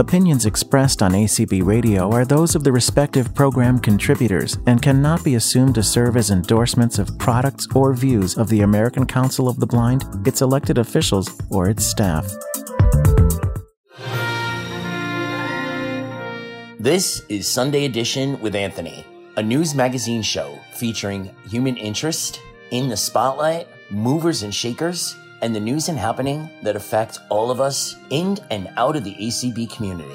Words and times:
Opinions 0.00 0.46
expressed 0.46 1.02
on 1.02 1.12
ACB 1.12 1.62
Radio 1.62 2.10
are 2.10 2.24
those 2.24 2.54
of 2.54 2.64
the 2.64 2.72
respective 2.72 3.34
program 3.34 3.78
contributors 3.78 4.56
and 4.66 4.80
cannot 4.80 5.22
be 5.22 5.34
assumed 5.34 5.74
to 5.74 5.82
serve 5.82 6.16
as 6.16 6.30
endorsements 6.30 6.98
of 6.98 7.18
products 7.18 7.68
or 7.74 7.92
views 7.92 8.38
of 8.38 8.48
the 8.48 8.62
American 8.62 9.04
Council 9.04 9.46
of 9.46 9.60
the 9.60 9.66
Blind, 9.66 10.06
its 10.26 10.40
elected 10.40 10.78
officials, 10.78 11.28
or 11.50 11.68
its 11.68 11.84
staff. 11.84 12.24
This 16.78 17.22
is 17.28 17.46
Sunday 17.46 17.84
Edition 17.84 18.40
with 18.40 18.54
Anthony, 18.54 19.04
a 19.36 19.42
news 19.42 19.74
magazine 19.74 20.22
show 20.22 20.58
featuring 20.76 21.28
human 21.46 21.76
interest 21.76 22.40
in 22.70 22.88
the 22.88 22.96
spotlight, 22.96 23.68
movers 23.90 24.44
and 24.44 24.54
shakers 24.54 25.14
and 25.42 25.54
the 25.54 25.60
news 25.60 25.88
and 25.88 25.98
happening 25.98 26.48
that 26.62 26.76
affect 26.76 27.18
all 27.28 27.50
of 27.50 27.60
us 27.60 27.96
in 28.10 28.38
and 28.50 28.68
out 28.76 28.96
of 28.96 29.04
the 29.04 29.14
ACB 29.14 29.70
community. 29.70 30.14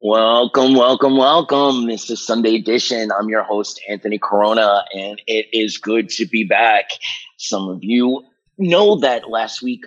Welcome, 0.00 0.74
welcome, 0.74 1.16
welcome. 1.16 1.86
This 1.86 2.08
is 2.08 2.24
Sunday 2.24 2.54
Edition. 2.54 3.10
I'm 3.12 3.28
your 3.28 3.42
host, 3.42 3.80
Anthony 3.88 4.18
Corona, 4.18 4.84
and 4.94 5.20
it 5.26 5.46
is 5.52 5.76
good 5.76 6.08
to 6.10 6.24
be 6.24 6.44
back. 6.44 6.90
Some 7.36 7.68
of 7.68 7.84
you 7.84 8.24
know 8.56 8.96
that 9.00 9.28
last 9.28 9.60
week 9.60 9.84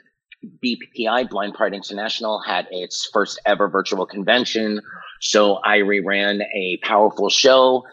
BPI, 0.63 1.29
Blind 1.29 1.53
Pride 1.53 1.73
International, 1.73 2.41
had 2.41 2.67
its 2.71 3.09
first 3.13 3.39
ever 3.45 3.67
virtual 3.67 4.05
convention. 4.05 4.81
So 5.19 5.59
I 5.63 5.79
reran 5.79 6.41
a 6.53 6.77
powerful 6.83 7.29
show. 7.29 7.83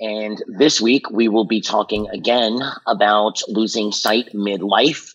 And 0.00 0.42
this 0.46 0.80
week 0.80 1.10
we 1.10 1.28
will 1.28 1.44
be 1.44 1.60
talking 1.60 2.08
again 2.10 2.60
about 2.86 3.40
losing 3.48 3.90
sight 3.90 4.28
midlife, 4.32 5.14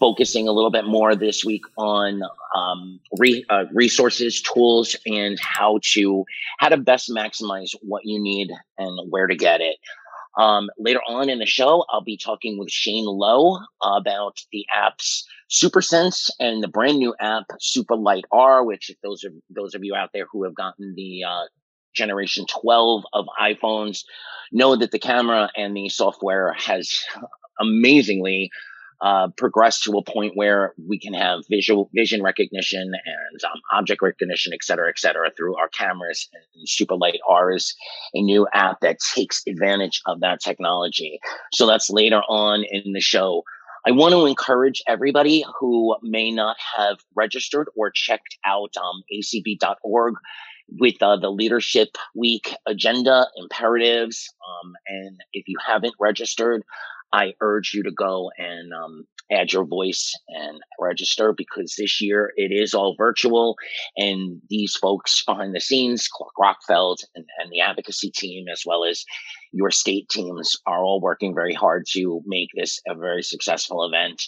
focusing 0.00 0.48
a 0.48 0.52
little 0.52 0.70
bit 0.70 0.86
more 0.86 1.14
this 1.14 1.44
week 1.44 1.62
on 1.76 2.22
um, 2.54 3.00
re, 3.18 3.44
uh, 3.50 3.64
resources, 3.72 4.40
tools, 4.40 4.96
and 5.06 5.38
how 5.40 5.78
to 5.92 6.24
how 6.58 6.70
to 6.70 6.78
best 6.78 7.10
maximize 7.10 7.74
what 7.82 8.02
you 8.04 8.18
need 8.18 8.50
and 8.78 9.10
where 9.10 9.26
to 9.26 9.36
get 9.36 9.60
it. 9.60 9.76
Um, 10.36 10.68
later 10.78 11.00
on 11.06 11.30
in 11.30 11.38
the 11.38 11.46
show, 11.46 11.84
I'll 11.88 12.02
be 12.02 12.16
talking 12.16 12.58
with 12.58 12.70
Shane 12.70 13.06
Lowe 13.06 13.58
about 13.82 14.36
the 14.50 14.66
apps 14.76 15.22
SuperSense 15.50 16.30
and 16.40 16.62
the 16.62 16.68
brand 16.68 16.98
new 16.98 17.14
app 17.20 17.44
Super 17.60 17.96
Lidar, 17.96 18.64
which 18.64 18.90
if 18.90 18.96
those 19.02 19.24
are 19.24 19.30
those 19.50 19.74
of 19.74 19.84
you 19.84 19.94
out 19.94 20.10
there 20.12 20.26
who 20.30 20.44
have 20.44 20.54
gotten 20.54 20.94
the 20.96 21.22
uh, 21.24 21.44
generation 21.94 22.46
12 22.46 23.04
of 23.12 23.26
iPhones 23.40 24.02
know 24.50 24.76
that 24.76 24.90
the 24.90 24.98
camera 24.98 25.48
and 25.56 25.76
the 25.76 25.88
software 25.88 26.52
has 26.54 27.00
amazingly 27.60 28.50
uh, 29.00 29.28
progress 29.36 29.80
to 29.80 29.92
a 29.92 30.04
point 30.04 30.32
where 30.34 30.74
we 30.88 30.98
can 30.98 31.14
have 31.14 31.40
visual 31.50 31.90
vision 31.94 32.22
recognition 32.22 32.82
and 32.82 33.44
um, 33.44 33.60
object 33.72 34.02
recognition, 34.02 34.52
et 34.52 34.62
cetera, 34.62 34.88
et 34.88 34.98
cetera, 34.98 35.30
through 35.36 35.56
our 35.56 35.68
cameras. 35.68 36.28
And 36.54 36.66
Superlight 36.66 37.18
R 37.28 37.52
is 37.52 37.74
a 38.14 38.22
new 38.22 38.46
app 38.52 38.80
that 38.80 38.98
takes 39.14 39.42
advantage 39.46 40.00
of 40.06 40.20
that 40.20 40.40
technology. 40.40 41.18
So 41.52 41.66
that's 41.66 41.90
later 41.90 42.22
on 42.28 42.64
in 42.68 42.92
the 42.92 43.00
show. 43.00 43.42
I 43.86 43.90
want 43.90 44.12
to 44.12 44.24
encourage 44.24 44.82
everybody 44.88 45.44
who 45.60 45.94
may 46.02 46.30
not 46.30 46.56
have 46.76 46.98
registered 47.14 47.68
or 47.76 47.90
checked 47.90 48.38
out 48.44 48.74
um, 48.78 49.02
acb.org 49.12 50.14
with 50.78 51.02
uh, 51.02 51.16
the 51.16 51.30
Leadership 51.30 51.96
Week 52.14 52.54
agenda, 52.66 53.26
imperatives. 53.36 54.32
Um, 54.40 54.72
and 54.88 55.20
if 55.34 55.46
you 55.48 55.58
haven't 55.64 55.94
registered, 56.00 56.62
I 57.14 57.34
urge 57.40 57.72
you 57.72 57.84
to 57.84 57.92
go 57.92 58.32
and 58.38 58.74
um, 58.74 59.06
add 59.30 59.52
your 59.52 59.64
voice 59.64 60.12
and 60.28 60.60
register 60.80 61.32
because 61.32 61.76
this 61.78 62.00
year 62.00 62.32
it 62.36 62.50
is 62.52 62.74
all 62.74 62.96
virtual. 62.98 63.54
And 63.96 64.42
these 64.50 64.74
folks 64.74 65.22
behind 65.24 65.54
the 65.54 65.60
scenes, 65.60 66.08
Clark 66.08 66.32
Rachfal 66.36 66.96
and, 67.14 67.24
and 67.38 67.52
the 67.52 67.60
advocacy 67.60 68.10
team, 68.10 68.46
as 68.52 68.64
well 68.66 68.84
as 68.84 69.04
your 69.52 69.70
state 69.70 70.08
teams, 70.08 70.56
are 70.66 70.82
all 70.82 71.00
working 71.00 71.34
very 71.34 71.54
hard 71.54 71.86
to 71.92 72.20
make 72.26 72.48
this 72.56 72.80
a 72.88 72.96
very 72.96 73.22
successful 73.22 73.84
event. 73.84 74.20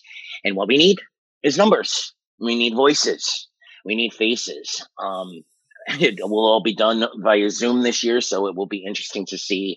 And 0.45 0.55
what 0.55 0.69
we 0.69 0.77
need 0.77 0.99
is 1.43 1.59
numbers. 1.59 2.15
We 2.39 2.57
need 2.57 2.77
voices. 2.77 3.49
We 3.85 3.97
need 3.97 4.15
faces. 4.15 4.87
Um, 5.03 5.43
it 6.01 6.21
will 6.21 6.47
all 6.47 6.63
be 6.63 6.75
done 6.75 7.05
via 7.19 7.51
Zoom 7.51 7.83
this 7.83 8.05
year, 8.05 8.21
so 8.21 8.47
it 8.47 8.55
will 8.55 8.67
be 8.67 8.85
interesting 8.87 9.27
to 9.27 9.39
see 9.39 9.77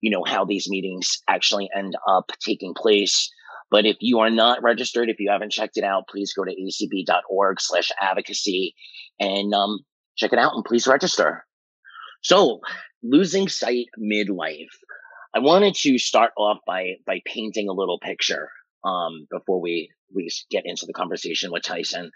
you 0.00 0.10
know, 0.10 0.24
how 0.24 0.44
these 0.44 0.68
meetings 0.68 1.18
actually 1.28 1.68
end 1.74 1.96
up 2.06 2.30
taking 2.40 2.74
place. 2.74 3.30
But 3.70 3.84
if 3.84 3.96
you 4.00 4.20
are 4.20 4.30
not 4.30 4.62
registered, 4.62 5.10
if 5.10 5.20
you 5.20 5.30
haven't 5.30 5.52
checked 5.52 5.76
it 5.76 5.84
out, 5.84 6.08
please 6.08 6.32
go 6.32 6.44
to 6.44 6.50
acb.org 6.50 7.60
slash 7.60 7.90
advocacy 8.00 8.74
and 9.20 9.52
um, 9.52 9.80
check 10.16 10.32
it 10.32 10.38
out 10.38 10.54
and 10.54 10.64
please 10.64 10.86
register. 10.86 11.44
So 12.22 12.60
losing 13.02 13.48
sight 13.48 13.86
midlife. 14.00 14.72
I 15.34 15.40
wanted 15.40 15.74
to 15.76 15.98
start 15.98 16.32
off 16.38 16.58
by, 16.66 16.94
by 17.06 17.20
painting 17.26 17.68
a 17.68 17.74
little 17.74 17.98
picture, 18.00 18.48
um, 18.84 19.26
before 19.30 19.60
we, 19.60 19.90
we 20.14 20.30
get 20.50 20.64
into 20.64 20.86
the 20.86 20.94
conversation 20.94 21.52
with 21.52 21.62
Tyson. 21.62 22.10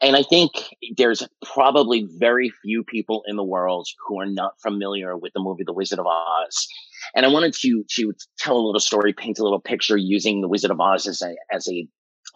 And 0.00 0.16
I 0.16 0.22
think 0.22 0.52
there's 0.96 1.26
probably 1.44 2.08
very 2.18 2.50
few 2.62 2.84
people 2.84 3.22
in 3.26 3.36
the 3.36 3.44
world 3.44 3.86
who 4.06 4.20
are 4.20 4.26
not 4.26 4.60
familiar 4.60 5.16
with 5.16 5.32
the 5.34 5.40
movie 5.40 5.64
The 5.64 5.72
Wizard 5.72 5.98
of 5.98 6.06
Oz. 6.06 6.68
And 7.14 7.24
I 7.24 7.28
wanted 7.28 7.54
to 7.54 7.84
to 7.96 8.12
tell 8.38 8.56
a 8.56 8.64
little 8.64 8.80
story, 8.80 9.12
paint 9.12 9.38
a 9.38 9.42
little 9.42 9.60
picture 9.60 9.96
using 9.96 10.40
The 10.40 10.48
Wizard 10.48 10.70
of 10.70 10.80
Oz 10.80 11.06
as 11.06 11.22
a 11.22 11.34
as 11.52 11.68
a, 11.68 11.86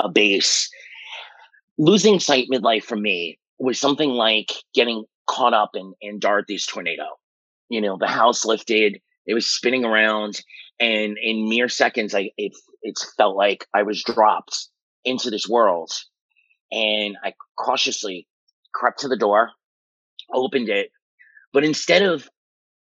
a 0.00 0.09
base. 0.09 0.69
Losing 1.78 2.21
sight 2.21 2.49
midlife 2.53 2.84
for 2.84 2.97
me 2.97 3.39
was 3.59 3.81
something 3.81 4.11
like 4.11 4.53
getting 4.75 5.05
caught 5.28 5.55
up 5.55 5.71
in, 5.75 5.95
in 6.00 6.19
Dorothy's 6.19 6.67
tornado. 6.67 7.05
You 7.69 7.81
know, 7.81 7.97
the 7.99 8.06
house 8.06 8.45
lifted, 8.45 9.00
it 9.27 9.34
was 9.34 9.49
spinning 9.49 9.84
around, 9.84 10.41
and 10.79 11.17
in 11.23 11.49
mere 11.49 11.69
seconds, 11.69 12.15
I 12.15 12.31
it 12.37 12.53
it 12.83 12.99
felt 13.17 13.37
like 13.37 13.67
I 13.75 13.83
was 13.83 14.03
dropped 14.03 14.69
into 15.05 15.31
this 15.31 15.49
world 15.49 15.91
and 16.71 17.17
I 17.23 17.34
cautiously 17.59 18.27
crept 18.75 19.00
to 19.00 19.09
the 19.09 19.17
door, 19.17 19.50
opened 20.33 20.69
it. 20.69 20.91
But 21.53 21.65
instead 21.65 22.03
of 22.03 22.29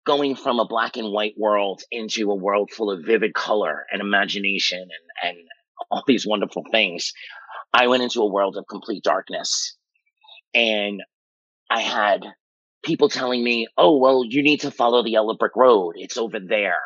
going 0.07 0.35
from 0.35 0.59
a 0.59 0.67
black 0.67 0.97
and 0.97 1.13
white 1.13 1.35
world 1.37 1.83
into 1.91 2.31
a 2.31 2.35
world 2.35 2.71
full 2.71 2.91
of 2.91 3.05
vivid 3.05 3.35
color 3.35 3.85
and 3.93 4.01
imagination 4.01 4.81
and, 4.81 5.37
and 5.37 5.39
all 5.91 6.03
these 6.07 6.27
wonderful 6.27 6.65
things, 6.71 7.13
I 7.73 7.87
went 7.87 8.03
into 8.03 8.21
a 8.21 8.31
world 8.31 8.57
of 8.57 8.67
complete 8.69 9.05
darkness. 9.05 9.77
And 10.55 11.03
I 11.71 11.81
had 11.81 12.25
people 12.83 13.09
telling 13.09 13.43
me, 13.43 13.69
oh, 13.77 13.99
well, 13.99 14.25
you 14.25 14.43
need 14.43 14.63
to 14.63 14.71
follow 14.71 15.03
the 15.03 15.11
yellow 15.11 15.37
brick 15.37 15.55
road. 15.57 15.93
It's 15.97 16.17
over 16.17 16.39
there. 16.41 16.81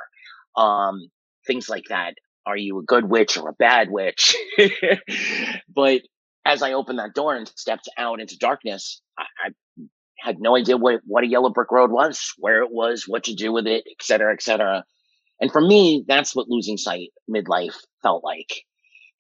Um, 0.57 1.09
things 1.47 1.69
like 1.69 1.85
that. 1.89 2.15
Are 2.47 2.57
you 2.57 2.79
a 2.79 2.85
good 2.85 3.09
witch 3.09 3.39
or 3.39 3.49
a 3.49 3.55
bad 3.55 3.89
witch? 3.91 4.37
but 5.75 6.03
as 6.45 6.63
I 6.63 6.73
opened 6.73 6.99
that 6.99 7.15
door 7.15 7.35
and 7.35 7.49
stepped 7.57 7.89
out 7.97 8.21
into 8.21 8.37
darkness, 8.37 9.01
I, 9.19 9.23
I 9.47 9.51
had 10.25 10.41
no 10.41 10.57
idea 10.57 10.79
what, 10.79 11.01
what 11.05 11.23
a 11.23 11.29
yellow 11.29 11.51
brick 11.51 11.71
road 11.71 11.91
was, 11.91 12.33
where 12.39 12.63
it 12.63 12.71
was, 12.73 13.05
what 13.07 13.25
to 13.25 13.35
do 13.35 13.53
with 13.53 13.67
it, 13.67 13.85
et 13.87 14.03
cetera, 14.03 14.33
et 14.33 14.43
cetera. 14.43 14.85
And 15.39 15.53
for 15.53 15.61
me, 15.61 16.05
that's 16.09 16.35
what 16.35 16.49
losing 16.49 16.79
sight 16.79 17.11
midlife 17.29 17.75
felt 18.03 18.25
like. 18.25 18.63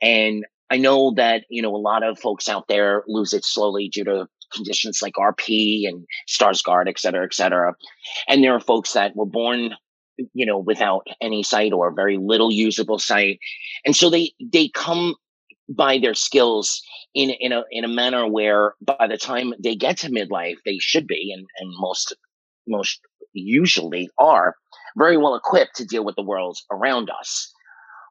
And 0.00 0.44
I 0.70 0.78
know 0.78 1.12
that, 1.16 1.44
you 1.50 1.60
know, 1.60 1.74
a 1.74 1.76
lot 1.76 2.02
of 2.02 2.18
folks 2.18 2.48
out 2.48 2.68
there 2.68 3.04
lose 3.06 3.34
it 3.34 3.44
slowly 3.44 3.90
due 3.92 4.04
to 4.04 4.26
conditions 4.52 5.00
like 5.02 5.14
RP 5.14 5.86
and 5.86 6.06
Stargardt, 6.28 6.88
et 6.88 6.98
cetera, 6.98 7.24
et 7.24 7.34
cetera. 7.34 7.74
And 8.26 8.42
there 8.42 8.54
are 8.54 8.60
folks 8.60 8.94
that 8.94 9.14
were 9.14 9.26
born, 9.26 9.74
you 10.32 10.46
know, 10.46 10.58
without 10.58 11.06
any 11.20 11.42
sight 11.42 11.72
or 11.72 11.92
very 11.94 12.16
little 12.16 12.50
usable 12.50 12.98
sight. 12.98 13.40
And 13.84 13.94
so 13.94 14.08
they, 14.08 14.32
they 14.40 14.68
come 14.68 15.16
by 15.68 15.98
their 15.98 16.14
skills 16.14 16.82
in 17.14 17.30
in 17.30 17.52
a 17.52 17.64
in 17.70 17.84
a 17.84 17.88
manner 17.88 18.26
where 18.26 18.74
by 18.82 19.06
the 19.08 19.16
time 19.16 19.54
they 19.62 19.74
get 19.74 19.96
to 19.98 20.10
midlife 20.10 20.56
they 20.64 20.78
should 20.78 21.06
be 21.06 21.32
and 21.34 21.46
and 21.58 21.72
most 21.78 22.14
most 22.66 23.00
usually 23.32 24.08
are 24.18 24.54
very 24.96 25.16
well 25.16 25.34
equipped 25.34 25.76
to 25.76 25.84
deal 25.84 26.04
with 26.04 26.16
the 26.16 26.22
world 26.22 26.58
around 26.70 27.10
us. 27.10 27.52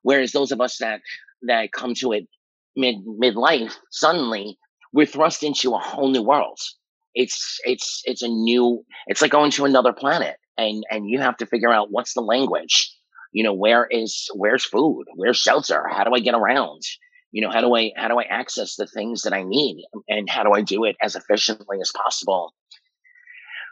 Whereas 0.02 0.32
those 0.32 0.52
of 0.52 0.62
us 0.62 0.78
that 0.80 1.02
that 1.44 1.72
come 1.72 1.94
to 1.96 2.12
it 2.12 2.28
mid 2.76 2.96
midlife 3.06 3.76
suddenly 3.92 4.58
we're 4.92 5.06
thrust 5.06 5.44
into 5.44 5.74
a 5.74 5.80
whole 5.80 6.10
new 6.10 6.24
world. 6.24 6.60
It's 7.14 7.60
it's 7.66 8.02
it's 8.06 8.24
a 8.24 8.28
new 8.28 8.84
it's 9.08 9.22
like 9.22 9.32
going 9.32 9.52
to 9.52 9.66
another 9.66 9.94
planet 9.94 10.38
and 10.58 10.84
and 10.90 11.10
you 11.10 11.20
have 11.20 11.38
to 11.38 11.46
figure 11.46 11.72
out 11.72 11.92
what's 11.92 12.14
the 12.14 12.22
language. 12.22 12.92
You 13.32 13.44
know 13.44 13.54
where 13.54 13.86
is 13.86 14.28
where's 14.34 14.66
food? 14.66 15.06
Where's 15.16 15.38
shelter? 15.38 15.88
How 15.88 16.04
do 16.04 16.14
i 16.14 16.20
get 16.20 16.36
around 16.36 16.82
you 17.34 17.42
know 17.42 17.52
how 17.52 17.62
do 17.62 17.76
i 17.76 17.92
how 17.98 18.08
do 18.08 18.20
i 18.20 18.24
access 18.24 18.78
the 18.78 18.88
things 18.88 19.24
that 19.24 19.34
i 19.34 19.44
need 19.44 19.86
and 20.08 20.30
how 20.30 20.44
do 20.44 20.54
i 20.54 20.62
do 20.62 20.86
it 20.86 20.96
as 21.02 21.18
efficiently 21.18 21.80
as 21.82 21.92
possible 21.94 22.54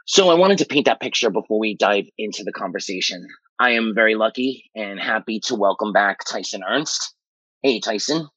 So 0.05 0.29
I 0.29 0.35
wanted 0.35 0.57
to 0.59 0.65
paint 0.65 0.87
that 0.87 0.99
picture 0.99 1.29
before 1.29 1.59
we 1.59 1.77
dive 1.77 2.05
into 2.17 2.43
the 2.43 2.51
conversation. 2.51 3.27
I 3.59 3.71
am 3.71 3.93
very 3.95 4.15
lucky 4.15 4.69
and 4.75 4.99
happy 4.99 5.39
to 5.45 5.55
welcome 5.55 5.93
back 5.93 6.25
Tyson 6.25 6.63
Ernst. 6.67 7.15
Hey, 7.63 7.79
Tyson. 7.79 8.27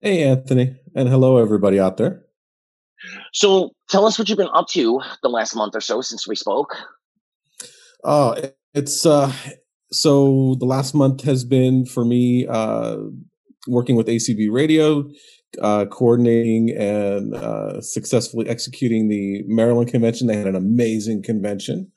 Hey, 0.00 0.24
Anthony. 0.24 0.76
And 0.96 1.08
hello, 1.08 1.36
everybody 1.36 1.78
out 1.78 1.98
there. 1.98 2.24
So 3.34 3.72
tell 3.90 4.06
us 4.06 4.18
what 4.18 4.28
you've 4.28 4.38
been 4.38 4.48
up 4.52 4.68
to 4.70 5.00
the 5.22 5.28
last 5.28 5.54
month 5.54 5.76
or 5.76 5.80
so 5.80 6.00
since 6.00 6.26
we 6.26 6.36
spoke. 6.36 6.74
Oh, 8.02 8.36
it's 8.74 9.06
uh, 9.06 9.32
so 9.92 10.56
the 10.58 10.66
last 10.66 10.94
month 10.94 11.22
has 11.24 11.44
been 11.44 11.86
for 11.86 12.04
me 12.04 12.46
uh, 12.48 12.96
working 13.66 13.96
with 13.96 14.06
ACB 14.06 14.50
Radio, 14.50 15.08
uh, 15.60 15.86
coordinating 15.86 16.70
and 16.76 17.34
uh, 17.34 17.80
successfully 17.80 18.48
executing 18.48 19.08
the 19.08 19.42
Maryland 19.46 19.90
convention. 19.90 20.26
They 20.26 20.36
had 20.36 20.46
an 20.46 20.56
amazing 20.56 21.22
convention. 21.22 21.90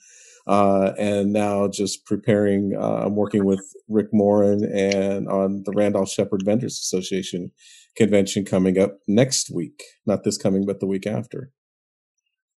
Uh, 0.48 0.94
and 0.98 1.34
now 1.34 1.68
just 1.68 2.06
preparing. 2.06 2.74
Uh, 2.74 3.04
I'm 3.06 3.18
working 3.18 3.44
with 3.44 3.60
Rick 3.90 4.08
Moran 4.14 4.64
and 4.64 5.28
on 5.28 5.64
the 5.66 5.74
Randolph 5.75 6.10
Sheppard 6.10 6.44
Vendors 6.46 6.80
Association 6.80 7.52
convention 7.98 8.46
coming 8.46 8.80
up 8.80 9.00
next 9.10 9.50
week. 9.54 9.84
Not 10.06 10.24
this 10.24 10.38
coming, 10.38 10.66
but 10.66 10.80
the 10.80 10.88
week 10.88 11.06
after. 11.06 11.52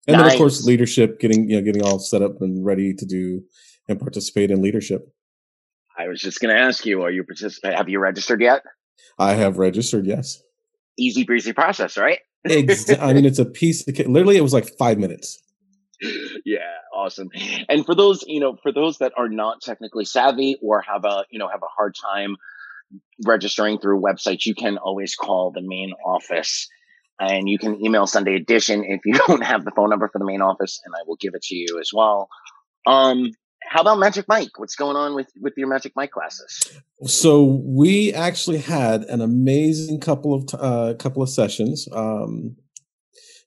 And 0.07 0.17
nice. 0.17 0.25
then, 0.25 0.33
of 0.33 0.38
course, 0.38 0.63
leadership, 0.63 1.19
getting 1.19 1.50
you 1.50 1.57
know, 1.57 1.63
getting 1.63 1.83
all 1.83 1.97
set 1.97 2.21
up 2.21 2.41
and 2.41 2.63
ready 2.63 2.94
to 2.94 3.06
do 3.06 3.41
and 3.88 4.00
participate 4.00 4.51
in 4.51 4.61
leadership. 4.61 5.01
I 5.97 6.07
was 6.07 6.21
just 6.21 6.39
going 6.39 6.56
to 6.56 6.61
ask 6.61 6.85
you: 6.85 7.01
Are 7.01 7.11
you 7.11 7.23
participate? 7.23 7.73
Have 7.73 7.89
you 7.89 8.00
registered 8.00 8.41
yet? 8.41 8.61
I 9.17 9.33
have 9.33 9.57
registered. 9.57 10.05
Yes. 10.05 10.41
Easy 10.97 11.23
breezy 11.23 11.53
process, 11.53 11.97
right? 11.97 12.19
I 12.45 13.13
mean, 13.13 13.25
it's 13.25 13.39
a 13.39 13.45
piece. 13.45 13.87
Of, 13.87 13.97
literally, 14.07 14.37
it 14.37 14.43
was 14.43 14.53
like 14.53 14.69
five 14.77 14.97
minutes. 14.97 15.41
Yeah, 16.45 16.59
awesome. 16.93 17.29
And 17.67 17.85
for 17.85 17.93
those, 17.95 18.23
you 18.25 18.39
know, 18.39 18.57
for 18.63 18.71
those 18.71 18.99
that 18.99 19.11
are 19.17 19.27
not 19.27 19.61
technically 19.61 20.05
savvy 20.05 20.57
or 20.61 20.81
have 20.81 21.03
a, 21.03 21.25
you 21.29 21.39
know, 21.39 21.49
have 21.49 21.61
a 21.61 21.67
hard 21.67 21.95
time 21.95 22.37
registering 23.25 23.79
through 23.79 24.01
websites, 24.01 24.45
you 24.45 24.55
can 24.55 24.77
always 24.77 25.15
call 25.15 25.51
the 25.51 25.61
main 25.61 25.91
office 26.05 26.69
and 27.19 27.49
you 27.49 27.59
can 27.59 27.83
email 27.83 28.07
Sunday 28.07 28.35
Edition 28.35 28.83
if 28.85 29.01
you 29.05 29.13
don't 29.27 29.43
have 29.43 29.65
the 29.65 29.71
phone 29.71 29.89
number 29.89 30.09
for 30.11 30.19
the 30.19 30.25
main 30.25 30.41
office, 30.41 30.79
and 30.85 30.93
I 30.95 31.03
will 31.05 31.17
give 31.17 31.33
it 31.35 31.43
to 31.43 31.55
you 31.55 31.79
as 31.79 31.91
well. 31.93 32.29
Um, 32.87 33.31
how 33.67 33.81
about 33.81 34.00
Magic 34.00 34.25
Mike? 34.27 34.57
What's 34.57 34.75
going 34.75 34.95
on 34.95 35.15
with 35.15 35.31
with 35.39 35.53
your 35.57 35.67
Magic 35.67 35.94
Mike 35.95 36.11
classes? 36.11 36.71
So 37.06 37.61
we 37.63 38.13
actually 38.13 38.57
had 38.59 39.03
an 39.03 39.21
amazing 39.21 40.00
couple 40.00 40.33
of 40.33 40.50
uh, 40.59 40.95
couple 40.95 41.21
of 41.21 41.29
sessions. 41.29 41.88
Um, 41.91 42.56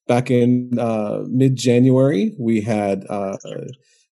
back 0.07 0.31
in 0.31 0.79
uh, 0.79 1.25
mid 1.29 1.57
January, 1.57 2.35
we 2.39 2.61
had 2.61 3.05
uh, 3.09 3.37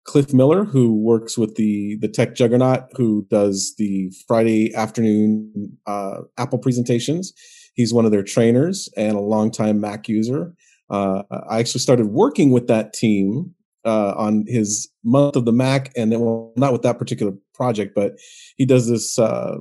Cliff 0.03 0.33
Miller, 0.33 0.65
who 0.65 0.95
works 0.95 1.37
with 1.37 1.55
the 1.55 1.97
the 2.01 2.07
tech 2.07 2.35
juggernaut, 2.35 2.87
who 2.93 3.27
does 3.29 3.75
the 3.77 4.11
Friday 4.27 4.73
afternoon 4.73 5.77
uh, 5.85 6.21
Apple 6.37 6.59
presentations. 6.59 7.33
He's 7.75 7.93
one 7.93 8.05
of 8.05 8.11
their 8.11 8.23
trainers 8.23 8.89
and 8.97 9.15
a 9.15 9.21
longtime 9.21 9.79
Mac 9.79 10.09
user. 10.09 10.53
Uh, 10.89 11.21
I 11.49 11.59
actually 11.59 11.81
started 11.81 12.07
working 12.07 12.49
with 12.49 12.67
that 12.67 12.93
team 12.93 13.53
uh, 13.85 14.13
on 14.17 14.45
his 14.47 14.89
month 15.03 15.35
of 15.35 15.45
the 15.45 15.51
Mac, 15.51 15.91
and 15.95 16.11
then 16.11 16.19
well, 16.19 16.53
not 16.55 16.71
with 16.71 16.81
that 16.83 16.99
particular 16.99 17.33
project, 17.53 17.93
but 17.95 18.13
he 18.57 18.65
does 18.65 18.89
this 18.89 19.17
uh, 19.17 19.57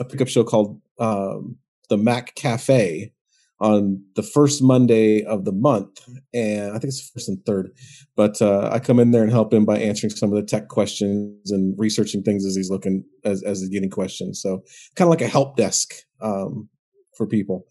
a 0.00 0.04
pickup 0.04 0.28
show 0.28 0.44
called 0.44 0.80
um, 0.98 1.56
the 1.88 1.96
Mac 1.96 2.34
Cafe, 2.34 3.12
on 3.60 4.02
the 4.16 4.22
first 4.22 4.62
Monday 4.62 5.22
of 5.24 5.44
the 5.44 5.52
month, 5.52 6.06
and 6.34 6.70
I 6.70 6.72
think 6.72 6.84
it's 6.84 7.08
first 7.08 7.28
and 7.28 7.44
third. 7.46 7.72
But 8.14 8.40
uh, 8.42 8.68
I 8.72 8.78
come 8.78 9.00
in 9.00 9.12
there 9.12 9.22
and 9.22 9.32
help 9.32 9.52
him 9.52 9.64
by 9.64 9.78
answering 9.78 10.10
some 10.10 10.30
of 10.30 10.36
the 10.36 10.42
tech 10.42 10.68
questions 10.68 11.50
and 11.50 11.74
researching 11.78 12.22
things 12.22 12.44
as 12.44 12.54
he's 12.54 12.70
looking 12.70 13.04
as 13.24 13.42
as 13.42 13.60
he's 13.60 13.70
getting 13.70 13.90
questions. 13.90 14.42
So 14.42 14.62
kind 14.94 15.06
of 15.06 15.10
like 15.10 15.22
a 15.22 15.28
help 15.28 15.56
desk 15.56 15.94
um, 16.20 16.68
for 17.16 17.26
people. 17.26 17.64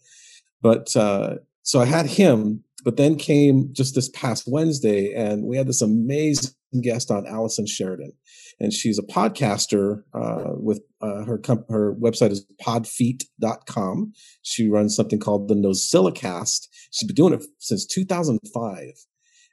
But 0.60 0.94
uh, 0.96 1.36
so 1.62 1.80
I 1.80 1.84
had 1.84 2.06
him, 2.06 2.64
but 2.84 2.96
then 2.96 3.16
came 3.16 3.70
just 3.72 3.94
this 3.94 4.08
past 4.10 4.44
Wednesday, 4.46 5.12
and 5.12 5.44
we 5.44 5.56
had 5.56 5.66
this 5.66 5.82
amazing 5.82 6.52
guest 6.82 7.10
on 7.10 7.26
Allison 7.26 7.66
Sheridan, 7.66 8.12
and 8.60 8.72
she's 8.72 8.98
a 8.98 9.02
podcaster 9.02 10.02
uh, 10.14 10.52
with 10.54 10.82
uh, 11.00 11.24
her 11.24 11.38
comp- 11.38 11.68
her 11.70 11.94
website 11.94 12.30
is 12.30 12.46
podfeet.com. 12.62 14.12
She 14.42 14.68
runs 14.68 14.94
something 14.94 15.18
called 15.18 15.48
the 15.48 15.54
NosillaCast. 15.54 16.68
She's 16.90 17.06
been 17.06 17.16
doing 17.16 17.34
it 17.34 17.44
since 17.58 17.86
2005, 17.86 18.90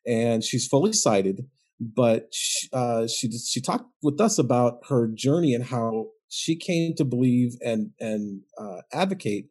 and 0.05 0.43
she's 0.43 0.67
fully 0.67 0.93
sighted. 0.93 1.47
But 1.79 2.27
she, 2.31 2.69
uh, 2.71 3.07
she 3.07 3.31
she 3.31 3.61
talked 3.61 3.89
with 4.01 4.19
us 4.21 4.37
about 4.37 4.79
her 4.89 5.07
journey 5.07 5.53
and 5.53 5.65
how 5.65 6.07
she 6.29 6.55
came 6.55 6.93
to 6.95 7.05
believe 7.05 7.55
and 7.61 7.91
and 7.99 8.41
uh, 8.59 8.81
advocate 8.91 9.47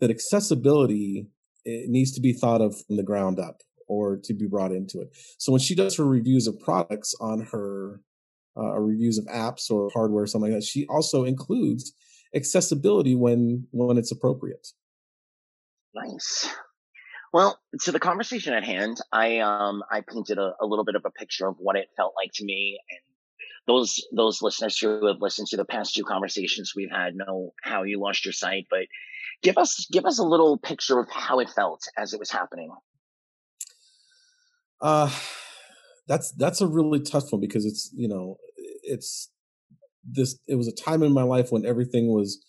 that 0.00 0.10
accessibility 0.10 1.28
needs 1.64 2.12
to 2.12 2.20
be 2.20 2.32
thought 2.32 2.60
of 2.60 2.74
from 2.86 2.96
the 2.96 3.02
ground 3.02 3.38
up 3.38 3.62
or 3.88 4.16
to 4.16 4.32
be 4.32 4.46
brought 4.46 4.72
into 4.72 5.00
it. 5.00 5.08
So 5.38 5.52
when 5.52 5.60
she 5.60 5.74
does 5.74 5.96
her 5.96 6.04
reviews 6.06 6.46
of 6.46 6.58
products 6.60 7.14
on 7.20 7.40
her 7.52 8.00
uh, 8.56 8.78
reviews 8.78 9.18
of 9.18 9.26
apps 9.26 9.70
or 9.70 9.90
hardware, 9.92 10.24
or 10.24 10.26
something 10.26 10.52
like 10.52 10.60
that, 10.60 10.66
she 10.66 10.86
also 10.86 11.24
includes 11.24 11.92
accessibility 12.34 13.14
when 13.14 13.66
when 13.72 13.98
it's 13.98 14.12
appropriate. 14.12 14.68
Nice. 15.94 16.48
Well, 17.32 17.60
to 17.82 17.92
the 17.92 18.00
conversation 18.00 18.54
at 18.54 18.64
hand, 18.64 18.98
I 19.12 19.38
um 19.38 19.82
I 19.90 20.02
painted 20.02 20.38
a, 20.38 20.54
a 20.60 20.66
little 20.66 20.84
bit 20.84 20.96
of 20.96 21.04
a 21.04 21.10
picture 21.10 21.46
of 21.46 21.56
what 21.58 21.76
it 21.76 21.88
felt 21.96 22.14
like 22.16 22.32
to 22.34 22.44
me, 22.44 22.78
and 22.90 23.00
those 23.66 24.04
those 24.14 24.42
listeners 24.42 24.78
who 24.78 25.06
have 25.06 25.20
listened 25.20 25.48
to 25.48 25.56
the 25.56 25.64
past 25.64 25.94
two 25.94 26.04
conversations 26.04 26.72
we've 26.74 26.90
had 26.90 27.14
know 27.14 27.52
how 27.62 27.84
you 27.84 28.00
lost 28.00 28.24
your 28.24 28.32
sight. 28.32 28.66
But 28.70 28.86
give 29.42 29.58
us 29.58 29.86
give 29.92 30.04
us 30.04 30.18
a 30.18 30.24
little 30.24 30.58
picture 30.58 30.98
of 30.98 31.08
how 31.10 31.40
it 31.40 31.50
felt 31.50 31.82
as 31.96 32.12
it 32.12 32.18
was 32.18 32.30
happening. 32.30 32.70
Uh 34.80 35.10
that's 36.08 36.32
that's 36.32 36.60
a 36.60 36.66
really 36.66 37.00
tough 37.00 37.30
one 37.32 37.40
because 37.40 37.64
it's 37.64 37.90
you 37.94 38.08
know 38.08 38.36
it's 38.82 39.30
this 40.04 40.38
it 40.48 40.56
was 40.56 40.66
a 40.66 40.72
time 40.72 41.02
in 41.02 41.12
my 41.12 41.22
life 41.22 41.52
when 41.52 41.64
everything 41.64 42.08
was 42.08 42.44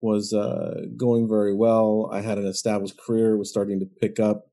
was 0.00 0.32
uh, 0.32 0.82
going 0.96 1.28
very 1.28 1.54
well. 1.54 2.10
I 2.12 2.20
had 2.20 2.38
an 2.38 2.46
established 2.46 2.98
career, 2.98 3.36
was 3.36 3.50
starting 3.50 3.80
to 3.80 3.86
pick 3.86 4.20
up. 4.20 4.46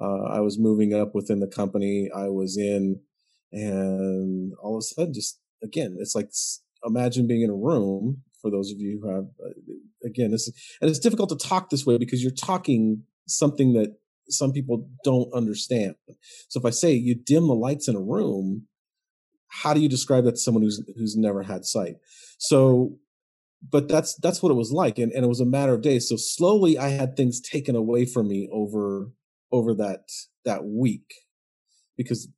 Uh, 0.00 0.24
I 0.24 0.40
was 0.40 0.58
moving 0.58 0.92
up 0.92 1.14
within 1.14 1.40
the 1.40 1.46
company 1.46 2.10
I 2.14 2.28
was 2.28 2.56
in, 2.56 3.00
and 3.52 4.52
all 4.62 4.76
of 4.76 4.80
a 4.80 4.82
sudden, 4.82 5.14
just 5.14 5.40
again, 5.62 5.96
it's 6.00 6.14
like 6.14 6.30
imagine 6.84 7.26
being 7.26 7.42
in 7.42 7.50
a 7.50 7.54
room. 7.54 8.22
For 8.40 8.50
those 8.50 8.70
of 8.70 8.78
you 8.78 9.00
who 9.02 9.08
have, 9.14 9.24
uh, 9.44 10.06
again, 10.06 10.30
this 10.30 10.48
is, 10.48 10.76
and 10.80 10.88
it's 10.88 10.98
difficult 10.98 11.28
to 11.30 11.48
talk 11.48 11.70
this 11.70 11.84
way 11.84 11.98
because 11.98 12.22
you're 12.22 12.32
talking 12.32 13.02
something 13.26 13.72
that 13.72 13.96
some 14.28 14.52
people 14.52 14.88
don't 15.04 15.32
understand. 15.34 15.96
So 16.48 16.60
if 16.60 16.66
I 16.66 16.70
say 16.70 16.92
you 16.92 17.14
dim 17.14 17.48
the 17.48 17.54
lights 17.54 17.88
in 17.88 17.96
a 17.96 18.00
room, 18.00 18.66
how 19.48 19.74
do 19.74 19.80
you 19.80 19.88
describe 19.88 20.24
that 20.24 20.32
to 20.32 20.36
someone 20.36 20.62
who's 20.62 20.82
who's 20.96 21.16
never 21.16 21.42
had 21.42 21.64
sight? 21.64 21.96
So 22.38 22.98
but 23.70 23.88
that's 23.88 24.14
that's 24.16 24.42
what 24.42 24.50
it 24.50 24.56
was 24.56 24.72
like 24.72 24.98
and, 24.98 25.12
and 25.12 25.24
it 25.24 25.28
was 25.28 25.40
a 25.40 25.46
matter 25.46 25.74
of 25.74 25.82
days 25.82 26.08
so 26.08 26.16
slowly 26.16 26.78
i 26.78 26.88
had 26.88 27.16
things 27.16 27.40
taken 27.40 27.74
away 27.74 28.04
from 28.04 28.28
me 28.28 28.48
over 28.52 29.10
over 29.50 29.74
that 29.74 30.10
that 30.44 30.64
week 30.64 31.12
because 31.96 32.28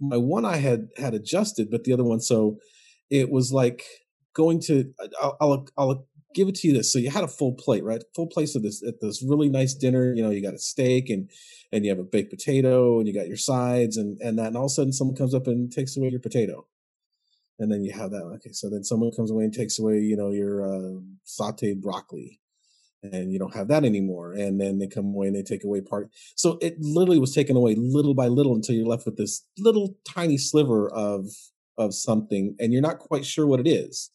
my 0.00 0.16
one 0.16 0.44
eye 0.44 0.56
had 0.56 0.88
had 0.96 1.14
adjusted 1.14 1.70
but 1.70 1.84
the 1.84 1.92
other 1.92 2.04
one 2.04 2.20
so 2.20 2.58
it 3.10 3.30
was 3.30 3.52
like 3.52 3.84
going 4.34 4.60
to 4.60 4.92
I'll, 5.20 5.36
I'll, 5.40 5.68
I'll 5.76 6.06
give 6.34 6.48
it 6.48 6.54
to 6.56 6.68
you 6.68 6.74
this. 6.74 6.92
So 6.92 6.98
you 6.98 7.10
had 7.10 7.24
a 7.24 7.28
full 7.28 7.52
plate, 7.52 7.84
right? 7.84 8.02
Full 8.14 8.26
plate 8.26 8.54
of 8.54 8.62
this 8.62 8.82
at 8.82 9.00
this 9.00 9.22
really 9.22 9.48
nice 9.48 9.74
dinner. 9.74 10.12
You 10.12 10.22
know, 10.22 10.30
you 10.30 10.42
got 10.42 10.54
a 10.54 10.58
steak 10.58 11.10
and 11.10 11.30
and 11.72 11.84
you 11.84 11.90
have 11.90 11.98
a 11.98 12.04
baked 12.04 12.30
potato 12.30 12.98
and 12.98 13.08
you 13.08 13.14
got 13.14 13.28
your 13.28 13.36
sides 13.36 13.96
and 13.96 14.20
and 14.20 14.38
that. 14.38 14.48
And 14.48 14.56
all 14.56 14.64
of 14.64 14.70
a 14.70 14.74
sudden, 14.74 14.92
someone 14.92 15.16
comes 15.16 15.34
up 15.34 15.46
and 15.46 15.70
takes 15.72 15.96
away 15.96 16.08
your 16.08 16.20
potato, 16.20 16.66
and 17.58 17.70
then 17.70 17.84
you 17.84 17.92
have 17.92 18.10
that. 18.10 18.22
Okay, 18.36 18.52
so 18.52 18.68
then 18.68 18.84
someone 18.84 19.10
comes 19.12 19.30
away 19.30 19.44
and 19.44 19.54
takes 19.54 19.78
away, 19.78 19.98
you 19.98 20.16
know, 20.16 20.30
your 20.30 20.64
uh, 20.64 21.00
sautéed 21.26 21.80
broccoli. 21.80 22.38
And 23.04 23.32
you 23.32 23.38
don't 23.40 23.54
have 23.56 23.66
that 23.66 23.84
anymore. 23.84 24.32
And 24.32 24.60
then 24.60 24.78
they 24.78 24.86
come 24.86 25.06
away 25.06 25.26
and 25.26 25.34
they 25.34 25.42
take 25.42 25.64
away 25.64 25.80
part. 25.80 26.08
So 26.36 26.56
it 26.62 26.76
literally 26.78 27.18
was 27.18 27.34
taken 27.34 27.56
away 27.56 27.74
little 27.74 28.14
by 28.14 28.28
little 28.28 28.54
until 28.54 28.76
you're 28.76 28.86
left 28.86 29.06
with 29.06 29.16
this 29.16 29.44
little 29.58 29.96
tiny 30.04 30.38
sliver 30.38 30.88
of 30.88 31.26
of 31.78 31.94
something, 31.94 32.54
and 32.60 32.72
you're 32.72 32.80
not 32.80 33.00
quite 33.00 33.26
sure 33.26 33.44
what 33.44 33.58
it 33.58 33.66
is 33.66 34.12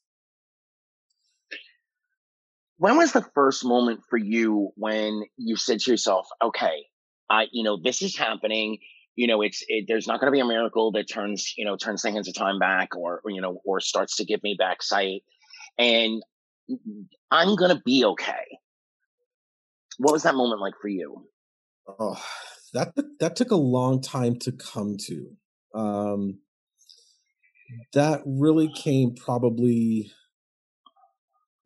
when 2.78 2.98
was 2.98 3.12
the 3.12 3.26
first 3.34 3.66
moment 3.66 4.02
for 4.10 4.18
you 4.18 4.70
when 4.76 5.24
you 5.38 5.56
said 5.56 5.80
to 5.80 5.92
yourself, 5.92 6.28
okay, 6.44 6.86
I, 7.30 7.48
you 7.52 7.64
know, 7.64 7.78
this 7.82 8.02
is 8.02 8.16
happening. 8.18 8.78
You 9.16 9.28
know, 9.28 9.42
it's, 9.42 9.64
it, 9.68 9.86
there's 9.88 10.08
not 10.08 10.20
going 10.20 10.32
to 10.32 10.36
be 10.36 10.40
a 10.40 10.46
miracle 10.46 10.92
that 10.92 11.10
turns, 11.10 11.54
you 11.58 11.66
know, 11.66 11.76
turns 11.76 12.04
the 12.04 12.12
hands 12.12 12.28
of 12.28 12.36
time 12.36 12.60
back 12.60 12.96
or, 12.96 13.22
or, 13.26 13.32
you 13.32 13.42
know, 13.42 13.60
or 13.66 13.80
starts 13.80 14.18
to 14.18 14.26
give 14.26 14.44
me 14.44 14.56
back 14.58 14.84
sight. 14.84 15.24
And 15.80 16.22
I'm 17.32 17.56
going 17.56 17.76
to 17.76 17.82
be 17.84 18.06
okay. 18.06 18.60
What 19.98 20.14
was 20.14 20.24
that 20.24 20.36
moment 20.36 20.62
like 20.62 20.76
for 20.80 20.88
you? 20.88 21.26
Oh, 22.00 22.22
that, 22.74 22.94
that 23.20 23.36
took 23.36 23.50
a 23.50 23.56
long 23.56 24.02
time 24.02 24.38
to 24.40 24.52
come 24.52 24.98
to. 25.08 25.36
Um, 25.74 26.40
that 27.94 28.22
really 28.26 28.72
came 28.72 29.16
probably 29.16 30.12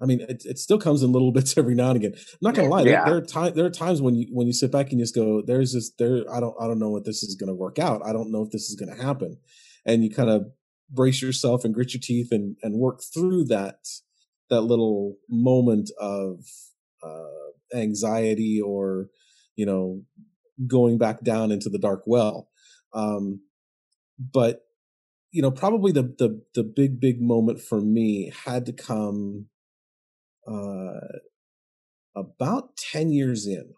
I 0.02 0.06
mean, 0.06 0.22
it, 0.22 0.44
it 0.46 0.58
still 0.58 0.80
comes 0.80 1.04
in 1.04 1.12
little 1.12 1.32
bits 1.34 1.58
every 1.58 1.76
now 1.76 1.90
and 1.90 1.98
again. 1.98 2.14
I'm 2.16 2.38
not 2.42 2.56
gonna 2.56 2.70
lie. 2.70 2.82
Yeah. 2.82 3.04
There, 3.04 3.06
there, 3.06 3.18
are 3.18 3.22
times 3.22 3.56
there 3.56 3.66
are 3.66 3.72
times 3.72 4.02
when 4.02 4.16
you 4.16 4.28
when 4.32 4.48
you 4.48 4.54
sit 4.54 4.72
back 4.72 4.90
and 4.92 5.00
you 5.00 5.04
just 5.04 5.16
go, 5.16 5.42
"There's 5.46 5.74
just 5.74 5.98
there. 5.98 6.24
I 6.32 6.40
don't 6.40 6.56
I 6.60 6.68
don't 6.68 6.80
know 6.80 6.90
what 6.90 7.06
this 7.06 7.24
is 7.24 7.36
gonna 7.36 7.56
work 7.56 7.80
out. 7.80 8.02
I 8.06 8.14
don't 8.14 8.32
know 8.32 8.44
if 8.44 8.52
this 8.52 8.70
is 8.70 8.76
gonna 8.76 9.02
happen," 9.02 9.38
and 9.86 10.04
you 10.04 10.10
kind 10.10 10.30
of 10.30 10.48
brace 10.90 11.22
yourself 11.22 11.64
and 11.64 11.74
grit 11.74 11.94
your 11.94 12.02
teeth 12.02 12.32
and 12.32 12.58
and 12.64 12.76
work 12.76 13.02
through 13.14 13.46
that 13.46 13.88
that 14.50 14.62
little 14.62 15.18
moment 15.30 15.90
of 16.00 16.40
uh, 17.04 17.78
anxiety 17.78 18.60
or 18.60 19.08
you 19.56 19.66
know 19.66 20.04
going 20.68 20.98
back 20.98 21.22
down 21.22 21.52
into 21.52 21.70
the 21.70 21.80
dark 21.80 22.04
well. 22.06 22.50
Um, 22.94 23.42
but 24.20 24.62
you 25.32 25.42
know, 25.42 25.52
probably 25.52 25.92
the 25.92 26.04
the 26.04 26.44
the 26.54 26.64
big 26.64 27.00
big 27.00 27.22
moment 27.22 27.62
for 27.62 27.80
me 27.82 28.32
had 28.46 28.66
to 28.66 28.74
come 28.74 29.48
uh, 30.48 31.20
about 32.16 32.76
10 32.78 33.12
years 33.12 33.48
in. 33.48 33.74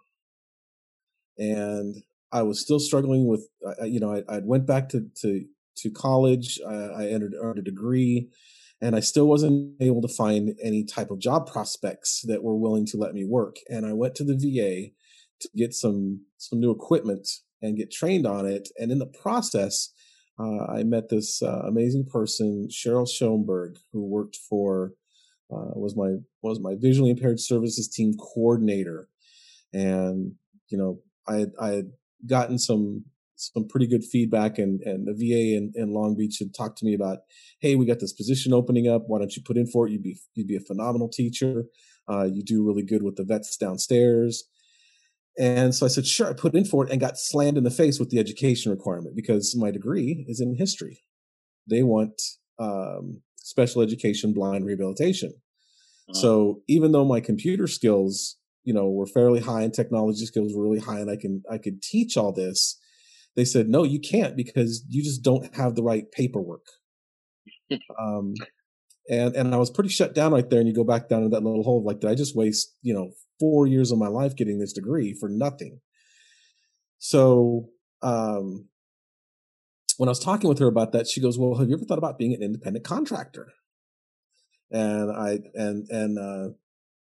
And 1.38 2.03
I 2.32 2.43
was 2.43 2.60
still 2.60 2.79
struggling 2.79 3.27
with, 3.27 3.48
you 3.86 4.00
know, 4.00 4.13
I, 4.13 4.36
I, 4.36 4.39
went 4.39 4.65
back 4.65 4.89
to, 4.89 5.08
to, 5.22 5.46
to 5.77 5.91
college. 5.91 6.60
I, 6.67 6.74
I 6.74 7.08
entered, 7.08 7.34
earned 7.39 7.60
a 7.60 7.63
degree 7.63 8.29
and 8.84 8.98
I 8.98 9.00
still 9.00 9.27
wasn't 9.27 9.82
able 9.82 10.01
to 10.01 10.10
find 10.10 10.58
any 10.62 10.84
type 10.84 11.10
of 11.10 11.20
job 11.20 11.50
prospects 11.50 12.22
that 12.27 12.43
were 12.43 12.58
willing 12.58 12.86
to 12.88 12.98
let 12.98 13.13
me 13.13 13.24
work. 13.24 13.55
And 13.70 13.86
I 13.86 13.93
went 13.93 14.13
to 14.15 14.25
the 14.25 14.34
VA 14.36 14.91
to 15.39 15.50
get 15.55 15.74
some, 15.74 16.25
some 16.38 16.60
new 16.60 16.70
equipment 16.70 17.29
and 17.62 17.77
get 17.77 17.91
trained 17.91 18.27
on 18.27 18.46
it. 18.46 18.67
And 18.77 18.91
in 18.91 19.00
the 19.00 19.05
process, 19.05 19.93
uh, 20.38 20.65
I 20.65 20.84
met 20.84 21.08
this 21.08 21.41
uh, 21.41 21.62
amazing 21.65 22.08
person, 22.12 22.67
Cheryl 22.70 23.10
Schoenberg, 23.10 23.77
who 23.93 24.03
worked 24.03 24.36
for 24.36 24.91
uh, 25.53 25.79
was 25.79 25.95
my 25.95 26.15
was 26.41 26.60
my 26.60 26.75
visually 26.77 27.12
impaired 27.12 27.39
services 27.39 27.88
team 27.88 28.13
coordinator, 28.15 29.07
and 29.74 30.33
you 30.69 30.77
know 30.77 31.00
I 31.27 31.36
had, 31.36 31.51
I 31.60 31.67
had 31.69 31.91
gotten 32.27 32.57
some 32.57 33.05
some 33.36 33.67
pretty 33.67 33.88
good 33.88 34.03
feedback, 34.03 34.57
and 34.57 34.81
and 34.81 35.07
the 35.07 35.13
VA 35.13 35.57
in, 35.57 35.72
in 35.75 35.93
Long 35.93 36.15
Beach 36.15 36.38
had 36.39 36.53
talked 36.53 36.77
to 36.79 36.86
me 36.86 36.93
about, 36.93 37.19
hey, 37.60 37.75
we 37.75 37.86
got 37.86 38.00
this 38.00 38.13
position 38.13 38.53
opening 38.53 38.88
up. 38.88 39.03
Why 39.07 39.19
don't 39.19 39.36
you 39.36 39.43
put 39.45 39.57
in 39.57 39.67
for 39.67 39.88
it? 39.88 39.91
You'd 39.91 40.03
be 40.03 40.19
you'd 40.33 40.48
be 40.48 40.57
a 40.57 40.62
phenomenal 40.62 41.10
teacher. 41.10 41.65
Uh, 42.10 42.24
you 42.24 42.43
do 42.43 42.65
really 42.65 42.83
good 42.83 43.03
with 43.03 43.15
the 43.15 43.24
vets 43.24 43.55
downstairs. 43.57 44.43
And 45.39 45.74
so 45.74 45.86
I 45.86 45.89
said, 45.89 46.05
sure, 46.05 46.29
I 46.29 46.33
put 46.33 46.53
in 46.53 46.65
for 46.65 46.86
it 46.86 46.91
and 46.91 47.01
got 47.01 47.17
slammed 47.17 47.57
in 47.57 47.63
the 47.63 47.72
face 47.72 48.00
with 48.00 48.10
the 48.10 48.19
education 48.19 48.72
requirement 48.72 49.15
because 49.15 49.55
my 49.57 49.72
degree 49.72 50.25
is 50.27 50.39
in 50.39 50.55
history. 50.55 51.00
They 51.67 51.81
want 51.81 52.22
um, 52.60 53.22
special 53.38 53.81
education 53.81 54.33
blind 54.33 54.65
rehabilitation. 54.65 55.33
Uh-huh. 56.13 56.22
So 56.22 56.62
even 56.67 56.91
though 56.91 57.05
my 57.05 57.20
computer 57.20 57.67
skills, 57.67 58.38
you 58.63 58.74
know, 58.74 58.89
were 58.89 59.05
fairly 59.05 59.39
high 59.39 59.63
and 59.63 59.74
technology 59.74 60.25
skills 60.25 60.53
were 60.55 60.63
really 60.63 60.79
high 60.79 61.00
and 61.00 61.10
I 61.10 61.17
can 61.17 61.43
I 61.51 61.58
could 61.58 61.82
teach 61.82 62.17
all 62.17 62.32
this, 62.32 62.79
they 63.36 63.46
said, 63.46 63.67
no, 63.67 63.84
you 63.84 64.00
can't 64.00 64.36
because 64.36 64.86
you 64.89 65.03
just 65.03 65.24
don't 65.24 65.55
have 65.55 65.75
the 65.75 65.84
right 65.84 66.12
paperwork. 66.12 66.65
um, 68.00 68.34
and 69.10 69.36
and 69.36 69.53
I 69.53 69.58
was 69.58 69.70
pretty 69.70 69.89
shut 69.89 70.13
down 70.13 70.34
right 70.34 70.50
there. 70.50 70.60
And 70.60 70.67
you 70.67 70.74
go 70.74 70.84
back 70.84 71.10
down 71.10 71.24
to 71.24 71.29
that 71.29 71.43
little 71.43 71.63
hole, 71.63 71.84
like, 71.84 72.00
did 72.00 72.10
I 72.10 72.15
just 72.15 72.36
waste, 72.36 72.75
you 72.82 72.93
know, 72.93 73.12
four 73.39 73.67
years 73.67 73.91
of 73.91 73.98
my 73.98 74.08
life 74.08 74.36
getting 74.36 74.60
this 74.60 74.74
degree 74.74 75.15
for 75.20 75.29
nothing? 75.29 75.79
So 77.00 77.70
um, 78.01 78.70
when 79.98 80.08
I 80.08 80.12
was 80.12 80.20
talking 80.20 80.48
with 80.48 80.60
her 80.60 80.67
about 80.67 80.91
that, 80.93 81.08
she 81.08 81.22
goes, 81.22 81.38
"Well, 81.38 81.55
have 81.55 81.67
you 81.67 81.75
ever 81.75 81.86
thought 81.86 81.98
about 81.98 82.17
being 82.17 82.34
an 82.34 82.41
independent 82.41 82.86
contractor?" 82.86 83.50
And 84.74 85.12
I 85.12 85.39
and 85.53 85.88
and 85.89 86.20
uh, 86.20 86.53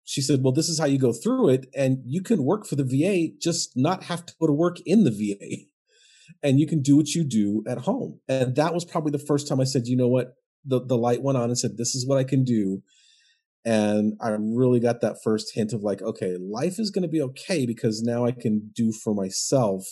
she 0.06 0.22
said, 0.22 0.42
"Well, 0.42 0.54
this 0.54 0.70
is 0.70 0.80
how 0.80 0.86
you 0.86 0.98
go 0.98 1.14
through 1.14 1.50
it, 1.50 1.68
and 1.76 2.00
you 2.06 2.24
can 2.24 2.44
work 2.44 2.66
for 2.66 2.76
the 2.76 2.84
VA, 2.84 3.36
just 3.40 3.74
not 3.76 4.06
have 4.06 4.26
to 4.26 4.34
go 4.40 4.48
to 4.48 4.54
work 4.54 4.78
in 4.86 5.04
the 5.04 5.12
VA, 5.12 5.66
and 6.42 6.60
you 6.60 6.66
can 6.66 6.82
do 6.82 6.96
what 6.96 7.10
you 7.10 7.24
do 7.24 7.64
at 7.68 7.80
home." 7.80 8.22
And 8.28 8.56
that 8.56 8.74
was 8.74 8.86
probably 8.86 9.12
the 9.12 9.20
first 9.20 9.48
time 9.48 9.60
I 9.60 9.66
said, 9.66 9.88
"You 9.88 9.98
know 9.98 10.08
what?" 10.08 10.36
The 10.66 10.84
the 10.84 10.98
light 10.98 11.22
went 11.22 11.38
on 11.38 11.46
and 11.46 11.58
said, 11.58 11.78
"This 11.78 11.96
is 11.96 12.08
what 12.08 12.18
I 12.18 12.24
can 12.24 12.44
do." 12.44 12.82
And 13.66 14.14
I 14.22 14.30
really 14.30 14.80
got 14.80 15.02
that 15.02 15.22
first 15.22 15.54
hint 15.54 15.74
of 15.74 15.84
like, 15.84 16.02
okay, 16.02 16.38
life 16.40 16.80
is 16.80 16.92
going 16.92 17.04
to 17.04 17.10
be 17.10 17.22
okay 17.22 17.66
because 17.66 18.02
now 18.02 18.26
I 18.26 18.32
can 18.32 18.72
do 18.74 18.94
for 18.94 19.14
myself 19.14 19.86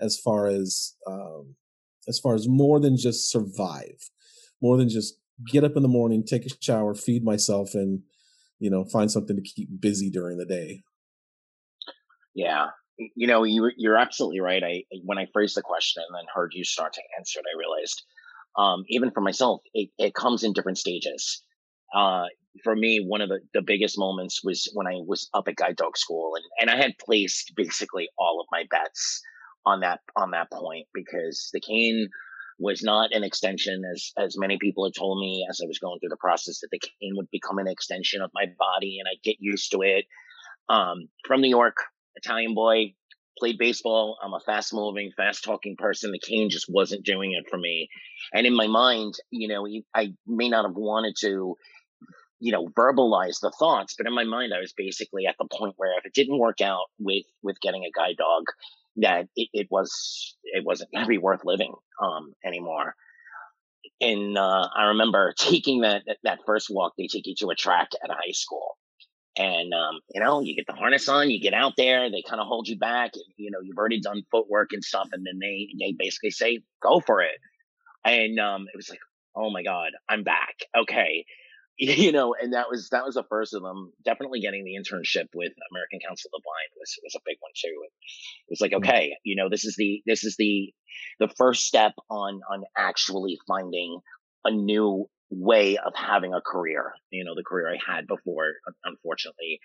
as 0.00 0.16
far 0.16 0.46
as 0.46 0.94
um, 1.06 1.56
as 2.06 2.18
far 2.18 2.34
as 2.34 2.46
more 2.48 2.80
than 2.80 2.96
just 2.96 3.30
survive, 3.30 4.10
more 4.62 4.76
than 4.76 4.88
just 4.88 5.18
get 5.46 5.64
up 5.64 5.76
in 5.76 5.82
the 5.82 5.88
morning, 5.88 6.24
take 6.24 6.46
a 6.46 6.50
shower, 6.60 6.94
feed 6.94 7.24
myself, 7.24 7.74
and 7.74 8.02
you 8.58 8.70
know 8.70 8.84
find 8.84 9.10
something 9.10 9.36
to 9.36 9.42
keep 9.42 9.68
busy 9.80 10.10
during 10.10 10.38
the 10.38 10.46
day. 10.46 10.82
Yeah, 12.34 12.66
you 12.98 13.26
know 13.26 13.44
you 13.44 13.70
you're 13.76 13.98
absolutely 13.98 14.40
right. 14.40 14.62
I 14.62 14.84
when 15.04 15.18
I 15.18 15.26
phrased 15.32 15.56
the 15.56 15.62
question 15.62 16.02
and 16.06 16.16
then 16.16 16.26
heard 16.34 16.52
you 16.54 16.64
start 16.64 16.92
to 16.94 17.02
answer 17.18 17.40
it, 17.40 17.46
I 17.52 17.58
realized 17.58 18.02
um, 18.58 18.84
even 18.88 19.10
for 19.12 19.20
myself, 19.20 19.60
it, 19.72 19.90
it 19.98 20.14
comes 20.14 20.42
in 20.42 20.52
different 20.52 20.78
stages. 20.78 21.42
Uh, 21.94 22.24
for 22.64 22.74
me, 22.74 23.04
one 23.06 23.20
of 23.20 23.28
the, 23.28 23.40
the 23.54 23.62
biggest 23.62 23.96
moments 23.96 24.42
was 24.42 24.68
when 24.74 24.86
I 24.86 24.96
was 25.06 25.28
up 25.32 25.46
at 25.48 25.56
guide 25.56 25.76
dog 25.76 25.96
school 25.96 26.32
and, 26.34 26.44
and 26.60 26.70
I 26.70 26.82
had 26.82 26.98
placed 26.98 27.52
basically 27.56 28.08
all 28.18 28.40
of 28.40 28.46
my 28.50 28.64
bets 28.70 29.22
on 29.64 29.80
that 29.80 30.00
on 30.16 30.32
that 30.32 30.50
point 30.50 30.86
because 30.92 31.50
the 31.52 31.60
cane 31.60 32.08
was 32.58 32.82
not 32.82 33.12
an 33.12 33.22
extension 33.22 33.82
as 33.84 34.12
as 34.16 34.36
many 34.36 34.58
people 34.60 34.84
had 34.84 34.94
told 34.94 35.20
me 35.20 35.46
as 35.48 35.60
I 35.62 35.66
was 35.66 35.78
going 35.78 36.00
through 36.00 36.10
the 36.10 36.16
process 36.16 36.60
that 36.60 36.68
the 36.70 36.80
cane 36.80 37.14
would 37.16 37.30
become 37.30 37.58
an 37.58 37.68
extension 37.68 38.20
of 38.20 38.30
my 38.34 38.46
body 38.58 38.98
and 38.98 39.08
I'd 39.08 39.22
get 39.22 39.36
used 39.40 39.70
to 39.72 39.82
it. 39.82 40.06
Um, 40.68 41.08
from 41.26 41.40
New 41.40 41.48
York, 41.48 41.76
Italian 42.16 42.54
boy, 42.54 42.94
played 43.38 43.58
baseball. 43.58 44.18
I'm 44.22 44.34
a 44.34 44.40
fast 44.40 44.74
moving, 44.74 45.12
fast 45.16 45.44
talking 45.44 45.76
person. 45.76 46.12
The 46.12 46.18
cane 46.18 46.50
just 46.50 46.66
wasn't 46.68 47.04
doing 47.04 47.32
it 47.32 47.48
for 47.48 47.56
me. 47.56 47.88
And 48.32 48.46
in 48.46 48.54
my 48.54 48.66
mind, 48.66 49.14
you 49.30 49.48
know, 49.48 49.66
I 49.94 50.14
may 50.26 50.48
not 50.48 50.64
have 50.64 50.76
wanted 50.76 51.14
to, 51.20 51.56
you 52.40 52.52
know, 52.52 52.68
verbalize 52.68 53.40
the 53.40 53.52
thoughts, 53.58 53.94
but 53.96 54.06
in 54.06 54.14
my 54.14 54.24
mind, 54.24 54.52
I 54.54 54.60
was 54.60 54.72
basically 54.76 55.26
at 55.26 55.36
the 55.38 55.48
point 55.50 55.74
where 55.76 55.96
if 55.98 56.04
it 56.04 56.14
didn't 56.14 56.38
work 56.38 56.60
out 56.60 56.86
with, 56.98 57.24
with 57.42 57.60
getting 57.60 57.84
a 57.84 57.96
guide 57.96 58.16
dog, 58.18 58.44
that 58.98 59.26
it, 59.36 59.48
it 59.52 59.66
was 59.70 60.36
it 60.44 60.64
wasn't 60.64 60.90
be 61.06 61.18
worth 61.18 61.44
living 61.44 61.74
um, 62.02 62.34
anymore. 62.44 62.94
And 64.00 64.36
uh, 64.36 64.68
I 64.76 64.86
remember 64.88 65.34
taking 65.38 65.80
that, 65.82 66.02
that, 66.06 66.18
that 66.24 66.38
first 66.46 66.68
walk. 66.70 66.92
They 66.96 67.06
take 67.06 67.26
you 67.26 67.34
to 67.38 67.50
a 67.50 67.54
track 67.54 67.90
at 68.02 68.10
a 68.10 68.14
high 68.14 68.32
school, 68.32 68.76
and 69.36 69.72
um, 69.72 70.00
you 70.14 70.20
know 70.20 70.40
you 70.40 70.54
get 70.56 70.66
the 70.66 70.74
harness 70.78 71.08
on, 71.08 71.30
you 71.30 71.40
get 71.40 71.54
out 71.54 71.74
there. 71.76 72.10
They 72.10 72.22
kind 72.28 72.40
of 72.40 72.46
hold 72.46 72.68
you 72.68 72.78
back. 72.78 73.12
And, 73.14 73.24
you 73.36 73.50
know 73.50 73.58
you've 73.62 73.78
already 73.78 74.00
done 74.00 74.22
footwork 74.30 74.72
and 74.72 74.84
stuff, 74.84 75.08
and 75.12 75.26
then 75.26 75.38
they 75.40 75.68
they 75.78 75.94
basically 75.98 76.30
say 76.30 76.60
go 76.82 77.00
for 77.00 77.22
it. 77.22 77.38
And 78.04 78.38
um, 78.38 78.66
it 78.72 78.76
was 78.76 78.88
like, 78.88 79.00
oh 79.36 79.50
my 79.50 79.62
god, 79.62 79.90
I'm 80.08 80.22
back. 80.24 80.54
Okay, 80.76 81.24
you 81.80 82.10
know, 82.10 82.34
and 82.34 82.54
that 82.54 82.68
was 82.68 82.88
that 82.90 83.04
was 83.04 83.14
the 83.14 83.22
first 83.28 83.54
of 83.54 83.62
them. 83.62 83.92
Definitely 84.04 84.40
getting 84.40 84.64
the 84.64 84.74
internship 84.74 85.26
with 85.32 85.52
American 85.70 86.00
Council 86.00 86.28
of 86.34 86.40
the 86.40 86.42
Blind 86.44 86.70
was 86.76 86.98
was 87.04 87.14
a 87.14 87.22
big 87.24 87.36
one 87.38 87.52
too. 87.54 87.84
It 87.84 88.50
was 88.50 88.60
like, 88.60 88.72
mm. 88.72 88.78
okay, 88.78 89.16
you 89.22 89.36
know, 89.36 89.48
this 89.48 89.64
is 89.64 89.76
the 89.76 90.02
this 90.04 90.24
is 90.24 90.34
the 90.36 90.74
the 91.20 91.28
first 91.36 91.64
step 91.64 91.92
on 92.10 92.40
on 92.50 92.64
actually 92.76 93.38
finding 93.46 94.00
a 94.44 94.50
new 94.50 95.08
way 95.30 95.76
of 95.76 95.92
having 95.94 96.34
a 96.34 96.40
career. 96.40 96.94
You 97.10 97.24
know, 97.24 97.36
the 97.36 97.44
career 97.44 97.70
I 97.70 97.94
had 97.94 98.08
before, 98.08 98.54
unfortunately, 98.84 99.60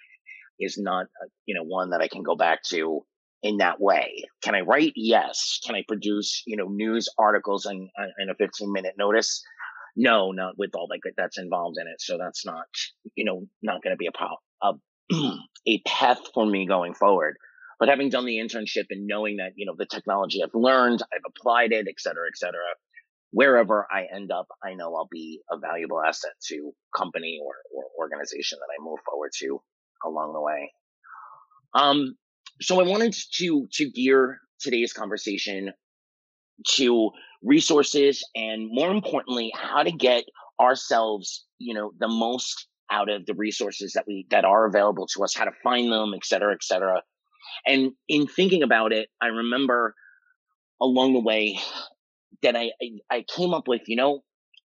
is 0.59 0.77
not 0.77 1.05
uh, 1.05 1.27
you 1.47 1.55
know 1.55 1.63
one 1.63 1.89
that 1.89 2.01
I 2.01 2.09
can 2.09 2.21
go 2.21 2.35
back 2.35 2.61
to 2.65 3.03
in 3.41 3.57
that 3.57 3.81
way. 3.81 4.23
Can 4.43 4.53
I 4.53 4.61
write? 4.61 4.93
Yes. 4.95 5.59
Can 5.65 5.73
I 5.73 5.83
produce 5.87 6.43
you 6.45 6.57
know 6.57 6.67
news 6.67 7.09
articles 7.17 7.65
in 7.65 7.89
in 8.19 8.29
a 8.29 8.35
15 8.35 8.71
minute 8.71 8.93
notice? 8.99 9.43
No, 9.95 10.31
not 10.31 10.57
with 10.57 10.71
all 10.75 10.87
that 10.87 11.13
that's 11.17 11.37
involved 11.37 11.77
in 11.79 11.87
it. 11.87 12.01
So 12.01 12.17
that's 12.17 12.45
not, 12.45 12.65
you 13.15 13.25
know, 13.25 13.47
not 13.61 13.83
going 13.83 13.93
to 13.93 13.97
be 13.97 14.07
a, 14.07 14.65
a, 14.65 15.37
a 15.67 15.81
path 15.85 16.19
for 16.33 16.45
me 16.45 16.65
going 16.67 16.93
forward. 16.93 17.37
But 17.79 17.89
having 17.89 18.09
done 18.09 18.25
the 18.25 18.37
internship 18.37 18.85
and 18.89 19.07
knowing 19.07 19.37
that, 19.37 19.53
you 19.55 19.65
know, 19.65 19.75
the 19.77 19.85
technology 19.85 20.41
I've 20.43 20.53
learned, 20.53 21.01
I've 21.13 21.21
applied 21.27 21.71
it, 21.71 21.87
et 21.89 21.99
cetera, 21.99 22.27
et 22.27 22.37
cetera, 22.37 22.61
wherever 23.31 23.87
I 23.91 24.05
end 24.13 24.31
up, 24.31 24.47
I 24.63 24.75
know 24.75 24.95
I'll 24.95 25.09
be 25.11 25.41
a 25.51 25.57
valuable 25.57 26.01
asset 26.01 26.31
to 26.49 26.71
company 26.95 27.39
or, 27.43 27.55
or 27.75 27.85
organization 27.99 28.59
that 28.59 28.71
I 28.71 28.83
move 28.83 28.99
forward 29.05 29.31
to 29.39 29.61
along 30.05 30.33
the 30.33 30.41
way. 30.41 30.71
Um, 31.73 32.15
so 32.61 32.79
I 32.79 32.83
wanted 32.87 33.15
to, 33.37 33.67
to 33.73 33.89
gear 33.89 34.39
today's 34.59 34.93
conversation 34.93 35.73
to 36.75 37.11
resources 37.43 38.23
and 38.35 38.67
more 38.71 38.91
importantly, 38.91 39.51
how 39.55 39.83
to 39.83 39.91
get 39.91 40.23
ourselves, 40.59 41.45
you 41.59 41.73
know, 41.73 41.91
the 41.99 42.07
most 42.07 42.67
out 42.91 43.09
of 43.09 43.25
the 43.25 43.33
resources 43.33 43.93
that 43.93 44.05
we, 44.07 44.27
that 44.29 44.45
are 44.45 44.65
available 44.65 45.07
to 45.07 45.23
us, 45.23 45.35
how 45.35 45.45
to 45.45 45.51
find 45.63 45.91
them, 45.91 46.13
et 46.15 46.25
cetera, 46.25 46.53
et 46.53 46.63
cetera. 46.63 47.01
And 47.65 47.91
in 48.07 48.27
thinking 48.27 48.63
about 48.63 48.93
it, 48.93 49.09
I 49.21 49.27
remember 49.27 49.95
along 50.81 51.13
the 51.13 51.19
way 51.19 51.59
that 52.41 52.55
I, 52.55 52.71
I, 52.81 53.17
I 53.17 53.25
came 53.35 53.53
up 53.53 53.67
with, 53.67 53.81
you 53.87 53.95
know, 53.95 54.23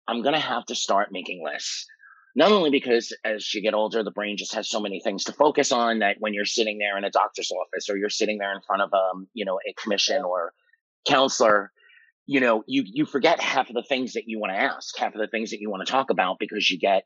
I'm 0.09 0.23
to 0.23 0.38
have 0.38 0.64
to 0.66 0.75
start 0.75 1.09
making 1.12 1.45
lists. 1.45 1.87
Not 2.35 2.52
only 2.52 2.71
because 2.71 3.16
as 3.25 3.54
you 3.54 3.62
get 3.62 3.75
older, 3.75 4.02
the 4.02 4.11
brain 4.11 4.37
just 4.37 4.54
has 4.54 4.68
so 4.68 4.78
many 4.78 5.00
things 5.00 5.25
to 5.25 5.33
focus 5.33 5.73
on 5.73 6.00
that 6.00 6.16
when 6.21 6.35
you're 6.35 6.45
sitting 6.45 6.78
there 6.78 6.99
in 6.99 7.04
a 7.04 7.11
doctor's 7.11 7.50
office 7.50 7.88
or 7.88 7.97
you're 7.97 8.11
sitting 8.11 8.38
there 8.38 8.54
in 8.54 8.61
front 8.66 8.83
of 8.83 8.92
um, 8.92 9.26
you 9.33 9.45
know, 9.45 9.59
a 9.68 9.73
commission 9.73 10.23
or 10.23 10.52
counselor, 11.09 11.73
you 12.26 12.40
know, 12.40 12.64
you 12.66 12.85
you 12.85 13.06
forget 13.06 13.40
half 13.40 13.68
of 13.68 13.75
the 13.75 13.85
things 13.88 14.14
that 14.14 14.25
you 14.26 14.38
want 14.38 14.52
to 14.52 14.59
ask, 14.59 14.97
half 14.99 15.14
of 15.14 15.21
the 15.21 15.28
things 15.28 15.50
that 15.50 15.61
you 15.61 15.71
want 15.71 15.87
to 15.87 15.90
talk 15.90 16.11
about 16.11 16.37
because 16.38 16.68
you 16.71 16.78
get 16.78 17.04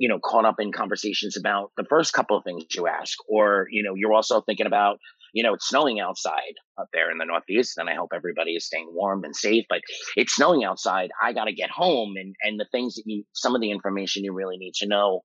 you 0.00 0.08
know, 0.08 0.18
caught 0.18 0.46
up 0.46 0.54
in 0.58 0.72
conversations 0.72 1.36
about 1.36 1.72
the 1.76 1.84
first 1.84 2.14
couple 2.14 2.34
of 2.34 2.42
things 2.42 2.64
you 2.74 2.86
ask, 2.86 3.18
or, 3.28 3.66
you 3.70 3.82
know, 3.82 3.92
you're 3.94 4.14
also 4.14 4.40
thinking 4.40 4.64
about, 4.64 4.96
you 5.34 5.42
know, 5.42 5.52
it's 5.52 5.68
snowing 5.68 6.00
outside 6.00 6.54
up 6.78 6.88
there 6.94 7.10
in 7.10 7.18
the 7.18 7.26
Northeast, 7.26 7.76
and 7.76 7.86
I 7.86 7.96
hope 7.96 8.08
everybody 8.14 8.52
is 8.52 8.64
staying 8.64 8.88
warm 8.94 9.24
and 9.24 9.36
safe, 9.36 9.66
but 9.68 9.82
it's 10.16 10.34
snowing 10.34 10.64
outside. 10.64 11.10
I 11.22 11.34
got 11.34 11.44
to 11.44 11.52
get 11.52 11.68
home. 11.68 12.14
And, 12.16 12.34
and 12.42 12.58
the 12.58 12.66
things 12.72 12.94
that 12.94 13.02
you, 13.04 13.24
some 13.34 13.54
of 13.54 13.60
the 13.60 13.70
information 13.70 14.24
you 14.24 14.32
really 14.32 14.56
need 14.56 14.72
to 14.76 14.88
know, 14.88 15.20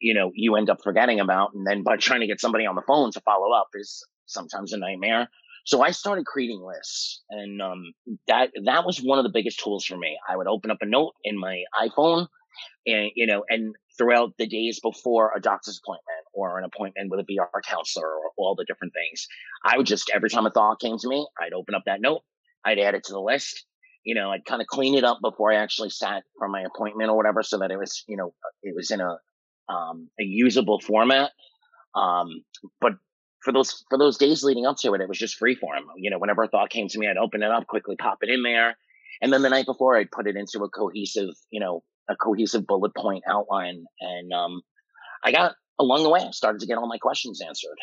you 0.00 0.14
know, 0.14 0.30
you 0.32 0.54
end 0.54 0.70
up 0.70 0.78
forgetting 0.84 1.18
about. 1.18 1.50
And 1.52 1.66
then 1.66 1.82
by 1.82 1.96
trying 1.96 2.20
to 2.20 2.28
get 2.28 2.40
somebody 2.40 2.66
on 2.66 2.76
the 2.76 2.84
phone 2.86 3.10
to 3.10 3.20
follow 3.22 3.52
up 3.52 3.66
is 3.74 4.06
sometimes 4.26 4.72
a 4.72 4.78
nightmare. 4.78 5.28
So 5.64 5.82
I 5.82 5.90
started 5.90 6.26
creating 6.26 6.62
lists 6.62 7.22
and, 7.30 7.60
um, 7.60 7.92
that, 8.28 8.50
that 8.64 8.84
was 8.84 8.98
one 8.98 9.18
of 9.18 9.24
the 9.24 9.32
biggest 9.32 9.60
tools 9.60 9.84
for 9.84 9.96
me. 9.96 10.16
I 10.28 10.36
would 10.36 10.46
open 10.46 10.70
up 10.70 10.78
a 10.82 10.86
note 10.86 11.14
in 11.24 11.38
my 11.38 11.62
iPhone 11.80 12.26
and, 12.86 13.10
you 13.14 13.26
know, 13.26 13.44
and 13.48 13.74
throughout 13.96 14.32
the 14.38 14.46
days 14.46 14.80
before 14.80 15.32
a 15.34 15.40
doctor's 15.40 15.80
appointment 15.82 16.26
or 16.32 16.58
an 16.58 16.64
appointment 16.64 17.10
with 17.10 17.20
a 17.20 17.24
VR 17.24 17.48
counselor 17.66 18.08
or 18.08 18.30
all 18.36 18.54
the 18.54 18.64
different 18.64 18.92
things. 18.92 19.26
I 19.64 19.76
would 19.76 19.86
just, 19.86 20.10
every 20.14 20.28
time 20.28 20.46
a 20.46 20.50
thought 20.50 20.80
came 20.80 20.98
to 20.98 21.08
me, 21.08 21.26
I'd 21.40 21.52
open 21.52 21.74
up 21.74 21.82
that 21.86 22.00
note, 22.00 22.22
I'd 22.64 22.78
add 22.78 22.94
it 22.94 23.04
to 23.04 23.12
the 23.12 23.20
list. 23.20 23.64
You 24.04 24.14
know, 24.14 24.30
I'd 24.30 24.44
kind 24.44 24.60
of 24.60 24.66
clean 24.66 24.94
it 24.96 25.04
up 25.04 25.18
before 25.22 25.50
I 25.50 25.56
actually 25.56 25.88
sat 25.88 26.24
for 26.38 26.46
my 26.48 26.62
appointment 26.62 27.08
or 27.08 27.16
whatever 27.16 27.42
so 27.42 27.58
that 27.60 27.70
it 27.70 27.78
was, 27.78 28.04
you 28.06 28.18
know, 28.18 28.34
it 28.62 28.74
was 28.76 28.90
in 28.90 29.00
a, 29.00 29.16
um, 29.72 30.10
a 30.20 30.24
usable 30.24 30.78
format. 30.78 31.30
Um, 31.94 32.28
but 32.80 32.92
for 33.44 33.52
those, 33.52 33.84
for 33.90 33.98
those 33.98 34.16
days 34.16 34.42
leading 34.42 34.66
up 34.66 34.76
to 34.78 34.94
it, 34.94 35.00
it 35.00 35.08
was 35.08 35.18
just 35.18 35.36
free 35.36 35.54
form. 35.54 35.84
You 35.96 36.10
know, 36.10 36.18
whenever 36.18 36.42
a 36.42 36.48
thought 36.48 36.70
came 36.70 36.88
to 36.88 36.98
me, 36.98 37.06
I'd 37.06 37.16
open 37.16 37.42
it 37.42 37.50
up, 37.50 37.66
quickly 37.66 37.96
pop 37.96 38.18
it 38.22 38.30
in 38.30 38.42
there. 38.42 38.76
And 39.20 39.32
then 39.32 39.42
the 39.42 39.50
night 39.50 39.66
before 39.66 39.96
I'd 39.96 40.10
put 40.10 40.26
it 40.26 40.36
into 40.36 40.64
a 40.64 40.68
cohesive, 40.68 41.34
you 41.50 41.60
know, 41.60 41.82
a 42.08 42.16
cohesive 42.16 42.66
bullet 42.66 42.94
point 42.96 43.24
outline. 43.28 43.84
And 44.00 44.32
um, 44.32 44.62
I 45.22 45.32
got 45.32 45.54
along 45.78 46.02
the 46.02 46.10
way, 46.10 46.20
I 46.20 46.30
started 46.30 46.60
to 46.60 46.66
get 46.66 46.78
all 46.78 46.88
my 46.88 46.98
questions 46.98 47.40
answered. 47.46 47.78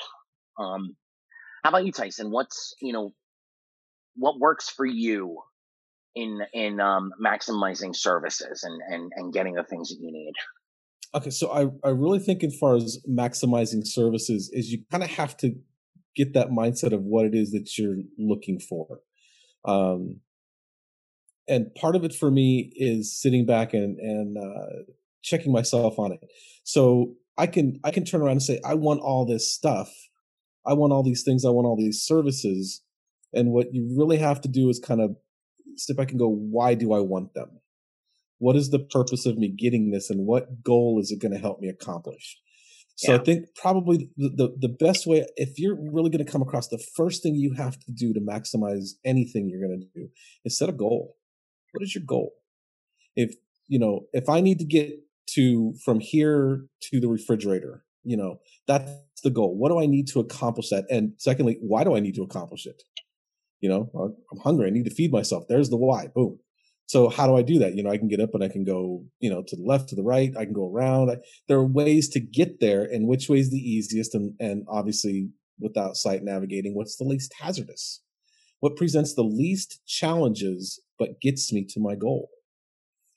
Um, 0.60 0.96
how 1.63 1.70
about 1.70 1.86
you, 1.86 1.91
Tyson? 1.91 2.32
What's 2.32 2.75
you 2.82 2.94
know 2.94 3.13
what 4.15 4.39
works 4.39 4.70
for 4.70 4.86
you 4.86 5.39
in 6.15 6.41
in 6.53 6.80
um, 6.80 7.12
maximizing 7.24 7.96
services 7.96 8.63
and, 8.63 8.82
and 8.88 9.12
and 9.15 9.34
getting 9.34 9.56
the 9.56 9.63
things 9.63 9.89
that 9.89 10.00
you 10.00 10.12
need? 10.12 10.34
Okay, 11.13 11.30
so 11.30 11.51
I 11.51 11.88
I 11.88 11.91
really 11.91 12.20
think 12.20 12.44
as 12.44 12.56
far 12.58 12.75
as 12.75 13.00
maximizing 13.10 13.86
services 13.86 14.50
is 14.53 14.72
you 14.72 14.84
kind 14.91 15.03
of 15.03 15.10
have 15.10 15.36
to 15.38 15.56
get 16.15 16.34
that 16.34 16.50
mindset 16.50 16.94
of 16.94 17.03
what 17.03 17.25
it 17.25 17.36
is 17.36 17.51
that 17.51 17.77
you're 17.77 17.98
looking 18.18 18.60
for. 18.60 19.01
Um, 19.65 20.22
and 21.48 21.74
part 21.75 21.96
of 21.96 22.03
it 22.03 22.13
for 22.13 22.32
me 22.32 22.72
is 22.75 23.20
sitting 23.20 23.46
back 23.46 23.74
and 23.74 24.00
and 24.00 24.38
uh, 24.38 24.84
checking 25.22 25.51
myself 25.51 26.00
on 26.00 26.13
it. 26.13 26.20
So 26.63 27.15
I 27.38 27.48
can 27.48 27.80
I 27.84 27.91
can 27.91 28.06
turn 28.06 28.22
around 28.22 28.34
and 28.34 28.44
say 28.44 28.62
I 28.63 28.75
want 28.75 29.01
all 29.01 29.25
this 29.25 29.51
stuff, 29.51 29.91
I 30.65 30.74
want 30.74 30.94
all 30.94 31.03
these 31.03 31.24
things, 31.24 31.44
I 31.44 31.50
want 31.50 31.65
all 31.65 31.77
these 31.77 32.01
services, 32.01 32.82
and 33.34 33.51
what 33.51 33.74
you 33.74 33.94
really 33.98 34.18
have 34.18 34.39
to 34.41 34.48
do 34.48 34.70
is 34.70 34.80
kind 34.80 35.01
of 35.01 35.18
step 35.75 35.98
back 35.98 36.12
and 36.12 36.20
go, 36.20 36.27
why 36.27 36.74
do 36.74 36.94
I 36.94 37.00
want 37.00 37.34
them? 37.34 37.60
What 38.41 38.55
is 38.55 38.71
the 38.71 38.79
purpose 38.79 39.27
of 39.27 39.38
me 39.38 39.50
getting 39.50 39.91
this, 39.91 40.10
and 40.10 40.25
what 40.25 40.63
goal 40.63 41.00
is 41.00 41.12
it 41.12 41.21
going 41.21 41.31
to 41.31 41.38
help 41.38 41.60
me 41.60 41.69
accomplish? 41.69 42.39
So 42.95 43.13
yeah. 43.13 43.19
I 43.19 43.23
think 43.23 43.45
probably 43.56 44.10
the, 44.17 44.30
the, 44.30 44.67
the 44.67 44.67
best 44.67 45.06
way, 45.06 45.27
if 45.36 45.60
you're 45.60 45.77
really 45.80 46.10
going 46.10 46.25
to 46.25 46.32
come 46.32 46.41
across, 46.41 46.67
the 46.67 46.84
first 46.95 47.21
thing 47.21 47.36
you 47.36 47.54
have 47.54 47.80
to 47.80 47.91
do 47.91 48.13
to 48.13 48.19
maximize 48.19 48.93
anything 49.06 49.47
you're 49.47 49.65
going 49.65 49.80
to 49.80 49.99
do 49.99 50.10
is 50.43 50.58
set 50.58 50.69
a 50.69 50.73
goal. 50.73 51.17
What 51.71 51.84
is 51.84 51.93
your 51.93 52.04
goal? 52.04 52.34
If, 53.15 53.36
you 53.67 53.77
know, 53.77 54.08
if 54.12 54.27
I 54.27 54.41
need 54.41 54.58
to 54.58 54.65
get 54.65 54.91
to 55.36 55.75
from 55.86 55.99
here 55.99 56.65
to 56.89 56.99
the 56.99 57.08
refrigerator, 57.08 57.84
you 58.04 58.17
know, 58.17 58.39
that's 58.67 58.91
the 59.23 59.30
goal. 59.30 59.56
What 59.56 59.69
do 59.69 59.80
I 59.80 59.86
need 59.86 60.08
to 60.10 60.19
accomplish 60.19 60.69
that? 60.69 60.86
And 60.89 61.13
secondly, 61.17 61.60
why 61.62 61.84
do 61.84 61.95
I 61.95 61.99
need 61.99 62.15
to 62.15 62.23
accomplish 62.23 62.65
it? 62.65 62.82
You 63.60 63.69
know, 63.69 64.15
I'm 64.32 64.39
hungry. 64.39 64.65
I 64.65 64.71
need 64.71 64.86
to 64.86 64.95
feed 64.95 65.12
myself. 65.12 65.43
There's 65.47 65.69
the 65.69 65.77
why. 65.77 66.08
Boom. 66.08 66.39
So 66.88 67.08
how 67.08 67.26
do 67.26 67.38
I 67.38 67.41
do 67.41 67.60
that? 67.60 67.76
You 67.76 67.84
know, 67.84 67.89
I 67.89 67.98
can 67.98 68.10
get 68.10 68.20
up 68.20 68.34
and 68.34 68.44
I 68.44 68.50
can 68.50 68.65
go, 68.65 69.06
you 69.20 69.30
know, 69.30 69.44
to 69.48 69.56
the 69.56 69.63
left, 69.63 69.89
to 69.89 69.96
the 69.96 70.04
right. 70.04 70.34
I 70.38 70.44
can 70.44 70.54
go 70.54 70.70
around. 70.70 71.10
I, 71.10 71.17
there 71.48 71.58
are 71.58 71.65
ways 71.65 72.10
to 72.10 72.20
get 72.20 72.60
there 72.60 72.84
and 72.84 73.08
which 73.08 73.30
way 73.30 73.39
is 73.39 73.50
the 73.50 73.58
easiest. 73.58 74.13
And, 74.13 74.34
and 74.39 74.65
obviously 74.67 75.30
without 75.60 75.96
sight 75.96 76.24
navigating, 76.24 76.76
what's 76.76 76.98
the 76.98 77.06
least 77.06 77.34
hazardous? 77.39 78.02
What 78.60 78.76
presents 78.76 79.15
the 79.15 79.24
least 79.24 79.80
challenges 79.88 80.82
but 81.00 81.20
gets 81.20 81.52
me 81.52 81.65
to 81.70 81.80
my 81.80 81.96
goal. 81.96 82.30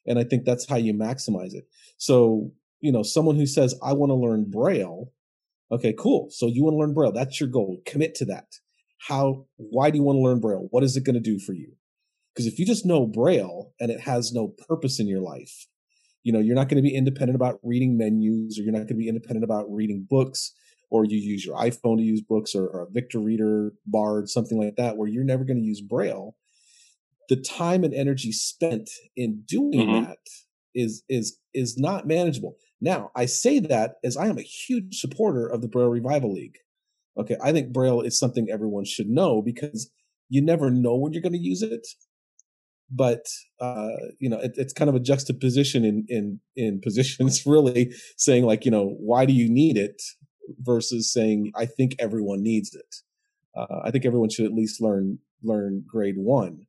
And 0.07 0.19
I 0.19 0.25
think 0.25 0.45
that's 0.45 0.67
how 0.67 0.77
you 0.77 0.95
maximize 0.95 1.55
it. 1.55 1.65
So, 1.99 2.53
you 2.81 2.91
know, 2.93 3.03
someone 3.03 3.37
who 3.37 3.47
says, 3.47 3.79
I 3.83 3.93
want 3.93 4.11
to 4.11 4.15
learn 4.15 4.51
Braille. 4.51 5.13
Okay, 5.71 5.95
cool. 5.99 6.29
So 6.31 6.47
you 6.47 6.65
want 6.65 6.75
to 6.75 6.79
learn 6.79 6.95
Braille. 6.95 7.13
That's 7.13 7.41
your 7.41 7.49
goal. 7.49 7.81
Commit 7.85 8.15
to 8.17 8.25
that. 8.27 8.47
How, 9.09 9.47
why 9.57 9.91
do 9.91 9.99
you 9.99 10.03
want 10.03 10.17
to 10.17 10.23
learn 10.23 10.41
Braille? 10.41 10.69
What 10.71 10.83
is 10.83 10.97
it 10.97 11.05
going 11.05 11.15
to 11.15 11.21
do 11.21 11.39
for 11.39 11.53
you? 11.53 11.73
Because 12.35 12.47
if 12.47 12.59
you 12.59 12.67
just 12.67 12.85
know 12.85 13.07
Braille 13.07 13.73
and 13.79 13.91
it 13.91 14.01
has 14.01 14.33
no 14.33 14.49
purpose 14.49 14.99
in 14.99 15.07
your 15.07 15.21
life, 15.21 15.67
you 16.25 16.33
know, 16.33 16.41
you're 16.41 16.57
not 16.57 16.69
going 16.69 16.83
to 16.83 16.89
be 16.89 16.95
independent 16.95 17.37
about 17.37 17.61
reading 17.63 17.97
menus 17.97 18.59
or 18.59 18.63
you're 18.63 18.73
not 18.73 18.79
going 18.79 18.89
to 18.89 18.95
be 18.95 19.09
independent 19.09 19.45
about 19.45 19.67
reading 19.71 20.07
books 20.09 20.53
or 20.91 21.05
you 21.05 21.19
use 21.19 21.45
your 21.45 21.57
iPhone 21.57 21.99
to 21.99 22.03
use 22.03 22.21
books 22.21 22.55
or, 22.55 22.67
or 22.67 22.83
a 22.83 22.91
Victor 22.91 23.19
Reader, 23.19 23.73
Bard, 23.87 24.29
something 24.29 24.59
like 24.59 24.77
that, 24.77 24.97
where 24.97 25.09
you're 25.09 25.25
never 25.25 25.45
going 25.45 25.59
to 25.59 25.67
use 25.67 25.81
Braille 25.81 26.35
the 27.29 27.37
time 27.37 27.85
and 27.85 27.95
energy 27.95 28.33
spent 28.33 28.91
in 29.17 29.43
doing 29.47 29.89
mm-hmm. 29.89 30.05
that 30.05 30.19
is 30.75 31.05
is 31.09 31.39
is 31.53 31.79
not 31.79 32.07
manageable. 32.07 32.57
Now, 32.81 33.11
I 33.15 33.27
say 33.27 33.61
that 33.61 33.95
as 34.05 34.17
I 34.17 34.27
am 34.27 34.39
a 34.39 34.43
huge 34.43 34.99
supporter 34.99 35.47
of 35.47 35.63
the 35.63 35.69
Braille 35.69 35.89
Revival 35.89 36.33
League. 36.33 36.59
Okay, 37.17 37.37
I 37.43 37.53
think 37.53 37.73
Braille 37.73 38.01
is 38.01 38.19
something 38.19 38.49
everyone 38.51 38.85
should 38.85 39.09
know 39.09 39.41
because 39.41 39.91
you 40.29 40.43
never 40.43 40.71
know 40.71 40.97
when 40.97 41.13
you're 41.13 41.23
going 41.23 41.33
to 41.33 41.39
use 41.39 41.63
it. 41.63 41.87
But 42.95 43.27
uh, 43.61 43.97
you 44.19 44.29
know, 44.29 44.39
it, 44.39 44.53
it's 44.57 44.73
kind 44.73 44.89
of 44.89 44.95
a 44.95 45.01
juxtaposition 45.01 45.85
in 45.85 46.07
in 46.09 46.41
in 46.57 46.81
positions, 46.85 47.45
really 47.47 47.93
saying 48.17 48.45
like, 48.45 48.65
you 48.65 48.71
know, 48.71 48.95
why 48.99 49.27
do 49.27 49.33
you 49.33 49.51
need 49.51 49.77
it 49.77 50.03
versus 50.61 51.13
saying 51.13 51.53
I 51.57 51.67
think 51.67 51.97
everyone 51.99 52.43
needs 52.43 52.75
it. 52.75 52.97
Uh, 53.57 53.81
I 53.85 53.91
think 53.91 54.05
everyone 54.05 54.31
should 54.31 54.47
at 54.47 54.53
least 54.53 54.81
learn 54.81 55.19
learn 55.43 55.85
grade 55.87 56.17
one 56.17 56.67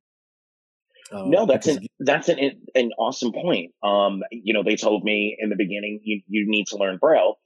um, 1.12 1.30
no, 1.30 1.46
that's 1.46 1.68
an 1.68 1.86
that's 2.00 2.30
an 2.30 2.40
an 2.74 2.92
awesome 2.98 3.32
point. 3.32 3.74
Um, 3.84 4.24
you 4.32 4.54
know, 4.54 4.64
they 4.64 4.76
told 4.76 5.04
me 5.04 5.38
in 5.40 5.50
the 5.50 5.56
beginning 5.56 6.00
you 6.04 6.22
you 6.28 6.46
need 6.48 6.68
to 6.68 6.78
learn 6.78 6.98
Braille. 6.98 7.38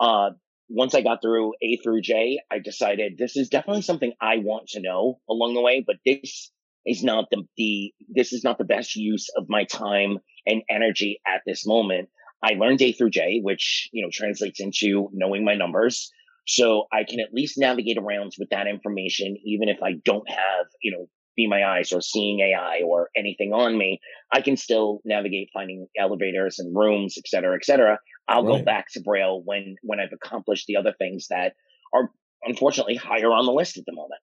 Uh, 0.00 0.30
once 0.68 0.94
I 0.94 1.02
got 1.02 1.20
through 1.20 1.52
A 1.62 1.76
through 1.76 2.00
J, 2.00 2.40
I 2.50 2.58
decided 2.58 3.18
this 3.18 3.36
is 3.36 3.50
definitely 3.50 3.82
something 3.82 4.12
I 4.20 4.38
want 4.38 4.68
to 4.68 4.80
know 4.80 5.20
along 5.28 5.54
the 5.54 5.60
way, 5.60 5.84
but 5.86 5.96
this 6.06 6.50
is 6.86 7.02
not 7.02 7.26
the, 7.30 7.44
the 7.56 7.92
this 8.08 8.32
is 8.32 8.44
not 8.44 8.58
the 8.58 8.64
best 8.64 8.96
use 8.96 9.28
of 9.36 9.46
my 9.48 9.64
time 9.64 10.18
and 10.46 10.62
energy 10.68 11.20
at 11.26 11.42
this 11.46 11.66
moment. 11.66 12.08
I 12.42 12.54
learned 12.54 12.82
A 12.82 12.92
through 12.92 13.10
J, 13.10 13.40
which 13.42 13.88
you 13.92 14.02
know 14.02 14.10
translates 14.12 14.60
into 14.60 15.08
knowing 15.12 15.44
my 15.44 15.54
numbers. 15.54 16.10
So 16.46 16.86
I 16.92 17.04
can 17.08 17.20
at 17.20 17.32
least 17.32 17.54
navigate 17.56 17.98
around 17.98 18.32
with 18.38 18.50
that 18.50 18.66
information, 18.66 19.36
even 19.44 19.68
if 19.68 19.78
I 19.80 19.92
don't 20.04 20.28
have, 20.28 20.66
you 20.82 20.90
know, 20.90 21.06
be 21.36 21.46
my 21.48 21.64
eyes 21.64 21.92
or 21.92 22.00
seeing 22.00 22.40
AI 22.40 22.80
or 22.84 23.08
anything 23.16 23.52
on 23.52 23.76
me, 23.78 24.00
I 24.32 24.40
can 24.40 24.56
still 24.56 25.00
navigate 25.04 25.50
finding 25.52 25.86
elevators 25.98 26.58
and 26.58 26.76
rooms, 26.76 27.14
et 27.16 27.26
cetera, 27.26 27.56
et 27.56 27.64
cetera. 27.64 27.98
I'll 28.28 28.44
right. 28.44 28.58
go 28.58 28.64
back 28.64 28.86
to 28.92 29.00
Braille 29.00 29.40
when, 29.44 29.76
when 29.82 30.00
I've 30.00 30.12
accomplished 30.12 30.66
the 30.66 30.76
other 30.76 30.94
things 30.98 31.28
that 31.30 31.54
are 31.94 32.10
unfortunately 32.44 32.96
higher 32.96 33.32
on 33.32 33.46
the 33.46 33.52
list 33.52 33.78
at 33.78 33.84
the 33.86 33.94
moment, 33.94 34.20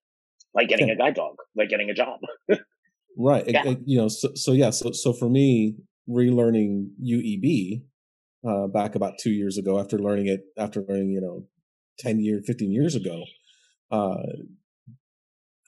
like 0.54 0.68
getting 0.68 0.90
a 0.90 0.96
guide 0.96 1.16
dog, 1.16 1.36
like 1.56 1.70
getting 1.70 1.90
a 1.90 1.94
job. 1.94 2.20
right. 3.18 3.44
Yeah. 3.48 3.66
It, 3.66 3.68
it, 3.68 3.80
you 3.86 3.98
know, 3.98 4.08
so, 4.08 4.30
so 4.36 4.52
yeah, 4.52 4.70
so, 4.70 4.92
so 4.92 5.14
for 5.14 5.30
me, 5.30 5.76
relearning 6.10 6.90
UEB, 7.04 7.84
uh, 8.48 8.68
back 8.68 8.96
about 8.96 9.14
two 9.20 9.32
years 9.32 9.58
ago 9.58 9.80
after 9.80 10.00
learning 10.00 10.28
it, 10.28 10.42
after 10.58 10.84
learning, 10.88 11.12
you 11.12 11.22
know, 11.22 11.46
10 12.00 12.20
years, 12.20 12.44
15 12.48 12.72
years 12.72 12.96
ago, 12.96 13.24
uh, 13.92 14.16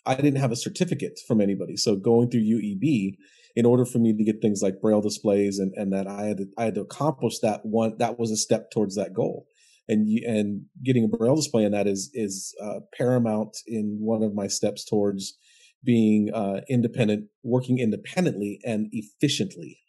I 0.06 0.16
didn't 0.16 0.40
have 0.40 0.52
a 0.52 0.56
certificate 0.56 1.20
from 1.28 1.42
anybody. 1.42 1.78
So 1.78 1.96
going 1.96 2.30
through 2.30 2.42
UEB, 2.42 3.18
in 3.56 3.66
order 3.66 3.86
for 3.86 4.00
me 4.00 4.16
to 4.16 4.24
get 4.24 4.42
things 4.42 4.62
like 4.62 4.82
braille 4.82 5.02
displays 5.02 5.60
and, 5.60 5.74
and 5.76 5.92
that 5.92 6.08
I 6.08 6.24
had 6.24 6.38
to, 6.38 6.46
I 6.58 6.64
had 6.66 6.76
to 6.76 6.82
accomplish 6.82 7.40
that 7.40 7.66
one, 7.66 7.98
that 7.98 8.18
was 8.18 8.32
a 8.32 8.38
step 8.38 8.72
towards 8.72 8.96
that 8.96 9.14
goal. 9.14 9.46
And, 9.92 10.08
and 10.26 10.62
getting 10.84 11.04
a 11.04 11.08
braille 11.08 11.36
display 11.36 11.64
in 11.64 11.72
that 11.74 11.88
is, 11.88 12.10
is 12.14 12.56
uh, 12.64 12.80
paramount 12.98 13.58
in 13.68 13.98
one 14.00 14.24
of 14.24 14.34
my 14.34 14.48
steps 14.48 14.86
towards 14.86 15.38
being 15.84 16.32
uh, 16.34 16.62
independent, 16.70 17.26
working 17.44 17.80
independently 17.80 18.60
and 18.66 18.88
efficiently. 18.92 19.80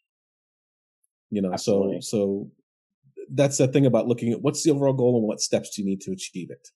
You 1.30 1.42
know, 1.42 1.52
Absolutely. 1.52 2.00
so 2.02 2.16
so 2.16 2.50
that's 3.32 3.58
the 3.58 3.68
thing 3.68 3.86
about 3.86 4.06
looking 4.06 4.32
at 4.32 4.42
what's 4.42 4.62
the 4.62 4.70
overall 4.70 4.92
goal 4.92 5.18
and 5.18 5.26
what 5.26 5.40
steps 5.40 5.74
do 5.74 5.82
you 5.82 5.88
need 5.88 6.00
to 6.02 6.12
achieve 6.12 6.50
it. 6.50 6.68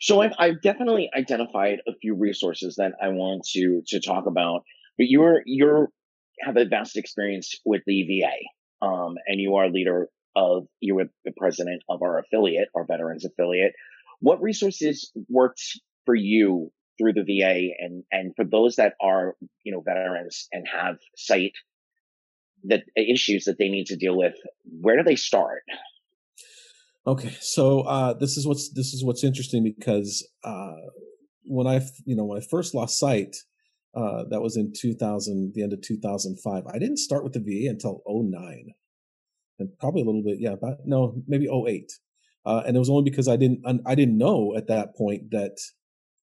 So 0.00 0.20
I've, 0.20 0.32
I've 0.38 0.62
definitely 0.62 1.10
identified 1.16 1.78
a 1.88 1.92
few 2.00 2.14
resources 2.14 2.76
that 2.76 2.92
I 3.02 3.08
want 3.08 3.44
to 3.54 3.82
to 3.88 4.00
talk 4.00 4.26
about. 4.26 4.62
But 4.96 5.08
you're 5.08 5.42
you're 5.44 5.88
have 6.42 6.56
a 6.56 6.64
vast 6.64 6.96
experience 6.96 7.54
with 7.64 7.82
the 7.86 8.04
VA, 8.04 8.86
um, 8.86 9.16
and 9.26 9.40
you 9.40 9.56
are 9.56 9.64
a 9.64 9.70
leader 9.70 10.08
of 10.36 10.66
you're 10.80 11.06
the 11.24 11.32
president 11.36 11.82
of 11.88 12.02
our 12.02 12.18
affiliate, 12.18 12.68
our 12.74 12.86
veterans 12.86 13.24
affiliate. 13.24 13.72
What 14.20 14.42
resources 14.42 15.12
worked 15.28 15.62
for 16.04 16.14
you 16.14 16.70
through 16.98 17.12
the 17.12 17.22
VA, 17.22 17.70
and 17.78 18.04
and 18.10 18.34
for 18.36 18.44
those 18.44 18.76
that 18.76 18.94
are 19.00 19.36
you 19.64 19.72
know 19.72 19.80
veterans 19.80 20.48
and 20.52 20.66
have 20.68 20.96
site 21.16 21.54
that 22.64 22.82
issues 22.96 23.44
that 23.44 23.56
they 23.58 23.68
need 23.68 23.86
to 23.86 23.96
deal 23.96 24.16
with? 24.16 24.34
Where 24.80 24.96
do 24.96 25.02
they 25.04 25.16
start? 25.16 25.62
Okay, 27.06 27.34
so 27.40 27.82
uh, 27.82 28.14
this 28.14 28.36
is 28.36 28.46
what's 28.46 28.70
this 28.72 28.92
is 28.92 29.04
what's 29.04 29.24
interesting 29.24 29.62
because 29.64 30.28
uh, 30.44 30.74
when 31.46 31.66
I 31.66 31.80
you 32.04 32.16
know 32.16 32.24
when 32.24 32.38
I 32.38 32.44
first 32.44 32.74
lost 32.74 32.98
sight, 32.98 33.36
uh, 33.94 34.24
that 34.30 34.42
was 34.42 34.56
in 34.56 34.72
2000, 34.76 35.52
the 35.54 35.62
end 35.62 35.72
of 35.72 35.80
2005. 35.80 36.64
I 36.66 36.78
didn't 36.78 36.98
start 36.98 37.24
with 37.24 37.32
the 37.32 37.40
VA 37.40 37.70
until 37.70 38.02
09. 38.06 38.74
And 39.58 39.70
probably 39.78 40.02
a 40.02 40.04
little 40.04 40.22
bit, 40.22 40.38
yeah, 40.40 40.52
about 40.52 40.78
no, 40.84 41.14
maybe 41.26 41.48
08. 41.48 41.90
Uh, 42.46 42.62
and 42.66 42.76
it 42.76 42.78
was 42.78 42.90
only 42.90 43.08
because 43.08 43.28
I 43.28 43.36
didn't 43.36 43.62
I 43.86 43.94
didn't 43.94 44.16
know 44.16 44.54
at 44.56 44.68
that 44.68 44.96
point 44.96 45.30
that 45.32 45.58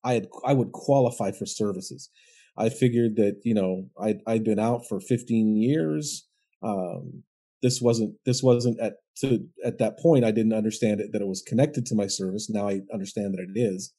I 0.02 0.14
had 0.14 0.28
I 0.44 0.54
would 0.54 0.72
qualify 0.72 1.30
for 1.30 1.46
services. 1.46 2.10
I 2.56 2.68
figured 2.68 3.16
that 3.16 3.40
you 3.44 3.54
know 3.54 3.88
I'd 4.00 4.20
I'd 4.26 4.44
been 4.44 4.58
out 4.58 4.88
for 4.88 4.98
15 5.00 5.56
years. 5.56 6.26
Um, 6.62 7.22
this 7.62 7.80
wasn't 7.80 8.14
this 8.24 8.42
wasn't 8.42 8.80
at 8.80 8.94
to 9.18 9.46
at 9.64 9.78
that 9.78 9.98
point 9.98 10.24
I 10.24 10.30
didn't 10.30 10.52
understand 10.52 11.00
it 11.00 11.12
that 11.12 11.22
it 11.22 11.28
was 11.28 11.42
connected 11.42 11.86
to 11.86 11.94
my 11.94 12.06
service. 12.06 12.50
Now 12.50 12.68
I 12.68 12.80
understand 12.92 13.34
that 13.34 13.46
it 13.48 13.58
is. 13.58 13.92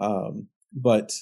Um, 0.00 0.48
but 0.72 1.12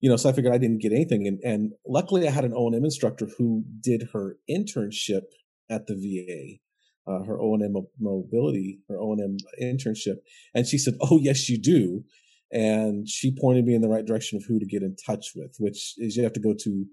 you 0.00 0.08
know, 0.08 0.16
so 0.16 0.28
I 0.28 0.32
figured 0.32 0.54
I 0.54 0.58
didn't 0.58 0.80
get 0.80 0.92
anything, 0.92 1.26
and, 1.26 1.40
and 1.42 1.72
luckily 1.86 2.28
I 2.28 2.30
had 2.30 2.44
an 2.44 2.54
O 2.54 2.66
and 2.66 2.76
M 2.76 2.84
instructor 2.84 3.28
who 3.36 3.64
did 3.80 4.10
her 4.12 4.36
internship 4.48 5.22
at 5.68 5.86
the 5.86 5.94
VA, 5.94 6.60
uh, 7.08 7.24
her 7.24 7.40
O 7.40 7.54
and 7.54 7.62
M 7.62 7.86
mobility, 7.98 8.80
her 8.88 8.98
O 8.98 9.12
and 9.12 9.22
M 9.22 9.36
internship, 9.62 10.16
and 10.54 10.66
she 10.66 10.78
said, 10.78 10.94
"Oh 11.00 11.18
yes, 11.20 11.48
you 11.48 11.58
do," 11.58 12.04
and 12.52 13.08
she 13.08 13.34
pointed 13.34 13.64
me 13.64 13.74
in 13.74 13.82
the 13.82 13.88
right 13.88 14.04
direction 14.04 14.36
of 14.36 14.44
who 14.46 14.58
to 14.58 14.66
get 14.66 14.82
in 14.82 14.96
touch 15.06 15.32
with, 15.34 15.56
which 15.58 15.94
is 15.98 16.16
you 16.16 16.22
have 16.22 16.32
to 16.34 16.40
go 16.40 16.54
to 16.54 16.86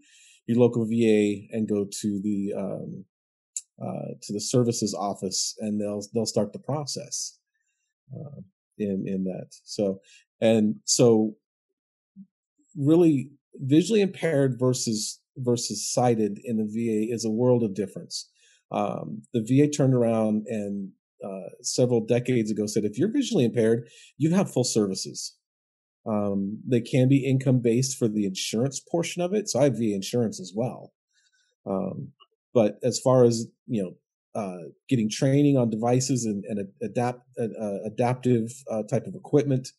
your 0.47 0.57
local 0.57 0.85
VA 0.85 1.47
and 1.51 1.67
go 1.67 1.85
to 2.01 2.21
the 2.21 2.53
um, 2.57 3.05
uh, 3.81 4.13
to 4.21 4.33
the 4.33 4.41
services 4.41 4.93
office, 4.93 5.55
and 5.59 5.81
they'll 5.81 6.03
they'll 6.13 6.25
start 6.25 6.53
the 6.53 6.59
process 6.59 7.37
uh, 8.13 8.41
in 8.77 9.05
in 9.07 9.23
that. 9.25 9.47
So 9.63 9.99
and 10.41 10.75
so, 10.85 11.35
really, 12.77 13.29
visually 13.55 14.01
impaired 14.01 14.57
versus 14.59 15.19
versus 15.37 15.91
sighted 15.91 16.39
in 16.43 16.57
the 16.57 16.63
VA 16.63 17.13
is 17.13 17.25
a 17.25 17.29
world 17.29 17.63
of 17.63 17.73
difference. 17.73 18.29
Um, 18.75 19.23
the 19.33 19.41
VA 19.41 19.69
turned 19.69 19.93
around 19.93 20.45
and 20.47 20.91
uh, 21.23 21.49
several 21.61 22.05
decades 22.05 22.51
ago 22.51 22.67
said 22.67 22.83
if 22.83 22.97
you're 22.97 23.11
visually 23.11 23.45
impaired, 23.45 23.87
you 24.17 24.35
have 24.35 24.51
full 24.51 24.65
services. 24.65 25.35
Um, 26.05 26.59
they 26.67 26.81
can 26.81 27.07
be 27.07 27.25
income 27.25 27.61
based 27.61 27.97
for 27.97 28.07
the 28.07 28.25
insurance 28.25 28.79
portion 28.79 29.21
of 29.21 29.33
it. 29.33 29.49
So 29.49 29.59
I 29.59 29.63
have 29.63 29.77
VA 29.77 29.93
insurance 29.93 30.39
as 30.39 30.53
well. 30.55 30.93
Um, 31.65 32.09
but 32.53 32.77
as 32.83 32.99
far 32.99 33.23
as 33.23 33.47
you 33.67 33.83
know, 33.83 34.39
uh, 34.39 34.69
getting 34.89 35.09
training 35.09 35.57
on 35.57 35.69
devices 35.69 36.25
and, 36.25 36.43
and 36.45 36.67
adapt 36.81 37.21
uh, 37.39 37.83
adaptive 37.85 38.51
uh, 38.69 38.83
type 38.83 39.07
of 39.07 39.15
equipment, 39.15 39.69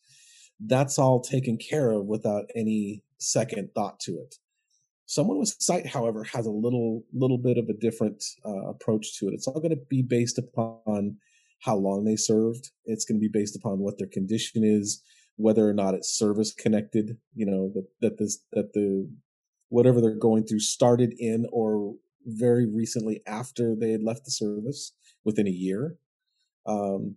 that's 0.65 0.97
all 0.97 1.21
taken 1.21 1.57
care 1.57 1.91
of 1.91 2.07
without 2.07 2.45
any 2.55 3.03
second 3.19 3.69
thought 3.75 3.99
to 3.99 4.13
it. 4.13 4.35
Someone 5.07 5.39
with 5.39 5.55
sight, 5.59 5.87
however, 5.87 6.23
has 6.25 6.45
a 6.45 6.51
little 6.51 7.03
little 7.13 7.39
bit 7.39 7.57
of 7.57 7.69
a 7.69 7.73
different 7.73 8.23
uh, 8.45 8.67
approach 8.67 9.17
to 9.17 9.27
it. 9.27 9.33
It's 9.33 9.47
all 9.47 9.59
going 9.59 9.71
to 9.71 9.85
be 9.89 10.03
based 10.03 10.37
upon 10.37 11.17
how 11.61 11.75
long 11.75 12.03
they 12.03 12.15
served. 12.15 12.69
It's 12.85 13.05
going 13.05 13.19
to 13.19 13.27
be 13.27 13.31
based 13.31 13.55
upon 13.55 13.79
what 13.79 13.97
their 13.97 14.07
condition 14.07 14.63
is 14.63 15.01
whether 15.37 15.69
or 15.69 15.73
not 15.73 15.93
it's 15.93 16.17
service 16.17 16.51
connected, 16.51 17.17
you 17.33 17.45
know, 17.45 17.71
that, 17.73 17.87
that 18.01 18.17
this, 18.17 18.39
that 18.51 18.73
the, 18.73 19.09
whatever 19.69 20.01
they're 20.01 20.15
going 20.15 20.43
through 20.43 20.59
started 20.59 21.13
in 21.17 21.45
or 21.51 21.95
very 22.25 22.65
recently 22.65 23.21
after 23.25 23.75
they 23.75 23.91
had 23.91 24.03
left 24.03 24.25
the 24.25 24.31
service 24.31 24.93
within 25.23 25.47
a 25.47 25.51
year. 25.51 25.95
Um, 26.65 27.15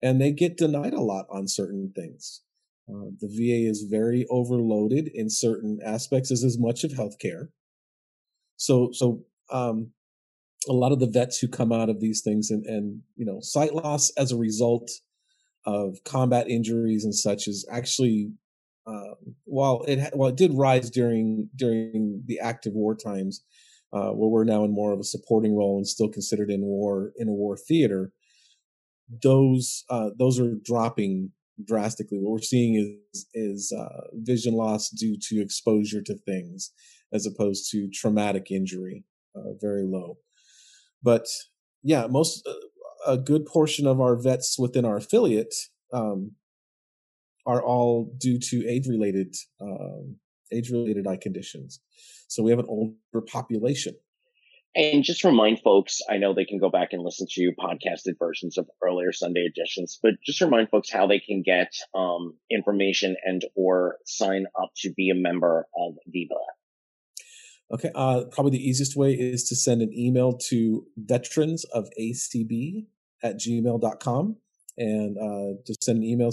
and 0.00 0.20
they 0.20 0.30
get 0.30 0.56
denied 0.56 0.94
a 0.94 1.00
lot 1.00 1.26
on 1.30 1.48
certain 1.48 1.92
things. 1.94 2.42
Uh, 2.88 3.10
the 3.20 3.28
VA 3.28 3.68
is 3.68 3.86
very 3.90 4.26
overloaded 4.30 5.10
in 5.12 5.28
certain 5.28 5.78
aspects 5.84 6.30
as 6.30 6.44
as 6.44 6.58
much 6.58 6.84
of 6.84 6.92
healthcare. 6.92 7.48
So, 8.56 8.90
so, 8.92 9.24
um, 9.50 9.90
a 10.68 10.72
lot 10.72 10.92
of 10.92 11.00
the 11.00 11.06
vets 11.06 11.38
who 11.38 11.48
come 11.48 11.72
out 11.72 11.88
of 11.88 12.00
these 12.00 12.22
things 12.22 12.50
and, 12.50 12.64
and, 12.66 13.00
you 13.16 13.24
know, 13.24 13.38
sight 13.40 13.74
loss 13.74 14.10
as 14.16 14.32
a 14.32 14.36
result 14.36 14.90
of 15.64 15.98
combat 16.04 16.48
injuries 16.48 17.04
and 17.04 17.14
such 17.14 17.48
is 17.48 17.66
actually 17.70 18.30
uh, 18.86 19.14
while 19.44 19.82
it 19.88 20.14
while 20.14 20.28
it 20.28 20.36
did 20.36 20.54
rise 20.54 20.90
during 20.90 21.48
during 21.56 22.22
the 22.26 22.38
active 22.38 22.72
war 22.72 22.94
times, 22.94 23.42
uh, 23.92 24.10
where 24.10 24.28
we're 24.28 24.44
now 24.44 24.64
in 24.64 24.72
more 24.72 24.92
of 24.92 25.00
a 25.00 25.04
supporting 25.04 25.56
role 25.56 25.76
and 25.76 25.86
still 25.88 26.08
considered 26.08 26.50
in 26.50 26.62
war 26.62 27.12
in 27.16 27.28
a 27.28 27.32
war 27.32 27.56
theater, 27.56 28.12
those 29.22 29.84
uh, 29.90 30.10
those 30.16 30.38
are 30.38 30.54
dropping 30.64 31.32
drastically. 31.64 32.18
What 32.18 32.32
we're 32.32 32.38
seeing 32.40 32.74
is 32.74 33.26
is 33.34 33.72
uh, 33.76 34.08
vision 34.14 34.54
loss 34.54 34.90
due 34.90 35.16
to 35.28 35.40
exposure 35.40 36.02
to 36.02 36.14
things, 36.14 36.72
as 37.12 37.26
opposed 37.26 37.70
to 37.72 37.88
traumatic 37.90 38.50
injury, 38.50 39.04
uh, 39.34 39.54
very 39.60 39.84
low. 39.84 40.18
But 41.02 41.26
yeah, 41.82 42.06
most 42.08 42.46
uh, 42.46 43.12
a 43.12 43.16
good 43.16 43.46
portion 43.46 43.86
of 43.86 44.00
our 44.00 44.16
vets 44.16 44.58
within 44.58 44.84
our 44.84 44.96
affiliate 44.96 45.54
um, 45.92 46.32
are 47.46 47.62
all 47.62 48.12
due 48.18 48.38
to 48.38 48.68
age 48.68 48.86
related 48.88 49.34
um, 49.60 50.16
age 50.52 50.70
related 50.70 51.06
eye 51.06 51.18
conditions. 51.20 51.80
So 52.28 52.42
we 52.42 52.50
have 52.50 52.60
an 52.60 52.66
older 52.68 53.24
population. 53.26 53.94
And 54.76 55.02
just 55.02 55.24
remind 55.24 55.60
folks, 55.60 56.00
I 56.10 56.18
know 56.18 56.34
they 56.34 56.44
can 56.44 56.58
go 56.58 56.68
back 56.68 56.90
and 56.92 57.02
listen 57.02 57.26
to 57.30 57.52
podcasted 57.58 58.18
versions 58.18 58.58
of 58.58 58.68
earlier 58.84 59.10
Sunday 59.10 59.48
editions, 59.50 59.98
but 60.02 60.12
just 60.24 60.42
remind 60.42 60.68
folks 60.68 60.92
how 60.92 61.06
they 61.06 61.18
can 61.18 61.42
get 61.42 61.72
um, 61.94 62.34
information 62.50 63.16
and 63.24 63.40
or 63.56 63.96
sign 64.04 64.44
up 64.60 64.72
to 64.82 64.92
be 64.94 65.08
a 65.08 65.14
member 65.14 65.66
of 65.74 65.94
Viva. 66.08 66.34
Okay, 67.72 67.90
uh, 67.94 68.24
probably 68.30 68.52
the 68.52 68.68
easiest 68.68 68.96
way 68.96 69.14
is 69.14 69.44
to 69.44 69.56
send 69.56 69.80
an 69.80 69.92
email 69.94 70.34
to 70.50 70.84
veterans 70.98 71.64
of 71.64 71.88
ACB 71.98 72.84
at 73.22 73.36
gmail.com 73.36 74.36
and 74.76 75.16
uh, 75.16 75.58
just 75.66 75.84
send 75.84 75.98
an 75.98 76.04
email 76.04 76.30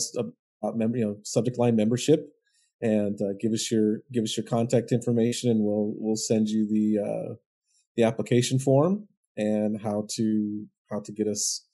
about 0.62 0.78
member, 0.78 0.98
you 0.98 1.06
know, 1.06 1.18
subject 1.24 1.58
line 1.58 1.78
membership 1.78 2.28
and 2.82 3.22
uh, 3.22 3.34
give 3.40 3.54
us 3.54 3.72
your 3.72 4.02
give 4.12 4.26
us 4.26 4.36
your 4.36 4.46
contact 4.46 4.92
information 4.92 5.50
and 5.50 5.62
we'll 5.62 5.94
we'll 5.98 6.18
send 6.18 6.50
you 6.50 6.68
the 6.68 7.02
uh, 7.02 7.36
the 7.96 8.04
application 8.04 8.60
form 8.60 9.08
and 9.38 9.82
how 9.82 10.06
to 10.10 10.66
how 10.90 11.00
to 11.00 11.12
get 11.12 11.28
us 11.28 11.66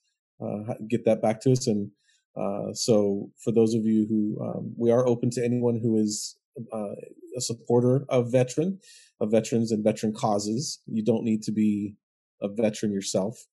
uh, 0.42 0.74
get 0.90 1.06
that 1.06 1.22
back 1.22 1.42
to 1.42 1.52
us 1.52 1.68
and 1.68 1.92
uh, 2.40 2.72
so 2.74 3.30
for 3.44 3.52
those 3.52 3.74
of 3.74 3.86
you 3.86 4.06
who 4.08 4.42
um, 4.46 4.74
we 4.78 4.92
are 4.92 5.06
open 5.08 5.30
to 5.30 5.44
anyone 5.44 5.80
who 5.82 5.98
is 5.98 6.38
uh, 6.74 6.96
a 7.38 7.42
supporter 7.42 8.06
of 8.10 8.32
veteran 8.32 8.80
of 9.20 9.32
veterans 9.32 9.72
and 9.72 9.84
veteran 9.84 10.14
causes 10.14 10.80
you 10.86 11.04
don't 11.04 11.24
need 11.24 11.42
to 11.44 11.52
be 11.52 11.96
a 12.42 12.48
veteran 12.48 12.92
yourself 12.92 13.46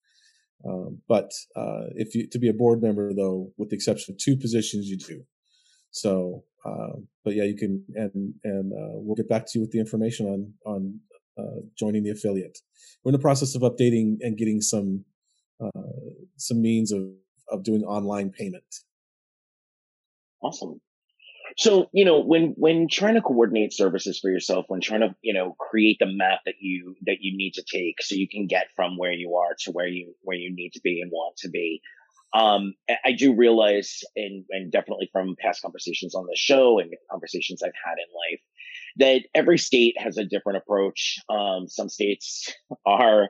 um, 0.65 1.01
but 1.07 1.31
uh, 1.55 1.85
if 1.95 2.15
you 2.15 2.27
to 2.27 2.39
be 2.39 2.49
a 2.49 2.53
board 2.53 2.81
member, 2.81 3.13
though, 3.13 3.51
with 3.57 3.69
the 3.69 3.75
exception 3.75 4.13
of 4.13 4.17
two 4.17 4.35
positions, 4.35 4.87
you 4.87 4.97
do. 4.97 5.23
So, 5.91 6.43
uh, 6.65 6.99
but 7.23 7.35
yeah, 7.35 7.43
you 7.43 7.55
can, 7.55 7.83
and 7.95 8.33
and 8.43 8.73
uh, 8.73 8.97
we'll 8.97 9.15
get 9.15 9.29
back 9.29 9.45
to 9.47 9.51
you 9.55 9.61
with 9.61 9.71
the 9.71 9.79
information 9.79 10.25
on 10.27 10.53
on 10.65 10.99
uh, 11.37 11.61
joining 11.77 12.03
the 12.03 12.11
affiliate. 12.11 12.57
We're 13.03 13.09
in 13.09 13.13
the 13.13 13.19
process 13.19 13.55
of 13.55 13.61
updating 13.61 14.17
and 14.21 14.37
getting 14.37 14.61
some 14.61 15.05
uh, 15.63 15.81
some 16.37 16.61
means 16.61 16.91
of 16.91 17.03
of 17.49 17.63
doing 17.63 17.83
online 17.83 18.29
payment. 18.31 18.65
Awesome. 20.41 20.81
So, 21.57 21.89
you 21.91 22.05
know, 22.05 22.21
when, 22.21 22.53
when 22.55 22.87
trying 22.87 23.15
to 23.15 23.21
coordinate 23.21 23.73
services 23.73 24.19
for 24.19 24.29
yourself, 24.29 24.65
when 24.67 24.79
trying 24.79 25.01
to, 25.01 25.15
you 25.23 25.33
know, 25.33 25.55
create 25.57 25.97
the 25.99 26.05
map 26.05 26.41
that 26.45 26.55
you, 26.59 26.95
that 27.07 27.17
you 27.21 27.35
need 27.35 27.53
to 27.53 27.63
take 27.63 28.01
so 28.01 28.13
you 28.13 28.27
can 28.29 28.45
get 28.45 28.67
from 28.75 28.95
where 28.95 29.11
you 29.11 29.35
are 29.35 29.55
to 29.61 29.71
where 29.71 29.87
you, 29.87 30.13
where 30.21 30.37
you 30.37 30.53
need 30.53 30.73
to 30.73 30.81
be 30.83 31.01
and 31.01 31.09
want 31.11 31.35
to 31.37 31.49
be. 31.49 31.81
Um, 32.33 32.75
I 33.03 33.13
do 33.13 33.33
realize 33.33 34.01
and, 34.15 34.45
and 34.51 34.71
definitely 34.71 35.09
from 35.11 35.35
past 35.39 35.63
conversations 35.63 36.13
on 36.13 36.27
the 36.27 36.35
show 36.35 36.77
and 36.77 36.93
conversations 37.09 37.63
I've 37.63 37.71
had 37.83 37.93
in 37.93 38.13
life 38.13 38.41
that 38.97 39.21
every 39.33 39.57
state 39.57 39.95
has 39.97 40.17
a 40.17 40.25
different 40.25 40.57
approach. 40.57 41.17
Um, 41.29 41.67
some 41.67 41.89
states 41.89 42.51
are 42.85 43.29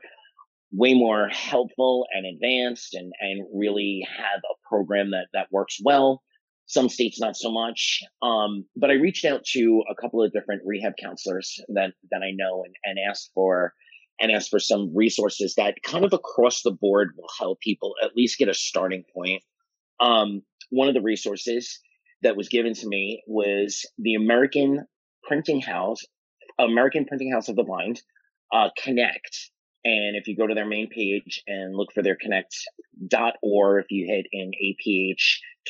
way 0.71 0.93
more 0.93 1.30
helpful 1.30 2.06
and 2.13 2.25
advanced 2.25 2.93
and, 2.93 3.12
and 3.19 3.47
really 3.53 4.06
have 4.17 4.39
a 4.39 4.67
program 4.67 5.12
that, 5.12 5.27
that 5.34 5.47
works 5.51 5.77
well. 5.84 6.21
Some 6.65 6.89
states 6.89 7.19
not 7.19 7.38
so 7.38 7.51
much. 7.51 8.01
Um, 8.21 8.65
but 8.75 8.89
I 8.89 8.95
reached 8.95 9.23
out 9.23 9.45
to 9.53 9.84
a 9.89 9.95
couple 9.95 10.21
of 10.21 10.34
different 10.34 10.63
rehab 10.65 10.93
counselors 11.01 11.60
that, 11.69 11.93
that 12.12 12.21
I 12.21 12.32
know 12.36 12.63
and, 12.65 12.75
and 12.84 12.97
asked 13.10 13.32
for 13.34 13.73
and 14.19 14.32
asked 14.32 14.49
for 14.49 14.60
some 14.60 14.91
resources 14.95 15.53
that 15.56 15.75
kind 15.84 16.03
of 16.03 16.12
across 16.12 16.63
the 16.63 16.71
board 16.71 17.12
will 17.15 17.30
help 17.39 17.60
people 17.60 17.93
at 18.03 18.15
least 18.15 18.39
get 18.39 18.49
a 18.49 18.53
starting 18.53 19.03
point. 19.13 19.43
Um, 19.99 20.41
one 20.69 20.88
of 20.88 20.95
the 20.95 21.01
resources 21.01 21.80
that 22.23 22.36
was 22.36 22.49
given 22.49 22.73
to 22.73 22.88
me 22.88 23.21
was 23.27 23.86
the 23.99 24.15
American 24.15 24.86
Printing 25.27 25.61
House, 25.61 26.01
American 26.59 27.05
Printing 27.05 27.31
House 27.31 27.49
of 27.49 27.55
the 27.55 27.63
Blind, 27.63 28.01
uh, 28.53 28.69
Connect. 28.81 29.51
And 29.83 30.17
if 30.17 30.27
you 30.27 30.35
go 30.35 30.47
to 30.47 30.53
their 30.53 30.65
main 30.67 30.89
page 30.89 31.43
and 31.47 31.75
look 31.75 31.89
for 31.93 32.01
their 32.03 32.17
connect.org, 32.17 33.83
if 33.83 33.91
you 33.91 34.05
hit 34.07 34.25
in 34.31 34.51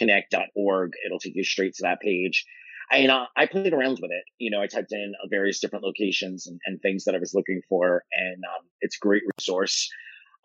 aphconnect.org, 0.01 0.91
it'll 1.05 1.19
take 1.19 1.35
you 1.35 1.43
straight 1.43 1.73
to 1.75 1.83
that 1.83 1.99
page. 1.99 2.45
And 2.91 3.11
uh, 3.11 3.25
I 3.35 3.47
played 3.47 3.73
around 3.73 3.99
with 4.01 4.11
it. 4.11 4.23
You 4.39 4.49
know, 4.49 4.61
I 4.61 4.67
typed 4.67 4.91
in 4.91 5.13
various 5.29 5.59
different 5.59 5.83
locations 5.83 6.47
and, 6.47 6.59
and 6.65 6.81
things 6.81 7.03
that 7.03 7.15
I 7.15 7.19
was 7.19 7.33
looking 7.33 7.61
for, 7.67 8.03
and 8.13 8.43
um, 8.45 8.65
it's 8.79 8.95
a 8.95 9.05
great 9.05 9.23
resource. 9.37 9.89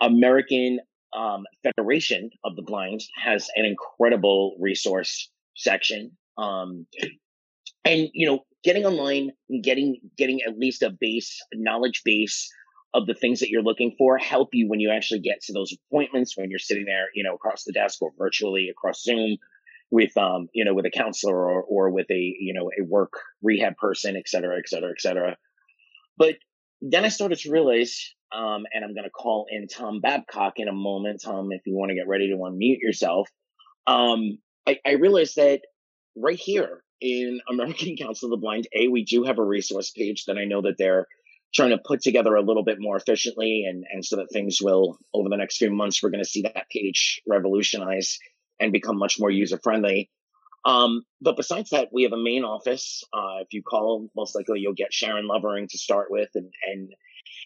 American 0.01 0.81
um, 1.17 1.45
Federation 1.63 2.31
of 2.45 2.57
the 2.57 2.63
Blind 2.63 3.01
has 3.23 3.49
an 3.55 3.65
incredible 3.65 4.57
resource 4.61 5.31
section. 5.55 6.11
Um, 6.37 6.87
and 7.85 8.09
you 8.13 8.27
know, 8.27 8.41
getting 8.65 8.85
online, 8.85 9.33
and 9.49 9.63
getting 9.63 10.01
getting 10.17 10.41
at 10.47 10.59
least 10.59 10.83
a 10.83 10.91
base 10.91 11.41
knowledge 11.55 12.03
base 12.05 12.51
of 12.95 13.07
the 13.07 13.15
things 13.15 13.41
that 13.41 13.49
you're 13.49 13.63
looking 13.63 13.95
for 13.97 14.19
help 14.19 14.51
you 14.53 14.69
when 14.69 14.81
you 14.81 14.91
actually 14.91 15.21
get 15.21 15.41
to 15.41 15.53
those 15.53 15.73
appointments 15.73 16.37
when 16.37 16.51
you're 16.51 16.59
sitting 16.59 16.85
there, 16.85 17.07
you 17.15 17.25
know, 17.25 17.35
across 17.35 17.65
the 17.65 17.73
desk 17.73 18.03
or 18.03 18.11
virtually 18.19 18.69
across 18.69 19.03
Zoom 19.03 19.39
with 19.91 20.17
um, 20.17 20.49
you 20.55 20.65
know, 20.65 20.75
with 20.75 20.87
a 20.87 20.91
counselor 20.91 21.37
or 21.37 21.63
or 21.63 21.91
with 21.91 22.11
a, 22.11 22.37
you 22.39 22.55
know, 22.55 22.71
a 22.79 22.85
work 22.85 23.13
rehab 23.43 23.77
person, 23.77 24.17
et 24.17 24.29
cetera, 24.29 24.59
et 24.59 24.69
cetera, 24.69 24.91
et 24.91 25.01
cetera. 25.01 25.37
But 26.19 26.35
then 26.81 27.05
I 27.05 27.09
started 27.09 27.39
to 27.41 27.51
realize, 27.51 28.15
um, 28.35 28.65
and 28.73 28.85
I'm 28.85 28.95
gonna 28.95 29.11
call 29.11 29.47
in 29.51 29.69
Tom 29.69 30.01
Babcock 30.01 30.55
in 30.57 30.69
a 30.69 30.73
moment. 30.73 31.23
Tom, 31.25 31.49
if 31.53 31.63
you 31.67 31.75
want 31.75 31.91
to 31.91 31.95
get 31.95 32.09
ready 32.09 32.29
to 32.29 32.37
unmute 32.37 32.81
yourself. 32.81 33.29
Um, 33.87 34.39
I, 34.67 34.79
I 34.87 34.93
realized 34.93 35.37
that 35.37 35.61
right 36.17 36.39
here 36.39 36.85
in 37.03 37.41
American 37.51 37.97
Council 38.01 38.29
of 38.29 38.31
the 38.31 38.43
Blind, 38.43 38.69
A, 38.75 38.89
we 38.89 39.05
do 39.05 39.25
have 39.25 39.39
a 39.39 39.45
resource 39.45 39.91
page 39.91 40.25
that 40.27 40.39
I 40.39 40.45
know 40.45 40.63
that 40.63 40.77
they're 40.79 41.07
trying 41.53 41.71
to 41.71 41.79
put 41.79 42.01
together 42.01 42.35
a 42.35 42.43
little 42.43 42.65
bit 42.65 42.79
more 42.81 42.97
efficiently 42.97 43.67
and, 43.69 43.85
and 43.93 44.05
so 44.05 44.17
that 44.17 44.31
things 44.33 44.61
will 44.63 44.99
over 45.13 45.29
the 45.29 45.37
next 45.37 45.59
few 45.59 45.71
months 45.71 46.03
we're 46.03 46.11
going 46.11 46.25
to 46.25 46.29
see 46.29 46.43
that 46.43 46.71
page 46.71 47.21
revolutionize 47.27 48.19
and 48.59 48.73
become 48.73 48.97
much 48.97 49.21
more 49.21 49.31
user 49.31 49.59
friendly 49.63 50.11
um, 50.65 51.05
but 51.21 51.37
besides 51.37 51.71
that 51.71 51.89
we 51.93 52.05
have 52.05 52.13
a 52.13 52.23
main 52.23 52.45
office. 52.45 53.03
Uh, 53.13 53.39
if 53.41 53.49
you 53.53 53.63
call 53.63 54.09
most 54.17 54.35
likely 54.35 54.61
you'll 54.61 54.75
get 54.75 54.93
sharon 54.93 55.27
lovering 55.27 55.69
to 55.69 55.79
start 55.79 56.11
with 56.11 56.31
and, 56.35 56.51
and 56.73 56.91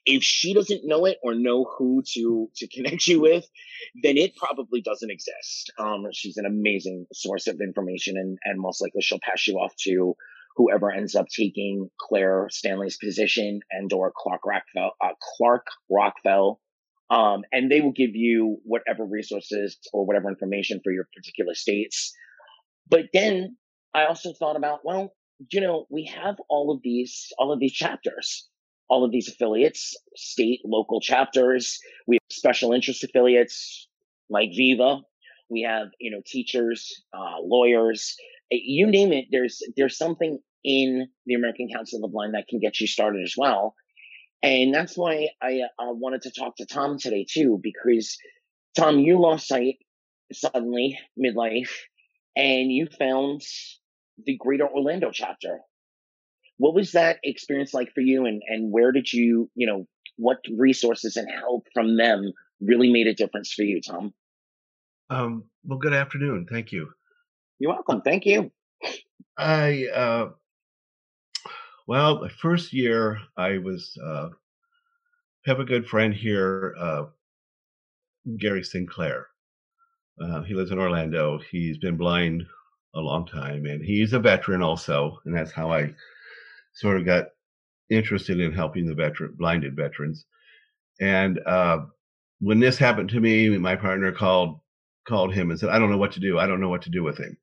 if 0.07 0.23
she 0.23 0.55
doesn't 0.55 0.87
know 0.87 1.05
it 1.05 1.19
or 1.23 1.35
know 1.35 1.65
who 1.65 2.03
to 2.07 2.49
to 2.57 2.67
connect 2.75 3.07
you 3.07 3.21
with 3.21 3.47
then 4.03 4.17
it 4.17 4.37
probably 4.37 4.81
doesn't 4.81 5.11
exist 5.11 5.73
um, 5.79 6.07
she's 6.13 6.37
an 6.37 6.47
amazing 6.47 7.07
source 7.13 7.47
of 7.47 7.61
information 7.61 8.17
and 8.17 8.39
and 8.45 8.61
most 8.61 8.81
likely 8.81 9.03
she'll 9.03 9.21
pass 9.21 9.47
you 9.47 9.57
off 9.57 9.75
to 9.77 10.15
whoever 10.57 10.91
ends 10.91 11.15
up 11.15 11.27
taking 11.29 11.91
Claire 12.01 12.49
Stanley's 12.51 12.97
position 12.97 13.61
and 13.71 13.93
or 13.93 14.13
Clark 14.17 14.41
Rachfal, 14.47 14.91
uh, 15.03 15.13
Clark 15.37 15.67
Rachfal. 15.91 16.57
Um, 17.09 17.43
and 17.53 17.71
they 17.71 17.81
will 17.81 17.93
give 17.93 18.17
you 18.17 18.59
whatever 18.65 19.05
resources 19.05 19.79
or 19.93 20.05
whatever 20.05 20.29
information 20.29 20.81
for 20.83 20.93
your 20.93 21.07
particular 21.15 21.55
states. 21.55 22.13
But 22.89 23.05
then 23.13 23.57
I 23.95 24.07
also 24.07 24.33
thought 24.33 24.57
about, 24.57 24.81
well, 24.83 25.13
you 25.53 25.61
know, 25.61 25.87
we 25.89 26.07
have 26.07 26.37
all 26.49 26.73
of 26.75 26.81
these, 26.83 27.29
all 27.39 27.53
of 27.53 27.61
these 27.61 27.75
chapters, 27.75 28.49
all 28.89 29.05
of 29.05 29.11
these 29.11 29.29
affiliates, 29.29 29.97
state, 30.15 30.61
local 30.65 31.01
chapters. 31.01 31.79
We 32.07 32.17
have 32.17 32.37
special 32.37 32.73
interest 32.73 33.05
affiliates 33.05 33.89
like 34.31 34.51
Viva. 34.57 35.01
We 35.49 35.63
have, 35.63 35.89
you 36.01 36.11
know, 36.11 36.21
teachers, 36.27 37.05
uh, 37.13 37.41
lawyers, 37.43 38.15
you 38.51 38.87
name 38.87 39.13
it. 39.13 39.27
There's, 39.31 39.61
there's 39.77 39.97
something 39.97 40.39
in 40.65 41.09
the 41.27 41.35
American 41.35 41.69
Council 41.73 41.99
of 41.99 42.03
the 42.03 42.13
Blind 42.13 42.35
that 42.35 42.49
can 42.49 42.59
get 42.59 42.81
you 42.81 42.87
started 42.87 43.23
as 43.23 43.35
well. 43.37 43.75
And 44.43 44.75
that's 44.75 44.97
why 44.97 45.29
I 45.43 45.61
uh, 45.79 45.93
wanted 45.93 46.23
to 46.23 46.33
talk 46.33 46.57
to 46.57 46.67
Tom 46.67 46.99
today 46.99 47.27
too, 47.29 47.59
because 47.63 48.17
Tom, 48.77 48.99
you 48.99 49.21
lost 49.21 49.49
sight 49.49 49.77
suddenly 50.33 50.99
midlife 51.19 51.71
and 52.35 52.71
you 52.71 52.89
found 52.99 53.43
the 54.25 54.37
Greater 54.37 54.69
Orlando 54.69 55.11
chapter. 55.13 55.61
What 56.59 56.75
was 56.75 56.93
that 56.93 57.19
experience 57.23 57.75
like 57.75 57.93
for 57.95 58.01
you 58.01 58.27
and, 58.27 58.43
and 58.49 58.73
where 58.73 58.93
did 58.93 59.13
you, 59.13 59.51
you 59.55 59.67
know, 59.67 59.87
what 60.17 60.39
resources 60.57 61.17
and 61.17 61.29
help 61.31 61.67
from 61.75 61.97
them 61.97 62.33
really 62.61 62.91
made 62.91 63.07
a 63.07 63.15
difference 63.15 63.53
for 63.53 63.63
you, 63.63 63.81
Tom? 63.81 64.15
Um, 65.11 65.45
well, 65.65 65.79
good 65.79 65.93
afternoon. 65.93 66.47
Thank 66.51 66.73
you. 66.73 66.89
You're 67.59 67.73
welcome. 67.73 68.03
Thank 68.03 68.27
you. 68.27 68.51
I 69.39 69.87
uh, 69.95 70.31
well, 71.87 72.21
the 72.21 72.31
first 72.31 72.73
year 72.73 73.19
I 73.37 73.59
was 73.59 73.97
uh, 74.03 74.31
have 75.45 75.61
a 75.61 75.65
good 75.65 75.87
friend 75.87 76.13
here, 76.13 76.75
uh, 76.79 77.05
Gary 78.39 78.65
Sinclair. 78.65 79.29
Uh, 80.21 80.43
he 80.43 80.55
lives 80.55 80.71
in 80.71 80.79
Orlando. 80.79 81.39
He's 81.51 81.79
been 81.79 81.97
blind 81.97 82.45
a 82.95 83.01
long 83.01 83.27
time, 83.27 83.67
and 83.67 83.85
he's 83.85 84.13
a 84.13 84.19
veteran 84.19 84.63
also, 84.63 85.21
and 85.25 85.37
that's 85.37 85.53
how 85.53 85.71
I 85.71 85.95
sort 86.77 86.97
of 86.97 87.05
got 87.05 87.27
interested 87.91 88.41
in 88.41 88.53
helping 88.53 88.87
the 88.87 88.95
veteran 88.95 89.35
blinded 89.39 89.75
veterans. 89.77 90.25
And 91.01 91.41
uh, 91.47 91.81
when 92.41 92.61
this 92.61 92.79
happened 92.79 93.11
to 93.11 93.21
me, 93.21 93.57
my 93.59 93.77
partner 93.77 94.13
called 94.13 94.61
called 95.09 95.35
him 95.35 95.51
and 95.51 95.59
said, 95.59 95.71
"I 95.71 95.79
don't 95.79 95.91
know 95.91 95.99
what 95.99 96.13
to 96.13 96.21
do. 96.21 96.39
I 96.39 96.47
don't 96.47 96.61
know 96.61 96.69
what 96.69 96.83
to 96.83 96.91
do 96.91 97.03
with 97.03 97.19
him." 97.19 97.37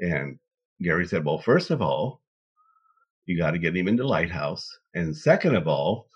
And 0.00 0.38
Gary 0.82 1.06
said, 1.06 1.24
"Well, 1.24 1.38
first 1.38 1.70
of 1.70 1.80
all, 1.80 2.22
you 3.26 3.38
got 3.38 3.52
to 3.52 3.58
get 3.58 3.76
him 3.76 3.88
into 3.88 4.06
Lighthouse. 4.06 4.68
And 4.94 5.16
second 5.16 5.56
of 5.56 5.66
all, 5.66 6.08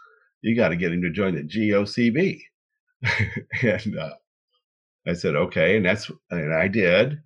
you 0.43 0.55
got 0.55 0.69
to 0.69 0.77
get 0.77 0.93
him 0.93 1.03
to 1.03 1.11
join 1.11 1.35
the 1.35 1.43
GOCB. 1.43 2.41
and 3.63 3.99
uh, 3.99 4.15
I 5.07 5.13
said, 5.15 5.35
okay. 5.35 5.77
And 5.77 5.87
that's, 5.87 6.11
and 6.31 6.55
I 6.55 6.69
did. 6.69 7.19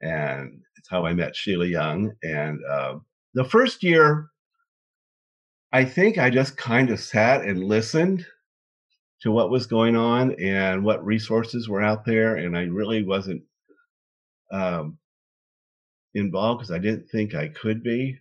And 0.00 0.60
it's 0.76 0.88
how 0.88 1.04
I 1.04 1.14
met 1.14 1.34
Sheila 1.34 1.66
Young. 1.66 2.12
And 2.22 2.60
uh, 2.70 2.96
the 3.34 3.44
first 3.44 3.82
year, 3.82 4.28
I 5.72 5.84
think 5.84 6.18
I 6.18 6.30
just 6.30 6.56
kind 6.56 6.90
of 6.90 7.00
sat 7.00 7.42
and 7.42 7.64
listened 7.64 8.26
to 9.22 9.30
what 9.30 9.50
was 9.50 9.66
going 9.66 9.96
on 9.96 10.34
and 10.40 10.84
what 10.84 11.04
resources 11.04 11.68
were 11.68 11.82
out 11.82 12.04
there. 12.04 12.36
And 12.36 12.56
I 12.56 12.62
really 12.62 13.02
wasn't 13.02 13.42
um, 14.52 14.98
involved 16.14 16.60
because 16.60 16.70
I 16.74 16.78
didn't 16.78 17.08
think 17.10 17.34
I 17.34 17.48
could 17.48 17.82
be. 17.82 18.18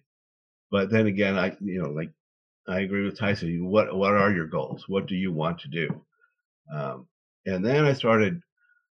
But 0.71 0.89
then 0.89 1.07
again, 1.07 1.37
I 1.37 1.55
you 1.61 1.81
know 1.81 1.89
like 1.89 2.11
I 2.67 2.81
agree 2.81 3.05
with 3.05 3.17
Tyson. 3.17 3.65
What 3.65 3.95
what 3.95 4.13
are 4.13 4.33
your 4.33 4.47
goals? 4.47 4.85
What 4.89 5.07
do 5.07 5.15
you 5.15 5.31
want 5.31 5.59
to 5.59 5.69
do? 5.69 6.01
Um, 6.73 7.07
and 7.45 7.65
then 7.65 7.85
I 7.85 7.93
started 7.93 8.41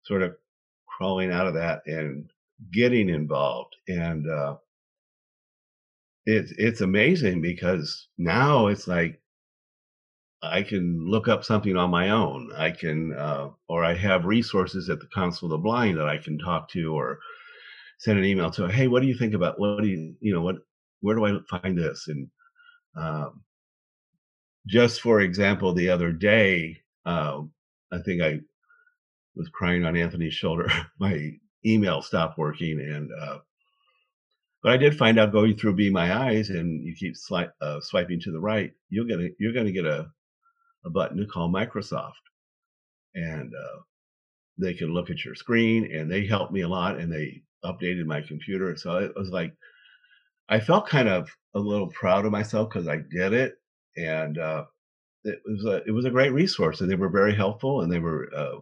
sort 0.02 0.22
of 0.22 0.34
crawling 0.88 1.30
out 1.30 1.46
of 1.46 1.54
that 1.54 1.82
and 1.86 2.28
getting 2.72 3.08
involved. 3.08 3.76
And 3.86 4.28
uh, 4.28 4.56
it's 6.26 6.52
it's 6.58 6.80
amazing 6.80 7.40
because 7.40 8.08
now 8.18 8.66
it's 8.66 8.86
like 8.86 9.20
I 10.42 10.62
can 10.62 11.06
look 11.06 11.28
up 11.28 11.44
something 11.44 11.76
on 11.76 11.90
my 11.90 12.10
own. 12.10 12.50
I 12.56 12.70
can, 12.70 13.12
uh, 13.12 13.50
or 13.68 13.84
I 13.84 13.94
have 13.94 14.24
resources 14.24 14.88
at 14.88 14.98
the 14.98 15.08
Council 15.14 15.46
of 15.46 15.50
the 15.50 15.58
Blind 15.58 15.98
that 15.98 16.08
I 16.08 16.16
can 16.16 16.38
talk 16.38 16.70
to, 16.70 16.94
or 16.94 17.18
send 17.98 18.18
an 18.18 18.24
email 18.24 18.50
to. 18.52 18.68
Hey, 18.68 18.88
what 18.88 19.02
do 19.02 19.08
you 19.08 19.16
think 19.16 19.34
about? 19.34 19.58
What 19.60 19.82
do 19.82 19.88
you, 19.88 20.14
you 20.20 20.32
know, 20.32 20.40
what 20.40 20.56
where 21.00 21.16
do 21.16 21.26
I 21.26 21.38
find 21.60 21.76
this? 21.76 22.08
And 22.08 22.28
um, 22.96 23.42
just 24.66 25.00
for 25.02 25.20
example, 25.20 25.74
the 25.74 25.90
other 25.90 26.12
day, 26.12 26.78
uh, 27.04 27.42
I 27.92 27.98
think 27.98 28.22
I 28.22 28.40
was 29.36 29.48
crying 29.50 29.84
on 29.84 29.96
Anthony's 29.96 30.34
shoulder. 30.34 30.70
My 30.98 31.32
email 31.66 32.00
stopped 32.02 32.38
working, 32.38 32.80
and 32.80 33.10
uh, 33.20 33.38
but 34.62 34.72
I 34.72 34.76
did 34.76 34.96
find 34.96 35.18
out 35.18 35.32
going 35.32 35.56
through 35.56 35.76
Be 35.76 35.90
My 35.90 36.14
Eyes, 36.28 36.50
and 36.50 36.84
you 36.84 36.94
keep 36.94 37.14
uh, 37.60 37.80
swiping 37.80 38.20
to 38.20 38.32
the 38.32 38.40
right, 38.40 38.72
you'll 38.88 39.06
get 39.06 39.20
a, 39.20 39.30
you're 39.38 39.52
going 39.52 39.66
to 39.66 39.72
get 39.72 39.86
a 39.86 40.10
a 40.84 40.90
button 40.90 41.18
to 41.18 41.26
call 41.26 41.50
Microsoft, 41.50 42.12
and 43.14 43.52
uh, 43.54 43.80
they 44.58 44.72
can 44.72 44.94
look 44.94 45.10
at 45.10 45.24
your 45.24 45.34
screen, 45.34 45.94
and 45.94 46.10
they 46.10 46.26
helped 46.26 46.52
me 46.52 46.62
a 46.62 46.68
lot, 46.68 46.98
and 46.98 47.12
they 47.12 47.42
updated 47.64 48.06
my 48.06 48.22
computer. 48.22 48.76
So 48.76 48.96
it 48.96 49.12
was 49.14 49.28
like 49.30 49.54
I 50.48 50.60
felt 50.60 50.88
kind 50.88 51.08
of 51.08 51.30
a 51.54 51.58
little 51.58 51.88
proud 51.88 52.24
of 52.24 52.32
myself 52.32 52.68
because 52.68 52.88
I 52.88 52.96
did 52.96 53.32
it. 53.32 53.54
And 53.96 54.38
uh, 54.38 54.64
it 55.24 55.40
was 55.44 55.64
a 55.64 55.82
it 55.86 55.90
was 55.92 56.04
a 56.04 56.10
great 56.10 56.32
resource, 56.32 56.80
and 56.80 56.90
they 56.90 56.94
were 56.94 57.08
very 57.08 57.34
helpful, 57.34 57.82
and 57.82 57.92
they 57.92 57.98
were 57.98 58.30
uh, 58.36 58.58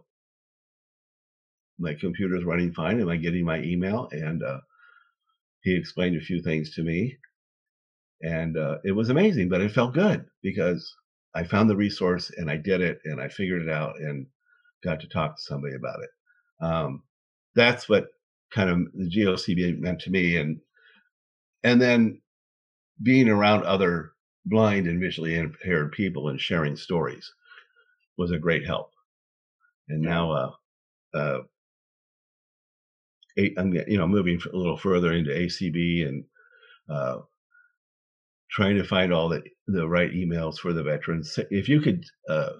my 1.77 1.93
computer's 1.93 2.43
running 2.43 2.73
fine. 2.73 2.99
Am 2.99 3.09
I 3.09 3.17
getting 3.17 3.45
my 3.45 3.61
email? 3.61 4.09
And 4.11 4.43
uh, 4.43 4.59
he 5.61 5.75
explained 5.75 6.15
a 6.15 6.21
few 6.21 6.41
things 6.41 6.73
to 6.75 6.83
me, 6.83 7.17
and 8.21 8.57
uh, 8.57 8.77
it 8.83 8.91
was 8.91 9.09
amazing. 9.09 9.49
But 9.49 9.61
it 9.61 9.71
felt 9.71 9.93
good 9.93 10.25
because 10.41 10.95
I 11.35 11.43
found 11.43 11.69
the 11.69 11.75
resource 11.75 12.31
and 12.35 12.49
I 12.49 12.57
did 12.57 12.81
it, 12.81 12.99
and 13.05 13.21
I 13.21 13.29
figured 13.29 13.61
it 13.61 13.69
out, 13.69 13.95
and 13.99 14.27
got 14.83 15.01
to 15.01 15.07
talk 15.07 15.35
to 15.35 15.41
somebody 15.41 15.75
about 15.75 15.99
it. 16.01 16.65
Um, 16.65 17.03
that's 17.55 17.89
what 17.89 18.07
kind 18.53 18.69
of 18.69 18.79
the 18.93 19.09
GOCB 19.09 19.79
meant 19.79 20.01
to 20.01 20.09
me, 20.09 20.37
and 20.37 20.59
and 21.63 21.81
then 21.81 22.21
being 23.01 23.29
around 23.29 23.63
other 23.63 24.11
blind 24.45 24.87
and 24.87 24.99
visually 24.99 25.35
impaired 25.35 25.91
people 25.91 26.29
and 26.29 26.39
sharing 26.39 26.75
stories 26.75 27.31
was 28.17 28.31
a 28.31 28.39
great 28.39 28.65
help. 28.65 28.91
And 29.87 30.01
now, 30.01 30.31
uh, 30.31 30.51
uh, 31.13 31.39
I'm 33.57 33.73
you 33.73 33.97
know 33.97 34.07
moving 34.07 34.39
a 34.51 34.55
little 34.57 34.77
further 34.77 35.13
into 35.13 35.31
ACB 35.31 36.07
and 36.07 36.23
uh, 36.89 37.19
trying 38.51 38.75
to 38.77 38.83
find 38.83 39.13
all 39.13 39.29
the 39.29 39.43
the 39.67 39.87
right 39.87 40.11
emails 40.11 40.57
for 40.57 40.73
the 40.73 40.83
veterans. 40.83 41.37
If 41.49 41.69
you 41.69 41.81
could 41.81 42.03
uh, 42.29 42.51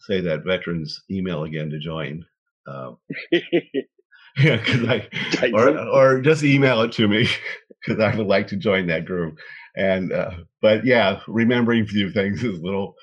say 0.00 0.20
that 0.20 0.44
veterans 0.44 1.02
email 1.10 1.44
again 1.44 1.70
to 1.70 1.78
join. 1.78 2.24
Uh, 2.66 2.92
yeah, 3.32 4.56
because 4.56 4.84
I 4.88 5.08
or 5.54 5.78
or 5.78 6.20
just 6.20 6.44
email 6.44 6.82
it 6.82 6.92
to 6.92 7.08
me 7.08 7.28
because 7.86 8.02
I 8.02 8.14
would 8.16 8.26
like 8.26 8.48
to 8.48 8.56
join 8.56 8.86
that 8.88 9.04
group. 9.04 9.38
And 9.76 10.12
uh, 10.12 10.32
but 10.60 10.84
yeah, 10.84 11.20
remembering 11.28 11.84
a 11.84 11.86
few 11.86 12.10
things 12.10 12.42
is 12.42 12.58
a 12.58 12.62
little 12.62 12.94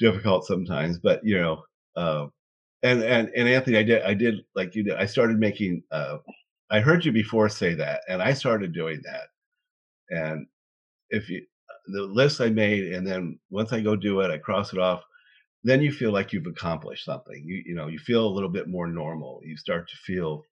difficult 0.00 0.46
sometimes. 0.46 0.98
But 0.98 1.20
you 1.24 1.38
know, 1.38 1.62
uh, 1.96 2.26
and 2.82 3.02
and 3.02 3.30
and 3.36 3.48
Anthony, 3.48 3.78
I 3.78 3.82
did 3.82 4.02
I 4.02 4.14
did 4.14 4.36
like 4.54 4.74
you 4.74 4.84
did. 4.84 4.94
I 4.96 5.06
started 5.06 5.38
making. 5.38 5.82
Uh, 5.90 6.18
I 6.70 6.80
heard 6.80 7.04
you 7.04 7.12
before 7.12 7.48
say 7.48 7.74
that, 7.74 8.02
and 8.08 8.22
I 8.22 8.32
started 8.34 8.72
doing 8.72 9.00
that. 9.04 9.28
And 10.10 10.46
if 11.10 11.28
you 11.28 11.42
the 11.86 12.02
list 12.02 12.40
I 12.40 12.50
made, 12.50 12.92
and 12.92 13.06
then 13.06 13.38
once 13.50 13.72
I 13.72 13.80
go 13.80 13.96
do 13.96 14.20
it, 14.20 14.30
I 14.30 14.38
cross 14.38 14.72
it 14.72 14.78
off. 14.78 15.02
Then 15.64 15.80
you 15.82 15.92
feel 15.92 16.12
like 16.12 16.32
you've 16.32 16.46
accomplished 16.46 17.04
something. 17.04 17.42
You 17.44 17.62
you 17.66 17.74
know 17.74 17.88
you 17.88 17.98
feel 17.98 18.26
a 18.26 18.34
little 18.34 18.50
bit 18.50 18.68
more 18.68 18.86
normal. 18.86 19.40
You 19.44 19.56
start 19.56 19.88
to 19.88 19.96
feel 19.96 20.44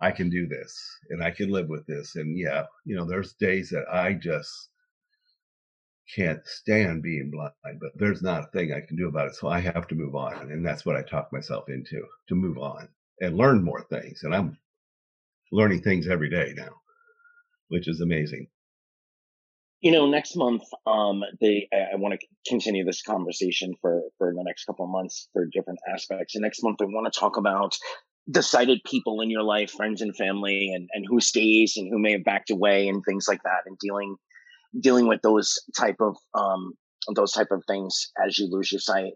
I 0.00 0.10
can 0.10 0.28
do 0.28 0.46
this 0.46 0.78
and 1.10 1.22
I 1.22 1.30
can 1.30 1.50
live 1.50 1.68
with 1.68 1.86
this. 1.86 2.16
And 2.16 2.38
yeah, 2.38 2.64
you 2.84 2.96
know, 2.96 3.06
there's 3.06 3.34
days 3.34 3.70
that 3.70 3.86
I 3.90 4.12
just 4.12 4.68
can't 6.14 6.46
stand 6.46 7.02
being 7.02 7.30
blind, 7.30 7.80
but 7.80 7.92
there's 7.94 8.22
not 8.22 8.44
a 8.44 8.46
thing 8.48 8.72
I 8.72 8.86
can 8.86 8.96
do 8.96 9.08
about 9.08 9.28
it. 9.28 9.34
So 9.34 9.48
I 9.48 9.60
have 9.60 9.86
to 9.88 9.94
move 9.94 10.14
on. 10.14 10.50
And 10.50 10.66
that's 10.66 10.84
what 10.84 10.96
I 10.96 11.02
talk 11.02 11.32
myself 11.32 11.68
into 11.68 12.04
to 12.28 12.34
move 12.34 12.58
on 12.58 12.88
and 13.20 13.36
learn 13.36 13.62
more 13.62 13.82
things. 13.84 14.24
And 14.24 14.34
I'm 14.34 14.58
learning 15.54 15.80
things 15.82 16.08
every 16.08 16.28
day 16.28 16.52
now, 16.56 16.80
which 17.68 17.88
is 17.88 18.00
amazing. 18.00 18.48
You 19.80 19.92
know, 19.92 20.06
next 20.06 20.34
month, 20.34 20.62
um, 20.86 21.22
they, 21.40 21.68
I 21.72 21.96
want 21.96 22.18
to 22.18 22.26
continue 22.48 22.84
this 22.84 23.02
conversation 23.02 23.74
for, 23.80 24.02
for 24.18 24.32
the 24.34 24.42
next 24.44 24.64
couple 24.64 24.86
of 24.86 24.90
months 24.90 25.28
for 25.32 25.46
different 25.52 25.78
aspects. 25.92 26.34
And 26.34 26.42
next 26.42 26.62
month, 26.62 26.78
I 26.80 26.86
want 26.86 27.12
to 27.12 27.20
talk 27.20 27.36
about 27.36 27.76
decided 28.30 28.80
people 28.84 29.20
in 29.20 29.30
your 29.30 29.42
life, 29.42 29.70
friends 29.70 30.00
and 30.00 30.16
family, 30.16 30.72
and, 30.74 30.88
and 30.92 31.04
who 31.08 31.20
stays 31.20 31.74
and 31.76 31.88
who 31.90 31.98
may 31.98 32.12
have 32.12 32.24
backed 32.24 32.50
away 32.50 32.88
and 32.88 33.04
things 33.04 33.26
like 33.28 33.42
that, 33.44 33.62
and 33.66 33.78
dealing 33.78 34.16
dealing 34.80 35.06
with 35.06 35.22
those 35.22 35.56
type 35.78 36.00
of 36.00 36.16
um 36.34 36.72
those 37.14 37.32
type 37.32 37.52
of 37.52 37.62
things 37.68 38.10
as 38.26 38.38
you 38.38 38.48
lose 38.50 38.72
your 38.72 38.80
sight. 38.80 39.12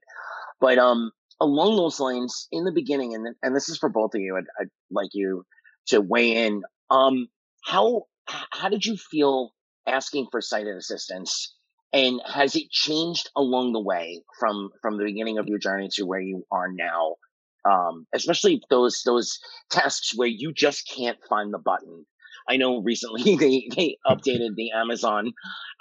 But 0.61 0.79
um 0.79 1.11
along 1.41 1.77
those 1.77 1.99
lines, 2.01 2.49
in 2.53 2.65
the 2.65 2.73
beginning, 2.73 3.15
and 3.15 3.35
and 3.43 3.57
this 3.57 3.69
is 3.69 3.79
for 3.79 3.89
both 3.89 4.15
of 4.15 4.21
you, 4.21 4.37
I'd, 4.37 4.45
I'd 4.61 4.71
like 4.91 5.11
you 5.13 5.45
to 5.89 6.01
weigh 6.01 6.47
in. 6.47 6.63
Um, 6.91 7.29
how 7.65 8.07
how 8.27 8.69
did 8.69 8.85
you 8.85 8.97
feel 8.97 9.53
asking 9.87 10.29
for 10.31 10.41
sighted 10.41 10.77
assistance? 10.77 11.55
And 11.93 12.21
has 12.27 12.55
it 12.55 12.71
changed 12.71 13.31
along 13.37 13.73
the 13.73 13.81
way 13.81 14.23
from 14.39 14.71
from 14.83 14.99
the 14.99 15.05
beginning 15.05 15.39
of 15.39 15.47
your 15.47 15.59
journey 15.59 15.89
to 15.95 16.05
where 16.05 16.21
you 16.21 16.45
are 16.51 16.71
now? 16.71 17.15
um, 17.69 18.07
especially 18.15 18.63
those 18.71 19.03
those 19.05 19.39
tasks 19.71 20.13
where 20.17 20.29
you 20.29 20.53
just 20.53 20.91
can't 20.95 21.19
find 21.29 21.53
the 21.53 21.59
button. 21.59 22.07
I 22.49 22.57
know 22.57 22.81
recently 22.83 23.23
they 23.37 23.69
they 23.75 23.97
updated 24.07 24.55
the 24.57 24.71
Amazon, 24.73 25.33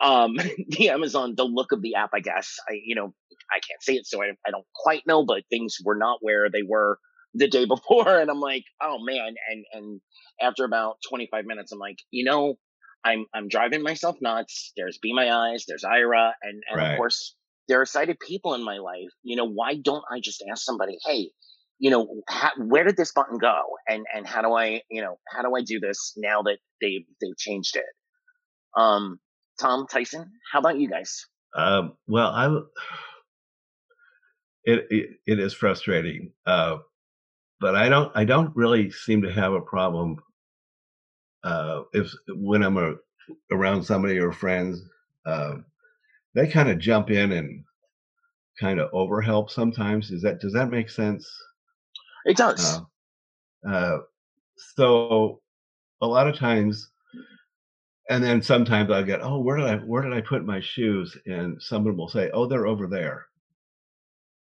um, 0.01 0.35
the 0.69 0.89
Amazon 0.89 1.33
the 1.35 1.45
look 1.45 1.71
of 1.71 1.81
the 1.81 1.95
app. 1.95 2.11
I 2.13 2.19
guess 2.19 2.55
I 2.69 2.79
you 2.83 2.95
know 2.95 3.13
I 3.51 3.59
can't 3.67 3.81
say 3.81 3.93
it, 3.93 4.05
so 4.05 4.21
I 4.21 4.31
I 4.45 4.51
don't 4.51 4.65
quite 4.75 5.03
know, 5.07 5.25
but 5.25 5.43
things 5.49 5.77
were 5.83 5.97
not 5.97 6.19
where 6.21 6.49
they 6.51 6.63
were 6.67 6.99
the 7.37 7.47
day 7.47 7.65
before, 7.65 8.07
and 8.19 8.29
I'm 8.29 8.39
like, 8.39 8.63
oh 8.81 8.97
man, 9.03 9.35
and 9.49 9.65
and 9.73 10.01
after 10.41 10.65
about 10.65 10.97
25 11.09 11.45
minutes, 11.45 11.71
I'm 11.71 11.79
like, 11.79 11.99
you 12.11 12.25
know, 12.25 12.55
I'm 13.03 13.25
I'm 13.33 13.47
driving 13.47 13.83
myself 13.83 14.17
nuts. 14.21 14.71
There's 14.75 14.97
Be 14.97 15.13
My 15.13 15.31
Eyes, 15.31 15.65
there's 15.67 15.83
Aira, 15.83 16.31
and 16.41 16.63
and 16.69 16.77
right. 16.77 16.91
of 16.91 16.97
course 16.97 17.35
there 17.67 17.81
are 17.81 17.85
sighted 17.85 18.19
people 18.19 18.53
in 18.53 18.63
my 18.63 18.77
life. 18.77 19.09
You 19.23 19.35
know, 19.35 19.47
why 19.47 19.75
don't 19.75 20.03
I 20.11 20.19
just 20.19 20.43
ask 20.49 20.63
somebody, 20.63 20.97
hey, 21.05 21.31
you 21.79 21.91
know, 21.91 22.21
how, 22.27 22.51
where 22.57 22.83
did 22.83 22.97
this 22.97 23.11
button 23.11 23.37
go? 23.37 23.61
And, 23.87 24.05
and 24.13 24.25
how 24.25 24.41
do 24.41 24.53
I, 24.53 24.81
you 24.89 25.01
know, 25.01 25.19
how 25.27 25.41
do 25.43 25.55
I 25.55 25.61
do 25.61 25.79
this 25.79 26.13
now 26.17 26.41
that 26.43 26.57
they've, 26.81 27.05
they've 27.21 27.37
changed 27.37 27.75
it? 27.75 27.85
Um, 28.75 29.19
Tom 29.59 29.85
Tyson, 29.89 30.31
how 30.51 30.59
about 30.59 30.79
you 30.79 30.89
guys? 30.89 31.25
Um, 31.55 31.93
well, 32.07 32.29
I, 32.29 32.47
it, 34.63 34.87
it, 34.89 35.09
it 35.25 35.39
is 35.39 35.53
frustrating. 35.53 36.31
Uh, 36.45 36.77
but 37.59 37.75
I 37.75 37.89
don't, 37.89 38.11
I 38.15 38.25
don't 38.25 38.55
really 38.55 38.91
seem 38.91 39.21
to 39.23 39.31
have 39.31 39.53
a 39.53 39.61
problem, 39.61 40.17
uh, 41.43 41.81
if, 41.93 42.11
when 42.29 42.63
I'm 42.63 42.77
a, 42.77 42.95
around 43.51 43.83
somebody 43.83 44.19
or 44.19 44.31
friends, 44.31 44.81
uh, 45.25 45.55
they 46.35 46.47
kind 46.47 46.69
of 46.69 46.79
jump 46.79 47.09
in 47.09 47.31
and 47.31 47.63
kind 48.59 48.79
of 48.79 48.91
overhelp 48.91 49.49
sometimes. 49.49 50.11
Is 50.11 50.21
that, 50.21 50.39
does 50.39 50.53
that 50.53 50.69
make 50.69 50.89
sense? 50.89 51.27
It 52.25 52.37
does. 52.37 52.79
Uh, 53.65 53.69
uh, 53.69 53.97
so 54.75 55.41
a 56.01 56.07
lot 56.07 56.27
of 56.27 56.37
times, 56.37 56.91
and 58.09 58.23
then 58.23 58.41
sometimes 58.41 58.91
I 58.91 59.01
get, 59.03 59.21
oh, 59.21 59.39
where 59.39 59.57
did 59.57 59.67
I 59.67 59.75
where 59.77 60.01
did 60.01 60.13
I 60.13 60.21
put 60.21 60.45
my 60.45 60.59
shoes? 60.59 61.15
And 61.25 61.61
someone 61.61 61.97
will 61.97 62.07
say, 62.07 62.29
oh, 62.33 62.45
they're 62.45 62.67
over 62.67 62.87
there. 62.87 63.25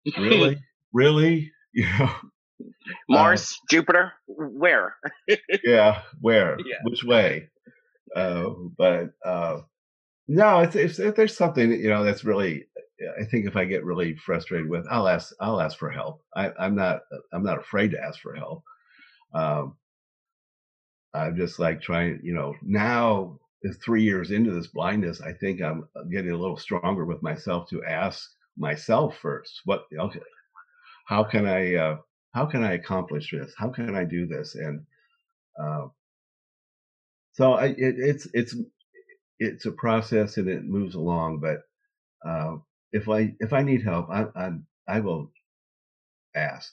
really, 0.18 0.58
really, 0.92 1.52
you 1.74 1.86
know. 1.98 2.12
Mars, 3.10 3.52
uh, 3.52 3.66
Jupiter, 3.70 4.14
where? 4.28 4.96
yeah, 5.64 6.02
where? 6.22 6.58
Yeah. 6.60 6.78
Which 6.84 7.04
way? 7.04 7.50
Uh, 8.16 8.50
but 8.78 9.14
uh, 9.26 9.62
no, 10.28 10.60
it's, 10.60 10.76
it's, 10.76 11.00
if 11.00 11.16
there's 11.16 11.36
something 11.36 11.72
you 11.72 11.90
know 11.90 12.04
that's 12.04 12.24
really 12.24 12.66
I 13.20 13.26
think 13.26 13.46
if 13.46 13.56
I 13.56 13.66
get 13.66 13.84
really 13.84 14.16
frustrated 14.16 14.70
with, 14.70 14.86
I'll 14.90 15.08
ask, 15.08 15.34
I'll 15.40 15.62
ask 15.62 15.78
for 15.78 15.90
help. 15.90 16.24
I, 16.36 16.52
am 16.60 16.76
not, 16.76 17.02
I'm 17.32 17.44
not 17.44 17.60
afraid 17.60 17.92
to 17.92 18.02
ask 18.02 18.20
for 18.20 18.36
help. 18.36 18.64
Um, 19.34 19.76
I'm 21.14 21.36
just 21.36 21.60
like 21.60 21.82
trying, 21.82 22.20
you 22.24 22.34
know, 22.34 22.56
now 22.62 23.40
three 23.84 24.04
years 24.04 24.32
into 24.32 24.52
this 24.52 24.68
blindness, 24.68 25.22
I 25.22 25.34
think 25.34 25.62
I'm 25.62 25.88
getting 26.12 26.32
a 26.32 26.38
little 26.38 26.58
stronger 26.58 27.06
with 27.06 27.24
myself 27.24 27.70
to 27.70 27.84
ask 27.84 28.30
myself 28.58 29.18
first, 29.18 29.62
what, 29.66 29.86
okay, 29.98 30.20
how 31.08 31.24
can 31.24 31.46
I, 31.46 31.76
uh, 31.76 31.98
how 32.34 32.46
can 32.46 32.64
I 32.64 32.74
accomplish 32.74 33.32
this? 33.32 33.54
How 33.58 33.70
can 33.70 33.96
I 33.96 34.04
do 34.04 34.26
this? 34.26 34.56
And, 34.56 34.86
uh, 35.62 35.88
so 37.34 37.54
I, 37.54 37.66
it, 37.68 37.96
it's, 37.98 38.28
it's, 38.34 38.56
it's 39.40 39.66
a 39.66 39.72
process 39.72 40.38
and 40.38 40.48
it 40.48 40.64
moves 40.64 40.96
along, 40.96 41.40
but, 41.40 41.62
uh, 42.28 42.58
if 42.94 43.10
I 43.10 43.34
if 43.40 43.52
I 43.52 43.64
need 43.64 43.84
help, 43.84 44.10
I 44.10 44.26
I, 44.36 44.50
I 44.88 45.00
will 45.00 45.32
ask. 46.36 46.72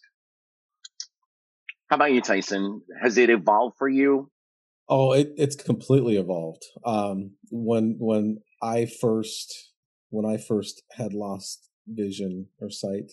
How 1.88 1.96
about 1.96 2.12
you, 2.12 2.20
Tyson? 2.20 2.82
Has 3.02 3.18
it 3.18 3.30
evolved 3.30 3.76
for 3.78 3.88
you? 3.88 4.30
Oh, 4.88 5.12
it, 5.12 5.32
it's 5.36 5.56
completely 5.56 6.16
evolved. 6.18 6.64
Um, 6.84 7.32
when 7.50 7.96
when 7.98 8.42
I 8.62 8.86
first 8.86 9.72
when 10.10 10.26
I 10.26 10.36
first 10.36 10.82
had 10.92 11.14
lost 11.14 11.70
vision 11.88 12.48
or 12.60 12.70
sight, 12.70 13.12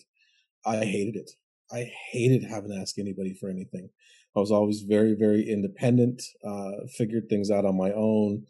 I 0.64 0.84
hated 0.84 1.16
it. 1.16 1.30
I 1.70 1.90
hated 2.10 2.44
having 2.44 2.70
to 2.70 2.78
ask 2.78 2.98
anybody 2.98 3.34
for 3.34 3.48
anything. 3.48 3.90
I 4.36 4.40
was 4.40 4.50
always 4.50 4.82
very, 4.82 5.14
very 5.14 5.48
independent. 5.48 6.22
Uh, 6.46 6.86
figured 6.96 7.28
things 7.28 7.50
out 7.50 7.64
on 7.64 7.76
my 7.76 7.92
own. 7.92 8.44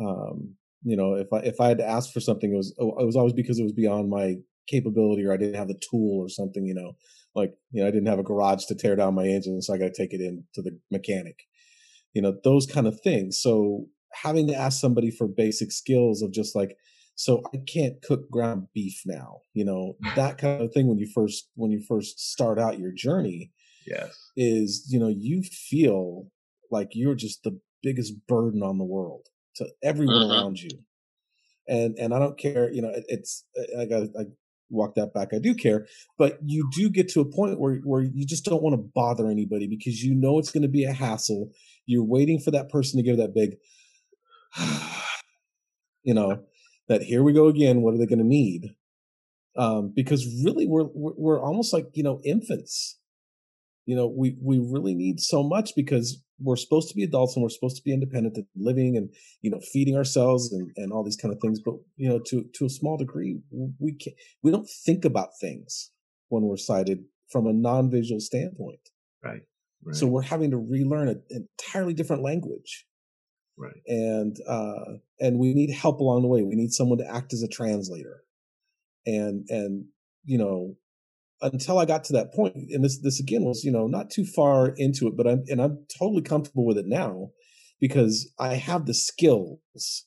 Um, 0.00 0.54
you 0.82 0.96
know, 0.96 1.14
if 1.14 1.32
I 1.32 1.38
if 1.38 1.60
I 1.60 1.68
had 1.68 1.78
to 1.78 1.88
ask 1.88 2.12
for 2.12 2.20
something, 2.20 2.52
it 2.52 2.56
was 2.56 2.74
oh, 2.78 2.98
it 2.98 3.06
was 3.06 3.16
always 3.16 3.32
because 3.32 3.58
it 3.58 3.64
was 3.64 3.72
beyond 3.72 4.10
my 4.10 4.36
capability 4.68 5.24
or 5.24 5.32
I 5.32 5.36
didn't 5.36 5.54
have 5.54 5.68
the 5.68 5.80
tool 5.90 6.20
or 6.20 6.28
something. 6.28 6.64
You 6.64 6.74
know, 6.74 6.96
like 7.34 7.54
you 7.72 7.82
know 7.82 7.88
I 7.88 7.90
didn't 7.90 8.08
have 8.08 8.18
a 8.18 8.24
garage 8.24 8.64
to 8.66 8.74
tear 8.74 8.96
down 8.96 9.14
my 9.14 9.26
engine, 9.26 9.60
so 9.62 9.74
I 9.74 9.78
got 9.78 9.92
to 9.94 10.02
take 10.02 10.12
it 10.12 10.20
in 10.20 10.44
to 10.54 10.62
the 10.62 10.78
mechanic. 10.90 11.44
You 12.14 12.22
know, 12.22 12.36
those 12.44 12.66
kind 12.66 12.86
of 12.86 13.00
things. 13.00 13.40
So 13.40 13.86
having 14.12 14.46
to 14.48 14.54
ask 14.54 14.80
somebody 14.80 15.10
for 15.10 15.28
basic 15.28 15.72
skills 15.72 16.22
of 16.22 16.32
just 16.32 16.56
like 16.56 16.76
so 17.18 17.42
I 17.52 17.58
can't 17.58 18.00
cook 18.02 18.30
ground 18.30 18.68
beef 18.74 19.02
now. 19.04 19.42
You 19.54 19.64
know, 19.64 19.96
that 20.14 20.38
kind 20.38 20.62
of 20.62 20.72
thing 20.72 20.86
when 20.88 20.98
you 20.98 21.08
first 21.12 21.50
when 21.56 21.72
you 21.72 21.80
first 21.82 22.20
start 22.20 22.58
out 22.60 22.78
your 22.78 22.92
journey. 22.92 23.52
Yes. 23.86 24.34
Is, 24.36 24.86
you 24.90 25.00
know, 25.00 25.08
you 25.08 25.42
feel 25.42 26.30
like 26.70 26.90
you're 26.92 27.16
just 27.16 27.42
the 27.44 27.60
biggest 27.82 28.14
burden 28.28 28.62
on 28.62 28.78
the 28.78 28.84
world 28.84 29.28
to 29.56 29.68
everyone 29.82 30.22
Mhm. 30.22 30.24
around 30.24 30.60
you. 30.60 30.84
And 31.68 31.98
and 31.98 32.14
I 32.14 32.18
don't 32.18 32.38
care, 32.38 32.72
you 32.72 32.82
know, 32.82 32.90
it, 32.90 33.04
it's 33.08 33.44
I 33.78 33.84
got 33.86 34.04
I 34.18 34.24
walk 34.70 34.94
that 34.96 35.14
back. 35.14 35.34
I 35.34 35.38
do 35.38 35.54
care, 35.54 35.86
but 36.18 36.38
you 36.44 36.70
do 36.74 36.90
get 36.90 37.08
to 37.10 37.20
a 37.20 37.30
point 37.30 37.60
where 37.60 37.76
where 37.78 38.02
you 38.02 38.26
just 38.26 38.44
don't 38.44 38.62
want 38.62 38.74
to 38.74 38.90
bother 38.94 39.28
anybody 39.30 39.66
because 39.66 40.02
you 40.02 40.14
know 40.14 40.38
it's 40.38 40.50
going 40.52 40.62
to 40.62 40.68
be 40.68 40.84
a 40.84 40.92
hassle. 40.92 41.50
You're 41.86 42.04
waiting 42.04 42.40
for 42.40 42.50
that 42.52 42.70
person 42.70 42.98
to 42.98 43.02
give 43.04 43.18
that 43.18 43.34
big 43.34 43.56
you 46.02 46.14
know, 46.14 46.44
that 46.88 47.02
here 47.02 47.22
we 47.22 47.32
go 47.32 47.46
again. 47.48 47.82
What 47.82 47.94
are 47.94 47.98
they 47.98 48.06
going 48.06 48.18
to 48.18 48.24
need? 48.24 48.74
Um, 49.56 49.92
because 49.94 50.24
really, 50.44 50.66
we're, 50.66 50.86
we're 50.94 51.42
almost 51.42 51.72
like 51.72 51.86
you 51.94 52.02
know 52.02 52.20
infants. 52.24 52.98
You 53.86 53.96
know, 53.96 54.06
we 54.06 54.36
we 54.42 54.58
really 54.58 54.94
need 54.94 55.20
so 55.20 55.42
much 55.42 55.72
because 55.74 56.22
we're 56.40 56.56
supposed 56.56 56.88
to 56.88 56.94
be 56.94 57.02
adults 57.02 57.34
and 57.34 57.42
we're 57.42 57.48
supposed 57.48 57.76
to 57.76 57.82
be 57.82 57.92
independent 57.92 58.36
and 58.36 58.46
living 58.54 58.96
and 58.96 59.10
you 59.40 59.50
know 59.50 59.60
feeding 59.72 59.96
ourselves 59.96 60.52
and, 60.52 60.70
and 60.76 60.92
all 60.92 61.04
these 61.04 61.16
kind 61.16 61.32
of 61.32 61.40
things. 61.40 61.60
But 61.64 61.74
you 61.96 62.08
know, 62.08 62.20
to 62.26 62.44
to 62.54 62.66
a 62.66 62.70
small 62.70 62.96
degree, 62.96 63.40
we 63.78 63.92
can't. 63.94 64.16
we 64.42 64.50
don't 64.50 64.68
think 64.84 65.04
about 65.04 65.30
things 65.40 65.90
when 66.28 66.44
we're 66.44 66.56
sighted 66.56 67.04
from 67.30 67.46
a 67.46 67.52
non-visual 67.52 68.20
standpoint. 68.20 68.80
Right. 69.24 69.42
Right. 69.84 69.96
So 69.96 70.06
we're 70.06 70.22
having 70.22 70.50
to 70.50 70.56
relearn 70.56 71.08
an 71.08 71.22
entirely 71.30 71.94
different 71.94 72.22
language 72.22 72.84
right. 73.58 73.80
and 73.86 74.36
uh, 74.48 74.98
and 75.20 75.38
we 75.38 75.54
need 75.54 75.70
help 75.70 76.00
along 76.00 76.22
the 76.22 76.28
way. 76.28 76.42
We 76.42 76.54
need 76.54 76.72
someone 76.72 76.98
to 76.98 77.10
act 77.10 77.32
as 77.32 77.42
a 77.42 77.48
translator, 77.48 78.22
and 79.06 79.46
and 79.48 79.86
you 80.24 80.38
know, 80.38 80.76
until 81.42 81.78
I 81.78 81.84
got 81.84 82.04
to 82.04 82.12
that 82.14 82.32
point, 82.32 82.54
and 82.56 82.84
this 82.84 83.00
this 83.02 83.20
again 83.20 83.44
was 83.44 83.64
you 83.64 83.72
know 83.72 83.86
not 83.86 84.10
too 84.10 84.24
far 84.24 84.74
into 84.76 85.06
it, 85.06 85.16
but 85.16 85.26
I'm 85.26 85.44
and 85.48 85.60
I'm 85.60 85.86
totally 85.98 86.22
comfortable 86.22 86.66
with 86.66 86.78
it 86.78 86.86
now 86.86 87.30
because 87.80 88.32
I 88.38 88.54
have 88.54 88.86
the 88.86 88.94
skills 88.94 90.04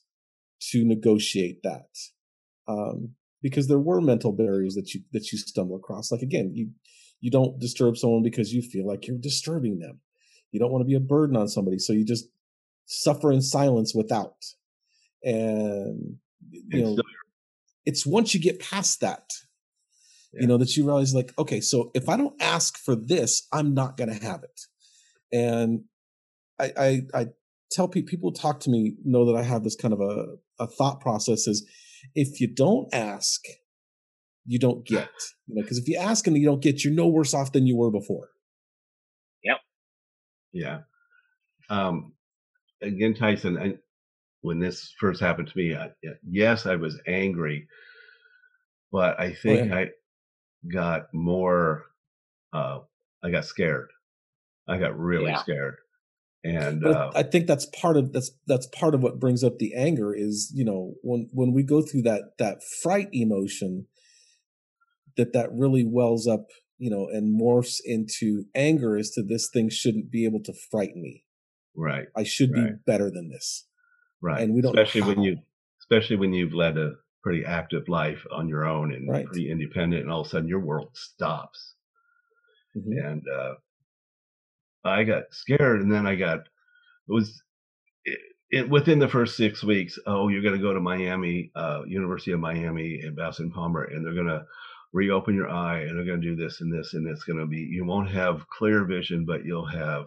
to 0.70 0.84
negotiate 0.84 1.62
that. 1.62 1.88
Um, 2.68 3.14
because 3.42 3.66
there 3.66 3.78
were 3.78 4.00
mental 4.00 4.32
barriers 4.32 4.74
that 4.74 4.94
you 4.94 5.02
that 5.12 5.32
you 5.32 5.38
stumble 5.38 5.76
across. 5.76 6.12
Like 6.12 6.22
again, 6.22 6.52
you 6.54 6.70
you 7.20 7.30
don't 7.30 7.58
disturb 7.58 7.96
someone 7.96 8.22
because 8.22 8.52
you 8.52 8.62
feel 8.62 8.86
like 8.86 9.06
you're 9.06 9.18
disturbing 9.18 9.78
them. 9.78 10.00
You 10.52 10.60
don't 10.60 10.70
want 10.70 10.82
to 10.82 10.88
be 10.88 10.94
a 10.94 11.00
burden 11.00 11.36
on 11.36 11.48
somebody, 11.48 11.78
so 11.78 11.92
you 11.92 12.04
just 12.04 12.26
suffer 12.92 13.32
in 13.32 13.42
silence 13.42 13.94
without. 13.94 14.44
And 15.24 16.16
you 16.50 16.82
know, 16.82 16.96
it's 17.86 18.04
once 18.06 18.34
you 18.34 18.40
get 18.40 18.60
past 18.60 19.00
that, 19.00 19.30
Yeah. 20.32 20.42
you 20.42 20.46
know, 20.48 20.58
that 20.58 20.76
you 20.76 20.84
realize 20.84 21.14
like, 21.14 21.32
okay, 21.38 21.60
so 21.60 21.90
if 21.94 22.08
I 22.08 22.16
don't 22.16 22.40
ask 22.40 22.76
for 22.78 22.94
this, 22.94 23.46
I'm 23.52 23.74
not 23.74 23.96
going 23.96 24.10
to 24.10 24.24
have 24.24 24.42
it. 24.42 24.60
And 25.32 25.84
I, 26.58 26.72
I, 26.76 27.02
I 27.14 27.26
tell 27.70 27.88
people, 27.88 28.10
people 28.10 28.32
talk 28.32 28.60
to 28.60 28.70
me 28.70 28.96
know 29.04 29.24
that 29.26 29.36
I 29.38 29.42
have 29.42 29.64
this 29.64 29.76
kind 29.76 29.94
of 29.94 30.00
a, 30.00 30.36
a 30.58 30.66
thought 30.66 31.00
process 31.00 31.46
is 31.46 31.66
if 32.14 32.40
you 32.40 32.46
don't 32.46 32.92
ask, 32.92 33.40
you 34.44 34.58
don't 34.58 34.84
get, 34.86 35.08
you 35.46 35.54
know, 35.54 35.62
because 35.62 35.78
if 35.78 35.88
you 35.88 35.96
ask 35.96 36.26
and 36.26 36.36
you 36.36 36.44
don't 36.44 36.62
get, 36.62 36.84
you're 36.84 36.92
no 36.92 37.06
worse 37.06 37.32
off 37.34 37.52
than 37.52 37.66
you 37.66 37.76
were 37.76 37.90
before. 37.90 38.28
Yep. 39.44 39.56
Yeah. 40.52 40.78
Um, 41.70 42.12
again, 42.82 43.14
Tyson, 43.14 43.58
I, 43.58 43.74
when 44.42 44.58
this 44.58 44.92
first 44.98 45.20
happened 45.20 45.48
to 45.48 45.58
me, 45.58 45.74
I, 45.74 45.90
yes, 46.28 46.66
I 46.66 46.76
was 46.76 47.00
angry, 47.06 47.68
but 48.90 49.18
I 49.20 49.32
think 49.32 49.70
yeah. 49.70 49.76
I 49.76 49.86
got 50.72 51.12
more, 51.12 51.86
uh, 52.52 52.80
I 53.22 53.30
got 53.30 53.44
scared. 53.44 53.90
I 54.68 54.78
got 54.78 54.98
really 54.98 55.30
Yeah. 55.30 55.38
scared. 55.38 55.76
And, 56.44 56.84
uh, 56.84 57.12
I 57.14 57.22
think 57.22 57.46
that's 57.46 57.66
part 57.66 57.96
of 57.96 58.12
that's 58.12 58.32
that's 58.48 58.66
part 58.66 58.96
of 58.96 59.02
what 59.02 59.20
brings 59.20 59.44
up 59.44 59.58
the 59.58 59.74
anger 59.74 60.12
is 60.12 60.50
you 60.52 60.64
know 60.64 60.94
when 61.02 61.28
when 61.32 61.52
we 61.52 61.62
go 61.62 61.82
through 61.82 62.02
that 62.02 62.32
that 62.38 62.64
fright 62.82 63.08
emotion 63.12 63.86
that 65.16 65.32
that 65.34 65.50
really 65.52 65.84
wells 65.84 66.26
up 66.26 66.46
you 66.78 66.90
know 66.90 67.06
and 67.06 67.40
morphs 67.40 67.76
into 67.84 68.46
anger 68.56 68.96
as 68.96 69.10
to 69.10 69.22
this 69.22 69.48
thing 69.52 69.70
shouldn't 69.70 70.10
be 70.10 70.24
able 70.24 70.42
to 70.42 70.52
frighten 70.52 71.00
me. 71.00 71.22
Right, 71.74 72.06
I 72.16 72.22
should 72.24 72.52
be 72.52 72.66
better 72.86 73.10
than 73.10 73.28
this. 73.28 73.66
right. 74.20 74.40
And 74.42 74.54
we 74.54 74.60
don't 74.60 74.78
especially 74.78 75.02
when 75.14 75.22
you, 75.22 75.38
especially 75.80 76.16
when 76.16 76.32
you've 76.32 76.54
led 76.54 76.76
a 76.78 76.92
pretty 77.22 77.44
active 77.44 77.88
life 77.88 78.24
on 78.30 78.48
your 78.48 78.64
own 78.64 78.92
and 78.92 79.08
Right. 79.08 79.26
pretty 79.26 79.50
independent 79.50 80.02
and 80.02 80.10
all 80.12 80.20
of 80.22 80.26
a 80.26 80.30
sudden 80.30 80.48
your 80.48 80.60
world 80.60 80.90
stops. 80.96 81.74
Mhm. 82.76 83.04
and 83.12 83.22
uh, 83.28 83.54
I 84.84 85.04
got 85.04 85.24
scared, 85.32 85.82
and 85.82 85.92
then 85.92 86.06
I 86.06 86.14
got 86.16 86.38
it 86.40 86.46
was 87.08 87.42
it, 88.04 88.18
it 88.50 88.68
within 88.70 88.98
the 88.98 89.08
first 89.08 89.36
six 89.36 89.62
weeks. 89.62 89.98
Oh, 90.06 90.28
you're 90.28 90.42
going 90.42 90.56
to 90.56 90.60
go 90.60 90.72
to 90.74 90.80
Miami, 90.80 91.50
uh, 91.54 91.82
University 91.86 92.32
of 92.32 92.40
Miami, 92.40 93.00
and 93.00 93.14
Bascom 93.16 93.50
Palmer, 93.50 93.84
and 93.84 94.04
they're 94.04 94.14
going 94.14 94.26
to 94.26 94.44
reopen 94.92 95.34
your 95.34 95.48
eye, 95.50 95.80
and 95.80 95.96
they're 95.96 96.04
going 96.06 96.20
to 96.20 96.26
do 96.28 96.36
this 96.36 96.60
and 96.60 96.72
this, 96.72 96.94
and 96.94 97.06
it's 97.08 97.24
going 97.24 97.38
to 97.38 97.46
be 97.46 97.58
you 97.58 97.84
won't 97.84 98.10
have 98.10 98.48
clear 98.48 98.84
vision, 98.84 99.24
but 99.24 99.44
you'll 99.44 99.66
have 99.66 100.06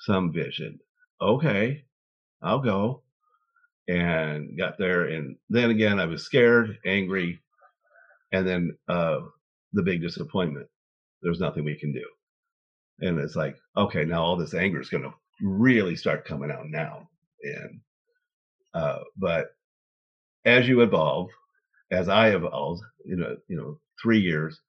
some 0.00 0.32
vision. 0.32 0.78
Okay, 1.20 1.84
I'll 2.42 2.60
go. 2.60 3.02
And 3.88 4.58
got 4.58 4.78
there, 4.78 5.04
and 5.06 5.36
then 5.48 5.70
again, 5.70 6.00
I 6.00 6.06
was 6.06 6.24
scared, 6.24 6.76
angry, 6.84 7.38
and 8.32 8.46
then 8.46 8.76
uh, 8.88 9.20
the 9.72 9.82
big 9.84 10.00
disappointment 10.02 10.68
there's 11.22 11.40
nothing 11.40 11.64
we 11.64 11.74
can 11.74 11.92
do. 11.92 12.04
And 13.00 13.18
it's 13.18 13.36
like, 13.36 13.56
okay, 13.76 14.04
now 14.04 14.22
all 14.22 14.36
this 14.36 14.54
anger 14.54 14.80
is 14.80 14.88
going 14.88 15.02
to 15.02 15.12
really 15.42 15.96
start 15.96 16.24
coming 16.24 16.50
out 16.50 16.68
now. 16.68 17.08
And, 17.42 17.80
uh, 18.74 18.98
but 19.16 19.48
as 20.44 20.68
you 20.68 20.82
evolve, 20.82 21.30
as 21.90 22.08
I 22.08 22.30
evolved, 22.30 22.82
you 23.04 23.16
know, 23.16 23.36
you 23.48 23.56
know, 23.56 23.80
three 24.00 24.20
years, 24.20 24.60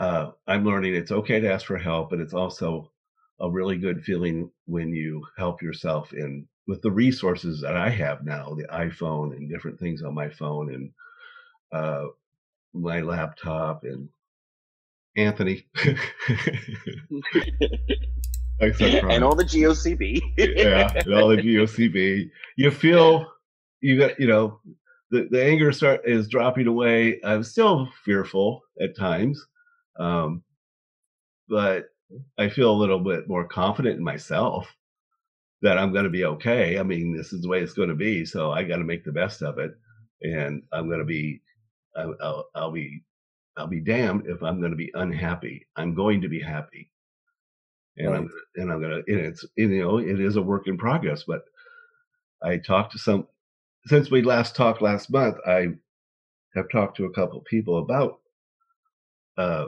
uh, 0.00 0.30
I'm 0.46 0.64
learning 0.64 0.94
it's 0.94 1.12
okay 1.12 1.40
to 1.40 1.52
ask 1.52 1.66
for 1.66 1.78
help, 1.78 2.10
but 2.10 2.20
it's 2.20 2.34
also 2.34 2.90
a 3.42 3.50
really 3.50 3.76
good 3.76 4.02
feeling 4.04 4.50
when 4.66 4.94
you 4.94 5.22
help 5.36 5.60
yourself 5.60 6.12
in 6.12 6.46
with 6.66 6.80
the 6.80 6.90
resources 6.90 7.60
that 7.60 7.76
I 7.76 7.90
have 7.90 8.24
now, 8.24 8.54
the 8.54 8.68
iPhone 8.68 9.36
and 9.36 9.50
different 9.50 9.78
things 9.78 10.02
on 10.02 10.14
my 10.14 10.30
phone 10.30 10.72
and, 10.72 10.90
uh, 11.72 12.06
my 12.72 13.00
laptop 13.00 13.84
and 13.84 14.08
Anthony. 15.16 15.66
And 19.10 19.24
all 19.24 19.34
the 19.34 19.44
GOCB. 19.44 20.20
yeah, 20.38 20.92
and 20.94 21.14
all 21.14 21.28
the 21.28 21.36
GOCB. 21.36 22.30
You 22.56 22.70
feel 22.70 23.26
you 23.80 23.98
got 23.98 24.18
you 24.20 24.26
know 24.28 24.60
the, 25.10 25.26
the 25.30 25.44
anger 25.44 25.72
start 25.72 26.02
is 26.04 26.28
dropping 26.28 26.68
away. 26.68 27.20
I'm 27.24 27.42
still 27.42 27.88
fearful 28.04 28.62
at 28.80 28.96
times, 28.96 29.44
um, 29.98 30.42
but 31.48 31.86
I 32.38 32.48
feel 32.48 32.70
a 32.70 32.76
little 32.76 33.00
bit 33.00 33.28
more 33.28 33.46
confident 33.46 33.98
in 33.98 34.04
myself 34.04 34.74
that 35.62 35.78
I'm 35.78 35.92
going 35.92 36.04
to 36.04 36.10
be 36.10 36.24
okay. 36.24 36.78
I 36.78 36.82
mean, 36.82 37.16
this 37.16 37.32
is 37.32 37.42
the 37.42 37.48
way 37.48 37.60
it's 37.60 37.72
going 37.72 37.88
to 37.88 37.94
be, 37.94 38.24
so 38.24 38.50
I 38.50 38.64
got 38.64 38.76
to 38.76 38.84
make 38.84 39.04
the 39.04 39.12
best 39.12 39.42
of 39.42 39.58
it, 39.58 39.72
and 40.22 40.62
I'm 40.72 40.88
going 40.88 40.98
to 40.98 41.04
be, 41.04 41.40
I'll, 41.96 42.48
I'll, 42.54 42.72
be, 42.72 43.04
I'll 43.56 43.68
be 43.68 43.80
damned 43.80 44.26
if 44.26 44.42
I'm 44.42 44.58
going 44.58 44.72
to 44.72 44.76
be 44.76 44.90
unhappy. 44.94 45.66
I'm 45.76 45.94
going 45.94 46.20
to 46.22 46.28
be 46.28 46.40
happy, 46.40 46.90
and 47.96 48.14
I'm 48.14 48.30
and 48.56 48.72
I'm 48.72 48.80
going 48.80 49.04
to. 49.04 49.12
And 49.12 49.26
it's 49.26 49.44
you 49.56 49.68
know 49.68 49.98
it 49.98 50.20
is 50.20 50.36
a 50.36 50.42
work 50.42 50.66
in 50.66 50.78
progress, 50.78 51.24
but 51.26 51.44
I 52.42 52.56
talked 52.58 52.92
to 52.92 52.98
some 52.98 53.28
since 53.86 54.10
we 54.10 54.22
last 54.22 54.56
talked 54.56 54.82
last 54.82 55.10
month. 55.10 55.36
I 55.46 55.68
have 56.54 56.68
talked 56.70 56.96
to 56.96 57.04
a 57.04 57.12
couple 57.12 57.38
of 57.38 57.44
people 57.44 57.78
about 57.78 58.20
uh, 59.38 59.66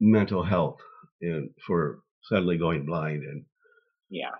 mental 0.00 0.42
health 0.42 0.80
and 1.22 1.50
for 1.66 2.00
suddenly 2.24 2.58
going 2.58 2.84
blind 2.86 3.22
and 3.22 3.44
yeah. 4.10 4.30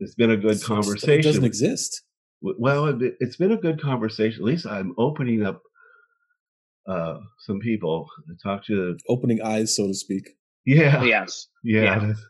it's 0.00 0.14
been 0.14 0.30
a 0.30 0.36
good 0.36 0.52
It's- 0.52 0.62
It 0.62 0.66
conversation. 0.66 1.22
doesn't 1.22 1.44
exist. 1.44 2.02
Well, 2.42 2.86
it, 2.86 3.14
it's 3.20 3.36
been 3.36 3.52
a 3.52 3.56
good 3.56 3.80
conversation. 3.80 4.40
At 4.42 4.46
least 4.46 4.66
I'm 4.66 4.94
opening 4.98 5.44
up 5.44 5.62
uh, 6.88 7.18
some 7.40 7.58
people. 7.60 8.06
I 8.30 8.34
talked 8.48 8.66
to, 8.66 8.96
Opening 9.08 9.40
eyes, 9.42 9.74
so 9.74 9.86
to 9.88 9.94
speak. 9.94 10.28
yeah, 10.64 11.02
Yes. 11.02 11.48
yeah. 11.64 11.82
Yeah. 12.08 12.12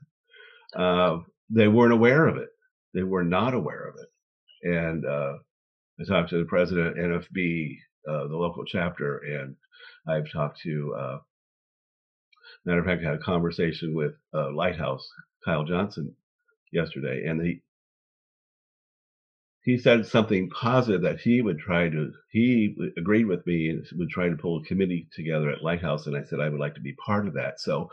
Uh, 0.76 1.20
they 1.48 1.68
weren't 1.68 1.92
aware 1.92 2.26
of 2.26 2.36
it. 2.36 2.48
They 2.92 3.02
were 3.02 3.24
not 3.24 3.54
aware 3.54 3.88
of 3.88 3.94
it. 3.98 4.68
And 4.76 5.06
uh, 5.06 5.34
I 5.98 6.04
talked 6.06 6.28
to 6.30 6.38
the 6.38 6.44
president 6.44 6.98
of 6.98 7.22
NFB, 7.22 7.76
uh, 8.06 8.26
the 8.28 8.36
local 8.36 8.64
chapter, 8.66 9.18
and 9.18 9.54
I've 10.06 10.30
talked 10.30 10.60
to, 10.64 10.94
uh, 10.98 11.18
matter 12.66 12.80
of 12.80 12.86
fact, 12.86 13.02
I 13.02 13.10
had 13.10 13.20
a 13.20 13.22
conversation 13.22 13.94
with 13.94 14.12
uh, 14.34 14.52
Lighthouse, 14.52 15.08
Kyle 15.44 15.64
Johnson, 15.64 16.14
yesterday, 16.72 17.26
and 17.26 17.40
he 17.40 17.62
he 19.66 19.76
said 19.76 20.06
something 20.06 20.48
positive 20.50 21.02
that 21.02 21.18
he 21.18 21.42
would 21.42 21.58
try 21.58 21.88
to 21.88 22.12
he 22.30 22.76
agreed 22.96 23.26
with 23.26 23.44
me 23.46 23.68
and 23.68 23.84
would 23.98 24.08
try 24.08 24.28
to 24.28 24.36
pull 24.36 24.58
a 24.58 24.64
committee 24.64 25.08
together 25.12 25.50
at 25.50 25.62
lighthouse 25.62 26.06
and 26.06 26.16
i 26.16 26.22
said 26.22 26.38
i 26.40 26.48
would 26.48 26.60
like 26.60 26.74
to 26.74 26.80
be 26.80 26.94
part 27.04 27.26
of 27.26 27.34
that. 27.34 27.60
So 27.60 27.90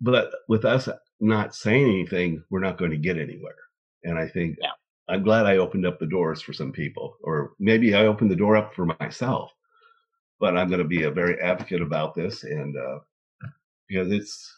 but 0.00 0.30
with 0.48 0.64
us 0.64 0.88
not 1.20 1.54
saying 1.54 1.88
anything 1.88 2.44
we're 2.48 2.60
not 2.60 2.78
going 2.78 2.92
to 2.92 2.96
get 2.96 3.18
anywhere. 3.18 3.56
And 4.04 4.16
i 4.16 4.28
think 4.28 4.56
yeah. 4.62 4.70
i'm 5.08 5.24
glad 5.24 5.46
i 5.46 5.56
opened 5.56 5.84
up 5.84 5.98
the 5.98 6.06
doors 6.06 6.40
for 6.40 6.52
some 6.52 6.70
people 6.70 7.16
or 7.24 7.52
maybe 7.58 7.94
i 7.94 8.06
opened 8.06 8.30
the 8.30 8.36
door 8.36 8.56
up 8.56 8.74
for 8.74 8.86
myself 9.00 9.50
but 10.40 10.56
i'm 10.56 10.68
going 10.68 10.82
to 10.82 10.84
be 10.84 11.04
a 11.04 11.10
very 11.10 11.40
advocate 11.40 11.82
about 11.82 12.14
this 12.14 12.44
and 12.44 12.76
uh, 12.76 12.98
because 13.88 14.12
it's 14.12 14.54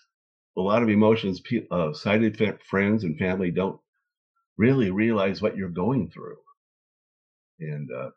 a 0.56 0.60
lot 0.60 0.82
of 0.82 0.88
emotions 0.88 1.40
uh, 1.70 1.92
sighted 1.92 2.36
friends 2.68 3.04
and 3.04 3.18
family 3.18 3.50
don't 3.50 3.80
really 4.60 4.90
realize 4.90 5.40
what 5.40 5.56
you're 5.56 5.70
going 5.70 6.10
through. 6.10 6.36
And 7.58 7.88
uh, 7.90 8.10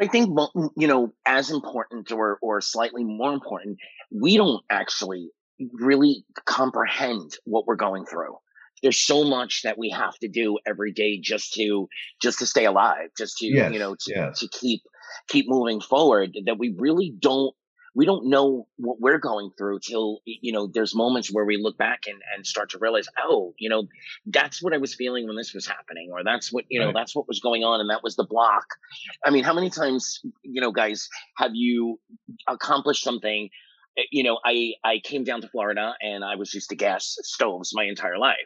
I 0.00 0.06
think 0.06 0.36
you 0.76 0.86
know, 0.86 1.12
as 1.26 1.50
important 1.50 2.12
or 2.12 2.38
or 2.42 2.60
slightly 2.60 3.04
more 3.04 3.32
important, 3.32 3.78
we 4.10 4.36
don't 4.36 4.62
actually 4.70 5.30
really 5.72 6.24
comprehend 6.46 7.36
what 7.44 7.66
we're 7.66 7.76
going 7.76 8.06
through. 8.06 8.36
There's 8.82 9.00
so 9.00 9.24
much 9.24 9.62
that 9.62 9.78
we 9.78 9.90
have 9.90 10.16
to 10.18 10.28
do 10.28 10.58
every 10.66 10.92
day 10.92 11.20
just 11.20 11.54
to 11.54 11.88
just 12.20 12.40
to 12.40 12.46
stay 12.46 12.64
alive, 12.64 13.10
just 13.16 13.38
to 13.38 13.46
yes, 13.46 13.72
you 13.72 13.78
know 13.78 13.94
to, 13.94 14.12
yes. 14.14 14.40
to 14.40 14.48
keep 14.48 14.82
keep 15.28 15.46
moving 15.48 15.80
forward 15.80 16.36
that 16.46 16.58
we 16.58 16.74
really 16.78 17.14
don't 17.18 17.54
we 17.94 18.06
don't 18.06 18.28
know 18.28 18.66
what 18.76 19.00
we're 19.00 19.18
going 19.18 19.50
through 19.56 19.78
till 19.78 20.20
you 20.24 20.52
know 20.52 20.66
there's 20.66 20.94
moments 20.94 21.32
where 21.32 21.44
we 21.44 21.56
look 21.56 21.78
back 21.78 22.02
and, 22.06 22.20
and 22.34 22.46
start 22.46 22.70
to 22.70 22.78
realize 22.78 23.06
oh 23.22 23.54
you 23.58 23.68
know 23.68 23.84
that's 24.26 24.62
what 24.62 24.74
i 24.74 24.76
was 24.76 24.94
feeling 24.94 25.26
when 25.26 25.36
this 25.36 25.54
was 25.54 25.66
happening 25.66 26.10
or 26.12 26.24
that's 26.24 26.52
what 26.52 26.64
you 26.68 26.80
know 26.80 26.86
right. 26.86 26.94
that's 26.94 27.14
what 27.14 27.28
was 27.28 27.40
going 27.40 27.62
on 27.62 27.80
and 27.80 27.90
that 27.90 28.02
was 28.02 28.16
the 28.16 28.24
block. 28.24 28.64
I 29.24 29.30
mean 29.30 29.44
how 29.44 29.54
many 29.54 29.70
times 29.70 30.20
you 30.42 30.60
know 30.60 30.72
guys 30.72 31.08
have 31.36 31.52
you 31.54 32.00
accomplished 32.48 33.02
something 33.02 33.48
eh, 33.96 34.02
you 34.10 34.24
know 34.24 34.38
i 34.44 34.72
i 34.84 34.98
came 35.02 35.24
down 35.24 35.40
to 35.42 35.48
florida 35.48 35.94
and 36.00 36.24
i 36.24 36.34
was 36.36 36.52
used 36.52 36.70
to 36.70 36.76
gas 36.76 37.16
stoves 37.22 37.72
my 37.74 37.84
entire 37.84 38.18
life. 38.18 38.36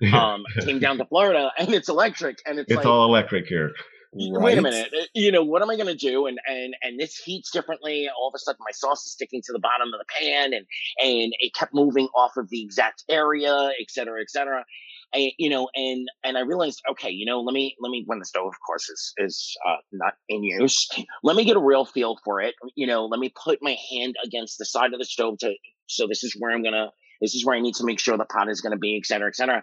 Um 0.12 0.44
came 0.60 0.78
down 0.78 0.98
to 0.98 1.06
florida 1.06 1.50
and 1.58 1.74
it's 1.74 1.88
electric 1.88 2.38
and 2.46 2.60
it's 2.60 2.70
it's 2.70 2.76
like, 2.76 2.86
all 2.86 3.04
electric 3.04 3.46
here 3.46 3.72
Right? 4.14 4.42
Wait 4.42 4.58
a 4.58 4.62
minute. 4.62 4.88
Uh, 4.98 5.04
you 5.14 5.30
know, 5.30 5.44
what 5.44 5.62
am 5.62 5.70
I 5.70 5.76
going 5.76 5.88
to 5.88 5.94
do? 5.94 6.26
And, 6.26 6.38
and, 6.46 6.74
and 6.82 6.98
this 6.98 7.16
heats 7.16 7.50
differently. 7.50 8.08
All 8.18 8.28
of 8.28 8.34
a 8.34 8.38
sudden 8.38 8.58
my 8.60 8.72
sauce 8.72 9.04
is 9.06 9.12
sticking 9.12 9.42
to 9.44 9.52
the 9.52 9.58
bottom 9.58 9.88
of 9.92 10.00
the 10.00 10.06
pan 10.18 10.52
and, 10.54 10.66
and 10.98 11.32
it 11.38 11.54
kept 11.54 11.74
moving 11.74 12.08
off 12.16 12.36
of 12.36 12.48
the 12.48 12.62
exact 12.62 13.04
area, 13.08 13.70
et 13.80 13.90
cetera, 13.90 14.20
et 14.20 14.30
cetera. 14.30 14.64
And, 15.12 15.32
you 15.38 15.50
know, 15.50 15.68
and, 15.74 16.08
and 16.24 16.36
I 16.38 16.40
realized, 16.40 16.82
okay, 16.90 17.10
you 17.10 17.26
know, 17.26 17.40
let 17.40 17.52
me, 17.52 17.76
let 17.80 17.90
me, 17.90 18.02
when 18.06 18.18
the 18.18 18.24
stove, 18.24 18.48
of 18.48 18.60
course, 18.66 18.88
is, 18.88 19.12
is, 19.18 19.56
uh, 19.66 19.76
not 19.92 20.14
in 20.28 20.42
use, 20.42 20.88
let 21.22 21.36
me 21.36 21.44
get 21.44 21.56
a 21.56 21.60
real 21.60 21.84
feel 21.84 22.18
for 22.24 22.40
it. 22.40 22.54
You 22.74 22.86
know, 22.86 23.06
let 23.06 23.20
me 23.20 23.32
put 23.42 23.60
my 23.62 23.76
hand 23.90 24.16
against 24.24 24.58
the 24.58 24.64
side 24.64 24.92
of 24.92 24.98
the 24.98 25.04
stove 25.04 25.38
to, 25.40 25.54
so 25.86 26.06
this 26.06 26.24
is 26.24 26.34
where 26.38 26.52
I'm 26.52 26.62
going 26.62 26.74
to, 26.74 26.90
this 27.20 27.34
is 27.34 27.44
where 27.44 27.56
I 27.56 27.60
need 27.60 27.74
to 27.76 27.84
make 27.84 28.00
sure 28.00 28.16
the 28.16 28.24
pot 28.24 28.48
is 28.48 28.60
going 28.60 28.72
to 28.72 28.78
be, 28.78 28.96
et 28.96 29.06
cetera, 29.06 29.28
et 29.28 29.36
cetera. 29.36 29.62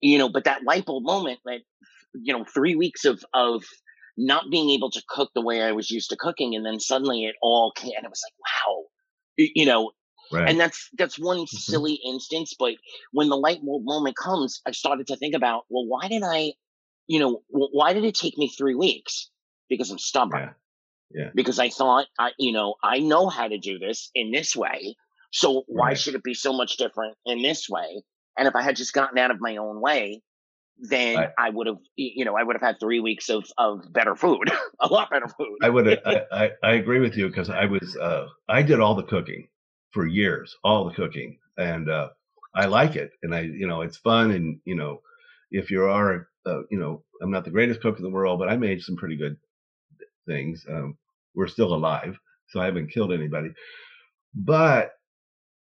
You 0.00 0.18
know, 0.18 0.28
but 0.28 0.44
that 0.44 0.64
light 0.64 0.86
bulb 0.86 1.04
moment, 1.04 1.40
that 1.44 1.60
you 2.22 2.32
know, 2.32 2.44
three 2.44 2.76
weeks 2.76 3.04
of, 3.04 3.24
of 3.34 3.64
not 4.16 4.44
being 4.50 4.70
able 4.70 4.90
to 4.90 5.02
cook 5.08 5.30
the 5.34 5.42
way 5.42 5.62
I 5.62 5.72
was 5.72 5.90
used 5.90 6.10
to 6.10 6.16
cooking. 6.16 6.54
And 6.54 6.64
then 6.64 6.80
suddenly 6.80 7.24
it 7.24 7.34
all 7.42 7.72
came 7.74 7.92
and 7.96 8.04
it 8.04 8.10
was 8.10 8.22
like, 8.24 8.66
wow, 8.66 8.84
you 9.36 9.66
know, 9.66 9.92
Right. 10.32 10.48
And 10.48 10.58
that's 10.58 10.88
that's 10.98 11.18
one 11.18 11.38
mm-hmm. 11.38 11.56
silly 11.56 12.00
instance, 12.04 12.54
but 12.58 12.74
when 13.12 13.28
the 13.28 13.36
light 13.36 13.64
bulb 13.64 13.84
moment 13.84 14.16
comes, 14.16 14.60
I 14.66 14.72
started 14.72 15.06
to 15.08 15.16
think 15.16 15.34
about, 15.34 15.64
well, 15.68 15.86
why 15.86 16.08
did 16.08 16.22
I, 16.24 16.52
you 17.06 17.20
know, 17.20 17.42
why 17.48 17.92
did 17.92 18.04
it 18.04 18.14
take 18.14 18.36
me 18.36 18.48
three 18.48 18.74
weeks? 18.74 19.30
Because 19.68 19.90
I'm 19.90 19.98
stubborn. 19.98 20.54
Yeah. 21.12 21.24
yeah. 21.24 21.30
Because 21.34 21.58
I 21.58 21.68
thought, 21.68 22.06
I, 22.18 22.32
you 22.38 22.52
know, 22.52 22.74
I 22.82 22.98
know 22.98 23.28
how 23.28 23.48
to 23.48 23.58
do 23.58 23.78
this 23.78 24.10
in 24.14 24.32
this 24.32 24.56
way, 24.56 24.96
so 25.32 25.64
why 25.68 25.88
right. 25.88 25.98
should 25.98 26.14
it 26.14 26.24
be 26.24 26.34
so 26.34 26.52
much 26.52 26.76
different 26.76 27.16
in 27.24 27.42
this 27.42 27.68
way? 27.68 28.02
And 28.36 28.48
if 28.48 28.54
I 28.54 28.62
had 28.62 28.76
just 28.76 28.92
gotten 28.92 29.18
out 29.18 29.30
of 29.30 29.40
my 29.40 29.56
own 29.56 29.80
way, 29.80 30.22
then 30.78 31.16
I, 31.18 31.28
I 31.38 31.50
would 31.50 31.66
have, 31.66 31.78
you 31.96 32.24
know, 32.24 32.36
I 32.36 32.42
would 32.42 32.54
have 32.54 32.62
had 32.62 32.78
three 32.78 33.00
weeks 33.00 33.30
of, 33.30 33.44
of 33.56 33.92
better 33.92 34.14
food, 34.14 34.50
a 34.80 34.86
lot 34.88 35.10
better 35.10 35.28
food. 35.28 35.58
I 35.62 35.70
would, 35.70 36.00
I, 36.06 36.22
I, 36.32 36.50
I 36.62 36.72
agree 36.74 37.00
with 37.00 37.16
you 37.16 37.28
because 37.28 37.50
I 37.50 37.64
was, 37.64 37.96
uh, 37.96 38.26
I 38.48 38.62
did 38.62 38.80
all 38.80 38.94
the 38.94 39.02
cooking 39.02 39.48
for 39.92 40.06
years, 40.06 40.54
all 40.62 40.84
the 40.84 40.94
cooking, 40.94 41.38
and 41.56 41.88
uh, 41.88 42.10
I 42.54 42.66
like 42.66 42.96
it, 42.96 43.12
and 43.22 43.34
I, 43.34 43.40
you 43.40 43.66
know, 43.66 43.82
it's 43.82 43.96
fun, 43.96 44.30
and 44.32 44.60
you 44.64 44.74
know, 44.74 45.00
if 45.50 45.70
you 45.70 45.84
are, 45.84 46.28
uh, 46.44 46.62
you 46.70 46.78
know, 46.78 47.02
I'm 47.22 47.30
not 47.30 47.44
the 47.44 47.50
greatest 47.50 47.80
cook 47.80 47.96
in 47.96 48.02
the 48.02 48.10
world, 48.10 48.38
but 48.38 48.48
I 48.48 48.56
made 48.56 48.82
some 48.82 48.96
pretty 48.96 49.16
good 49.16 49.36
things. 50.26 50.66
Um, 50.68 50.98
we're 51.34 51.46
still 51.46 51.74
alive, 51.74 52.18
so 52.48 52.60
I 52.60 52.66
haven't 52.66 52.92
killed 52.92 53.12
anybody, 53.12 53.50
but 54.34 54.92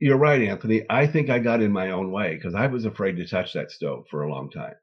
you're 0.01 0.16
right, 0.16 0.42
Anthony. 0.42 0.84
I 0.88 1.07
think 1.07 1.28
I 1.28 1.38
got 1.38 1.62
in 1.62 1.72
my 1.72 1.90
own 1.90 2.11
way 2.11 2.34
because 2.34 2.55
I 2.55 2.66
was 2.66 2.86
afraid 2.86 3.16
to 3.16 3.26
touch 3.26 3.53
that 3.53 3.70
stove 3.70 4.07
for 4.11 4.22
a 4.22 4.30
long 4.30 4.51
time. 4.51 4.74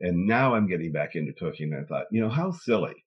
And 0.00 0.26
now 0.26 0.54
I'm 0.54 0.68
getting 0.68 0.92
back 0.92 1.14
into 1.14 1.32
cooking. 1.32 1.72
And 1.72 1.84
I 1.84 1.86
thought, 1.86 2.06
you 2.10 2.20
know, 2.20 2.30
how 2.30 2.52
silly. 2.52 3.04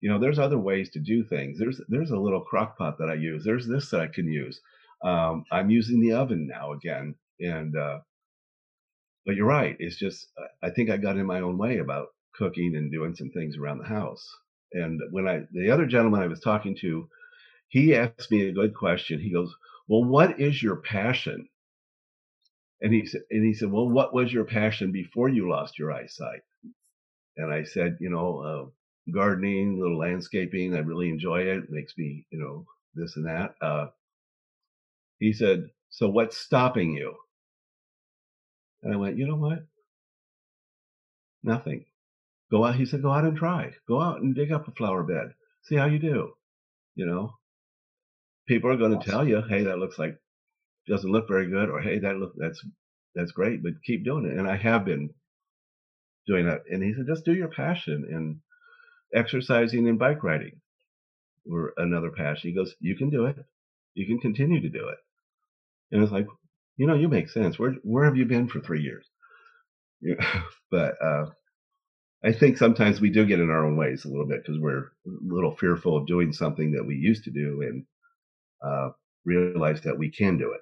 You 0.00 0.10
know, 0.10 0.18
there's 0.18 0.38
other 0.38 0.58
ways 0.58 0.90
to 0.90 1.00
do 1.00 1.24
things. 1.24 1.58
There's 1.58 1.80
there's 1.88 2.10
a 2.12 2.18
little 2.18 2.40
crock 2.42 2.78
pot 2.78 2.98
that 2.98 3.10
I 3.10 3.14
use. 3.14 3.44
There's 3.44 3.66
this 3.68 3.90
that 3.90 4.00
I 4.00 4.08
can 4.08 4.26
use. 4.26 4.60
Um, 5.04 5.44
I'm 5.52 5.70
using 5.70 6.00
the 6.00 6.12
oven 6.12 6.46
now 6.46 6.72
again. 6.72 7.16
And 7.40 7.76
uh, 7.76 8.00
but 9.26 9.36
you're 9.36 9.46
right. 9.46 9.76
It's 9.78 9.96
just 9.96 10.28
I 10.62 10.70
think 10.70 10.90
I 10.90 10.96
got 10.98 11.18
in 11.18 11.26
my 11.26 11.40
own 11.40 11.58
way 11.58 11.78
about 11.78 12.08
cooking 12.34 12.76
and 12.76 12.90
doing 12.92 13.14
some 13.14 13.30
things 13.30 13.58
around 13.58 13.78
the 13.78 13.88
house. 13.88 14.26
And 14.72 15.00
when 15.12 15.28
I 15.28 15.42
the 15.52 15.70
other 15.70 15.86
gentleman 15.86 16.22
I 16.22 16.28
was 16.28 16.40
talking 16.40 16.76
to, 16.80 17.08
he 17.68 17.94
asked 17.94 18.32
me 18.32 18.48
a 18.48 18.52
good 18.54 18.74
question. 18.74 19.20
He 19.20 19.32
goes, 19.32 19.54
"Well, 19.88 20.04
what 20.04 20.40
is 20.40 20.62
your 20.62 20.78
passion?" 20.78 21.49
And 22.82 22.94
he 22.94 23.06
said, 23.06 23.22
and 23.30 23.44
he 23.44 23.54
said, 23.54 23.70
well, 23.70 23.88
what 23.88 24.14
was 24.14 24.32
your 24.32 24.44
passion 24.44 24.92
before 24.92 25.28
you 25.28 25.50
lost 25.50 25.78
your 25.78 25.92
eyesight? 25.92 26.40
And 27.36 27.52
I 27.52 27.64
said, 27.64 27.98
you 28.00 28.10
know, 28.10 28.38
uh, 28.40 29.12
gardening, 29.12 29.78
little 29.78 29.98
landscaping. 29.98 30.74
I 30.74 30.78
really 30.78 31.08
enjoy 31.08 31.40
it. 31.40 31.48
it. 31.48 31.70
Makes 31.70 31.94
me, 31.96 32.26
you 32.30 32.38
know, 32.38 32.64
this 32.94 33.16
and 33.16 33.26
that. 33.26 33.54
Uh, 33.60 33.86
he 35.18 35.32
said, 35.32 35.70
so 35.90 36.08
what's 36.08 36.38
stopping 36.38 36.92
you? 36.92 37.14
And 38.82 38.94
I 38.94 38.96
went, 38.96 39.18
you 39.18 39.26
know 39.26 39.36
what? 39.36 39.66
Nothing. 41.42 41.84
Go 42.50 42.64
out. 42.64 42.76
He 42.76 42.86
said, 42.86 43.02
go 43.02 43.12
out 43.12 43.24
and 43.24 43.36
try. 43.36 43.72
Go 43.86 44.00
out 44.00 44.20
and 44.20 44.34
dig 44.34 44.52
up 44.52 44.68
a 44.68 44.72
flower 44.72 45.02
bed. 45.02 45.34
See 45.64 45.76
how 45.76 45.86
you 45.86 45.98
do. 45.98 46.32
You 46.94 47.06
know, 47.06 47.34
people 48.48 48.70
are 48.70 48.76
going 48.76 48.98
to 48.98 49.10
tell 49.10 49.26
you, 49.26 49.42
hey, 49.48 49.64
that 49.64 49.78
looks 49.78 49.98
like 49.98 50.16
doesn't 50.90 51.12
look 51.12 51.28
very 51.28 51.48
good, 51.48 51.70
or 51.70 51.80
hey, 51.80 52.00
that 52.00 52.16
look 52.18 52.34
that's 52.36 52.62
that's 53.14 53.32
great, 53.32 53.62
but 53.62 53.82
keep 53.84 54.04
doing 54.04 54.26
it. 54.26 54.38
And 54.38 54.48
I 54.48 54.56
have 54.56 54.84
been 54.84 55.10
doing 56.26 56.46
that. 56.46 56.62
And 56.70 56.82
he 56.82 56.94
said, 56.94 57.06
just 57.08 57.24
do 57.24 57.34
your 57.34 57.48
passion 57.48 58.06
and 58.10 58.38
exercising 59.14 59.88
and 59.88 59.98
bike 59.98 60.22
riding 60.22 60.60
were 61.46 61.74
another 61.76 62.10
passion. 62.10 62.50
He 62.50 62.56
goes, 62.56 62.74
you 62.80 62.96
can 62.96 63.10
do 63.10 63.26
it. 63.26 63.36
You 63.94 64.06
can 64.06 64.20
continue 64.20 64.60
to 64.60 64.68
do 64.68 64.88
it. 64.88 64.98
And 65.92 66.02
it's 66.02 66.12
like, 66.12 66.26
you 66.76 66.86
know, 66.86 66.94
you 66.94 67.08
make 67.08 67.28
sense. 67.28 67.58
Where 67.58 67.74
where 67.82 68.04
have 68.04 68.16
you 68.16 68.26
been 68.26 68.48
for 68.48 68.60
three 68.60 68.82
years? 68.82 69.06
But 70.70 70.94
uh, 71.02 71.26
I 72.24 72.32
think 72.32 72.58
sometimes 72.58 73.00
we 73.00 73.10
do 73.10 73.26
get 73.26 73.40
in 73.40 73.50
our 73.50 73.66
own 73.66 73.76
ways 73.76 74.04
a 74.04 74.08
little 74.08 74.26
bit 74.26 74.42
because 74.42 74.60
we're 74.60 74.84
a 75.06 75.10
little 75.26 75.56
fearful 75.56 75.96
of 75.96 76.06
doing 76.06 76.32
something 76.32 76.72
that 76.72 76.84
we 76.86 76.94
used 76.94 77.24
to 77.24 77.30
do 77.32 77.62
and 77.62 77.84
uh, 78.64 78.90
realize 79.24 79.80
that 79.82 79.98
we 79.98 80.10
can 80.12 80.38
do 80.38 80.52
it. 80.52 80.60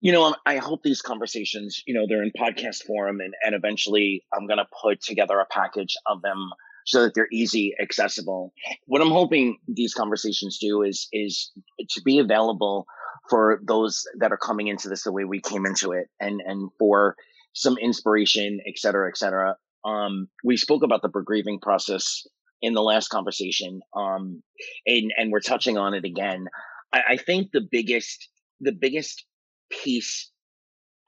You 0.00 0.12
know, 0.12 0.34
I 0.44 0.58
hope 0.58 0.82
these 0.82 1.00
conversations, 1.00 1.82
you 1.86 1.94
know, 1.94 2.04
they're 2.06 2.22
in 2.22 2.32
podcast 2.38 2.84
form 2.84 3.20
and, 3.20 3.32
and 3.42 3.54
eventually 3.54 4.22
I'm 4.34 4.46
going 4.46 4.58
to 4.58 4.66
put 4.82 5.00
together 5.00 5.38
a 5.38 5.46
package 5.50 5.94
of 6.04 6.20
them 6.20 6.50
so 6.84 7.04
that 7.04 7.14
they're 7.14 7.28
easy, 7.32 7.74
accessible. 7.80 8.52
What 8.86 9.00
I'm 9.00 9.10
hoping 9.10 9.56
these 9.66 9.94
conversations 9.94 10.58
do 10.60 10.82
is, 10.82 11.08
is 11.10 11.50
to 11.92 12.02
be 12.02 12.18
available 12.18 12.86
for 13.30 13.62
those 13.66 14.02
that 14.18 14.32
are 14.32 14.36
coming 14.36 14.68
into 14.68 14.90
this 14.90 15.04
the 15.04 15.12
way 15.12 15.24
we 15.24 15.40
came 15.40 15.64
into 15.64 15.92
it 15.92 16.08
and, 16.20 16.42
and 16.44 16.68
for 16.78 17.16
some 17.54 17.78
inspiration, 17.78 18.60
et 18.66 18.74
cetera, 18.76 19.08
et 19.08 19.16
cetera. 19.16 19.56
Um, 19.86 20.28
we 20.44 20.58
spoke 20.58 20.82
about 20.82 21.00
the 21.00 21.08
grieving 21.08 21.60
process 21.60 22.26
in 22.60 22.74
the 22.74 22.82
last 22.82 23.08
conversation. 23.08 23.80
Um, 23.96 24.42
and, 24.86 25.12
and 25.16 25.32
we're 25.32 25.40
touching 25.40 25.78
on 25.78 25.94
it 25.94 26.04
again. 26.04 26.48
I, 26.92 27.00
I 27.12 27.16
think 27.16 27.52
the 27.52 27.66
biggest 27.70 28.28
the 28.60 28.72
biggest 28.72 29.24
piece 29.70 30.30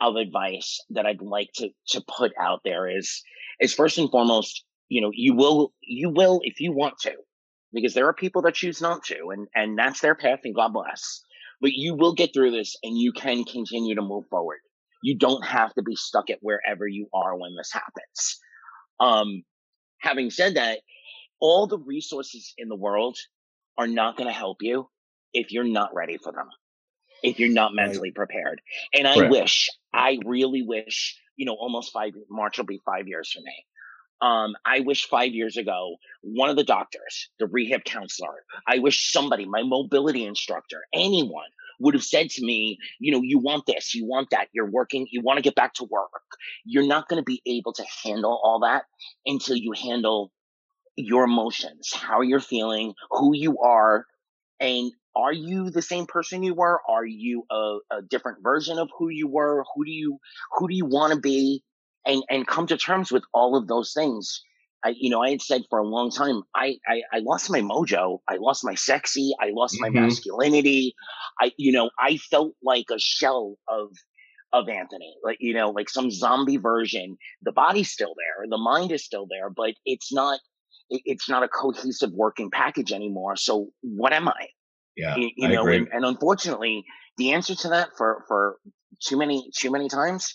of 0.00 0.16
advice 0.16 0.78
that 0.90 1.06
I'd 1.06 1.22
like 1.22 1.50
to 1.56 1.70
to 1.88 2.04
put 2.06 2.32
out 2.40 2.60
there 2.64 2.88
is 2.88 3.22
is 3.60 3.74
first 3.74 3.98
and 3.98 4.10
foremost, 4.10 4.64
you 4.88 5.00
know, 5.00 5.10
you 5.12 5.34
will 5.34 5.72
you 5.80 6.10
will 6.10 6.40
if 6.42 6.60
you 6.60 6.72
want 6.72 6.98
to, 7.00 7.12
because 7.72 7.94
there 7.94 8.06
are 8.08 8.14
people 8.14 8.42
that 8.42 8.54
choose 8.54 8.80
not 8.80 9.04
to, 9.04 9.30
and 9.30 9.48
and 9.54 9.78
that's 9.78 10.00
their 10.00 10.14
path, 10.14 10.40
and 10.44 10.54
God 10.54 10.72
bless. 10.72 11.20
But 11.60 11.72
you 11.72 11.94
will 11.94 12.14
get 12.14 12.34
through 12.34 12.50
this, 12.50 12.76
and 12.82 12.98
you 12.98 13.12
can 13.12 13.44
continue 13.44 13.94
to 13.94 14.02
move 14.02 14.26
forward. 14.28 14.58
You 15.02 15.16
don't 15.16 15.44
have 15.46 15.72
to 15.74 15.82
be 15.82 15.96
stuck 15.96 16.28
at 16.30 16.38
wherever 16.42 16.86
you 16.86 17.08
are 17.14 17.36
when 17.36 17.54
this 17.56 17.72
happens. 17.72 18.38
Um, 19.00 19.44
having 20.00 20.30
said 20.30 20.56
that, 20.56 20.80
all 21.40 21.66
the 21.66 21.78
resources 21.78 22.52
in 22.58 22.68
the 22.68 22.76
world 22.76 23.16
are 23.78 23.86
not 23.86 24.16
going 24.16 24.28
to 24.28 24.34
help 24.34 24.58
you 24.60 24.88
if 25.32 25.52
you're 25.52 25.64
not 25.64 25.94
ready 25.94 26.18
for 26.22 26.32
them, 26.32 26.48
if 27.22 27.38
you're 27.38 27.52
not 27.52 27.74
mentally 27.74 28.10
prepared. 28.10 28.60
And 28.92 29.06
I 29.06 29.20
right. 29.20 29.30
wish, 29.30 29.68
I 29.92 30.18
really 30.24 30.62
wish, 30.62 31.18
you 31.36 31.46
know, 31.46 31.54
almost 31.54 31.92
five, 31.92 32.12
March 32.30 32.58
will 32.58 32.66
be 32.66 32.80
five 32.84 33.08
years 33.08 33.32
for 33.32 33.40
me. 33.40 33.64
Um, 34.22 34.54
I 34.64 34.80
wish 34.80 35.08
five 35.08 35.32
years 35.32 35.56
ago, 35.56 35.96
one 36.22 36.48
of 36.48 36.56
the 36.56 36.64
doctors, 36.64 37.28
the 37.38 37.46
rehab 37.46 37.84
counselor, 37.84 38.44
I 38.66 38.78
wish 38.78 39.12
somebody, 39.12 39.44
my 39.44 39.62
mobility 39.62 40.24
instructor, 40.24 40.84
anyone 40.94 41.48
would 41.80 41.92
have 41.92 42.04
said 42.04 42.30
to 42.30 42.44
me, 42.44 42.78
you 42.98 43.12
know, 43.12 43.20
you 43.22 43.38
want 43.38 43.66
this, 43.66 43.94
you 43.94 44.06
want 44.06 44.30
that, 44.30 44.48
you're 44.52 44.70
working, 44.70 45.06
you 45.10 45.20
want 45.20 45.36
to 45.36 45.42
get 45.42 45.54
back 45.54 45.74
to 45.74 45.84
work. 45.84 46.08
You're 46.64 46.86
not 46.86 47.08
going 47.08 47.20
to 47.20 47.24
be 47.24 47.42
able 47.44 47.74
to 47.74 47.84
handle 48.04 48.40
all 48.42 48.60
that 48.60 48.84
until 49.26 49.56
you 49.56 49.72
handle 49.72 50.32
your 50.96 51.24
emotions, 51.24 51.92
how 51.92 52.22
you're 52.22 52.40
feeling, 52.40 52.94
who 53.10 53.36
you 53.36 53.58
are, 53.58 54.06
and 54.58 54.90
are 55.16 55.32
you 55.32 55.70
the 55.70 55.82
same 55.82 56.06
person 56.06 56.42
you 56.42 56.54
were? 56.54 56.80
Are 56.88 57.06
you 57.06 57.44
a, 57.50 57.78
a 57.90 58.02
different 58.08 58.42
version 58.42 58.78
of 58.78 58.90
who 58.98 59.08
you 59.08 59.26
were? 59.26 59.64
Who 59.74 59.84
do 59.84 59.90
you 59.90 60.18
who 60.52 60.68
do 60.68 60.74
you 60.74 60.86
want 60.86 61.14
to 61.14 61.18
be? 61.18 61.62
And 62.04 62.22
and 62.30 62.46
come 62.46 62.66
to 62.68 62.76
terms 62.76 63.10
with 63.10 63.24
all 63.32 63.56
of 63.56 63.66
those 63.66 63.92
things. 63.92 64.42
I, 64.84 64.94
you 64.96 65.10
know, 65.10 65.22
I 65.22 65.30
had 65.30 65.42
said 65.42 65.62
for 65.68 65.80
a 65.80 65.86
long 65.86 66.10
time, 66.10 66.42
I, 66.54 66.76
I, 66.86 67.02
I 67.12 67.18
lost 67.18 67.50
my 67.50 67.60
mojo. 67.60 68.18
I 68.28 68.36
lost 68.36 68.62
my 68.62 68.74
sexy. 68.74 69.32
I 69.40 69.50
lost 69.52 69.80
my 69.80 69.88
mm-hmm. 69.88 70.04
masculinity. 70.04 70.94
I, 71.40 71.50
you 71.56 71.72
know, 71.72 71.90
I 71.98 72.18
felt 72.18 72.52
like 72.62 72.84
a 72.92 72.98
shell 72.98 73.56
of, 73.68 73.88
of 74.52 74.68
Anthony, 74.68 75.16
like, 75.24 75.38
you 75.40 75.54
know, 75.54 75.70
like 75.70 75.88
some 75.88 76.10
zombie 76.10 76.58
version. 76.58 77.16
The 77.42 77.50
body's 77.50 77.90
still 77.90 78.14
there. 78.16 78.46
The 78.48 78.58
mind 78.58 78.92
is 78.92 79.04
still 79.04 79.26
there, 79.28 79.50
but 79.50 79.74
it's 79.84 80.12
not, 80.12 80.38
it's 80.88 81.28
not 81.28 81.42
a 81.42 81.48
cohesive 81.48 82.12
working 82.12 82.50
package 82.52 82.92
anymore. 82.92 83.34
So 83.34 83.70
what 83.80 84.12
am 84.12 84.28
I? 84.28 84.46
Yeah. 84.96 85.16
You, 85.16 85.30
you 85.36 85.48
know, 85.48 85.66
and, 85.66 85.88
and 85.92 86.04
unfortunately 86.04 86.84
the 87.18 87.32
answer 87.32 87.54
to 87.54 87.68
that 87.70 87.90
for, 87.96 88.24
for 88.28 88.56
too 89.00 89.16
many, 89.16 89.50
too 89.56 89.70
many 89.70 89.88
times 89.88 90.34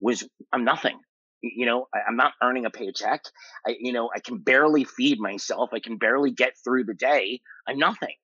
was 0.00 0.26
I'm 0.52 0.64
nothing. 0.64 0.98
You 1.40 1.66
know, 1.66 1.86
I, 1.94 2.08
am 2.08 2.16
not 2.16 2.32
earning 2.42 2.66
a 2.66 2.70
paycheck. 2.70 3.22
I, 3.66 3.76
you 3.78 3.92
know, 3.92 4.10
I 4.14 4.20
can 4.20 4.38
barely 4.38 4.84
feed 4.84 5.20
myself. 5.20 5.70
I 5.72 5.78
can 5.78 5.96
barely 5.96 6.32
get 6.32 6.54
through 6.64 6.84
the 6.84 6.94
day. 6.94 7.40
I'm 7.66 7.78
nothing. 7.78 8.14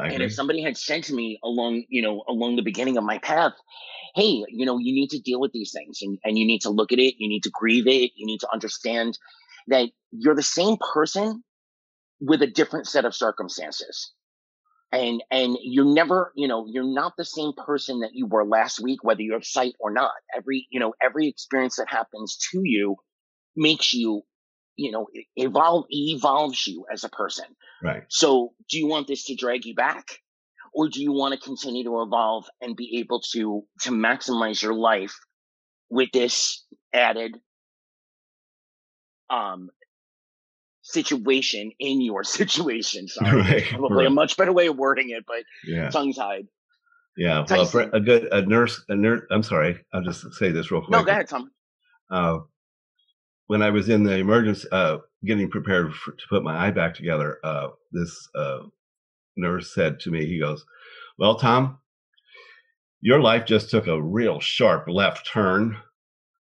And 0.00 0.22
if 0.22 0.32
somebody 0.32 0.62
had 0.62 0.76
said 0.76 1.02
to 1.04 1.14
me 1.14 1.40
along, 1.42 1.84
you 1.88 2.02
know, 2.02 2.22
along 2.28 2.54
the 2.54 2.62
beginning 2.62 2.96
of 2.96 3.04
my 3.04 3.18
path, 3.18 3.52
hey, 4.14 4.44
you 4.48 4.64
know, 4.64 4.78
you 4.78 4.94
need 4.94 5.10
to 5.10 5.18
deal 5.18 5.40
with 5.40 5.52
these 5.52 5.72
things 5.72 5.98
and, 6.02 6.18
and 6.24 6.38
you 6.38 6.46
need 6.46 6.60
to 6.60 6.70
look 6.70 6.92
at 6.92 7.00
it, 7.00 7.14
you 7.18 7.28
need 7.28 7.42
to 7.42 7.50
grieve 7.50 7.88
it, 7.88 8.12
you 8.14 8.24
need 8.24 8.38
to 8.38 8.48
understand 8.52 9.18
that 9.66 9.90
you're 10.12 10.36
the 10.36 10.42
same 10.42 10.76
person 10.92 11.42
with 12.20 12.42
a 12.42 12.46
different 12.46 12.86
set 12.86 13.04
of 13.04 13.14
circumstances 13.14 14.12
and 14.92 15.22
and 15.30 15.58
you're 15.62 15.84
never 15.84 16.32
you 16.34 16.48
know 16.48 16.66
you're 16.68 16.84
not 16.84 17.14
the 17.16 17.24
same 17.24 17.52
person 17.52 18.00
that 18.00 18.10
you 18.14 18.26
were 18.26 18.44
last 18.44 18.80
week 18.80 19.04
whether 19.04 19.22
you 19.22 19.34
have 19.34 19.44
sight 19.44 19.74
or 19.78 19.90
not. 19.90 20.12
Every 20.34 20.66
you 20.70 20.80
know 20.80 20.94
every 21.02 21.28
experience 21.28 21.76
that 21.76 21.88
happens 21.88 22.38
to 22.52 22.60
you 22.64 22.96
makes 23.56 23.92
you 23.92 24.22
you 24.76 24.90
know 24.90 25.06
evolve 25.36 25.84
evolves 25.90 26.66
you 26.66 26.86
as 26.92 27.04
a 27.04 27.08
person. 27.08 27.46
Right. 27.82 28.04
So 28.08 28.54
do 28.70 28.78
you 28.78 28.86
want 28.86 29.06
this 29.06 29.24
to 29.26 29.34
drag 29.34 29.66
you 29.66 29.74
back 29.74 30.06
or 30.72 30.88
do 30.88 31.02
you 31.02 31.12
want 31.12 31.34
to 31.34 31.40
continue 31.40 31.84
to 31.84 32.02
evolve 32.02 32.46
and 32.60 32.76
be 32.76 32.98
able 32.98 33.20
to 33.32 33.64
to 33.82 33.90
maximize 33.90 34.62
your 34.62 34.74
life 34.74 35.18
with 35.90 36.10
this 36.12 36.64
added 36.94 37.36
um 39.30 39.68
situation 40.88 41.72
in 41.78 42.00
your 42.00 42.24
situation. 42.38 43.08
Sorry, 43.08 43.40
right, 43.40 43.64
probably 43.70 43.98
right. 43.98 44.06
a 44.06 44.10
much 44.10 44.36
better 44.36 44.52
way 44.52 44.66
of 44.66 44.76
wording 44.76 45.10
it, 45.10 45.24
but 45.26 45.44
yeah. 45.64 45.90
tongue 45.90 46.12
tied. 46.12 46.48
Yeah, 47.16 47.44
well, 47.50 47.66
for 47.66 47.80
a 47.80 47.98
good 47.98 48.28
a 48.32 48.42
nurse, 48.42 48.80
a 48.88 48.94
nurse. 48.94 49.22
I'm 49.32 49.42
sorry, 49.42 49.84
I'll 49.92 50.04
just 50.04 50.34
say 50.34 50.52
this 50.52 50.70
real 50.70 50.82
quick. 50.82 50.92
No, 50.92 51.02
go 51.02 51.10
ahead, 51.10 51.28
Tom. 51.28 51.50
Uh, 52.08 52.38
when 53.48 53.60
I 53.60 53.70
was 53.70 53.88
in 53.88 54.04
the 54.04 54.18
emergency, 54.18 54.68
uh, 54.70 54.98
getting 55.24 55.50
prepared 55.50 55.92
for, 55.94 56.12
to 56.12 56.24
put 56.30 56.44
my 56.44 56.56
eye 56.66 56.70
back 56.70 56.94
together, 56.94 57.38
uh, 57.42 57.70
this 57.90 58.28
uh, 58.36 58.60
nurse 59.36 59.74
said 59.74 59.98
to 60.00 60.12
me, 60.12 60.26
he 60.26 60.38
goes, 60.38 60.64
"Well, 61.18 61.34
Tom, 61.34 61.78
your 63.00 63.20
life 63.20 63.46
just 63.46 63.68
took 63.68 63.88
a 63.88 64.00
real 64.00 64.38
sharp 64.38 64.84
left 64.86 65.26
turn." 65.26 65.76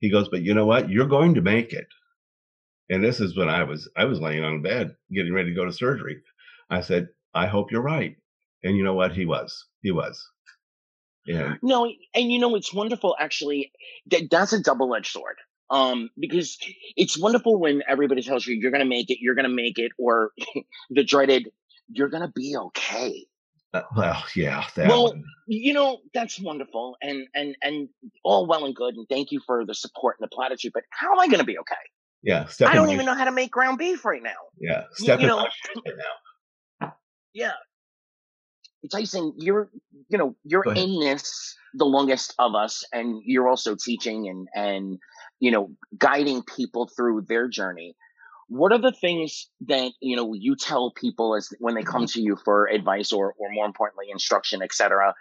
He 0.00 0.10
goes, 0.10 0.28
"But 0.28 0.42
you 0.42 0.52
know 0.52 0.66
what? 0.66 0.90
You're 0.90 1.06
going 1.06 1.34
to 1.34 1.42
make 1.42 1.72
it." 1.72 1.86
And 2.88 3.02
this 3.02 3.20
is 3.20 3.36
when 3.36 3.48
I 3.48 3.64
was 3.64 3.88
I 3.96 4.04
was 4.04 4.20
laying 4.20 4.44
on 4.44 4.56
a 4.56 4.60
bed 4.60 4.96
getting 5.12 5.32
ready 5.32 5.50
to 5.50 5.56
go 5.56 5.64
to 5.64 5.72
surgery. 5.72 6.22
I 6.70 6.80
said, 6.80 7.08
I 7.34 7.46
hope 7.46 7.70
you're 7.70 7.82
right. 7.82 8.16
And 8.62 8.76
you 8.76 8.84
know 8.84 8.94
what? 8.94 9.12
He 9.12 9.26
was. 9.26 9.66
He 9.82 9.90
was. 9.90 10.24
Yeah. 11.26 11.54
No, 11.62 11.90
and 12.14 12.32
you 12.32 12.38
know 12.38 12.54
it's 12.54 12.72
wonderful 12.72 13.16
actually 13.18 13.72
that 14.10 14.28
that's 14.30 14.52
a 14.52 14.62
double-edged 14.62 15.10
sword. 15.10 15.36
Um, 15.68 16.10
because 16.16 16.58
it's 16.96 17.18
wonderful 17.18 17.58
when 17.58 17.82
everybody 17.88 18.22
tells 18.22 18.46
you 18.46 18.54
you're 18.54 18.70
gonna 18.70 18.84
make 18.84 19.10
it, 19.10 19.18
you're 19.20 19.34
gonna 19.34 19.48
make 19.48 19.78
it, 19.78 19.90
or 19.98 20.30
the 20.90 21.02
dreaded, 21.02 21.50
you're 21.88 22.08
gonna 22.08 22.32
be 22.32 22.56
okay. 22.56 23.26
Uh, 23.74 23.82
well, 23.96 24.24
yeah. 24.36 24.64
well, 24.76 25.08
one. 25.08 25.24
you 25.48 25.72
know 25.72 25.98
that's 26.14 26.40
wonderful, 26.40 26.96
and 27.02 27.26
and 27.34 27.56
and 27.62 27.88
all 28.24 28.46
well 28.46 28.64
and 28.64 28.76
good, 28.76 28.94
and 28.94 29.08
thank 29.08 29.32
you 29.32 29.40
for 29.44 29.66
the 29.66 29.74
support 29.74 30.16
and 30.18 30.24
the 30.24 30.32
platitude. 30.32 30.70
But 30.72 30.84
how 30.90 31.12
am 31.12 31.18
I 31.18 31.26
going 31.26 31.40
to 31.40 31.44
be 31.44 31.58
okay? 31.58 31.74
Yeah, 32.22 32.48
I 32.66 32.74
don't 32.74 32.90
even 32.90 33.06
know 33.06 33.14
how 33.14 33.24
to 33.24 33.32
make 33.32 33.50
ground 33.50 33.78
beef 33.78 34.04
right 34.04 34.22
now. 34.22 34.30
Yeah, 34.58 34.84
step 34.92 35.20
you, 35.20 35.26
you 35.26 35.28
know, 35.28 35.48
now. 36.80 36.94
Yeah, 37.32 37.52
Tyson, 38.90 39.34
you're 39.36 39.70
you 40.08 40.18
know 40.18 40.36
you're 40.44 40.64
in 40.74 41.00
this 41.00 41.56
the 41.74 41.84
longest 41.84 42.34
of 42.38 42.54
us, 42.54 42.84
and 42.92 43.22
you're 43.24 43.48
also 43.48 43.76
teaching 43.76 44.28
and 44.28 44.48
and 44.54 44.98
you 45.40 45.50
know 45.50 45.70
guiding 45.98 46.42
people 46.42 46.90
through 46.96 47.22
their 47.28 47.48
journey. 47.48 47.96
What 48.48 48.72
are 48.72 48.78
the 48.78 48.92
things 48.92 49.48
that 49.66 49.92
you 50.00 50.16
know 50.16 50.32
you 50.34 50.56
tell 50.56 50.92
people 50.92 51.34
as 51.34 51.48
when 51.58 51.74
they 51.74 51.82
come 51.82 52.06
to 52.06 52.20
you 52.20 52.36
for 52.44 52.66
advice 52.68 53.12
or 53.12 53.34
or 53.38 53.50
more 53.52 53.66
importantly 53.66 54.06
instruction, 54.10 54.62
etc., 54.62 55.14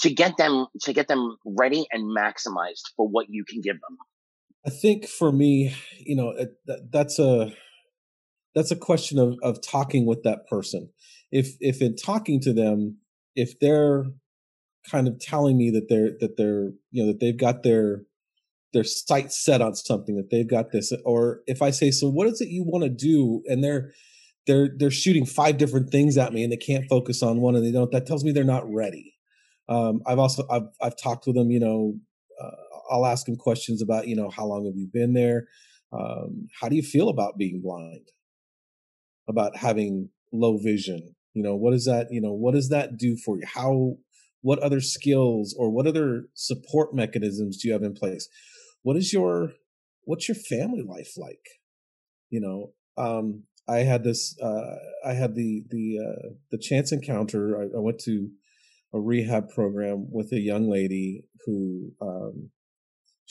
to 0.00 0.12
get 0.12 0.36
them 0.36 0.66
to 0.82 0.92
get 0.92 1.08
them 1.08 1.36
ready 1.44 1.86
and 1.92 2.04
maximized 2.16 2.82
for 2.96 3.06
what 3.06 3.26
you 3.28 3.44
can 3.44 3.60
give 3.60 3.76
them? 3.80 3.98
I 4.66 4.70
think 4.70 5.06
for 5.06 5.32
me, 5.32 5.74
you 5.98 6.16
know, 6.16 6.34
that, 6.66 6.90
that's 6.92 7.18
a 7.18 7.52
that's 8.54 8.70
a 8.70 8.76
question 8.76 9.18
of 9.18 9.36
of 9.42 9.60
talking 9.62 10.06
with 10.06 10.22
that 10.24 10.46
person. 10.48 10.90
If 11.32 11.56
if 11.60 11.80
in 11.80 11.96
talking 11.96 12.40
to 12.42 12.52
them, 12.52 12.98
if 13.34 13.58
they're 13.60 14.06
kind 14.88 15.08
of 15.08 15.18
telling 15.18 15.56
me 15.56 15.70
that 15.70 15.88
they're 15.88 16.12
that 16.20 16.36
they're 16.36 16.70
you 16.90 17.02
know 17.02 17.06
that 17.06 17.20
they've 17.20 17.36
got 17.36 17.62
their 17.62 18.02
their 18.72 18.84
sights 18.84 19.42
set 19.42 19.60
on 19.60 19.74
something 19.74 20.16
that 20.16 20.30
they've 20.30 20.48
got 20.48 20.72
this 20.72 20.92
or 21.04 21.40
if 21.46 21.60
i 21.60 21.70
say 21.70 21.90
so 21.90 22.08
what 22.08 22.26
is 22.26 22.40
it 22.40 22.48
you 22.48 22.62
want 22.64 22.84
to 22.84 22.90
do 22.90 23.42
and 23.46 23.62
they're 23.62 23.92
they're 24.46 24.70
they're 24.78 24.90
shooting 24.90 25.26
five 25.26 25.58
different 25.58 25.90
things 25.90 26.16
at 26.16 26.32
me 26.32 26.42
and 26.42 26.52
they 26.52 26.56
can't 26.56 26.88
focus 26.88 27.22
on 27.22 27.40
one 27.40 27.54
and 27.54 27.64
they 27.64 27.72
don't 27.72 27.90
that 27.92 28.06
tells 28.06 28.24
me 28.24 28.32
they're 28.32 28.44
not 28.44 28.70
ready 28.72 29.14
um, 29.68 30.00
i've 30.06 30.18
also 30.18 30.44
i've 30.50 30.68
i've 30.80 30.96
talked 30.96 31.26
with 31.26 31.36
them 31.36 31.50
you 31.50 31.60
know 31.60 31.94
I'll 32.90 33.06
ask 33.06 33.28
him 33.28 33.36
questions 33.36 33.82
about, 33.82 34.08
you 34.08 34.16
know, 34.16 34.30
how 34.30 34.46
long 34.46 34.66
have 34.66 34.76
you 34.76 34.88
been 34.92 35.12
there? 35.12 35.46
Um, 35.92 36.48
how 36.60 36.68
do 36.68 36.76
you 36.76 36.82
feel 36.82 37.08
about 37.08 37.38
being 37.38 37.60
blind? 37.62 38.08
About 39.28 39.56
having 39.56 40.10
low 40.32 40.58
vision? 40.58 41.14
You 41.34 41.42
know, 41.42 41.54
what 41.54 41.70
does 41.70 41.84
that, 41.84 42.08
you 42.10 42.20
know, 42.20 42.32
what 42.32 42.54
does 42.54 42.68
that 42.70 42.96
do 42.96 43.16
for 43.16 43.36
you? 43.36 43.44
How, 43.46 43.96
what 44.40 44.58
other 44.58 44.80
skills 44.80 45.54
or 45.56 45.70
what 45.70 45.86
other 45.86 46.24
support 46.34 46.94
mechanisms 46.94 47.58
do 47.58 47.68
you 47.68 47.74
have 47.74 47.82
in 47.82 47.94
place? 47.94 48.28
What 48.82 48.96
is 48.96 49.12
your, 49.12 49.52
what's 50.04 50.28
your 50.28 50.34
family 50.34 50.82
life 50.82 51.12
like? 51.16 51.46
You 52.30 52.40
know, 52.40 52.72
um, 53.02 53.44
I 53.68 53.78
had 53.78 54.02
this, 54.02 54.36
uh, 54.42 54.76
I 55.06 55.12
had 55.12 55.34
the, 55.34 55.62
the, 55.70 55.98
uh, 56.00 56.28
the 56.50 56.58
chance 56.58 56.90
encounter. 56.90 57.60
I, 57.60 57.64
I 57.76 57.80
went 57.80 58.00
to 58.00 58.30
a 58.92 59.00
rehab 59.00 59.50
program 59.50 60.08
with 60.10 60.32
a 60.32 60.40
young 60.40 60.68
lady 60.68 61.24
who, 61.46 61.92
um, 62.02 62.50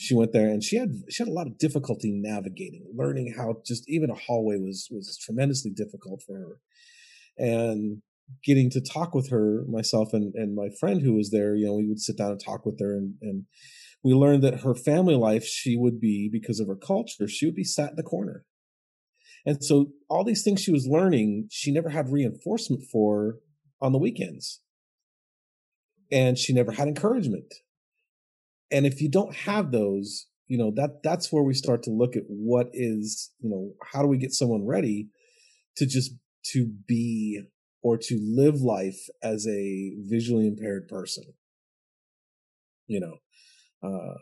she 0.00 0.14
went 0.14 0.32
there 0.32 0.48
and 0.48 0.64
she 0.64 0.76
had 0.76 0.94
she 1.10 1.22
had 1.22 1.28
a 1.28 1.34
lot 1.34 1.46
of 1.46 1.58
difficulty 1.58 2.10
navigating 2.10 2.86
learning 2.96 3.34
how 3.36 3.56
just 3.66 3.84
even 3.86 4.08
a 4.08 4.14
hallway 4.14 4.56
was 4.56 4.88
was 4.90 5.18
tremendously 5.18 5.70
difficult 5.70 6.22
for 6.26 6.38
her. 6.38 6.60
And 7.36 8.00
getting 8.42 8.70
to 8.70 8.80
talk 8.80 9.14
with 9.14 9.28
her 9.28 9.64
myself 9.68 10.14
and, 10.14 10.34
and 10.34 10.54
my 10.54 10.68
friend 10.78 11.02
who 11.02 11.14
was 11.14 11.30
there 11.30 11.54
you 11.54 11.66
know 11.66 11.74
we 11.74 11.86
would 11.86 12.00
sit 12.00 12.16
down 12.16 12.30
and 12.30 12.42
talk 12.42 12.64
with 12.64 12.80
her 12.80 12.96
and, 12.96 13.16
and 13.20 13.44
we 14.02 14.14
learned 14.14 14.42
that 14.42 14.60
her 14.60 14.74
family 14.74 15.16
life 15.16 15.44
she 15.44 15.76
would 15.76 16.00
be 16.00 16.30
because 16.32 16.60
of 16.60 16.68
her 16.68 16.76
culture 16.76 17.28
she 17.28 17.44
would 17.44 17.54
be 17.54 17.64
sat 17.64 17.90
in 17.90 17.96
the 17.96 18.02
corner. 18.02 18.46
And 19.44 19.62
so 19.62 19.90
all 20.08 20.24
these 20.24 20.42
things 20.42 20.62
she 20.62 20.72
was 20.72 20.86
learning 20.86 21.48
she 21.50 21.70
never 21.70 21.90
had 21.90 22.10
reinforcement 22.10 22.84
for 22.90 23.40
on 23.82 23.92
the 23.92 23.98
weekends. 23.98 24.60
And 26.10 26.38
she 26.38 26.54
never 26.54 26.72
had 26.72 26.88
encouragement 26.88 27.52
and 28.70 28.86
if 28.86 29.00
you 29.00 29.08
don't 29.08 29.34
have 29.34 29.72
those, 29.72 30.26
you 30.46 30.58
know 30.58 30.72
that 30.76 31.02
that's 31.02 31.32
where 31.32 31.42
we 31.42 31.54
start 31.54 31.82
to 31.84 31.90
look 31.90 32.16
at 32.16 32.24
what 32.26 32.70
is 32.72 33.30
you 33.38 33.50
know 33.50 33.72
how 33.92 34.02
do 34.02 34.08
we 34.08 34.18
get 34.18 34.32
someone 34.32 34.66
ready 34.66 35.08
to 35.76 35.86
just 35.86 36.12
to 36.46 36.66
be 36.86 37.42
or 37.82 37.96
to 37.96 38.18
live 38.20 38.60
life 38.60 39.08
as 39.22 39.46
a 39.46 39.92
visually 39.98 40.46
impaired 40.46 40.88
person? 40.88 41.24
You 42.86 43.00
know 43.00 43.16
uh 43.82 44.14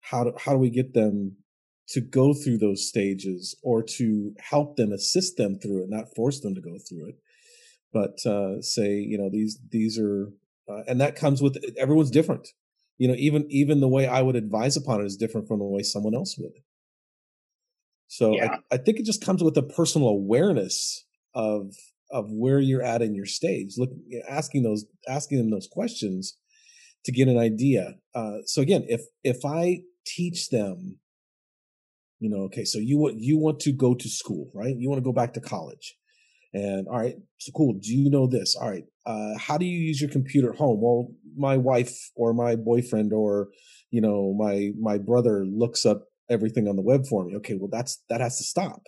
how 0.00 0.24
do 0.24 0.32
how 0.38 0.52
do 0.52 0.58
we 0.58 0.70
get 0.70 0.94
them 0.94 1.36
to 1.88 2.00
go 2.00 2.34
through 2.34 2.58
those 2.58 2.88
stages 2.88 3.56
or 3.62 3.82
to 3.82 4.34
help 4.38 4.76
them 4.76 4.92
assist 4.92 5.36
them 5.36 5.58
through 5.58 5.82
it 5.82 5.88
not 5.88 6.14
force 6.14 6.40
them 6.40 6.54
to 6.54 6.60
go 6.60 6.76
through 6.78 7.08
it 7.08 7.16
but 7.92 8.24
uh 8.26 8.60
say 8.60 8.94
you 8.94 9.16
know 9.16 9.30
these 9.30 9.58
these 9.70 9.98
are 9.98 10.32
uh, 10.68 10.82
and 10.88 11.00
that 11.00 11.16
comes 11.16 11.40
with 11.40 11.56
everyone's 11.78 12.10
different 12.10 12.48
you 12.98 13.08
know 13.08 13.14
even 13.16 13.46
even 13.50 13.80
the 13.80 13.88
way 13.88 14.06
i 14.06 14.22
would 14.22 14.36
advise 14.36 14.76
upon 14.76 15.00
it 15.00 15.06
is 15.06 15.16
different 15.16 15.46
from 15.46 15.58
the 15.58 15.64
way 15.64 15.82
someone 15.82 16.14
else 16.14 16.36
would. 16.38 16.52
So 18.08 18.32
yeah. 18.32 18.58
I, 18.70 18.76
I 18.76 18.78
think 18.78 18.98
it 18.98 19.04
just 19.04 19.24
comes 19.24 19.42
with 19.42 19.56
a 19.56 19.62
personal 19.62 20.08
awareness 20.08 21.04
of 21.34 21.74
of 22.10 22.30
where 22.30 22.60
you're 22.60 22.82
at 22.82 23.02
in 23.02 23.14
your 23.14 23.26
stage 23.26 23.74
look 23.76 23.90
asking 24.28 24.62
those 24.62 24.84
asking 25.08 25.38
them 25.38 25.50
those 25.50 25.68
questions 25.70 26.36
to 27.04 27.12
get 27.12 27.28
an 27.28 27.38
idea. 27.38 27.94
Uh, 28.14 28.38
so 28.44 28.62
again 28.62 28.84
if 28.88 29.02
if 29.24 29.44
i 29.44 29.80
teach 30.06 30.50
them 30.50 30.98
you 32.20 32.30
know 32.30 32.42
okay 32.42 32.64
so 32.64 32.78
you 32.78 32.96
want 32.96 33.16
you 33.18 33.36
want 33.36 33.58
to 33.58 33.72
go 33.72 33.94
to 33.94 34.08
school 34.08 34.50
right? 34.54 34.76
You 34.76 34.88
want 34.88 34.98
to 34.98 35.04
go 35.04 35.12
back 35.12 35.34
to 35.34 35.40
college 35.40 35.96
and 36.56 36.88
all 36.88 36.98
right, 36.98 37.16
so 37.36 37.52
cool. 37.54 37.74
Do 37.74 37.94
you 37.94 38.08
know 38.08 38.26
this? 38.26 38.56
All 38.56 38.70
right. 38.70 38.84
Uh, 39.04 39.36
how 39.38 39.58
do 39.58 39.66
you 39.66 39.78
use 39.78 40.00
your 40.00 40.08
computer 40.08 40.52
at 40.52 40.56
home? 40.56 40.80
Well, 40.80 41.08
my 41.36 41.58
wife 41.58 42.10
or 42.16 42.32
my 42.32 42.56
boyfriend 42.56 43.12
or, 43.12 43.48
you 43.90 44.00
know, 44.00 44.34
my, 44.38 44.70
my 44.80 44.96
brother 44.96 45.44
looks 45.44 45.84
up 45.84 46.04
everything 46.30 46.66
on 46.66 46.76
the 46.76 46.82
web 46.82 47.06
for 47.06 47.26
me. 47.26 47.36
Okay. 47.36 47.56
Well, 47.60 47.68
that's, 47.70 48.02
that 48.08 48.22
has 48.22 48.38
to 48.38 48.44
stop, 48.44 48.80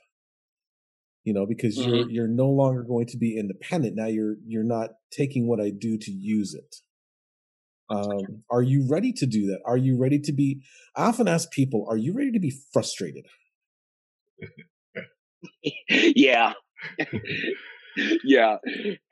you 1.24 1.34
know, 1.34 1.44
because 1.44 1.76
mm-hmm. 1.76 1.90
you're, 1.90 2.10
you're 2.10 2.28
no 2.28 2.48
longer 2.48 2.84
going 2.84 3.06
to 3.08 3.18
be 3.18 3.36
independent. 3.36 3.96
Now 3.96 4.06
you're, 4.06 4.36
you're 4.46 4.64
not 4.64 4.92
taking 5.12 5.46
what 5.46 5.60
I 5.60 5.68
do 5.68 5.98
to 5.98 6.10
use 6.10 6.54
it. 6.54 6.74
Um, 7.90 8.44
are 8.50 8.62
you 8.62 8.86
ready 8.90 9.12
to 9.12 9.26
do 9.26 9.46
that? 9.48 9.60
Are 9.66 9.76
you 9.76 9.98
ready 10.00 10.20
to 10.20 10.32
be, 10.32 10.62
I 10.96 11.04
often 11.04 11.28
ask 11.28 11.50
people, 11.50 11.86
are 11.90 11.98
you 11.98 12.14
ready 12.14 12.32
to 12.32 12.40
be 12.40 12.54
frustrated? 12.72 13.26
yeah 15.90 16.54
yeah. 18.24 18.56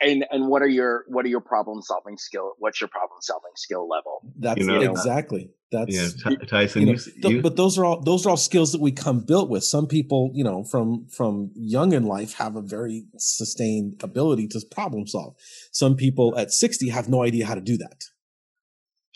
And 0.00 0.24
and 0.30 0.48
what 0.48 0.62
are 0.62 0.68
your 0.68 1.04
what 1.08 1.24
are 1.24 1.28
your 1.28 1.40
problem 1.40 1.82
solving 1.82 2.16
skill 2.16 2.52
what's 2.58 2.80
your 2.80 2.88
problem 2.88 3.18
solving 3.20 3.52
skill 3.56 3.88
level? 3.88 4.20
That's 4.38 4.60
you 4.60 4.66
know, 4.66 4.80
exactly. 4.80 5.50
That's 5.72 5.94
yeah 5.94 6.30
T- 6.30 6.46
tyson 6.46 6.82
you 6.82 6.86
know, 6.86 6.92
you, 6.92 7.22
th- 7.22 7.42
but 7.42 7.56
those 7.56 7.76
are 7.78 7.84
all 7.84 8.00
those 8.00 8.24
are 8.24 8.30
all 8.30 8.36
skills 8.36 8.72
that 8.72 8.80
we 8.80 8.92
come 8.92 9.20
built 9.20 9.50
with. 9.50 9.64
Some 9.64 9.86
people 9.86 10.30
you 10.34 10.44
know 10.44 10.64
from 10.64 11.06
from 11.08 11.50
young 11.54 11.92
in 11.92 12.04
life 12.04 12.34
have 12.34 12.56
a 12.56 12.62
very 12.62 13.06
sustained 13.18 14.00
ability 14.02 14.48
to 14.48 14.60
problem 14.70 15.06
solve. 15.06 15.34
Some 15.72 15.96
people 15.96 16.36
at 16.38 16.52
60 16.52 16.88
have 16.90 17.08
no 17.08 17.22
idea 17.22 17.46
how 17.46 17.54
to 17.54 17.60
do 17.60 17.76
that. 17.78 18.04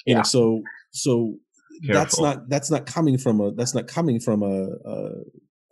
You 0.06 0.12
yeah. 0.12 0.16
know 0.18 0.22
so 0.24 0.62
so 0.90 1.36
Careful. 1.84 2.00
that's 2.00 2.20
not 2.20 2.48
that's 2.48 2.70
not 2.70 2.86
coming 2.86 3.16
from 3.16 3.40
a 3.40 3.52
that's 3.52 3.74
not 3.74 3.86
coming 3.86 4.20
from 4.20 4.42
a, 4.42 4.66
a 4.84 5.10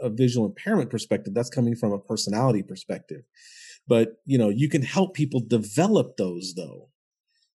a 0.00 0.10
visual 0.10 0.46
impairment 0.46 0.90
perspective 0.90 1.34
that's 1.34 1.50
coming 1.50 1.74
from 1.76 1.92
a 1.92 1.98
personality 1.98 2.62
perspective. 2.62 3.22
But 3.86 4.16
you 4.24 4.38
know 4.38 4.48
you 4.48 4.68
can 4.68 4.82
help 4.82 5.14
people 5.14 5.40
develop 5.40 6.16
those 6.16 6.54
though. 6.56 6.88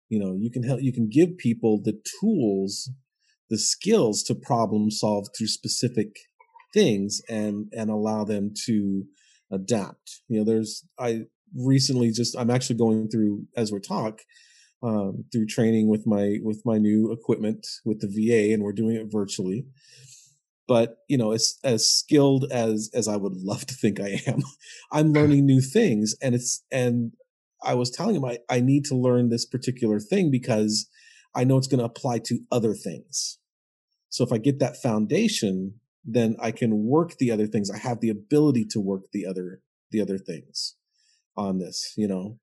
You 0.09 0.19
know 0.19 0.35
you 0.39 0.51
can 0.51 0.63
help 0.63 0.83
you 0.83 0.93
can 0.93 1.09
give 1.09 1.39
people 1.39 1.81
the 1.83 2.01
tools 2.21 2.91
the 3.51 3.59
skills 3.59 4.23
to 4.23 4.35
problem 4.35 4.91
solve 4.91 5.29
through 5.37 5.49
specific 5.49 6.17
things 6.73 7.21
and 7.29 7.67
and 7.73 7.91
allow 7.91 8.25
them 8.25 8.53
to 8.67 9.05
adapt. 9.51 10.23
You 10.29 10.39
know 10.39 10.45
there's 10.45 10.85
i 10.99 11.23
recently 11.55 12.11
just 12.11 12.37
i'm 12.39 12.51
actually 12.51 12.77
going 12.77 13.09
through 13.09 13.47
as 13.57 13.71
we're 13.71 13.79
talk 13.79 14.21
um, 14.83 15.25
through 15.31 15.47
training 15.47 15.89
with 15.89 16.07
my 16.07 16.39
with 16.43 16.63
my 16.65 16.79
new 16.79 17.13
equipment 17.13 17.67
with 17.85 18.01
the 18.01 18.09
va 18.09 18.53
and 18.53 18.63
we're 18.63 18.73
doing 18.73 18.97
it 18.97 19.13
virtually 19.13 19.67
but 20.73 20.97
you 21.07 21.19
know 21.19 21.33
as 21.33 21.59
as 21.63 21.87
skilled 21.87 22.47
as 22.51 22.89
as 22.95 23.07
i 23.07 23.15
would 23.15 23.37
love 23.37 23.67
to 23.67 23.75
think 23.75 24.01
i 24.01 24.23
am 24.27 24.41
i'm 24.93 25.13
learning 25.13 25.45
new 25.45 25.61
things 25.61 26.15
and 26.23 26.35
it's 26.35 26.65
and 26.73 27.13
i 27.63 27.75
was 27.75 27.91
telling 27.91 28.17
him 28.17 28.25
i, 28.25 28.39
I 28.49 28.61
need 28.61 28.87
to 28.87 28.95
learn 28.95 29.29
this 29.29 29.45
particular 29.45 30.01
thing 30.01 30.31
because 30.31 30.89
i 31.35 31.45
know 31.45 31.59
it's 31.59 31.67
going 31.67 31.81
to 31.81 31.93
apply 31.93 32.21
to 32.29 32.41
other 32.51 32.73
things. 32.73 33.39
So 34.09 34.25
if 34.25 34.33
i 34.33 34.39
get 34.39 34.61
that 34.61 34.81
foundation 34.81 35.75
then 36.07 36.37
i 36.41 36.51
can 36.51 36.87
work 36.87 37.19
the 37.19 37.31
other 37.31 37.47
things. 37.47 37.71
I 37.71 37.77
have 37.77 38.01
the 38.01 38.09
ability 38.09 38.65
to 38.71 38.81
work 38.81 39.03
the 39.13 39.27
other 39.27 39.61
the 39.91 40.01
other 40.01 40.17
things 40.17 40.77
on 41.37 41.59
this 41.59 41.93
you 41.99 42.09
know? 42.09 42.39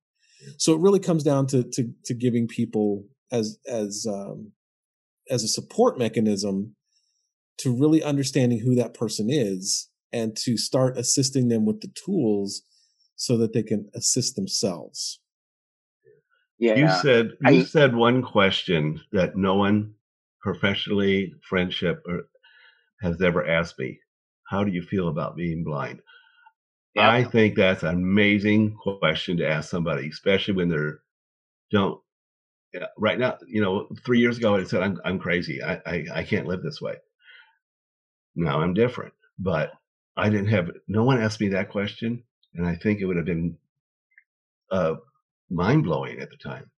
So 0.58 0.74
it 0.76 0.82
really 0.82 1.00
comes 1.00 1.24
down 1.24 1.48
to 1.48 1.64
to, 1.64 1.82
to 2.06 2.14
giving 2.14 2.48
people 2.48 3.06
as 3.32 3.58
as 3.68 4.06
um 4.08 4.52
as 5.32 5.44
a 5.44 5.48
support 5.48 5.98
mechanism 5.98 6.76
to 7.60 7.76
really 7.76 8.02
understanding 8.02 8.60
who 8.60 8.76
that 8.76 8.94
person 8.94 9.30
is 9.30 9.90
and 10.12 10.36
to 10.38 10.58
start 10.58 10.98
assisting 10.98 11.50
them 11.50 11.66
with 11.66 11.82
the 11.82 11.92
tools 12.06 12.64
so 13.16 13.38
that 13.38 13.54
they 13.54 13.64
can 13.64 13.90
assist 13.94 14.36
themselves. 14.36 15.20
Yeah. 16.58 16.76
You 16.76 16.90
said 17.02 17.32
you 17.42 17.62
I, 17.62 17.64
said 17.64 17.96
one 17.96 18.22
question 18.22 19.02
that 19.12 19.38
no 19.38 19.56
one 19.56 19.94
professionally, 20.42 21.34
friendship, 21.42 22.02
or 22.08 22.24
has 23.02 23.22
ever 23.22 23.48
asked 23.48 23.80
me. 23.80 24.00
How 24.50 24.64
do 24.64 24.72
you 24.72 24.82
feel 24.82 25.08
about 25.08 25.36
being 25.36 25.64
blind? 25.64 26.02
Yeah. 26.96 27.10
I 27.10 27.24
think 27.24 27.56
that's 27.56 27.84
an 27.84 27.90
amazing 27.90 28.76
question 28.76 29.38
to 29.38 29.48
ask 29.48 29.70
somebody, 29.70 30.10
especially 30.10 30.56
when 30.56 30.70
they're 30.70 31.00
don't 31.72 32.02
right 32.98 33.20
now. 33.20 33.38
You 33.48 33.62
know, 33.62 33.88
three 34.06 34.20
years 34.20 34.38
ago 34.38 34.56
I 34.56 34.64
said 34.64 34.82
I'm 34.82 35.00
I'm 35.06 35.20
crazy. 35.20 35.62
I 35.64 35.82
I, 35.86 36.06
I 36.14 36.24
can't 36.24 36.48
live 36.48 36.64
this 36.64 36.82
way. 36.82 36.96
Now 38.40 38.62
I'm 38.62 38.74
different, 38.74 39.14
but 39.38 39.74
I 40.16 40.30
didn't 40.30 40.48
have 40.48 40.72
no 40.88 41.04
one 41.04 41.22
asked 41.22 41.42
me 41.42 41.50
that 41.50 41.70
question, 41.70 42.24
and 42.56 42.66
I 42.66 42.76
think 42.76 43.02
it 43.02 43.06
would 43.06 43.18
have 43.18 43.26
been 43.26 43.58
uh, 44.72 44.96
mind 45.50 45.84
blowing 45.84 46.22
at 46.22 46.30
the 46.30 46.38
time. 46.38 46.72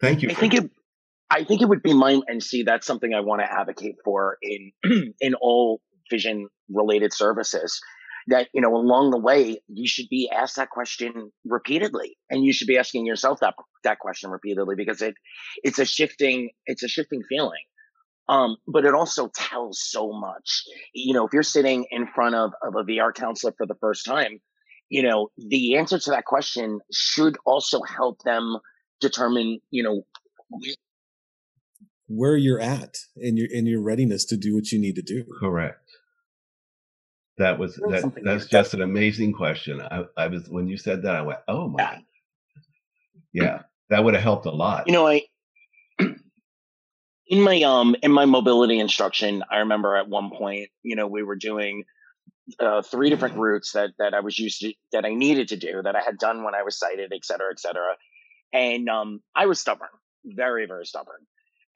Thank 0.00 0.22
you. 0.22 0.30
I 0.30 0.34
think 0.34 0.54
it. 0.54 0.70
I 1.30 1.44
think 1.44 1.62
it 1.62 1.68
would 1.68 1.82
be 1.82 1.94
mind 1.94 2.24
and 2.26 2.42
see 2.42 2.64
that's 2.64 2.86
something 2.86 3.14
I 3.14 3.20
want 3.20 3.40
to 3.40 3.50
advocate 3.50 3.96
for 4.04 4.36
in 4.42 4.72
in 5.20 5.34
all 5.34 5.80
vision 6.10 6.48
related 6.68 7.12
services. 7.12 7.80
That 8.26 8.48
you 8.52 8.60
know 8.60 8.74
along 8.74 9.12
the 9.12 9.20
way 9.20 9.60
you 9.68 9.86
should 9.86 10.08
be 10.10 10.28
asked 10.28 10.56
that 10.56 10.70
question 10.70 11.30
repeatedly, 11.44 12.16
and 12.28 12.44
you 12.44 12.52
should 12.52 12.66
be 12.66 12.78
asking 12.78 13.06
yourself 13.06 13.38
that 13.40 13.54
that 13.84 14.00
question 14.00 14.30
repeatedly 14.30 14.74
because 14.74 15.02
it 15.02 15.14
it's 15.62 15.78
a 15.78 15.84
shifting 15.84 16.50
it's 16.66 16.82
a 16.82 16.88
shifting 16.88 17.22
feeling 17.28 17.62
um, 18.28 18.56
but 18.66 18.84
it 18.84 18.94
also 18.94 19.30
tells 19.34 19.80
so 19.80 20.12
much. 20.12 20.64
You 20.92 21.14
know, 21.14 21.26
if 21.26 21.32
you're 21.32 21.42
sitting 21.42 21.86
in 21.90 22.06
front 22.14 22.34
of, 22.34 22.52
of 22.62 22.74
a 22.74 22.84
VR 22.84 23.14
counselor 23.14 23.54
for 23.56 23.66
the 23.66 23.76
first 23.80 24.04
time, 24.04 24.40
you 24.88 25.02
know, 25.02 25.30
the 25.36 25.76
answer 25.76 25.98
to 25.98 26.10
that 26.10 26.24
question 26.24 26.80
should 26.92 27.36
also 27.44 27.82
help 27.82 28.22
them 28.22 28.56
determine, 29.00 29.60
you 29.70 29.82
know, 29.82 30.02
where 32.08 32.36
you're 32.36 32.60
at 32.60 32.96
in 33.16 33.36
your 33.36 33.48
in 33.50 33.66
your 33.66 33.82
readiness 33.82 34.24
to 34.26 34.36
do 34.36 34.54
what 34.54 34.70
you 34.70 34.78
need 34.78 34.94
to 34.96 35.02
do. 35.02 35.24
Correct. 35.40 35.80
That 37.38 37.58
was 37.58 37.74
that, 37.76 38.12
that's 38.24 38.46
just 38.46 38.74
an 38.74 38.82
amazing 38.82 39.32
question. 39.32 39.80
I, 39.82 40.04
I 40.16 40.28
was 40.28 40.48
when 40.48 40.68
you 40.68 40.78
said 40.78 41.02
that 41.02 41.14
I 41.14 41.22
went, 41.22 41.40
oh 41.48 41.68
my, 41.68 42.02
yeah, 43.32 43.42
yeah 43.42 43.62
that 43.90 44.04
would 44.04 44.14
have 44.14 44.22
helped 44.22 44.46
a 44.46 44.50
lot. 44.50 44.86
You 44.86 44.92
know, 44.92 45.06
I 45.06 45.22
in 47.28 47.42
my 47.42 47.62
um 47.62 47.96
in 48.02 48.12
my 48.12 48.24
mobility 48.24 48.78
instruction, 48.78 49.42
I 49.50 49.58
remember 49.58 49.96
at 49.96 50.08
one 50.08 50.30
point, 50.30 50.70
you 50.82 50.96
know, 50.96 51.06
we 51.06 51.22
were 51.22 51.36
doing 51.36 51.84
uh, 52.60 52.82
three 52.82 53.10
different 53.10 53.36
routes 53.36 53.72
that 53.72 53.90
that 53.98 54.14
I 54.14 54.20
was 54.20 54.38
used 54.38 54.60
to 54.60 54.72
that 54.92 55.04
I 55.04 55.14
needed 55.14 55.48
to 55.48 55.56
do 55.56 55.82
that 55.82 55.96
I 55.96 56.00
had 56.00 56.18
done 56.18 56.44
when 56.44 56.54
I 56.54 56.62
was 56.62 56.78
sighted, 56.78 57.12
et 57.14 57.24
cetera, 57.24 57.50
et 57.50 57.60
cetera. 57.60 57.94
And 58.52 58.88
um, 58.88 59.20
I 59.34 59.46
was 59.46 59.60
stubborn, 59.60 59.88
very 60.24 60.66
very 60.66 60.86
stubborn. 60.86 61.20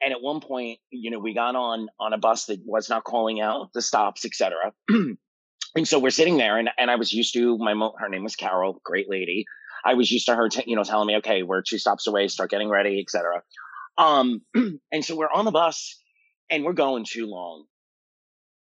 And 0.03 0.13
at 0.13 0.23
one 0.23 0.41
point, 0.41 0.79
you 0.91 1.11
know, 1.11 1.19
we 1.19 1.35
got 1.35 1.57
on 1.57 1.89
on 1.99 2.13
a 2.13 2.19
bus 2.19 2.47
that 2.47 2.61
was 2.65 2.89
not 2.89 3.05
calling 3.05 3.41
out 3.41 3.73
the 3.75 3.83
stops, 3.83 4.25
et 4.25 4.35
cetera. 4.35 4.73
and 4.89 5.89
so 5.89 5.99
we're 5.99 6.11
sitting 6.11 6.39
there, 6.39 6.59
and 6.59 6.71
and 6.79 6.91
I 6.91 6.97
was 6.97 7.13
used 7.13 7.35
to 7.35 7.59
my 7.59 7.75
mo- 7.75 7.95
her 7.99 8.09
name 8.09 8.23
was 8.23 8.37
Carol, 8.37 8.81
great 8.85 9.11
lady. 9.11 9.45
I 9.85 9.95
was 9.95 10.11
used 10.11 10.27
to 10.27 10.37
her, 10.37 10.49
t- 10.51 10.65
you 10.67 10.77
know, 10.77 10.85
telling 10.85 11.07
me, 11.07 11.17
okay, 11.17 11.43
we're 11.43 11.63
two 11.63 11.79
stops 11.79 12.07
away, 12.07 12.29
start 12.29 12.51
getting 12.51 12.69
ready, 12.69 13.01
et 13.01 13.11
cetera. 13.11 13.43
Um, 14.01 14.41
and 14.93 15.05
so 15.05 15.15
we're 15.15 15.31
on 15.31 15.45
the 15.45 15.51
bus 15.51 16.01
and 16.51 16.65
we're 16.65 16.73
going 16.73 17.05
too 17.05 17.27
long. 17.27 17.67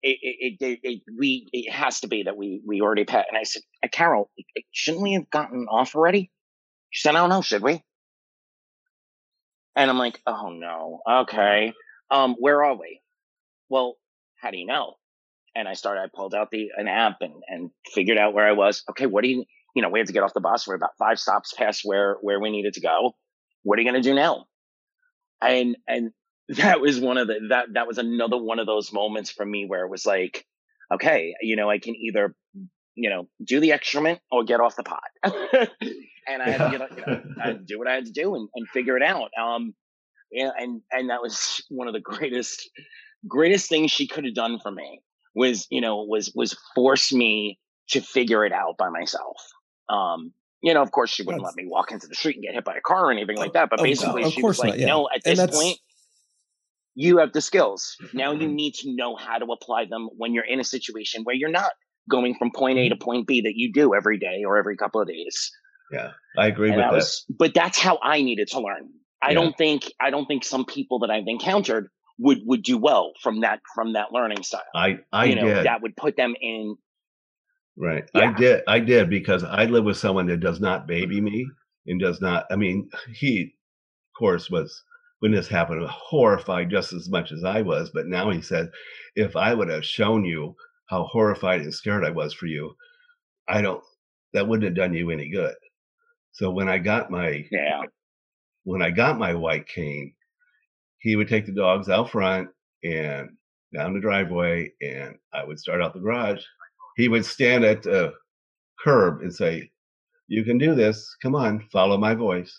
It, 0.04 0.18
it, 0.22 0.58
it, 0.62 0.80
it, 0.84 1.02
we, 1.18 1.50
it 1.54 1.72
has 1.72 2.02
to 2.02 2.08
be 2.08 2.24
that 2.24 2.38
we, 2.38 2.62
we 2.66 2.82
already 2.82 3.06
pet. 3.06 3.26
And 3.30 3.38
I 3.38 3.44
said, 3.44 3.64
Carol, 3.92 4.30
shouldn't 4.72 5.04
we 5.04 5.14
have 5.14 5.30
gotten 5.30 5.68
off 5.70 5.96
already? 5.96 6.32
She 6.90 7.02
said, 7.02 7.16
I 7.16 7.20
don't 7.20 7.30
know, 7.30 7.42
should 7.42 7.64
we? 7.64 7.84
And 9.76 9.90
I'm 9.90 9.98
like, 9.98 10.20
oh 10.28 10.50
no, 10.50 11.02
okay. 11.24 11.74
Um, 12.12 12.36
where 12.38 12.66
are 12.66 12.76
we? 12.76 13.02
Well, 13.70 13.96
how 14.42 14.52
do 14.52 14.58
you 14.58 14.66
know? 14.66 14.96
And 15.56 15.68
I 15.68 15.74
started, 15.74 16.02
I 16.02 16.08
pulled 16.14 16.36
out 16.36 16.50
the 16.52 16.70
an 16.76 16.88
app 16.88 17.18
and 17.22 17.34
and 17.48 17.72
figured 17.94 18.18
out 18.18 18.34
where 18.34 18.48
I 18.48 18.54
was. 18.54 18.84
Okay, 18.90 19.06
what 19.06 19.24
do 19.24 19.30
you 19.30 19.46
you 19.76 19.82
know, 19.82 19.90
we 19.90 20.00
had 20.00 20.08
to 20.08 20.14
get 20.14 20.24
off 20.24 20.34
the 20.34 20.42
bus. 20.42 20.68
We're 20.68 20.76
about 20.76 20.98
five 20.98 21.20
stops 21.20 21.54
past 21.54 21.82
where 21.86 22.18
where 22.22 22.42
we 22.42 22.50
needed 22.50 22.74
to 22.74 22.82
go. 22.82 23.16
What 23.64 23.78
are 23.78 23.82
you 23.82 23.88
gonna 23.88 24.02
do 24.02 24.14
now? 24.16 24.49
And 25.42 25.78
and 25.88 26.12
that 26.50 26.82
was 26.82 27.00
one 27.00 27.18
of 27.18 27.28
the 27.28 27.40
that 27.50 27.68
that 27.74 27.88
was 27.88 27.98
another 27.98 28.38
one 28.38 28.60
of 28.60 28.66
those 28.66 28.92
moments 28.92 29.30
for 29.30 29.46
me 29.46 29.66
where 29.68 29.86
it 29.86 29.90
was 29.90 30.06
like, 30.06 30.46
okay, 30.94 31.34
you 31.42 31.56
know, 31.56 31.70
I 31.70 31.80
can 31.80 31.96
either 31.96 32.36
you 32.96 33.10
know 33.10 33.28
do 33.44 33.60
the 33.60 33.72
excrement 33.72 34.20
or 34.32 34.44
get 34.44 34.60
off 34.60 34.76
the 34.76 34.84
pot, 34.84 35.02
and 35.24 36.42
I 36.42 36.50
had 36.50 36.72
to 36.72 36.78
get 36.78 36.98
you 36.98 37.06
know, 37.06 37.22
I 37.42 37.54
do 37.54 37.78
what 37.78 37.88
I 37.88 37.94
had 37.94 38.06
to 38.06 38.12
do 38.12 38.36
and, 38.36 38.50
and 38.56 38.68
figure 38.70 38.98
it 38.98 39.04
out. 39.04 39.30
Um, 39.40 39.74
yeah, 40.32 40.52
and 40.58 40.82
and 40.92 41.10
that 41.10 41.22
was 41.22 41.64
one 41.70 41.88
of 41.88 41.94
the 41.94 42.00
greatest 42.00 42.70
greatest 43.28 43.68
things 43.70 43.92
she 43.92 44.08
could 44.08 44.26
have 44.26 44.34
done 44.34 44.60
for 44.60 44.72
me 44.72 45.02
was 45.36 45.68
you 45.70 45.82
know 45.82 46.04
was 46.04 46.32
was 46.36 46.58
force 46.76 47.14
me 47.14 47.60
to 47.90 48.02
figure 48.02 48.46
it 48.46 48.52
out 48.52 48.78
by 48.78 48.90
myself. 48.90 49.38
Um, 49.90 50.34
you 50.62 50.74
know, 50.74 50.82
of 50.82 50.92
course, 50.92 51.10
she 51.10 51.24
wouldn't 51.24 51.44
That's, 51.44 51.56
let 51.56 51.64
me 51.64 51.70
walk 51.70 51.92
into 51.92 52.08
the 52.08 52.16
street 52.16 52.36
and 52.36 52.44
get 52.44 52.54
hit 52.54 52.66
by 52.66 52.76
a 52.76 52.82
car 52.82 53.06
or 53.08 53.12
anything 53.12 53.38
like 53.38 53.54
that. 53.54 53.70
But 53.70 53.82
basically, 53.82 54.24
no, 54.24 54.30
she 54.30 54.42
was 54.42 54.60
like, 54.60 54.70
not, 54.70 54.80
yeah. 54.80 54.88
"No, 54.88 55.10
at 55.14 55.24
this 55.24 55.40
point, 55.40 55.78
you 56.96 57.20
have 57.20 57.32
the 57.32 57.42
skills. 57.42 57.96
Now 58.14 58.32
you 58.34 58.48
mm-hmm. 58.48 58.56
need 58.56 58.74
to 58.76 58.94
know 58.94 59.16
how 59.16 59.38
to 59.38 59.46
apply 59.46 59.86
them 59.86 60.10
when 60.18 60.34
you're 60.34 60.44
in 60.44 60.60
a 60.60 60.66
situation 60.66 61.24
where 61.24 61.36
you're 61.36 61.50
not 61.50 61.72
going 62.10 62.36
from 62.36 62.52
point 62.52 62.78
A 62.78 62.90
to 62.90 62.96
mm-hmm. 62.96 63.04
point 63.04 63.28
B 63.28 63.42
that 63.42 63.54
you 63.56 63.72
do 63.72 63.94
every 63.96 64.18
day 64.18 64.44
or 64.46 64.58
every 64.58 64.76
couple 64.76 65.02
of 65.02 65.08
days. 65.08 65.52
Yeah, 65.92 66.12
I 66.38 66.48
agree 66.48 66.70
and 66.70 66.78
with 66.78 66.86
that. 66.86 66.94
Was, 66.94 67.26
but 67.30 67.54
that's 67.54 67.80
how 67.80 68.00
I 68.04 68.22
needed 68.22 68.50
to 68.50 68.60
learn. 68.60 68.90
I 69.22 69.30
yeah. 69.30 69.36
don't 69.36 69.58
think 69.58 69.84
I 70.00 70.10
don't 70.10 70.26
think 70.26 70.44
some 70.44 70.66
people 70.66 71.00
that 71.00 71.10
I've 71.10 71.28
encountered 71.28 71.90
would 72.18 72.40
would 72.46 72.64
do 72.64 72.78
well 72.78 73.14
from 73.22 73.42
that 73.42 73.62
from 73.74 73.94
that 73.94 74.12
learning 74.12 74.44
style. 74.44 74.62
I 74.76 75.00
I 75.12 75.26
you 75.26 75.36
know, 75.36 75.46
did 75.46 75.66
that 75.66 75.82
would 75.82 75.96
put 75.96 76.18
them 76.18 76.36
in. 76.40 76.76
Right, 77.80 78.04
yeah. 78.14 78.22
I 78.22 78.34
did 78.34 78.62
I 78.68 78.80
did 78.80 79.10
because 79.10 79.44
I 79.44 79.66
live 79.66 79.86
with 79.86 79.98
someone 79.98 80.28
that 80.28 80.42
does 80.42 80.60
not 80.60 80.86
baby 80.86 81.22
me 81.22 81.48
and 81.88 82.00
does 82.00 82.20
not. 82.22 82.46
I 82.52 82.58
mean, 82.58 82.90
he, 83.14 83.44
of 83.44 84.20
course, 84.20 84.50
was 84.50 84.84
when 85.20 85.32
this 85.32 85.48
happened, 85.48 85.86
horrified 85.88 86.70
just 86.70 86.94
as 86.94 87.10
much 87.10 87.32
as 87.32 87.44
I 87.44 87.62
was. 87.62 87.90
But 87.94 88.08
now 88.08 88.30
he 88.30 88.42
said, 88.42 88.70
if 89.16 89.36
I 89.36 89.54
would 89.54 89.70
have 89.70 89.86
shown 89.86 90.26
you 90.26 90.56
how 90.88 91.04
horrified 91.06 91.62
and 91.62 91.74
scared 91.74 92.06
I 92.06 92.10
was 92.10 92.34
for 92.34 92.48
you, 92.48 92.76
I 93.48 93.62
don't, 93.62 93.84
that 94.34 94.48
wouldn't 94.48 94.66
have 94.66 94.76
done 94.76 94.94
you 94.94 95.12
any 95.12 95.30
good. 95.30 95.56
So 96.32 96.50
when 96.52 96.70
I 96.70 96.78
got 96.78 97.12
my, 97.12 97.46
yeah, 97.52 97.82
when 98.64 98.82
I 98.82 98.92
got 98.92 99.18
my 99.18 99.34
white 99.34 99.68
cane, 99.68 100.14
he 101.00 101.16
would 101.16 101.28
take 101.28 101.46
the 101.46 101.54
dogs 101.54 101.90
out 101.90 102.12
front 102.12 102.50
and 102.84 103.30
down 103.74 103.94
the 103.94 104.00
driveway 104.00 104.72
and 104.82 105.16
I 105.34 105.44
would 105.44 105.60
start 105.60 105.82
out 105.82 105.94
the 105.94 106.00
garage. 106.00 106.44
He 107.00 107.08
would 107.08 107.24
stand 107.24 107.64
at 107.64 107.86
a 107.86 108.12
curb 108.84 109.22
and 109.22 109.34
say, 109.34 109.72
you 110.28 110.44
can 110.44 110.58
do 110.58 110.76
this. 110.76 111.16
Come 111.22 111.34
on, 111.34 111.66
follow 111.72 111.98
my 111.98 112.14
voice. 112.14 112.54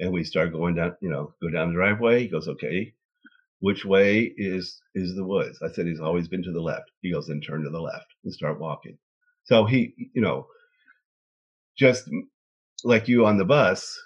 And 0.00 0.12
we 0.12 0.24
start 0.24 0.52
going 0.52 0.74
down, 0.74 0.96
you 1.00 1.08
know, 1.08 1.32
go 1.40 1.50
down 1.50 1.68
the 1.68 1.74
driveway. 1.74 2.22
He 2.22 2.28
goes, 2.28 2.48
okay, 2.48 2.92
which 3.60 3.84
way 3.84 4.34
is 4.36 4.82
is 4.96 5.14
the 5.14 5.24
woods? 5.24 5.60
I 5.62 5.70
said 5.70 5.86
he's 5.86 6.00
always 6.00 6.26
been 6.26 6.42
to 6.42 6.50
the 6.50 6.60
left. 6.60 6.90
He 7.00 7.12
goes, 7.12 7.28
then 7.28 7.40
turn 7.40 7.62
to 7.62 7.70
the 7.70 7.80
left 7.80 8.06
and 8.24 8.34
start 8.34 8.58
walking. 8.58 8.98
So 9.44 9.64
he, 9.64 9.94
you 10.14 10.20
know, 10.20 10.48
just 11.78 12.10
like 12.82 13.06
you 13.06 13.24
on 13.24 13.38
the 13.38 13.44
bus, 13.44 13.96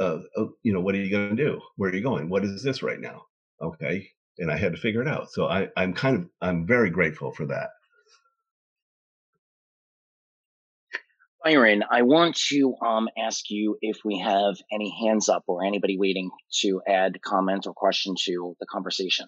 uh, 0.00 0.18
uh, 0.36 0.46
you 0.64 0.72
know, 0.72 0.80
what 0.80 0.96
are 0.96 0.98
you 0.98 1.10
going 1.12 1.36
to 1.36 1.44
do? 1.44 1.60
Where 1.76 1.90
are 1.90 1.94
you 1.94 2.02
going? 2.02 2.28
What 2.28 2.44
is 2.44 2.64
this 2.64 2.82
right 2.82 3.00
now? 3.00 3.22
Okay, 3.62 4.08
and 4.38 4.50
I 4.50 4.56
had 4.56 4.72
to 4.72 4.80
figure 4.80 5.02
it 5.02 5.08
out. 5.08 5.30
So 5.30 5.46
I, 5.46 5.68
I'm 5.76 5.94
kind 5.94 6.16
of, 6.16 6.28
I'm 6.40 6.66
very 6.66 6.90
grateful 6.90 7.30
for 7.30 7.46
that. 7.46 7.68
Byron, 11.42 11.82
I 11.90 12.02
want 12.02 12.36
to 12.48 12.74
um, 12.84 13.08
ask 13.18 13.48
you 13.48 13.78
if 13.80 13.98
we 14.04 14.18
have 14.18 14.56
any 14.72 14.94
hands 15.02 15.28
up 15.28 15.44
or 15.46 15.64
anybody 15.64 15.96
waiting 15.98 16.30
to 16.60 16.82
add 16.86 17.22
comment 17.22 17.66
or 17.66 17.72
question 17.72 18.14
to 18.26 18.56
the 18.60 18.66
conversation. 18.66 19.26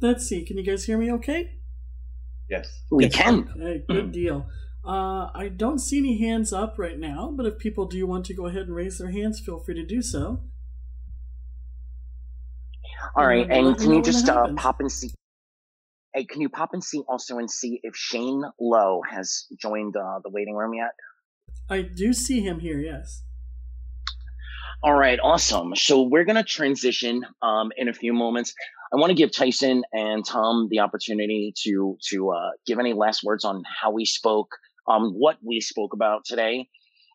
Let's 0.00 0.26
see. 0.26 0.44
Can 0.44 0.58
you 0.58 0.64
guys 0.64 0.84
hear 0.84 0.98
me 0.98 1.12
okay? 1.12 1.52
Yes. 2.50 2.82
We 2.90 3.04
yes. 3.04 3.14
can. 3.14 3.48
Okay, 3.56 3.84
good 3.88 4.12
deal. 4.12 4.46
Uh, 4.84 5.30
I 5.34 5.50
don't 5.54 5.78
see 5.78 5.98
any 5.98 6.18
hands 6.18 6.52
up 6.52 6.78
right 6.78 6.98
now, 6.98 7.32
but 7.36 7.46
if 7.46 7.58
people 7.58 7.86
do 7.86 8.06
want 8.06 8.24
to 8.26 8.34
go 8.34 8.46
ahead 8.46 8.62
and 8.62 8.74
raise 8.74 8.98
their 8.98 9.10
hands, 9.10 9.40
feel 9.40 9.58
free 9.58 9.74
to 9.74 9.84
do 9.84 10.02
so. 10.02 10.42
All 13.14 13.26
right, 13.26 13.48
and, 13.50 13.68
and 13.68 13.78
can 13.78 13.92
you 13.92 14.02
just 14.02 14.28
uh, 14.28 14.52
pop 14.54 14.80
and 14.80 14.90
see? 14.90 15.12
Hey, 16.16 16.24
can 16.24 16.40
you 16.40 16.48
pop 16.48 16.70
and 16.72 16.82
see 16.82 17.02
also 17.06 17.36
and 17.36 17.50
see 17.50 17.78
if 17.82 17.94
Shane 17.94 18.42
Lowe 18.58 19.02
has 19.06 19.44
joined 19.60 19.96
uh, 19.98 20.20
the 20.24 20.30
waiting 20.30 20.54
room 20.54 20.72
yet? 20.72 20.92
I 21.68 21.82
do 21.82 22.14
see 22.14 22.40
him 22.40 22.58
here. 22.58 22.80
Yes. 22.80 23.22
All 24.82 24.94
right, 24.94 25.18
awesome. 25.22 25.76
So 25.76 26.00
we're 26.00 26.24
going 26.24 26.36
to 26.36 26.42
transition 26.42 27.26
um, 27.42 27.70
in 27.76 27.88
a 27.88 27.92
few 27.92 28.14
moments. 28.14 28.54
I 28.94 28.96
want 28.96 29.10
to 29.10 29.14
give 29.14 29.30
Tyson 29.30 29.82
and 29.92 30.24
Tom 30.24 30.68
the 30.70 30.80
opportunity 30.80 31.52
to 31.64 31.98
to 32.08 32.30
uh, 32.30 32.50
give 32.66 32.78
any 32.78 32.94
last 32.94 33.22
words 33.22 33.44
on 33.44 33.62
how 33.82 33.90
we 33.90 34.06
spoke, 34.06 34.56
um, 34.88 35.10
what 35.10 35.36
we 35.44 35.60
spoke 35.60 35.92
about 35.92 36.24
today, 36.24 36.66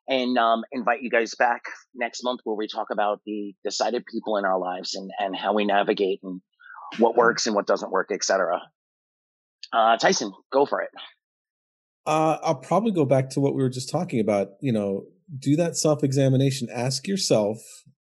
and 0.08 0.38
um, 0.38 0.62
invite 0.72 1.02
you 1.02 1.10
guys 1.10 1.34
back 1.34 1.64
next 1.96 2.24
month 2.24 2.42
where 2.44 2.56
we 2.56 2.68
talk 2.68 2.92
about 2.92 3.22
the 3.26 3.56
decided 3.64 4.06
people 4.06 4.38
in 4.38 4.46
our 4.46 4.60
lives 4.60 4.94
and 4.94 5.10
and 5.20 5.36
how 5.36 5.54
we 5.54 5.66
navigate 5.66 6.20
and 6.22 6.40
what 7.00 7.16
works 7.16 7.48
and 7.48 7.56
what 7.56 7.66
doesn't 7.66 7.92
work, 7.92 8.12
etc. 8.12 8.62
Uh, 9.74 9.98
Tyson, 9.98 10.32
go 10.52 10.66
for 10.66 10.82
it. 10.82 10.90
Uh, 12.06 12.38
I'll 12.42 12.56
probably 12.56 12.92
go 12.92 13.06
back 13.06 13.30
to 13.32 13.40
what 13.40 13.56
we 13.56 13.62
were 13.62 13.70
just 13.70 13.90
talking 13.90 14.20
about. 14.20 14.50
You 14.60 14.72
know, 14.72 15.06
do 15.38 15.56
that 15.56 15.78
self 15.78 16.04
examination. 16.04 16.68
Ask 16.74 17.08
yourself, 17.08 17.58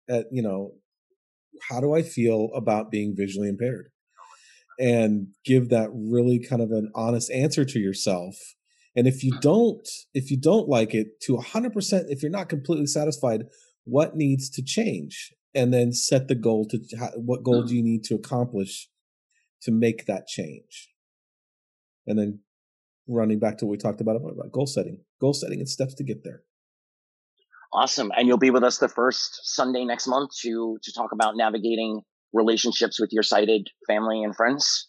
at 0.09 0.27
you 0.31 0.43
know, 0.43 0.73
how 1.69 1.81
do 1.81 1.95
I 1.95 2.03
feel 2.03 2.49
about 2.55 2.91
being 2.91 3.15
visually 3.17 3.49
impaired, 3.49 3.91
and 4.79 5.29
give 5.45 5.69
that 5.69 5.91
really 5.93 6.39
kind 6.39 6.63
of 6.63 6.71
an 6.71 6.91
honest 6.95 7.31
answer 7.31 7.65
to 7.65 7.79
yourself. 7.79 8.37
And 8.97 9.07
if 9.07 9.23
you 9.23 9.33
don't, 9.41 9.89
if 10.15 10.31
you 10.31 10.37
don't 10.37 10.69
like 10.69 10.95
it 10.95 11.21
to 11.23 11.37
100%, 11.37 12.05
if 12.09 12.23
you're 12.23 12.31
not 12.31 12.49
completely 12.49 12.87
satisfied, 12.87 13.45
what 13.85 14.17
needs 14.17 14.51
to 14.51 14.63
change? 14.63 15.33
And 15.55 15.75
then 15.75 15.93
set 15.93 16.29
the 16.29 16.37
goal 16.37 16.67
to 16.69 16.79
what 17.17 17.43
goal 17.43 17.65
do 17.65 17.75
you 17.75 17.83
need 17.83 18.05
to 18.05 18.15
accomplish 18.15 18.89
to 19.63 19.73
make 19.73 20.07
that 20.07 20.29
change? 20.29 20.90
And 22.11 22.19
then 22.19 22.41
running 23.09 23.39
back 23.39 23.59
to 23.59 23.67
what 23.67 23.73
we 23.73 23.79
talked 23.79 24.01
about 24.01 24.17
about 24.17 24.53
goal 24.53 24.67
setting, 24.67 24.99
goal 25.21 25.33
setting 25.33 25.59
and 25.59 25.69
steps 25.69 25.95
to 25.95 26.05
get 26.05 26.25
there. 26.25 26.43
Awesome, 27.73 28.11
and 28.17 28.27
you'll 28.27 28.39
be 28.39 28.51
with 28.51 28.65
us 28.65 28.79
the 28.79 28.89
first 28.89 29.41
Sunday 29.45 29.85
next 29.85 30.07
month 30.07 30.31
to 30.43 30.79
to 30.83 30.93
talk 30.93 31.13
about 31.13 31.37
navigating 31.37 32.03
relationships 32.33 33.01
with 33.01 33.11
your 33.13 33.23
sighted 33.23 33.69
family 33.87 34.23
and 34.23 34.35
friends. 34.35 34.89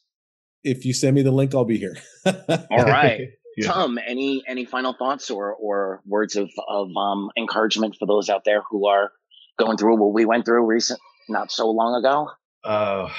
If 0.63 0.85
you 0.85 0.93
send 0.93 1.15
me 1.15 1.21
the 1.21 1.31
link, 1.31 1.53
I'll 1.55 1.65
be 1.65 1.77
here. 1.77 1.97
All 2.25 2.85
right. 2.85 3.29
Yeah. 3.57 3.67
Tom, 3.67 3.99
any 4.07 4.43
any 4.47 4.63
final 4.63 4.93
thoughts 4.93 5.29
or 5.29 5.53
or 5.53 6.01
words 6.05 6.37
of 6.37 6.49
of 6.69 6.87
um, 6.95 7.31
encouragement 7.37 7.97
for 7.99 8.05
those 8.05 8.29
out 8.29 8.43
there 8.45 8.61
who 8.69 8.87
are 8.87 9.11
going 9.59 9.75
through 9.75 9.97
what 9.97 10.13
we 10.13 10.23
went 10.23 10.45
through 10.45 10.65
recent 10.65 11.01
not 11.27 11.51
so 11.51 11.69
long 11.69 11.99
ago? 11.99 12.29
Uh, 12.63 13.09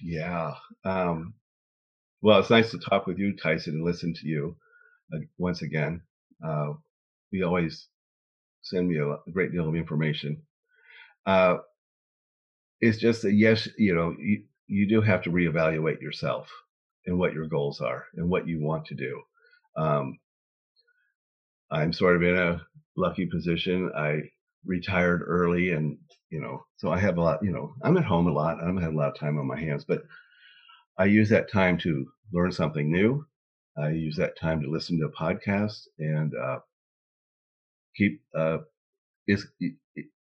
yeah. 0.00 0.52
Um, 0.84 1.34
well, 2.22 2.38
it's 2.38 2.50
nice 2.50 2.70
to 2.70 2.78
talk 2.78 3.06
with 3.06 3.18
you, 3.18 3.36
Tyson, 3.36 3.74
and 3.74 3.84
listen 3.84 4.14
to 4.14 4.26
you 4.26 4.56
uh, 5.14 5.18
once 5.38 5.62
again. 5.62 6.02
Uh, 6.44 6.72
you 7.30 7.44
always 7.46 7.88
send 8.62 8.88
me 8.88 8.98
a, 8.98 9.06
a, 9.06 9.30
great 9.32 9.52
deal 9.52 9.68
of 9.68 9.74
information. 9.74 10.42
Uh, 11.26 11.58
it's 12.80 12.98
just 12.98 13.22
that, 13.22 13.32
yes, 13.32 13.68
you 13.78 13.94
know, 13.94 14.14
you, 14.18 14.42
you 14.66 14.88
do 14.88 15.00
have 15.00 15.22
to 15.22 15.30
reevaluate 15.30 16.00
yourself 16.00 16.48
and 17.06 17.18
what 17.18 17.32
your 17.32 17.46
goals 17.46 17.80
are 17.80 18.04
and 18.14 18.28
what 18.28 18.46
you 18.46 18.60
want 18.60 18.86
to 18.86 18.94
do. 18.94 19.22
Um, 19.76 20.18
I'm 21.70 21.92
sort 21.92 22.16
of 22.16 22.22
in 22.22 22.36
a 22.36 22.62
lucky 22.96 23.26
position. 23.26 23.90
I 23.96 24.22
retired 24.64 25.22
early 25.24 25.70
and, 25.70 25.98
you 26.30 26.40
know, 26.40 26.64
so 26.76 26.90
I 26.90 26.98
have 26.98 27.16
a 27.16 27.22
lot, 27.22 27.40
you 27.42 27.52
know, 27.52 27.74
I'm 27.82 27.96
at 27.96 28.04
home 28.04 28.26
a 28.26 28.32
lot. 28.32 28.58
I 28.60 28.66
don't 28.66 28.82
have 28.82 28.92
a 28.92 28.96
lot 28.96 29.10
of 29.10 29.18
time 29.18 29.38
on 29.38 29.46
my 29.46 29.58
hands, 29.58 29.84
but 29.84 30.02
I 31.00 31.06
use 31.06 31.30
that 31.30 31.50
time 31.50 31.78
to 31.78 32.12
learn 32.30 32.52
something 32.52 32.92
new. 32.92 33.24
I 33.78 33.88
use 33.88 34.16
that 34.16 34.38
time 34.38 34.60
to 34.60 34.70
listen 34.70 34.98
to 34.98 35.06
a 35.06 35.10
podcast 35.10 35.88
and 35.98 36.34
uh, 36.36 36.58
keep 37.96 38.20
uh, 38.36 38.58
it's, 39.26 39.46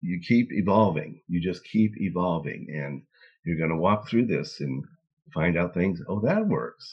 you 0.00 0.20
keep 0.26 0.48
evolving. 0.50 1.20
You 1.28 1.40
just 1.40 1.62
keep 1.64 1.92
evolving, 2.00 2.66
and 2.74 3.02
you're 3.44 3.56
going 3.56 3.70
to 3.70 3.76
walk 3.76 4.08
through 4.08 4.26
this 4.26 4.58
and 4.58 4.84
find 5.32 5.56
out 5.56 5.74
things. 5.74 6.00
Oh, 6.08 6.18
that 6.24 6.44
works. 6.44 6.92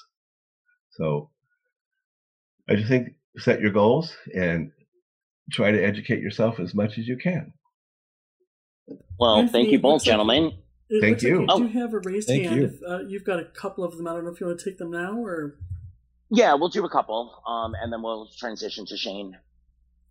So 0.92 1.32
I 2.70 2.76
just 2.76 2.88
think 2.88 3.16
set 3.40 3.62
your 3.62 3.72
goals 3.72 4.16
and 4.36 4.72
try 5.52 5.72
to 5.72 5.84
educate 5.84 6.22
yourself 6.22 6.60
as 6.60 6.76
much 6.76 7.00
as 7.00 7.08
you 7.08 7.18
can. 7.18 7.52
Well, 9.18 9.48
thank 9.48 9.72
you 9.72 9.80
both, 9.80 10.04
gentlemen. 10.04 10.61
It 10.92 11.00
Thank 11.00 11.22
you. 11.22 11.46
Like 11.46 11.48
you 11.48 11.54
Oh. 11.54 11.60
do 11.60 11.68
have 11.80 11.94
a 11.94 12.00
raised 12.00 12.28
Thank 12.28 12.44
hand. 12.44 12.56
you. 12.58 12.64
If, 12.66 12.84
uh, 12.86 13.00
you've 13.08 13.24
got 13.24 13.40
a 13.40 13.46
couple 13.46 13.86
of 13.86 13.96
them. 13.96 14.08
I 14.08 14.14
don't 14.14 14.26
know 14.26 14.32
if 14.32 14.42
you 14.42 14.48
want 14.48 14.60
to 14.60 14.66
take 14.70 14.78
them 14.78 14.92
now 14.92 15.14
or. 15.18 15.58
Yeah, 16.30 16.54
we'll 16.56 16.68
do 16.70 16.84
a 16.86 16.90
couple, 16.90 17.42
um, 17.48 17.76
and 17.82 17.92
then 17.94 18.02
we'll 18.02 18.28
transition 18.38 18.86
to 18.88 18.98
Shane. 18.98 19.38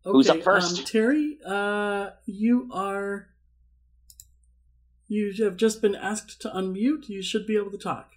Okay, 0.07 0.13
Who's 0.13 0.31
up 0.31 0.43
first? 0.43 0.79
Um, 0.79 0.85
Terry, 0.87 1.39
uh, 1.45 2.11
you 2.25 2.71
are. 2.73 3.29
You 5.07 5.35
have 5.45 5.57
just 5.57 5.83
been 5.83 5.95
asked 5.95 6.41
to 6.43 6.49
unmute. 6.49 7.09
You 7.11 7.21
should 7.23 7.47
be 7.47 7.57
able 7.57 7.71
to 7.73 7.79
talk. 7.79 8.13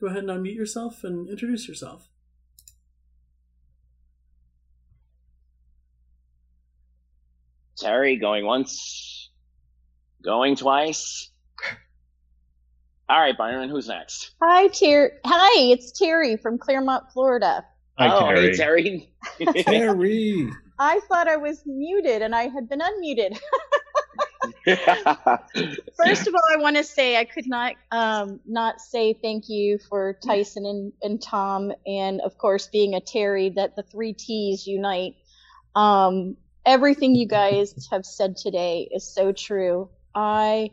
Go 0.00 0.06
ahead 0.06 0.24
and 0.24 0.28
unmute 0.28 0.54
yourself 0.54 1.02
and 1.02 1.28
introduce 1.28 1.66
yourself. 1.66 2.08
Terry 7.78 8.16
going 8.16 8.44
once, 8.44 9.30
going 10.22 10.56
twice. 10.56 11.30
All 13.08 13.20
right, 13.20 13.36
Byron, 13.36 13.68
who's 13.68 13.88
next? 13.88 14.30
Hi, 14.40 14.68
Terry. 14.68 15.10
Hi, 15.24 15.62
it's 15.72 15.90
Terry 15.98 16.36
from 16.36 16.58
Clermont, 16.58 17.10
Florida. 17.12 17.64
Hi, 17.98 18.14
oh, 18.14 18.20
Terry. 18.20 18.50
hey, 18.50 18.52
Terry. 18.52 19.12
Terry. 19.64 20.50
I 20.78 21.00
thought 21.08 21.28
I 21.28 21.36
was 21.36 21.62
muted 21.66 22.22
and 22.22 22.34
I 22.34 22.48
had 22.48 22.68
been 22.68 22.80
unmuted. 22.80 23.38
First 25.96 26.26
of 26.26 26.34
all, 26.34 26.42
I 26.50 26.56
want 26.56 26.76
to 26.76 26.84
say 26.84 27.16
I 27.18 27.24
could 27.24 27.46
not 27.46 27.74
um, 27.90 28.40
not 28.46 28.80
say 28.80 29.12
thank 29.12 29.48
you 29.48 29.78
for 29.88 30.16
Tyson 30.24 30.64
and, 30.64 30.92
and 31.02 31.20
Tom, 31.20 31.72
and 31.86 32.20
of 32.22 32.38
course 32.38 32.68
being 32.68 32.94
a 32.94 33.00
Terry 33.00 33.50
that 33.50 33.76
the 33.76 33.82
three 33.82 34.12
T's 34.12 34.66
unite. 34.66 35.16
Um, 35.74 36.36
everything 36.64 37.14
you 37.14 37.26
guys 37.26 37.88
have 37.90 38.04
said 38.06 38.36
today 38.36 38.88
is 38.90 39.04
so 39.04 39.32
true. 39.32 39.90
I, 40.14 40.70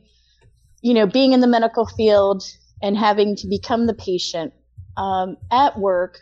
you 0.87 0.93
know, 0.93 1.05
being 1.05 1.33
in 1.33 1.41
the 1.41 1.47
medical 1.47 1.85
field 1.85 2.43
and 2.81 2.97
having 2.97 3.35
to 3.35 3.45
become 3.45 3.87
the 3.87 3.93
patient 3.93 4.53
um, 4.95 5.35
at 5.51 5.77
work 5.77 6.21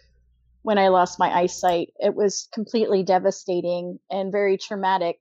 when 0.64 0.80
I 0.80 0.88
lost 0.88 1.20
my 1.20 1.32
eyesight, 1.32 1.90
it 2.00 2.16
was 2.16 2.50
completely 2.52 3.04
devastating 3.04 4.00
and 4.10 4.32
very 4.32 4.58
traumatic 4.58 5.20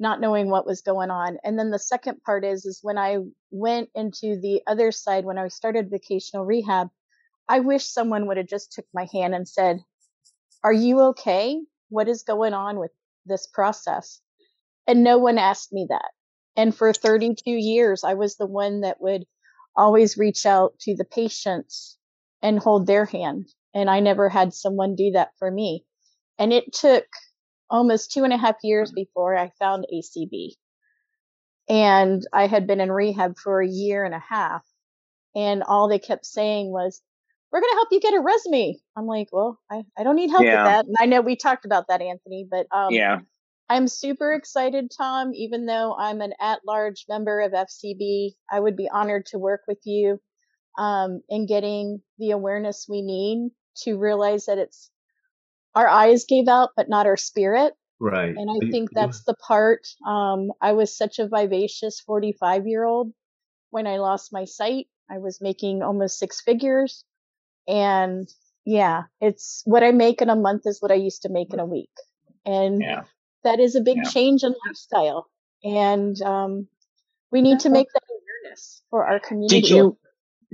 not 0.00 0.20
knowing 0.20 0.50
what 0.50 0.66
was 0.66 0.80
going 0.80 1.12
on. 1.12 1.38
And 1.44 1.56
then 1.56 1.70
the 1.70 1.78
second 1.78 2.24
part 2.24 2.44
is 2.44 2.66
is 2.66 2.80
when 2.82 2.98
I 2.98 3.18
went 3.52 3.88
into 3.94 4.40
the 4.40 4.62
other 4.66 4.90
side 4.90 5.24
when 5.24 5.38
I 5.38 5.46
started 5.46 5.88
vocational 5.88 6.44
rehab, 6.44 6.88
I 7.48 7.60
wish 7.60 7.86
someone 7.86 8.26
would 8.26 8.36
have 8.36 8.48
just 8.48 8.72
took 8.72 8.86
my 8.92 9.06
hand 9.12 9.32
and 9.32 9.46
said, 9.46 9.78
"Are 10.64 10.72
you 10.72 10.98
okay? 11.10 11.60
What 11.88 12.08
is 12.08 12.24
going 12.24 12.52
on 12.52 12.80
with 12.80 12.90
this 13.26 13.46
process?" 13.46 14.20
And 14.88 15.04
no 15.04 15.18
one 15.18 15.38
asked 15.38 15.72
me 15.72 15.86
that. 15.88 16.10
And 16.56 16.74
for 16.74 16.92
32 16.92 17.50
years, 17.50 18.04
I 18.04 18.14
was 18.14 18.36
the 18.36 18.46
one 18.46 18.82
that 18.82 19.00
would 19.00 19.24
always 19.76 20.18
reach 20.18 20.44
out 20.44 20.78
to 20.80 20.94
the 20.94 21.04
patients 21.04 21.96
and 22.42 22.58
hold 22.58 22.86
their 22.86 23.04
hand. 23.06 23.48
And 23.74 23.88
I 23.88 24.00
never 24.00 24.28
had 24.28 24.52
someone 24.52 24.94
do 24.94 25.12
that 25.12 25.30
for 25.38 25.50
me. 25.50 25.84
And 26.38 26.52
it 26.52 26.72
took 26.72 27.04
almost 27.70 28.12
two 28.12 28.24
and 28.24 28.32
a 28.32 28.36
half 28.36 28.56
years 28.62 28.92
before 28.92 29.36
I 29.36 29.50
found 29.58 29.86
ACB. 29.92 30.50
And 31.68 32.22
I 32.32 32.46
had 32.46 32.66
been 32.66 32.80
in 32.80 32.92
rehab 32.92 33.38
for 33.38 33.62
a 33.62 33.68
year 33.68 34.04
and 34.04 34.14
a 34.14 34.22
half. 34.28 34.62
And 35.34 35.62
all 35.62 35.88
they 35.88 35.98
kept 35.98 36.26
saying 36.26 36.70
was, 36.70 37.00
we're 37.50 37.60
going 37.60 37.70
to 37.70 37.76
help 37.76 37.88
you 37.90 38.00
get 38.00 38.14
a 38.14 38.20
resume. 38.20 38.78
I'm 38.96 39.06
like, 39.06 39.28
well, 39.32 39.58
I, 39.70 39.82
I 39.96 40.04
don't 40.04 40.16
need 40.16 40.30
help 40.30 40.44
Yeah. 40.44 40.64
with 40.64 40.72
that. 40.72 40.86
And 40.86 40.96
I 40.98 41.06
know 41.06 41.20
we 41.20 41.36
talked 41.36 41.64
about 41.64 41.86
that, 41.88 42.02
Anthony, 42.02 42.46
but 42.50 42.66
um, 42.74 42.92
yeah, 42.92 43.20
I'm 43.72 43.88
super 43.88 44.34
excited, 44.34 44.90
Tom. 44.94 45.32
Even 45.34 45.64
though 45.64 45.96
I'm 45.98 46.20
an 46.20 46.34
at-large 46.38 47.06
member 47.08 47.40
of 47.40 47.52
FCB, 47.52 48.32
I 48.50 48.60
would 48.60 48.76
be 48.76 48.90
honored 48.90 49.24
to 49.26 49.38
work 49.38 49.62
with 49.66 49.78
you 49.84 50.20
um, 50.76 51.22
in 51.30 51.46
getting 51.46 52.02
the 52.18 52.32
awareness 52.32 52.84
we 52.86 53.00
need 53.00 53.50
to 53.84 53.96
realize 53.96 54.44
that 54.44 54.58
it's 54.58 54.90
our 55.74 55.88
eyes 55.88 56.26
gave 56.28 56.48
out, 56.48 56.70
but 56.76 56.90
not 56.90 57.06
our 57.06 57.16
spirit. 57.16 57.72
Right. 57.98 58.34
And 58.36 58.50
I 58.50 58.70
think 58.70 58.90
that's 58.92 59.24
the 59.24 59.34
part. 59.34 59.88
Um, 60.06 60.52
I 60.60 60.72
was 60.72 60.94
such 60.94 61.18
a 61.18 61.26
vivacious 61.26 61.98
45 62.00 62.66
year 62.66 62.84
old 62.84 63.12
when 63.70 63.86
I 63.86 63.96
lost 63.96 64.34
my 64.34 64.44
sight. 64.44 64.88
I 65.10 65.16
was 65.16 65.40
making 65.40 65.82
almost 65.82 66.18
six 66.18 66.42
figures. 66.42 67.04
And 67.66 68.28
yeah, 68.66 69.04
it's 69.22 69.62
what 69.64 69.82
I 69.82 69.92
make 69.92 70.20
in 70.20 70.28
a 70.28 70.36
month 70.36 70.66
is 70.66 70.82
what 70.82 70.92
I 70.92 70.96
used 70.96 71.22
to 71.22 71.30
make 71.30 71.54
in 71.54 71.60
a 71.60 71.64
week. 71.64 71.88
And 72.44 72.82
yeah. 72.82 73.04
That 73.44 73.60
is 73.60 73.74
a 73.74 73.80
big 73.80 73.98
Yeah. 73.98 74.10
change 74.10 74.42
in 74.42 74.54
lifestyle. 74.66 75.28
And 75.64 76.20
um, 76.22 76.68
we 77.30 77.40
need 77.42 77.60
to 77.60 77.70
make 77.70 77.88
that 77.92 78.02
awareness 78.10 78.82
for 78.90 79.06
our 79.06 79.20
community. 79.20 79.60
Did 79.60 79.70
you, 79.70 79.98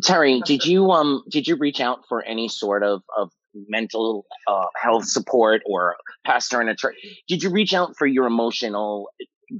Terry? 0.03 0.41
Did 0.43 0.65
you 0.65 0.91
um? 0.91 1.25
Did 1.29 1.49
you 1.49 1.57
reach 1.57 1.81
out 1.81 2.01
for 2.09 2.23
any 2.23 2.49
sort 2.49 2.83
of 2.83 3.03
of 3.17 3.31
mental 3.55 4.27
uh, 4.47 4.67
health 4.81 5.07
support 5.07 5.63
or 5.67 5.97
pastor 6.25 6.61
and 6.61 6.71
a 6.71 6.77
church? 6.77 6.97
Did 7.27 7.43
you 7.43 7.51
reach 7.51 7.75
out 7.75 7.97
for 7.97 8.07
your 8.07 8.27
emotional 8.27 9.09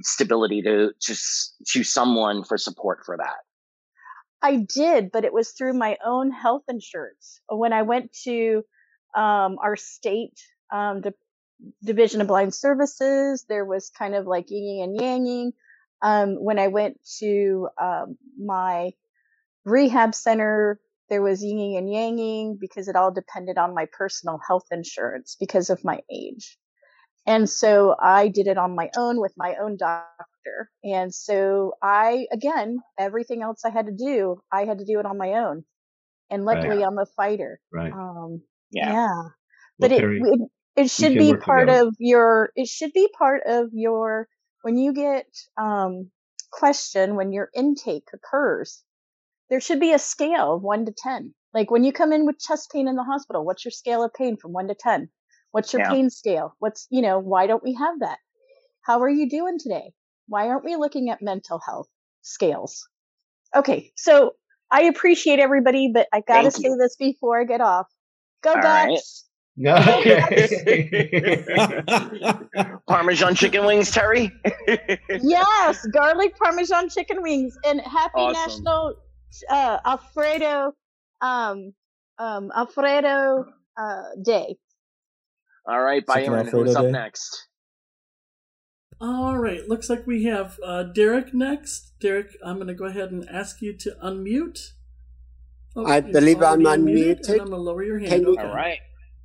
stability 0.01 0.61
to 0.61 0.91
to 1.01 1.15
to 1.67 1.83
someone 1.83 2.43
for 2.43 2.57
support 2.57 2.99
for 3.05 3.17
that? 3.17 3.37
I 4.41 4.65
did, 4.73 5.11
but 5.11 5.25
it 5.25 5.33
was 5.33 5.51
through 5.51 5.73
my 5.73 5.97
own 6.05 6.31
health 6.31 6.63
insurance. 6.69 7.41
When 7.49 7.73
I 7.73 7.81
went 7.81 8.13
to 8.23 8.63
um, 9.15 9.57
our 9.61 9.75
state 9.75 10.39
um, 10.71 11.01
Di- 11.01 11.11
Division 11.83 12.21
of 12.21 12.27
Blind 12.27 12.53
Services, 12.53 13.45
there 13.49 13.65
was 13.65 13.89
kind 13.89 14.15
of 14.15 14.25
like 14.27 14.47
yin 14.49 14.83
and 14.83 14.99
yanging. 14.99 15.51
Um, 16.01 16.35
when 16.43 16.59
I 16.59 16.67
went 16.67 16.99
to 17.19 17.69
um, 17.81 18.17
my 18.37 18.91
rehab 19.65 20.15
center, 20.15 20.79
there 21.09 21.21
was 21.21 21.43
yin 21.43 21.77
and 21.77 21.89
yanging 21.89 22.59
because 22.59 22.87
it 22.87 22.95
all 22.95 23.11
depended 23.11 23.57
on 23.57 23.75
my 23.75 23.87
personal 23.91 24.39
health 24.47 24.67
insurance 24.71 25.35
because 25.39 25.69
of 25.69 25.83
my 25.83 25.99
age. 26.11 26.57
And 27.25 27.49
so 27.49 27.95
I 28.01 28.29
did 28.29 28.47
it 28.47 28.57
on 28.57 28.75
my 28.75 28.89
own 28.95 29.19
with 29.19 29.33
my 29.37 29.55
own 29.61 29.77
doctor. 29.77 30.71
And 30.83 31.13
so 31.13 31.73
I, 31.81 32.25
again, 32.31 32.79
everything 32.97 33.43
else 33.43 33.65
I 33.65 33.69
had 33.69 33.85
to 33.87 33.91
do, 33.91 34.41
I 34.51 34.65
had 34.65 34.79
to 34.79 34.85
do 34.85 34.99
it 34.99 35.05
on 35.05 35.17
my 35.17 35.33
own. 35.33 35.63
And 36.29 36.45
Right. 36.45 36.57
luckily 36.57 36.83
I'm 36.83 36.97
a 36.97 37.05
fighter. 37.05 37.59
Right. 37.71 37.93
Um, 37.93 38.41
Yeah. 38.71 38.89
yeah. 38.91 39.07
Well, 39.07 39.31
But 39.79 39.91
it, 39.91 40.03
it, 40.03 40.49
it 40.79 40.89
should 40.89 41.13
be 41.17 41.35
part 41.35 41.67
together. 41.67 41.87
of 41.87 41.95
your, 41.99 42.51
it 42.55 42.67
should 42.67 42.93
be 42.93 43.09
part 43.17 43.43
of 43.45 43.69
your, 43.73 44.27
when 44.61 44.77
you 44.77 44.93
get, 44.93 45.25
um, 45.57 46.11
question, 46.51 47.15
when 47.15 47.31
your 47.31 47.49
intake 47.55 48.07
occurs, 48.13 48.83
there 49.49 49.61
should 49.61 49.79
be 49.79 49.93
a 49.93 49.99
scale 49.99 50.55
of 50.55 50.61
one 50.63 50.85
to 50.85 50.93
10. 50.95 51.33
Like 51.53 51.71
when 51.71 51.83
you 51.83 51.91
come 51.91 52.13
in 52.13 52.25
with 52.25 52.39
chest 52.39 52.71
pain 52.71 52.87
in 52.87 52.95
the 52.95 53.03
hospital, 53.03 53.45
what's 53.45 53.65
your 53.65 53.71
scale 53.71 54.03
of 54.03 54.13
pain 54.13 54.37
from 54.37 54.53
one 54.53 54.67
to 54.67 54.75
10? 54.75 55.09
What's 55.51 55.73
your 55.73 55.81
Yeah. 55.81 55.89
pain 55.89 56.09
scale? 56.09 56.55
What's, 56.59 56.87
you 56.89 57.01
know, 57.01 57.19
why 57.19 57.47
don't 57.47 57.63
we 57.63 57.73
have 57.73 57.99
that? 57.99 58.19
How 58.81 59.01
are 59.01 59.09
you 59.09 59.29
doing 59.29 59.57
today? 59.59 59.93
Why 60.27 60.47
aren't 60.47 60.65
we 60.65 60.75
looking 60.75 61.09
at 61.09 61.21
mental 61.21 61.59
health 61.59 61.87
scales? 62.21 62.87
Okay. 63.55 63.91
So 63.95 64.33
I 64.71 64.83
appreciate 64.83 65.39
everybody, 65.39 65.91
but 65.93 66.07
I 66.13 66.21
gotta 66.21 66.51
Thank 66.51 66.55
say 66.63 66.69
you. 66.69 66.77
this 66.79 66.95
before 66.95 67.39
I 67.41 67.45
get 67.45 67.61
off. 67.61 67.87
Go 68.43 68.55
All 68.55 68.61
Ducks! 68.61 69.25
Okay. 69.99 70.47
Parmesan 72.87 73.35
chicken 73.35 73.65
wings, 73.65 73.91
Terry. 73.91 74.31
yes, 75.21 75.85
garlic 75.87 76.37
parmesan 76.37 76.89
chicken 76.89 77.21
wings 77.21 77.57
and 77.65 77.81
happy 77.81 78.21
Awesome. 78.21 78.33
national 78.63 78.93
uh, 79.49 79.77
Alfredo 79.85 80.73
um 81.21 81.73
um 82.17 82.51
Alfredo 82.55 83.45
uh 83.77 84.03
day. 84.23 84.55
All 85.67 85.81
right, 85.81 86.03
Second 86.07 86.31
Byron, 86.31 86.45
Alfredo 86.47 86.63
who's 86.65 86.75
up 86.75 86.85
Day. 86.85 86.91
next? 86.91 87.47
All 89.01 89.37
right, 89.37 89.67
looks 89.67 89.89
like 89.89 90.07
we 90.07 90.23
have 90.25 90.57
uh, 90.65 90.83
Derek 90.83 91.33
next. 91.33 91.93
Derek, 91.99 92.35
I'm 92.43 92.55
going 92.55 92.67
to 92.67 92.73
go 92.73 92.85
ahead 92.85 93.11
and 93.11 93.27
ask 93.29 93.61
you 93.61 93.73
to 93.77 93.91
unmute. 94.03 94.71
Oh, 95.75 95.85
I 95.85 96.01
believe 96.01 96.41
I'm 96.41 96.65
already 96.65 96.65
unmuted, 96.65 97.19
unmuted. 97.21 97.29
I'm 97.31 97.37
going 97.37 97.49
to 97.51 97.57
lower 97.57 97.83
your 97.83 97.99
hand. 97.99 98.09
Can 98.11 98.21
you- 98.23 98.33
okay. 98.33 98.47
All 98.47 98.53
right. 98.55 98.79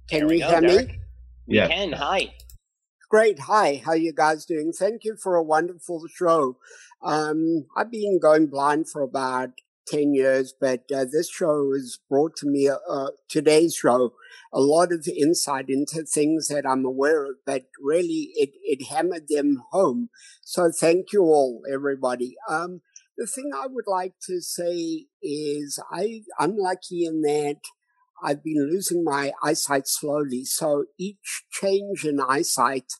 Can 0.08 0.20
There 0.20 0.28
we 0.28 0.36
you 0.36 0.38
go, 0.38 0.56
hear 0.56 0.60
Derek. 0.60 0.86
me? 0.86 1.00
We 1.46 1.60
Yes. 1.60 1.68
can. 1.68 1.92
Hi. 1.92 2.34
Great. 3.10 3.40
Hi. 3.40 3.82
How 3.84 3.92
you 3.94 4.12
guys 4.12 4.44
doing? 4.44 4.72
Thank 4.72 5.04
you 5.04 5.16
for 5.16 5.36
a 5.36 5.42
wonderful 5.42 6.04
show. 6.12 6.58
Um, 7.02 7.66
I've 7.76 7.90
been 7.90 8.18
going 8.20 8.46
blind 8.46 8.88
for 8.90 9.02
about 9.02 9.50
10 9.86 10.14
years, 10.14 10.54
but 10.58 10.84
uh, 10.94 11.04
this 11.10 11.30
show 11.30 11.72
has 11.72 11.98
brought 12.08 12.36
to 12.36 12.46
me, 12.46 12.68
uh, 12.68 13.08
today's 13.28 13.74
show, 13.76 14.14
a 14.52 14.60
lot 14.60 14.92
of 14.92 15.06
insight 15.06 15.66
into 15.68 16.02
things 16.04 16.48
that 16.48 16.66
I'm 16.66 16.84
aware 16.84 17.26
of, 17.26 17.36
but 17.46 17.64
really 17.82 18.30
it, 18.34 18.50
it 18.62 18.86
hammered 18.88 19.28
them 19.28 19.62
home. 19.72 20.08
So 20.42 20.70
thank 20.70 21.12
you 21.12 21.22
all, 21.24 21.62
everybody. 21.70 22.36
Um, 22.48 22.80
the 23.18 23.26
thing 23.26 23.50
I 23.54 23.66
would 23.68 23.86
like 23.86 24.14
to 24.26 24.40
say 24.40 25.06
is 25.22 25.78
I, 25.92 26.22
I'm 26.38 26.56
lucky 26.56 27.04
in 27.04 27.22
that 27.22 27.56
I've 28.24 28.42
been 28.42 28.70
losing 28.70 29.04
my 29.04 29.32
eyesight 29.42 29.86
slowly. 29.86 30.44
So 30.44 30.86
each 30.98 31.44
change 31.52 32.04
in 32.04 32.18
eyesight 32.20 32.90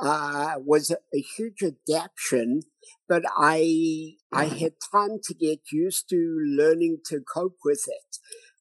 uh, 0.00 0.54
was 0.58 0.92
a, 0.92 1.18
huge 1.18 1.62
adaptation, 1.62 2.62
but 3.08 3.24
I 3.36 4.12
I 4.32 4.44
had 4.44 4.74
time 4.92 5.18
to 5.24 5.34
get 5.34 5.72
used 5.72 6.08
to 6.10 6.38
learning 6.46 6.98
to 7.06 7.20
cope 7.20 7.56
with 7.64 7.84
it. 7.88 8.18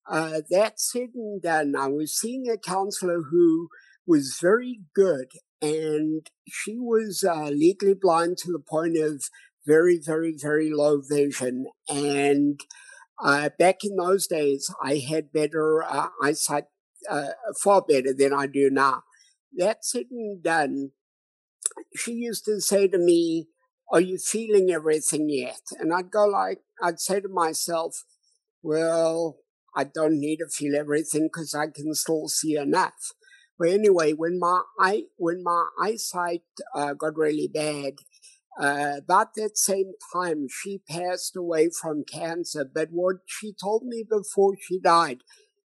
Uh, 0.09 0.41
that 0.49 0.79
said 0.79 1.09
and 1.13 1.41
done, 1.41 1.75
I 1.77 1.87
was 1.87 2.17
seeing 2.17 2.49
a 2.49 2.57
counselor 2.57 3.21
who 3.29 3.69
was 4.07 4.39
very 4.41 4.81
good, 4.95 5.27
and 5.61 6.27
she 6.47 6.77
was 6.79 7.23
uh, 7.23 7.49
legally 7.49 7.93
blind 7.93 8.37
to 8.39 8.51
the 8.51 8.59
point 8.59 8.97
of 8.97 9.29
very, 9.67 9.99
very, 10.03 10.33
very 10.35 10.71
low 10.71 11.01
vision. 11.07 11.65
And 11.89 12.59
uh, 13.19 13.49
back 13.57 13.83
in 13.83 13.95
those 13.95 14.27
days, 14.27 14.73
I 14.81 14.97
had 14.97 15.31
better 15.31 15.83
uh, 15.83 16.09
eyesight, 16.21 16.65
uh, 17.09 17.29
far 17.61 17.81
better 17.81 18.13
than 18.13 18.33
I 18.33 18.47
do 18.47 18.69
now. 18.69 19.03
That 19.55 19.85
said 19.85 20.05
and 20.11 20.43
done, 20.43 20.91
she 21.95 22.13
used 22.13 22.45
to 22.45 22.61
say 22.61 22.87
to 22.87 22.97
me, 22.97 23.47
"Are 23.91 24.01
you 24.01 24.17
feeling 24.17 24.71
everything 24.71 25.29
yet?" 25.29 25.61
And 25.79 25.93
I'd 25.93 26.11
go 26.11 26.25
like, 26.25 26.61
I'd 26.81 26.99
say 26.99 27.19
to 27.21 27.27
myself, 27.29 28.05
"Well, 28.63 29.39
I 29.75 29.83
don't 29.85 30.19
need 30.19 30.37
to 30.37 30.47
feel 30.49 30.75
everything 30.75 31.25
because 31.27 31.53
I 31.55 31.67
can 31.67 31.93
still 31.95 32.27
see 32.27 32.55
enough." 32.57 33.13
But 33.59 33.69
anyway, 33.69 34.13
when 34.13 34.39
my 34.39 34.63
eye, 34.79 35.05
when 35.17 35.43
my 35.43 35.67
eyesight 35.79 36.43
uh, 36.75 36.93
got 36.93 37.17
really 37.17 37.47
bad, 37.47 37.95
uh, 38.59 38.93
about 38.97 39.35
that 39.35 39.57
same 39.57 39.91
time, 40.13 40.47
she 40.49 40.81
passed 40.89 41.35
away 41.35 41.69
from 41.69 42.03
cancer. 42.03 42.65
But 42.71 42.89
what 42.91 43.17
she 43.25 43.53
told 43.53 43.83
me 43.83 44.03
before 44.09 44.55
she 44.59 44.79
died 44.79 45.19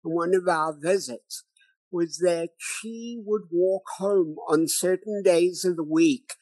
in 0.05 0.13
one 0.13 0.35
of 0.35 0.47
our 0.49 0.75
visits 0.79 1.45
was 1.91 2.19
that 2.19 2.51
she 2.59 3.21
would 3.25 3.43
walk 3.51 3.85
home 3.99 4.37
on 4.49 4.67
certain 4.69 5.23
days 5.23 5.65
of 5.65 5.77
the 5.77 5.85
week. 5.85 6.35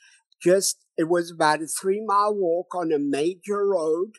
Just, 0.43 0.79
it 0.97 1.09
was 1.09 1.31
about 1.31 1.63
a 1.63 1.67
three 1.67 2.03
mile 2.05 2.35
walk 2.35 2.75
on 2.75 2.93
a 2.93 2.99
major 2.99 3.67
road. 3.67 4.13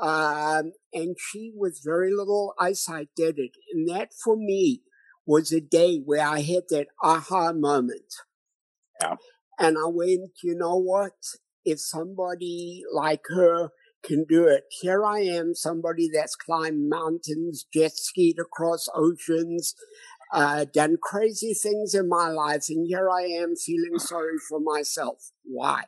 Um, 0.00 0.72
and 0.92 1.16
she, 1.18 1.52
with 1.54 1.80
very 1.84 2.12
little 2.14 2.54
eyesight, 2.58 3.08
did 3.16 3.38
it. 3.38 3.52
And 3.72 3.88
that 3.88 4.10
for 4.24 4.36
me 4.36 4.82
was 5.26 5.52
a 5.52 5.60
day 5.60 6.00
where 6.02 6.26
I 6.26 6.40
had 6.40 6.64
that 6.70 6.86
aha 7.02 7.52
moment. 7.52 8.14
Yeah. 9.00 9.16
And 9.58 9.76
I 9.76 9.86
went, 9.86 10.30
you 10.42 10.54
know 10.54 10.76
what? 10.76 11.12
If 11.70 11.80
somebody 11.80 12.82
like 12.92 13.24
her 13.28 13.70
can 14.04 14.24
do 14.28 14.46
it. 14.46 14.64
Here 14.80 15.04
I 15.04 15.20
am, 15.20 15.54
somebody 15.54 16.08
that's 16.12 16.36
climbed 16.36 16.88
mountains, 16.88 17.66
jet 17.72 17.92
skied 17.96 18.38
across 18.38 18.88
oceans, 18.94 19.74
uh, 20.32 20.66
done 20.72 20.98
crazy 21.02 21.54
things 21.54 21.94
in 21.94 22.08
my 22.08 22.28
life, 22.28 22.66
and 22.68 22.86
here 22.86 23.08
I 23.10 23.22
am 23.22 23.56
feeling 23.56 23.98
sorry 23.98 24.38
for 24.48 24.60
myself. 24.60 25.30
Why? 25.44 25.84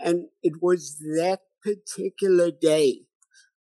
And 0.00 0.26
it 0.42 0.62
was 0.62 0.98
that 0.98 1.40
particular 1.62 2.50
day 2.50 3.06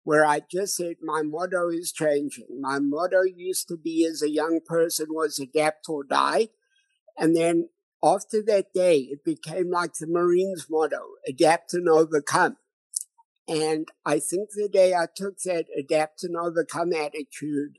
where 0.03 0.27
I 0.27 0.41
just 0.51 0.77
said, 0.77 0.97
my 1.03 1.23
motto 1.23 1.71
is 1.71 1.91
changing. 1.91 2.61
My 2.61 2.79
motto 2.79 3.23
used 3.23 3.69
to 3.69 3.77
be 3.77 4.07
as 4.11 4.21
a 4.21 4.31
young 4.31 4.61
person 4.65 5.07
was 5.11 5.39
adapt 5.39 5.89
or 5.89 6.05
die. 6.05 6.49
And 7.17 7.35
then 7.35 7.71
after 8.05 8.43
that 8.43 8.73
day, 8.75 9.09
it 9.11 9.25
became 9.25 9.71
like 9.71 9.95
the 9.95 10.07
Marines 10.07 10.67
motto, 10.69 11.01
adapt 11.27 11.73
and 11.73 11.89
overcome. 11.89 12.57
And 13.49 13.89
I 14.05 14.19
think 14.19 14.51
the 14.55 14.69
day 14.69 14.95
I 14.95 15.07
took 15.15 15.39
that 15.45 15.67
adapt 15.79 16.23
and 16.23 16.37
overcome 16.37 16.93
attitude 16.93 17.79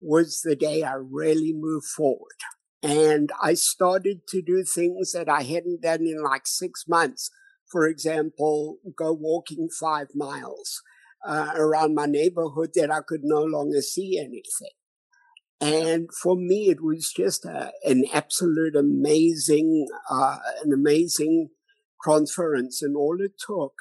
was 0.00 0.42
the 0.42 0.56
day 0.56 0.82
I 0.82 0.94
really 0.94 1.52
moved 1.54 1.86
forward. 1.86 2.36
And 2.82 3.30
I 3.42 3.54
started 3.54 4.26
to 4.28 4.42
do 4.42 4.62
things 4.62 5.12
that 5.12 5.28
I 5.28 5.42
hadn't 5.42 5.82
done 5.82 6.02
in 6.02 6.22
like 6.22 6.46
six 6.46 6.84
months. 6.86 7.30
For 7.66 7.86
example, 7.86 8.78
go 8.94 9.12
walking 9.12 9.68
five 9.68 10.08
miles 10.14 10.82
uh, 11.26 11.52
around 11.54 11.94
my 11.94 12.06
neighborhood 12.06 12.70
that 12.74 12.90
I 12.90 13.00
could 13.00 13.24
no 13.24 13.42
longer 13.42 13.80
see 13.80 14.18
anything. 14.18 14.76
And 15.64 16.10
for 16.12 16.36
me, 16.36 16.68
it 16.68 16.82
was 16.82 17.10
just 17.10 17.46
a, 17.46 17.72
an 17.84 18.04
absolute 18.12 18.76
amazing, 18.76 19.88
uh, 20.10 20.36
an 20.62 20.74
amazing 20.74 21.48
conference. 22.04 22.82
And 22.82 22.94
all 22.94 23.16
it 23.22 23.38
took 23.38 23.72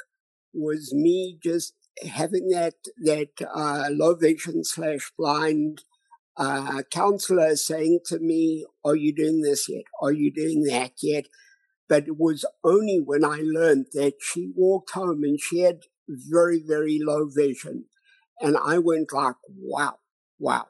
was 0.53 0.93
me 0.93 1.37
just 1.43 1.73
having 2.09 2.47
that, 2.51 2.75
that, 3.03 3.31
uh, 3.53 3.89
low 3.91 4.15
vision 4.15 4.63
slash 4.63 5.11
blind, 5.17 5.83
uh, 6.37 6.83
counselor 6.89 7.53
saying 7.57 7.99
to 8.05 8.19
me, 8.19 8.65
are 8.85 8.95
you 8.95 9.13
doing 9.13 9.41
this 9.41 9.67
yet? 9.67 9.83
Are 10.01 10.13
you 10.13 10.31
doing 10.31 10.63
that 10.63 10.93
yet? 11.01 11.25
But 11.89 12.07
it 12.07 12.17
was 12.17 12.45
only 12.63 13.01
when 13.03 13.25
I 13.25 13.41
learned 13.43 13.87
that 13.91 14.13
she 14.21 14.53
walked 14.55 14.91
home 14.91 15.23
and 15.23 15.37
she 15.37 15.59
had 15.59 15.81
very, 16.07 16.63
very 16.65 16.97
low 17.03 17.27
vision. 17.27 17.87
And 18.39 18.55
I 18.57 18.77
went 18.77 19.11
like, 19.11 19.35
wow, 19.49 19.97
wow 20.39 20.67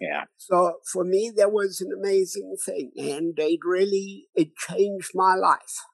yeah. 0.00 0.24
So 0.38 0.76
for 0.90 1.04
me, 1.04 1.32
that 1.36 1.52
was 1.52 1.80
an 1.80 1.90
amazing 1.96 2.56
thing, 2.64 2.92
and 2.96 3.38
it 3.38 3.60
really 3.64 4.26
it 4.34 4.56
changed 4.56 5.10
my 5.14 5.34
life. 5.34 5.84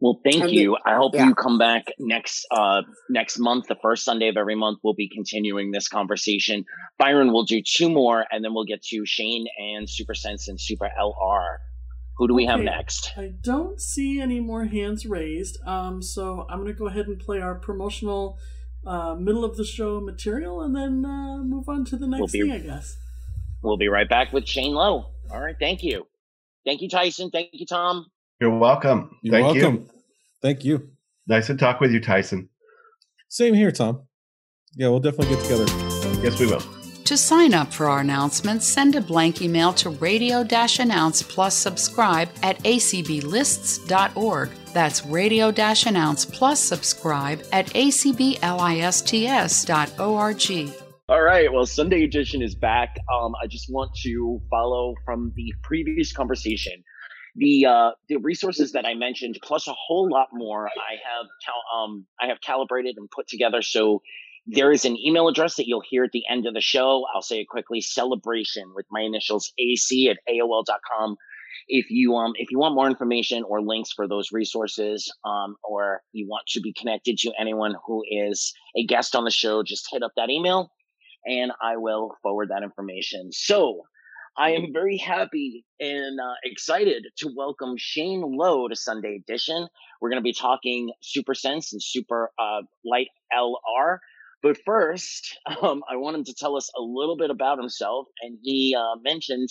Well, 0.00 0.18
thank 0.24 0.42
and 0.42 0.50
you. 0.50 0.76
I 0.84 0.96
hope 0.96 1.14
yeah. 1.14 1.26
you 1.26 1.34
come 1.36 1.58
back 1.58 1.84
next 2.00 2.44
uh 2.50 2.82
next 3.08 3.38
month, 3.38 3.66
the 3.68 3.76
first 3.80 4.04
Sunday 4.04 4.28
of 4.28 4.36
every 4.36 4.56
month. 4.56 4.78
We'll 4.82 4.94
be 4.94 5.08
continuing 5.08 5.70
this 5.70 5.86
conversation. 5.86 6.64
Byron 6.98 7.32
will 7.32 7.44
do 7.44 7.62
two 7.64 7.88
more, 7.88 8.26
and 8.32 8.44
then 8.44 8.52
we'll 8.52 8.64
get 8.64 8.82
to 8.84 9.02
Shane 9.06 9.46
and 9.58 9.88
Super 9.88 10.14
Sense 10.14 10.48
and 10.48 10.60
Super 10.60 10.90
LiDAR. 10.98 11.60
Who 12.16 12.28
do 12.28 12.34
we 12.34 12.44
okay. 12.44 12.52
have 12.52 12.60
next? 12.60 13.12
I 13.16 13.32
don't 13.40 13.80
see 13.80 14.20
any 14.20 14.40
more 14.40 14.64
hands 14.64 15.06
raised. 15.06 15.58
Um, 15.66 16.02
so 16.02 16.46
I'm 16.50 16.58
going 16.62 16.72
to 16.72 16.78
go 16.78 16.86
ahead 16.86 17.06
and 17.06 17.18
play 17.18 17.40
our 17.40 17.54
promotional 17.54 18.38
uh, 18.86 19.14
middle 19.14 19.44
of 19.44 19.56
the 19.56 19.64
show 19.64 20.00
material 20.00 20.62
and 20.62 20.74
then 20.74 21.04
uh, 21.04 21.38
move 21.38 21.68
on 21.68 21.84
to 21.86 21.96
the 21.96 22.06
next 22.06 22.20
we'll 22.20 22.28
be, 22.28 22.42
thing, 22.42 22.52
I 22.52 22.58
guess. 22.58 22.96
We'll 23.62 23.76
be 23.76 23.88
right 23.88 24.08
back 24.08 24.32
with 24.32 24.46
Shane 24.46 24.74
Lowe. 24.74 25.06
All 25.30 25.40
right. 25.40 25.56
Thank 25.58 25.82
you. 25.82 26.06
Thank 26.64 26.82
you, 26.82 26.88
Tyson. 26.88 27.30
Thank 27.30 27.50
you, 27.52 27.66
Tom. 27.66 28.06
You're 28.40 28.56
welcome. 28.56 29.16
You're 29.22 29.32
Thank 29.32 29.54
welcome. 29.54 29.74
you. 29.74 29.90
Thank 30.42 30.64
you. 30.64 30.90
Nice 31.26 31.46
to 31.46 31.56
talk 31.56 31.80
with 31.80 31.92
you, 31.92 32.00
Tyson. 32.00 32.48
Same 33.28 33.54
here, 33.54 33.70
Tom. 33.70 34.02
Yeah, 34.74 34.88
we'll 34.88 35.00
definitely 35.00 35.36
get 35.36 35.44
together. 35.44 35.66
Yes, 36.22 36.40
we 36.40 36.46
will. 36.46 36.62
To 37.04 37.16
sign 37.16 37.52
up 37.52 37.72
for 37.72 37.88
our 37.88 38.00
announcements, 38.00 38.66
send 38.66 38.94
a 38.96 39.00
blank 39.00 39.42
email 39.42 39.72
to 39.74 39.90
radio 39.90 40.46
announce 40.78 41.22
plus 41.22 41.54
subscribe 41.54 42.28
at 42.42 42.58
acblists.org. 42.64 44.50
That's 44.72 45.04
radio 45.04 45.48
announce 45.48 46.24
plus 46.24 46.60
subscribe 46.60 47.42
at 47.52 47.66
acblists.org. 47.66 48.92
All 51.08 51.22
right. 51.22 51.52
Well, 51.52 51.66
Sunday 51.66 52.04
edition 52.04 52.40
is 52.42 52.54
back. 52.54 52.96
Um, 53.12 53.34
I 53.42 53.46
just 53.46 53.66
want 53.70 53.90
to 54.04 54.40
follow 54.48 54.94
from 55.04 55.32
the 55.36 55.52
previous 55.62 56.12
conversation. 56.12 56.84
The 57.34 57.66
uh, 57.66 57.90
the 58.08 58.16
resources 58.16 58.72
that 58.72 58.86
I 58.86 58.94
mentioned, 58.94 59.38
plus 59.42 59.66
a 59.66 59.74
whole 59.74 60.08
lot 60.10 60.28
more, 60.32 60.68
I 60.68 60.92
have 60.92 61.26
cal- 61.44 61.64
um, 61.82 62.06
I 62.20 62.26
have 62.28 62.40
calibrated 62.40 62.96
and 62.98 63.10
put 63.10 63.26
together 63.28 63.62
so 63.62 64.02
there 64.46 64.72
is 64.72 64.84
an 64.84 64.96
email 64.98 65.28
address 65.28 65.56
that 65.56 65.68
you'll 65.68 65.82
hear 65.88 66.04
at 66.04 66.10
the 66.12 66.24
end 66.28 66.46
of 66.46 66.54
the 66.54 66.60
show. 66.60 67.04
I'll 67.14 67.22
say 67.22 67.40
it 67.40 67.48
quickly 67.48 67.80
celebration 67.80 68.72
with 68.74 68.86
my 68.90 69.00
initials 69.00 69.52
AC 69.58 70.10
at 70.10 70.18
AOL.com. 70.28 71.16
If 71.68 71.90
you 71.90 72.14
um 72.16 72.32
if 72.36 72.50
you 72.50 72.58
want 72.58 72.74
more 72.74 72.88
information 72.88 73.44
or 73.48 73.60
links 73.60 73.92
for 73.92 74.08
those 74.08 74.32
resources, 74.32 75.12
um, 75.24 75.56
or 75.62 76.02
you 76.12 76.26
want 76.28 76.46
to 76.48 76.60
be 76.60 76.72
connected 76.72 77.18
to 77.18 77.32
anyone 77.38 77.74
who 77.86 78.02
is 78.08 78.52
a 78.76 78.84
guest 78.84 79.14
on 79.14 79.24
the 79.24 79.30
show, 79.30 79.62
just 79.62 79.88
hit 79.90 80.02
up 80.02 80.12
that 80.16 80.30
email 80.30 80.70
and 81.24 81.52
I 81.62 81.76
will 81.76 82.16
forward 82.22 82.50
that 82.50 82.62
information. 82.62 83.30
So 83.32 83.82
I 84.36 84.52
am 84.52 84.72
very 84.72 84.96
happy 84.96 85.64
and 85.78 86.18
uh, 86.18 86.34
excited 86.44 87.06
to 87.18 87.30
welcome 87.36 87.74
Shane 87.76 88.22
Lowe 88.22 88.66
to 88.68 88.74
Sunday 88.74 89.16
Edition. 89.16 89.68
We're 90.00 90.08
going 90.08 90.20
to 90.20 90.24
be 90.24 90.32
talking 90.32 90.92
Super 91.02 91.34
Sense 91.34 91.72
and 91.72 91.82
Super 91.82 92.30
uh, 92.38 92.62
Light 92.84 93.08
LR. 93.36 93.98
But 94.42 94.58
first, 94.64 95.38
um, 95.62 95.82
I 95.88 95.96
want 95.96 96.16
him 96.16 96.24
to 96.24 96.34
tell 96.34 96.56
us 96.56 96.70
a 96.76 96.82
little 96.82 97.16
bit 97.16 97.30
about 97.30 97.58
himself. 97.58 98.06
And 98.22 98.38
he 98.42 98.74
uh, 98.76 98.98
mentioned 99.04 99.50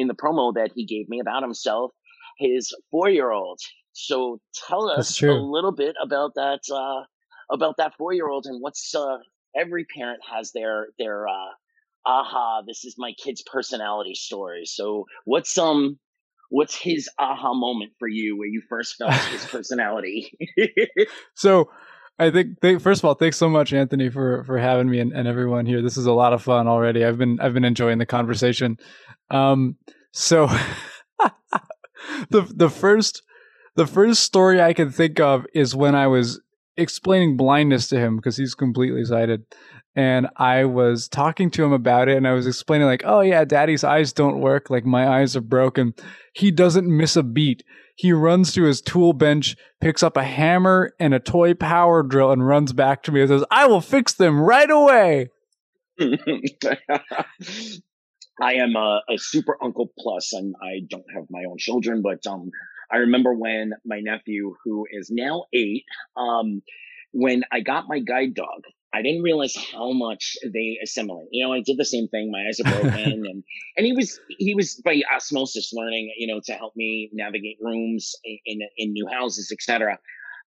in 0.00 0.08
the 0.08 0.14
promo 0.14 0.54
that 0.54 0.70
he 0.74 0.84
gave 0.84 1.08
me 1.08 1.20
about 1.20 1.42
himself 1.42 1.92
his 2.38 2.74
four 2.90 3.08
year 3.08 3.30
old. 3.30 3.60
So 3.92 4.40
tell 4.66 4.88
us 4.88 5.22
a 5.22 5.26
little 5.26 5.72
bit 5.72 5.94
about 6.02 6.34
that 6.34 6.60
uh, 6.72 7.04
about 7.52 7.76
that 7.76 7.94
four 7.98 8.12
year 8.12 8.28
old 8.28 8.46
and 8.46 8.60
what's 8.60 8.94
uh, 8.94 9.18
every 9.54 9.84
parent 9.84 10.20
has 10.32 10.52
their 10.52 10.88
their 10.98 11.28
uh, 11.28 11.50
aha 12.06 12.62
this 12.66 12.84
is 12.84 12.94
my 12.98 13.12
kid's 13.22 13.42
personality 13.42 14.14
story. 14.14 14.62
So 14.64 15.06
what's 15.24 15.56
um 15.58 15.98
what's 16.48 16.74
his 16.74 17.08
aha 17.18 17.52
moment 17.52 17.92
for 17.98 18.08
you 18.08 18.38
where 18.38 18.48
you 18.48 18.62
first 18.68 18.96
felt 18.96 19.12
his 19.12 19.44
personality? 19.50 20.32
so 21.34 21.70
I 22.20 22.30
think, 22.30 22.82
first 22.82 23.00
of 23.00 23.06
all, 23.06 23.14
thanks 23.14 23.38
so 23.38 23.48
much, 23.48 23.72
Anthony, 23.72 24.10
for 24.10 24.44
for 24.44 24.58
having 24.58 24.90
me 24.90 25.00
and, 25.00 25.10
and, 25.12 25.26
everyone 25.26 25.64
here. 25.64 25.80
This 25.80 25.96
is 25.96 26.04
a 26.04 26.12
lot 26.12 26.34
of 26.34 26.42
fun 26.42 26.68
already. 26.68 27.02
I've 27.02 27.16
been 27.16 27.40
I've 27.40 27.54
been 27.54 27.64
enjoying 27.64 27.96
the 27.96 28.04
conversation. 28.04 28.76
Um, 29.30 29.76
so 30.12 30.46
the 32.30 32.42
the 32.54 32.68
first 32.68 33.22
the 33.76 33.86
first 33.86 34.22
story 34.22 34.60
I 34.60 34.74
can 34.74 34.90
think 34.90 35.18
of 35.18 35.46
is 35.54 35.74
when 35.74 35.94
I 35.94 36.08
was 36.08 36.42
explaining 36.76 37.38
blindness 37.38 37.88
to 37.88 37.98
him 37.98 38.16
because 38.16 38.36
he's 38.36 38.54
completely 38.54 39.04
sighted. 39.04 39.44
And 40.00 40.28
I 40.38 40.64
was 40.64 41.08
talking 41.08 41.50
to 41.50 41.62
him 41.62 41.72
about 41.74 42.08
it 42.08 42.16
and 42.16 42.26
I 42.26 42.32
was 42.32 42.46
explaining 42.46 42.86
like, 42.86 43.02
"Oh 43.04 43.20
yeah, 43.20 43.44
daddy's 43.44 43.84
eyes 43.84 44.14
don't 44.14 44.40
work, 44.40 44.70
like 44.70 44.86
my 44.86 45.06
eyes 45.06 45.36
are 45.36 45.42
broken." 45.42 45.92
He 46.32 46.50
doesn't 46.50 46.88
miss 46.88 47.16
a 47.16 47.22
beat. 47.22 47.62
He 47.96 48.10
runs 48.14 48.54
to 48.54 48.62
his 48.62 48.80
tool 48.80 49.12
bench, 49.12 49.56
picks 49.78 50.02
up 50.02 50.16
a 50.16 50.24
hammer 50.24 50.94
and 50.98 51.12
a 51.12 51.20
toy 51.20 51.52
power 51.52 52.02
drill 52.02 52.32
and 52.32 52.46
runs 52.46 52.72
back 52.72 53.02
to 53.02 53.12
me 53.12 53.20
and 53.20 53.28
says, 53.28 53.44
"I 53.50 53.66
will 53.66 53.82
fix 53.82 54.14
them 54.14 54.40
right 54.40 54.70
away." 54.70 55.28
I 58.40 58.54
am 58.54 58.76
a, 58.76 59.02
a, 59.06 59.18
super 59.18 59.58
uncle 59.62 59.90
plus, 59.98 60.32
and 60.32 60.54
I 60.62 60.80
don't 60.88 61.04
have 61.14 61.24
my 61.28 61.44
own 61.46 61.58
children, 61.58 62.00
but 62.00 62.26
um, 62.26 62.50
I 62.90 62.96
remember 62.96 63.34
when 63.34 63.72
my 63.84 64.00
nephew, 64.00 64.54
who 64.64 64.86
is 64.90 65.10
now 65.12 65.44
eight, 65.52 65.84
um, 66.16 66.62
when 67.12 67.42
I 67.52 67.60
got 67.60 67.84
my 67.86 67.98
guide 67.98 68.32
dog, 68.32 68.62
I 68.92 69.02
didn't 69.02 69.22
realize 69.22 69.54
how 69.54 69.92
much 69.92 70.36
they 70.42 70.78
assimilate. 70.82 71.28
You 71.30 71.46
know, 71.46 71.52
I 71.52 71.60
did 71.60 71.78
the 71.78 71.84
same 71.84 72.08
thing. 72.08 72.30
My 72.30 72.46
eyes 72.48 72.60
are 72.60 72.70
broken, 72.70 73.24
and 73.30 73.44
and 73.76 73.86
he 73.86 73.92
was 73.92 74.18
he 74.28 74.54
was 74.54 74.74
by 74.84 75.02
osmosis 75.14 75.72
learning, 75.72 76.12
you 76.16 76.26
know, 76.26 76.40
to 76.46 76.52
help 76.54 76.74
me 76.76 77.10
navigate 77.12 77.58
rooms 77.60 78.14
in 78.24 78.38
in, 78.46 78.60
in 78.76 78.92
new 78.92 79.06
houses, 79.06 79.52
etc. 79.52 79.98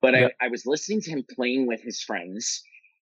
But 0.01 0.15
I, 0.15 0.31
I 0.41 0.49
was 0.49 0.65
listening 0.65 0.99
to 1.01 1.11
him 1.11 1.23
playing 1.33 1.65
with 1.65 1.81
his 1.81 2.01
friends, 2.01 2.61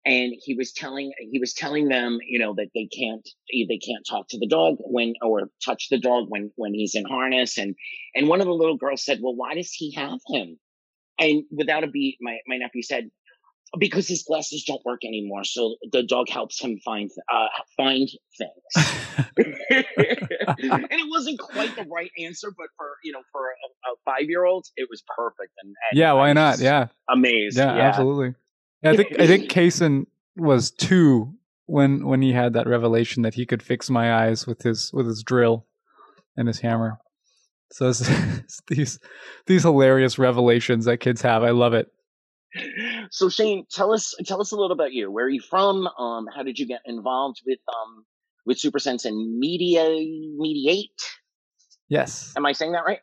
and 0.07 0.34
he 0.41 0.55
was 0.55 0.72
telling 0.72 1.11
he 1.31 1.38
was 1.38 1.53
telling 1.53 1.89
them 1.89 2.18
you 2.26 2.39
know 2.39 2.55
that 2.55 2.69
they 2.73 2.88
can't 2.88 3.27
they 3.51 3.77
can't 3.77 4.05
talk 4.09 4.27
to 4.30 4.39
the 4.39 4.47
dog 4.47 4.77
when 4.80 5.14
or 5.22 5.49
touch 5.64 5.89
the 5.89 5.99
dog 5.99 6.26
when 6.30 6.51
when 6.55 6.73
he's 6.73 6.95
in 6.95 7.05
harness 7.05 7.57
and 7.57 7.76
and 8.15 8.27
one 8.27 8.39
of 8.39 8.47
the 8.47 8.53
little 8.53 8.77
girls 8.77 9.03
said 9.03 9.19
well 9.22 9.35
why 9.35 9.53
does 9.53 9.72
he 9.72 9.93
have 9.93 10.19
him 10.27 10.57
and 11.19 11.43
without 11.51 11.84
a 11.84 11.88
beat 11.88 12.18
my 12.22 12.38
my 12.47 12.57
nephew 12.57 12.81
said 12.81 13.09
because 13.80 14.07
his 14.07 14.23
glasses 14.23 14.64
don't 14.65 14.84
work 14.85 15.02
anymore 15.03 15.44
so 15.44 15.76
the 15.91 16.03
dog 16.03 16.30
helps 16.30 16.61
him 16.61 16.80
find 16.85 17.10
uh 17.31 17.48
find 17.76 18.10
things 18.38 18.88
and 19.38 20.88
it 20.89 21.10
wasn't 21.10 21.38
quite 21.39 21.76
the 21.76 21.85
right 21.91 22.11
answer 22.19 22.49
but 22.57 22.68
for 22.77 22.91
you 23.03 23.11
know 23.11 23.22
for 23.31 23.41
a, 23.41 23.91
a 23.91 23.95
five 24.06 24.30
year 24.30 24.45
old 24.45 24.65
it 24.77 24.88
was 24.89 25.03
perfect 25.15 25.52
and, 25.61 25.76
and 25.89 25.98
yeah 25.98 26.14
why 26.14 26.31
not 26.34 26.60
yeah 26.60 26.88
amazed 27.10 27.57
yeah, 27.57 27.76
yeah. 27.76 27.81
absolutely 27.84 28.34
yeah, 28.84 28.91
I 28.91 28.95
think 28.95 29.19
I 29.19 29.27
think 29.27 29.49
Kaysen 29.49 30.06
was 30.35 30.72
two 30.72 31.34
when 31.65 32.06
when 32.06 32.22
he 32.22 32.31
had 32.31 32.53
that 32.53 32.68
revelation 32.68 33.23
that 33.23 33.34
he 33.34 33.45
could 33.45 33.64
fix 33.64 33.89
my 33.89 34.26
eyes 34.26 34.45
with 34.45 34.61
his 34.61 34.91
with 34.94 35.07
his 35.07 35.23
drill 35.23 35.65
and 36.35 36.48
his 36.48 36.60
hammer. 36.60 36.99
So 37.72 37.89
it's, 37.89 38.02
it's 38.10 38.61
these 38.68 38.99
these 39.48 39.64
hilarious 39.64 40.19
revelations 40.19 40.85
that 40.85 40.98
kids 40.98 41.22
have. 41.22 41.44
I 41.44 41.52
love 41.52 41.73
it. 41.73 41.91
So 43.11 43.29
Shane, 43.29 43.65
tell 43.71 43.93
us 43.93 44.13
tell 44.25 44.41
us 44.41 44.51
a 44.51 44.55
little 44.55 44.71
about 44.71 44.93
you. 44.93 45.11
Where 45.11 45.25
are 45.25 45.29
you 45.29 45.41
from? 45.41 45.88
Um, 45.88 46.27
how 46.34 46.43
did 46.43 46.59
you 46.59 46.67
get 46.67 46.81
involved 46.85 47.41
with 47.45 47.59
um 47.69 48.05
with 48.45 48.57
SuperSense 48.57 49.05
and 49.05 49.39
Media 49.39 49.88
Mediate? 50.38 50.91
Yes. 51.89 52.34
Am 52.35 52.45
I 52.45 52.51
saying 52.51 52.73
that 52.73 52.84
right? 52.85 52.99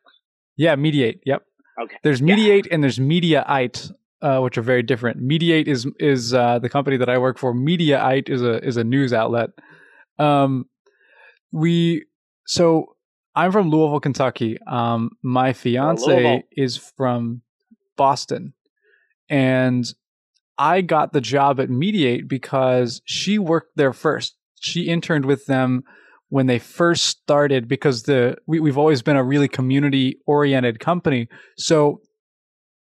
Yeah, 0.56 0.76
Mediate. 0.76 1.20
Yep. 1.24 1.42
Okay. 1.82 1.96
There's 2.02 2.22
Mediate 2.22 2.66
yeah. 2.66 2.74
and 2.74 2.82
there's 2.82 2.98
Mediaite 2.98 3.90
uh, 4.24 4.40
which 4.40 4.56
are 4.56 4.62
very 4.62 4.82
different. 4.82 5.20
Mediate 5.20 5.68
is 5.68 5.86
is 6.00 6.32
uh, 6.32 6.58
the 6.58 6.70
company 6.70 6.96
that 6.96 7.10
I 7.10 7.18
work 7.18 7.38
for. 7.38 7.54
Mediaite 7.54 8.30
is 8.30 8.42
a 8.42 8.64
is 8.64 8.78
a 8.78 8.82
news 8.84 9.12
outlet. 9.12 9.50
Um, 10.18 10.66
we 11.52 12.06
so 12.46 12.96
I'm 13.36 13.52
from 13.52 13.68
Louisville, 13.68 14.00
Kentucky. 14.00 14.56
Um, 14.66 15.10
my 15.22 15.52
fiance 15.52 16.44
is 16.52 16.76
from 16.96 17.42
Boston, 17.96 18.53
and 19.34 19.92
I 20.58 20.80
got 20.80 21.12
the 21.12 21.20
job 21.20 21.58
at 21.58 21.68
Mediate 21.68 22.28
because 22.28 23.02
she 23.04 23.36
worked 23.36 23.72
there 23.74 23.92
first. 23.92 24.36
She 24.60 24.82
interned 24.82 25.24
with 25.24 25.46
them 25.46 25.82
when 26.28 26.46
they 26.46 26.60
first 26.60 27.06
started 27.06 27.66
because 27.66 28.04
the 28.04 28.36
we, 28.46 28.60
we've 28.60 28.78
always 28.78 29.02
been 29.02 29.16
a 29.16 29.24
really 29.24 29.48
community 29.48 30.18
oriented 30.24 30.78
company. 30.78 31.26
So 31.58 32.00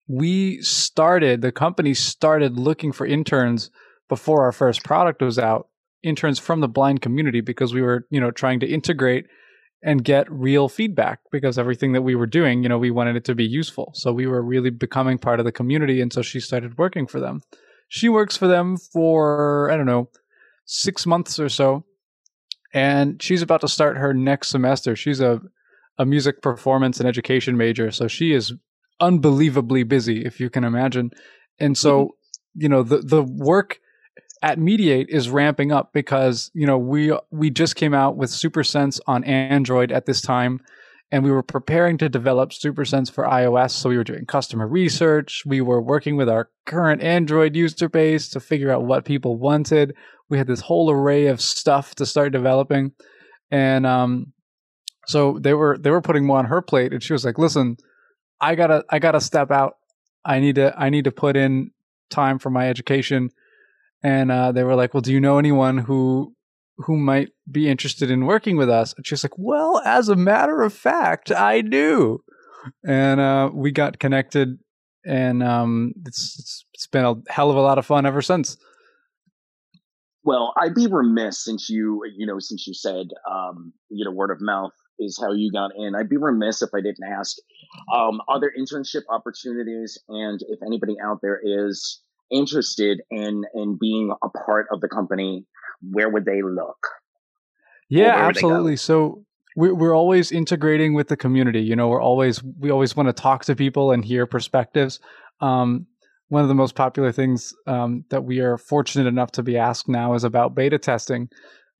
we 0.06 0.60
started, 0.60 1.40
the 1.40 1.52
company 1.52 1.94
started 1.94 2.58
looking 2.58 2.92
for 2.92 3.06
interns 3.06 3.70
before 4.10 4.42
our 4.42 4.52
first 4.52 4.84
product 4.84 5.22
was 5.22 5.38
out, 5.38 5.68
interns 6.02 6.38
from 6.38 6.60
the 6.60 6.68
blind 6.68 7.00
community 7.00 7.40
because 7.40 7.72
we 7.72 7.80
were, 7.80 8.06
you 8.10 8.20
know, 8.20 8.30
trying 8.30 8.60
to 8.60 8.66
integrate 8.66 9.24
and 9.82 10.04
get 10.04 10.30
real 10.30 10.68
feedback 10.68 11.20
because 11.30 11.58
everything 11.58 11.92
that 11.92 12.02
we 12.02 12.14
were 12.14 12.26
doing, 12.26 12.62
you 12.62 12.68
know, 12.68 12.78
we 12.78 12.90
wanted 12.90 13.16
it 13.16 13.24
to 13.24 13.34
be 13.34 13.44
useful. 13.44 13.90
So 13.94 14.12
we 14.12 14.26
were 14.26 14.42
really 14.42 14.70
becoming 14.70 15.18
part 15.18 15.40
of 15.40 15.44
the 15.44 15.52
community. 15.52 16.00
And 16.00 16.12
so 16.12 16.22
she 16.22 16.38
started 16.38 16.78
working 16.78 17.06
for 17.06 17.18
them. 17.18 17.40
She 17.88 18.08
works 18.08 18.36
for 18.36 18.46
them 18.46 18.76
for, 18.76 19.70
I 19.70 19.76
don't 19.76 19.86
know, 19.86 20.08
six 20.64 21.04
months 21.04 21.38
or 21.38 21.48
so. 21.48 21.84
And 22.72 23.20
she's 23.20 23.42
about 23.42 23.60
to 23.62 23.68
start 23.68 23.98
her 23.98 24.14
next 24.14 24.48
semester. 24.48 24.96
She's 24.96 25.20
a, 25.20 25.40
a 25.98 26.06
music 26.06 26.40
performance 26.42 27.00
and 27.00 27.08
education 27.08 27.56
major. 27.56 27.90
So 27.90 28.08
she 28.08 28.32
is 28.32 28.54
unbelievably 29.00 29.82
busy, 29.82 30.24
if 30.24 30.40
you 30.40 30.48
can 30.48 30.64
imagine. 30.64 31.10
And 31.58 31.76
so, 31.76 32.04
mm-hmm. 32.04 32.62
you 32.62 32.68
know, 32.68 32.82
the 32.82 32.98
the 32.98 33.22
work 33.22 33.80
at 34.42 34.58
Mediate 34.58 35.08
is 35.08 35.30
ramping 35.30 35.72
up 35.72 35.92
because 35.92 36.50
you 36.54 36.66
know 36.66 36.78
we 36.78 37.16
we 37.30 37.50
just 37.50 37.76
came 37.76 37.94
out 37.94 38.16
with 38.16 38.30
SuperSense 38.30 39.00
on 39.06 39.24
Android 39.24 39.92
at 39.92 40.06
this 40.06 40.20
time, 40.20 40.60
and 41.10 41.24
we 41.24 41.30
were 41.30 41.42
preparing 41.42 41.96
to 41.98 42.08
develop 42.08 42.50
SuperSense 42.50 43.10
for 43.10 43.24
iOS. 43.24 43.70
So 43.70 43.88
we 43.88 43.96
were 43.96 44.04
doing 44.04 44.26
customer 44.26 44.66
research. 44.66 45.44
We 45.46 45.60
were 45.60 45.80
working 45.80 46.16
with 46.16 46.28
our 46.28 46.50
current 46.66 47.02
Android 47.02 47.54
user 47.56 47.88
base 47.88 48.28
to 48.30 48.40
figure 48.40 48.70
out 48.70 48.84
what 48.84 49.04
people 49.04 49.36
wanted. 49.36 49.94
We 50.28 50.38
had 50.38 50.46
this 50.46 50.60
whole 50.60 50.90
array 50.90 51.26
of 51.26 51.40
stuff 51.40 51.94
to 51.96 52.06
start 52.06 52.32
developing, 52.32 52.92
and 53.50 53.86
um, 53.86 54.32
so 55.06 55.38
they 55.40 55.54
were 55.54 55.78
they 55.78 55.90
were 55.90 56.02
putting 56.02 56.26
more 56.26 56.38
on 56.38 56.46
her 56.46 56.62
plate. 56.62 56.92
And 56.92 57.02
she 57.02 57.12
was 57.12 57.24
like, 57.24 57.38
"Listen." 57.38 57.76
I 58.42 58.56
gotta 58.56 58.84
I 58.90 58.98
gotta 58.98 59.20
step 59.20 59.52
out. 59.52 59.76
I 60.24 60.40
need 60.40 60.56
to 60.56 60.74
I 60.76 60.90
need 60.90 61.04
to 61.04 61.12
put 61.12 61.36
in 61.36 61.70
time 62.10 62.40
for 62.40 62.50
my 62.50 62.68
education. 62.68 63.30
And 64.02 64.32
uh, 64.32 64.52
they 64.52 64.64
were 64.64 64.74
like, 64.74 64.94
"Well, 64.94 65.00
do 65.00 65.12
you 65.12 65.20
know 65.20 65.38
anyone 65.38 65.78
who 65.78 66.34
who 66.78 66.96
might 66.96 67.30
be 67.50 67.68
interested 67.68 68.10
in 68.10 68.26
working 68.26 68.56
with 68.56 68.68
us?" 68.68 68.94
And 68.96 69.06
she's 69.06 69.24
like, 69.24 69.38
"Well, 69.38 69.80
as 69.84 70.08
a 70.08 70.16
matter 70.16 70.62
of 70.62 70.72
fact, 70.72 71.30
I 71.30 71.60
do." 71.60 72.22
And 72.86 73.20
uh, 73.20 73.50
we 73.52 73.70
got 73.70 73.98
connected, 73.98 74.58
and 75.04 75.42
um, 75.42 75.92
it's, 76.06 76.38
it's 76.38 76.64
it's 76.74 76.86
been 76.86 77.04
a 77.04 77.14
hell 77.28 77.50
of 77.50 77.56
a 77.56 77.60
lot 77.60 77.78
of 77.78 77.86
fun 77.86 78.06
ever 78.06 78.22
since. 78.22 78.56
Well, 80.24 80.52
I'd 80.60 80.74
be 80.74 80.86
remiss 80.86 81.44
since 81.44 81.68
you 81.68 82.02
you 82.16 82.26
know 82.26 82.38
since 82.38 82.66
you 82.66 82.74
said 82.74 83.06
um, 83.30 83.72
you 83.88 84.04
know 84.04 84.10
word 84.10 84.30
of 84.30 84.38
mouth 84.40 84.72
is 84.98 85.18
how 85.20 85.32
you 85.32 85.50
got 85.50 85.70
in. 85.76 85.94
I'd 85.94 86.08
be 86.08 86.16
remiss 86.16 86.62
if 86.62 86.70
I 86.74 86.80
didn't 86.80 87.10
ask, 87.10 87.36
um, 87.92 88.20
are 88.28 88.40
there 88.40 88.52
internship 88.58 89.02
opportunities? 89.10 89.98
And 90.08 90.40
if 90.48 90.60
anybody 90.64 90.96
out 91.04 91.18
there 91.22 91.40
is 91.42 92.00
interested 92.32 93.02
in, 93.10 93.44
in 93.54 93.78
being 93.80 94.12
a 94.22 94.28
part 94.30 94.66
of 94.72 94.80
the 94.80 94.88
company, 94.88 95.44
where 95.82 96.08
would 96.08 96.24
they 96.24 96.42
look? 96.42 96.78
Yeah, 97.88 98.14
absolutely. 98.16 98.76
So 98.76 99.24
we're 99.54 99.94
always 99.94 100.32
integrating 100.32 100.94
with 100.94 101.08
the 101.08 101.16
community. 101.16 101.60
You 101.60 101.76
know, 101.76 101.88
we're 101.88 102.00
always, 102.00 102.42
we 102.42 102.70
always 102.70 102.96
want 102.96 103.08
to 103.08 103.12
talk 103.12 103.44
to 103.44 103.54
people 103.54 103.92
and 103.92 104.04
hear 104.04 104.26
perspectives. 104.26 104.98
Um, 105.40 105.86
one 106.28 106.40
of 106.40 106.48
the 106.48 106.54
most 106.54 106.74
popular 106.74 107.12
things 107.12 107.52
um, 107.66 108.06
that 108.08 108.24
we 108.24 108.40
are 108.40 108.56
fortunate 108.56 109.06
enough 109.06 109.32
to 109.32 109.42
be 109.42 109.58
asked 109.58 109.88
now 109.88 110.14
is 110.14 110.24
about 110.24 110.54
beta 110.54 110.78
testing. 110.78 111.28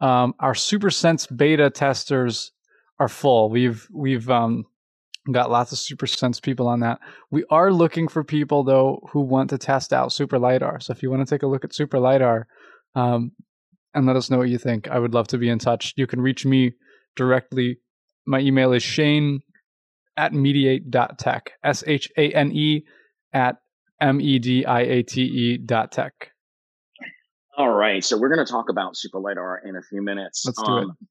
Um, 0.02 0.34
our 0.40 0.52
SuperSense 0.52 1.34
beta 1.34 1.70
testers 1.70 2.52
are 2.98 3.08
full. 3.08 3.48
We've 3.48 3.88
we've 3.90 4.28
um, 4.28 4.66
got 5.30 5.50
lots 5.50 5.70
of 5.72 5.78
super 5.78 6.06
sense 6.06 6.40
people 6.40 6.66
on 6.66 6.80
that. 6.80 6.98
We 7.30 7.44
are 7.50 7.72
looking 7.72 8.08
for 8.08 8.24
people 8.24 8.64
though 8.64 9.06
who 9.12 9.20
want 9.20 9.50
to 9.50 9.58
test 9.58 9.92
out 9.92 10.12
super 10.12 10.38
lidar. 10.38 10.80
So 10.80 10.92
if 10.92 11.02
you 11.02 11.10
want 11.10 11.26
to 11.26 11.32
take 11.32 11.42
a 11.42 11.46
look 11.46 11.64
at 11.64 11.74
super 11.74 11.98
lidar, 11.98 12.48
um, 12.94 13.32
and 13.94 14.06
let 14.06 14.16
us 14.16 14.30
know 14.30 14.38
what 14.38 14.48
you 14.48 14.58
think, 14.58 14.88
I 14.88 14.98
would 14.98 15.14
love 15.14 15.28
to 15.28 15.38
be 15.38 15.48
in 15.48 15.58
touch. 15.58 15.92
You 15.96 16.06
can 16.06 16.20
reach 16.20 16.46
me 16.46 16.72
directly. 17.14 17.78
My 18.26 18.40
email 18.40 18.72
is 18.72 18.82
Shane 18.82 19.40
at 20.16 20.32
mediate.tech. 20.32 21.52
S 21.62 21.84
H 21.86 22.10
A 22.16 22.32
N 22.32 22.52
E 22.52 22.84
at 23.32 23.56
M 24.00 24.20
E 24.20 24.38
D 24.38 24.64
I 24.64 24.80
A 24.80 25.02
T 25.02 25.22
E 25.22 25.58
dot 25.58 25.92
tech. 25.92 26.30
All 27.56 27.70
right. 27.70 28.02
So 28.02 28.18
we're 28.18 28.34
going 28.34 28.44
to 28.44 28.50
talk 28.50 28.70
about 28.70 28.96
super 28.96 29.18
lidar 29.18 29.60
in 29.64 29.76
a 29.76 29.82
few 29.82 30.02
minutes. 30.02 30.44
Let's 30.46 30.62
do 30.62 30.72
um, 30.72 30.96
it 31.00 31.08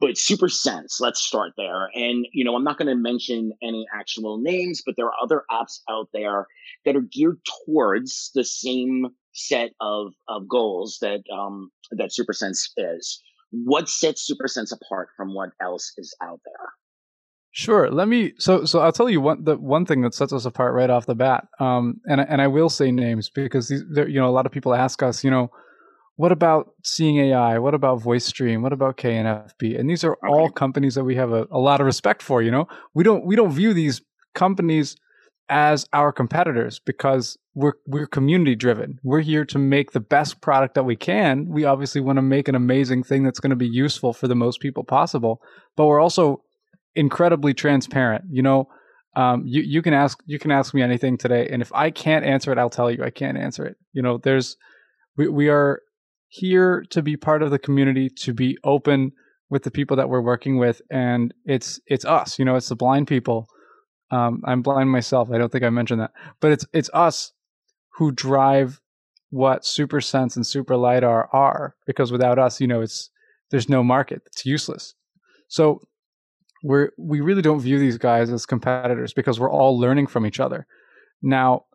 but 0.00 0.10
SuperSense, 0.10 1.00
let's 1.00 1.20
start 1.20 1.52
there. 1.56 1.88
And, 1.94 2.26
you 2.32 2.44
know, 2.44 2.54
I'm 2.56 2.64
not 2.64 2.78
going 2.78 2.88
to 2.88 2.94
mention 2.94 3.52
any 3.62 3.86
actual 3.94 4.38
names, 4.38 4.82
but 4.84 4.96
there 4.96 5.06
are 5.06 5.14
other 5.22 5.42
apps 5.50 5.80
out 5.88 6.08
there 6.12 6.46
that 6.84 6.96
are 6.96 7.00
geared 7.00 7.38
towards 7.66 8.30
the 8.34 8.44
same 8.44 9.06
set 9.32 9.70
of, 9.80 10.12
of 10.28 10.48
goals 10.48 10.98
that, 11.00 11.22
um, 11.32 11.70
that 11.92 12.10
SuperSense 12.10 12.68
is. 12.76 13.22
What 13.50 13.88
sets 13.88 14.30
SuperSense 14.30 14.72
apart 14.72 15.08
from 15.16 15.34
what 15.34 15.50
else 15.60 15.92
is 15.96 16.14
out 16.22 16.40
there? 16.44 16.68
Sure. 17.56 17.88
Let 17.88 18.08
me. 18.08 18.32
So, 18.36 18.64
so 18.64 18.80
I'll 18.80 18.90
tell 18.90 19.08
you 19.08 19.20
one. 19.20 19.44
The 19.44 19.56
one 19.56 19.86
thing 19.86 20.00
that 20.00 20.12
sets 20.12 20.32
us 20.32 20.44
apart 20.44 20.74
right 20.74 20.90
off 20.90 21.06
the 21.06 21.14
bat. 21.14 21.46
Um, 21.60 22.00
and 22.04 22.20
and 22.20 22.42
I 22.42 22.48
will 22.48 22.68
say 22.68 22.90
names 22.90 23.30
because 23.30 23.68
these, 23.68 23.84
you 23.94 24.14
know, 24.14 24.28
a 24.28 24.34
lot 24.34 24.44
of 24.44 24.50
people 24.50 24.74
ask 24.74 25.04
us, 25.04 25.22
you 25.22 25.30
know, 25.30 25.52
what 26.16 26.32
about 26.32 26.70
Seeing 26.84 27.18
AI? 27.18 27.58
What 27.58 27.74
about 27.74 28.00
Voice 28.00 28.30
Dream? 28.30 28.62
What 28.62 28.72
about 28.72 28.96
KNFB? 28.96 29.78
And 29.78 29.90
these 29.90 30.04
are 30.04 30.12
okay. 30.12 30.28
all 30.28 30.50
companies 30.50 30.94
that 30.94 31.04
we 31.04 31.16
have 31.16 31.32
a, 31.32 31.46
a 31.50 31.58
lot 31.58 31.80
of 31.80 31.86
respect 31.86 32.22
for. 32.22 32.40
You 32.40 32.50
know, 32.50 32.68
we 32.94 33.02
don't 33.02 33.24
we 33.24 33.36
don't 33.36 33.52
view 33.52 33.74
these 33.74 34.00
companies 34.34 34.96
as 35.48 35.86
our 35.92 36.12
competitors 36.12 36.80
because 36.84 37.36
we're 37.54 37.74
we're 37.86 38.06
community 38.06 38.54
driven. 38.54 38.98
We're 39.02 39.20
here 39.20 39.44
to 39.46 39.58
make 39.58 39.90
the 39.90 40.00
best 40.00 40.40
product 40.40 40.74
that 40.74 40.84
we 40.84 40.96
can. 40.96 41.46
We 41.48 41.64
obviously 41.64 42.00
want 42.00 42.18
to 42.18 42.22
make 42.22 42.48
an 42.48 42.54
amazing 42.54 43.02
thing 43.02 43.24
that's 43.24 43.40
going 43.40 43.50
to 43.50 43.56
be 43.56 43.68
useful 43.68 44.12
for 44.12 44.28
the 44.28 44.34
most 44.34 44.60
people 44.60 44.84
possible, 44.84 45.40
but 45.76 45.86
we're 45.86 46.00
also 46.00 46.42
incredibly 46.94 47.54
transparent. 47.54 48.24
You 48.30 48.42
know, 48.42 48.68
um, 49.16 49.42
you 49.46 49.62
you 49.62 49.82
can 49.82 49.94
ask 49.94 50.18
you 50.26 50.38
can 50.38 50.52
ask 50.52 50.74
me 50.74 50.82
anything 50.82 51.18
today, 51.18 51.48
and 51.50 51.60
if 51.60 51.72
I 51.74 51.90
can't 51.90 52.24
answer 52.24 52.52
it, 52.52 52.58
I'll 52.58 52.70
tell 52.70 52.90
you 52.90 53.02
I 53.04 53.10
can't 53.10 53.36
answer 53.36 53.66
it. 53.66 53.76
You 53.92 54.02
know, 54.02 54.18
there's 54.18 54.56
we 55.16 55.28
we 55.28 55.48
are 55.48 55.80
here 56.34 56.84
to 56.90 57.02
be 57.02 57.16
part 57.16 57.42
of 57.42 57.50
the 57.50 57.58
community, 57.58 58.08
to 58.10 58.32
be 58.32 58.58
open 58.64 59.12
with 59.50 59.62
the 59.62 59.70
people 59.70 59.96
that 59.96 60.08
we're 60.08 60.20
working 60.20 60.58
with, 60.58 60.82
and 60.90 61.32
it's 61.44 61.80
it's 61.86 62.04
us. 62.04 62.38
You 62.38 62.44
know, 62.44 62.56
it's 62.56 62.68
the 62.68 62.76
blind 62.76 63.06
people. 63.06 63.46
Um, 64.10 64.42
I'm 64.44 64.62
blind 64.62 64.90
myself. 64.90 65.30
I 65.32 65.38
don't 65.38 65.50
think 65.50 65.64
I 65.64 65.70
mentioned 65.70 66.00
that, 66.00 66.12
but 66.40 66.52
it's 66.52 66.66
it's 66.72 66.90
us 66.92 67.32
who 67.96 68.10
drive 68.10 68.80
what 69.30 69.64
super 69.64 70.00
sense 70.00 70.36
and 70.36 70.46
super 70.46 70.76
lidar 70.76 71.28
are 71.32 71.74
because 71.86 72.12
without 72.12 72.38
us 72.38 72.60
you 72.60 72.68
know 72.68 72.80
it's 72.80 73.10
there's 73.50 73.68
no 73.68 73.82
market 73.82 74.22
it's 74.26 74.46
useless 74.46 74.94
so 75.48 75.80
we're 76.64 76.90
we 76.96 77.20
really 77.20 77.42
don't 77.42 77.60
view 77.60 77.78
these 77.78 77.98
guys 77.98 78.30
as 78.30 78.46
competitors 78.46 79.12
because 79.12 79.38
we're 79.38 79.50
all 79.50 79.78
learning 79.78 80.06
from 80.06 80.26
each 80.26 80.40
other. 80.40 80.66
Now, 81.22 81.66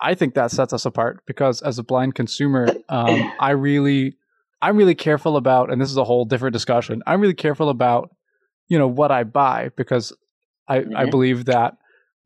I 0.00 0.14
think 0.14 0.34
that 0.34 0.50
sets 0.50 0.72
us 0.72 0.86
apart 0.86 1.22
because 1.26 1.60
as 1.62 1.78
a 1.78 1.82
blind 1.82 2.14
consumer, 2.14 2.68
um, 2.88 3.32
I 3.40 3.50
really 3.50 4.16
I'm 4.62 4.76
really 4.76 4.94
careful 4.94 5.36
about, 5.36 5.70
and 5.72 5.80
this 5.80 5.90
is 5.90 5.96
a 5.96 6.04
whole 6.04 6.24
different 6.24 6.52
discussion. 6.52 7.02
I'm 7.06 7.20
really 7.20 7.34
careful 7.34 7.68
about 7.68 8.14
you 8.68 8.78
know 8.78 8.88
what 8.88 9.10
I 9.10 9.24
buy 9.24 9.70
because 9.76 10.12
I 10.68 10.80
mm-hmm. 10.80 10.96
I 10.96 11.06
believe 11.06 11.46
that 11.46 11.74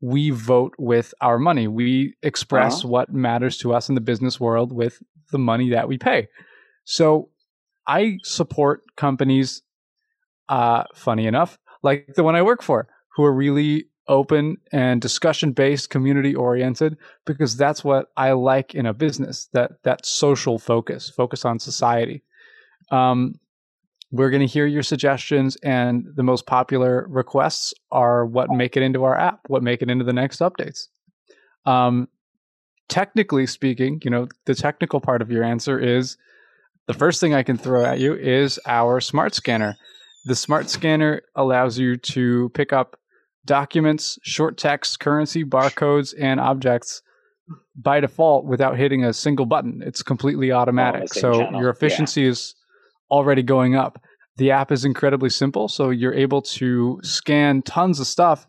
we 0.01 0.29
vote 0.29 0.73
with 0.77 1.13
our 1.21 1.39
money. 1.39 1.67
We 1.67 2.15
express 2.21 2.79
uh-huh. 2.79 2.87
what 2.87 3.13
matters 3.13 3.57
to 3.59 3.73
us 3.73 3.89
in 3.89 3.95
the 3.95 4.01
business 4.01 4.39
world 4.39 4.71
with 4.71 5.01
the 5.31 5.39
money 5.39 5.69
that 5.71 5.87
we 5.87 5.97
pay. 5.97 6.27
So 6.83 7.29
I 7.87 8.19
support 8.23 8.83
companies. 8.95 9.61
Uh, 10.47 10.83
funny 10.93 11.25
enough, 11.25 11.57
like 11.81 12.13
the 12.15 12.23
one 12.23 12.35
I 12.35 12.43
work 12.43 12.61
for, 12.61 12.87
who 13.15 13.23
are 13.23 13.33
really 13.33 13.85
open 14.07 14.57
and 14.71 15.01
discussion 15.01 15.51
based, 15.51 15.89
community 15.89 16.35
oriented, 16.35 16.97
because 17.25 17.57
that's 17.57 17.83
what 17.83 18.11
I 18.17 18.31
like 18.31 18.75
in 18.75 18.85
a 18.85 18.93
business 18.93 19.49
that 19.53 19.83
that 19.83 20.05
social 20.05 20.59
focus, 20.59 21.09
focus 21.09 21.45
on 21.45 21.59
society. 21.59 22.23
Um, 22.91 23.39
we're 24.11 24.29
going 24.29 24.47
to 24.47 24.53
hear 24.53 24.65
your 24.65 24.83
suggestions, 24.83 25.57
and 25.57 26.05
the 26.15 26.23
most 26.23 26.45
popular 26.45 27.05
requests 27.09 27.73
are 27.91 28.25
what 28.25 28.49
make 28.49 28.77
it 28.77 28.83
into 28.83 29.03
our 29.03 29.17
app, 29.17 29.41
what 29.47 29.63
make 29.63 29.81
it 29.81 29.89
into 29.89 30.05
the 30.05 30.13
next 30.13 30.39
updates. 30.39 30.87
Um, 31.65 32.07
technically 32.87 33.47
speaking, 33.47 33.99
you 34.03 34.11
know, 34.11 34.27
the 34.45 34.55
technical 34.55 35.01
part 35.01 35.21
of 35.21 35.31
your 35.31 35.43
answer 35.43 35.79
is 35.79 36.17
the 36.87 36.93
first 36.93 37.19
thing 37.19 37.33
I 37.33 37.43
can 37.43 37.57
throw 37.57 37.83
at 37.83 37.99
you 37.99 38.13
is 38.13 38.59
our 38.67 39.01
smart 39.01 39.33
scanner. 39.33 39.75
The 40.25 40.35
smart 40.35 40.69
scanner 40.69 41.21
allows 41.35 41.77
you 41.79 41.97
to 41.97 42.49
pick 42.49 42.71
up 42.71 42.99
documents, 43.45 44.19
short 44.23 44.57
text, 44.57 44.99
currency, 44.99 45.43
barcodes, 45.43 46.13
and 46.19 46.39
objects 46.39 47.01
by 47.75 47.99
default 47.99 48.45
without 48.45 48.77
hitting 48.77 49.03
a 49.03 49.13
single 49.13 49.45
button. 49.45 49.81
It's 49.85 50.01
completely 50.01 50.51
oh, 50.51 50.57
automatic. 50.57 51.03
Oh, 51.03 51.19
so 51.19 51.33
channel. 51.33 51.61
your 51.61 51.69
efficiency 51.69 52.21
yeah. 52.21 52.29
is 52.29 52.55
already 53.11 53.43
going 53.43 53.75
up. 53.75 54.01
The 54.37 54.51
app 54.51 54.71
is 54.71 54.83
incredibly 54.83 55.29
simple, 55.29 55.67
so 55.67 55.89
you're 55.91 56.13
able 56.13 56.41
to 56.41 56.99
scan 57.03 57.61
tons 57.61 57.99
of 57.99 58.07
stuff 58.07 58.47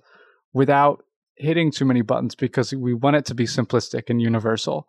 without 0.52 1.04
hitting 1.36 1.70
too 1.70 1.84
many 1.84 2.02
buttons 2.02 2.34
because 2.34 2.72
we 2.74 2.94
want 2.94 3.16
it 3.16 3.26
to 3.26 3.34
be 3.34 3.44
simplistic 3.44 4.08
and 4.08 4.20
universal. 4.20 4.88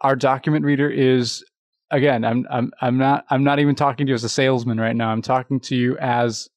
Our 0.00 0.16
document 0.16 0.64
reader 0.64 0.90
is 0.90 1.44
again, 1.90 2.24
I'm 2.24 2.46
I'm 2.50 2.72
I'm 2.80 2.98
not 2.98 3.24
I'm 3.30 3.44
not 3.44 3.58
even 3.58 3.74
talking 3.74 4.06
to 4.06 4.10
you 4.10 4.14
as 4.14 4.24
a 4.24 4.28
salesman 4.28 4.78
right 4.78 4.96
now. 4.96 5.10
I'm 5.10 5.22
talking 5.22 5.60
to 5.60 5.76
you 5.76 5.96
as 5.98 6.48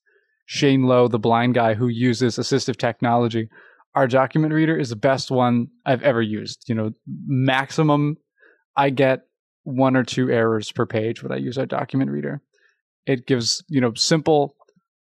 Shane 0.48 0.84
Lowe, 0.84 1.10
the 1.10 1.19
blind 1.19 1.53
guy 1.53 1.74
who 1.74 1.90
uses 1.90 2.38
assistive 2.38 2.78
technology. 2.78 3.49
Our 3.95 4.07
document 4.07 4.53
reader 4.53 4.78
is 4.78 4.90
the 4.90 4.95
best 4.95 5.30
one 5.30 5.68
I've 5.86 6.03
ever 6.03 6.22
used. 6.22 6.64
You 6.68 6.76
know, 6.76 6.91
maximum 7.06 8.18
I 8.76 8.90
get 8.90 9.24
one 9.64 9.98
or 9.98 10.03
two 10.03 10.32
errors 10.32 10.72
per 10.72 10.86
page 10.86 11.22
when 11.22 11.34
I 11.34 11.36
use 11.36 11.57
our 11.57 11.65
document 11.65 12.11
reader. 12.11 12.41
It 13.06 13.28
gives, 13.28 13.61
you 13.68 13.82
know, 13.82 13.94
simple 13.95 14.56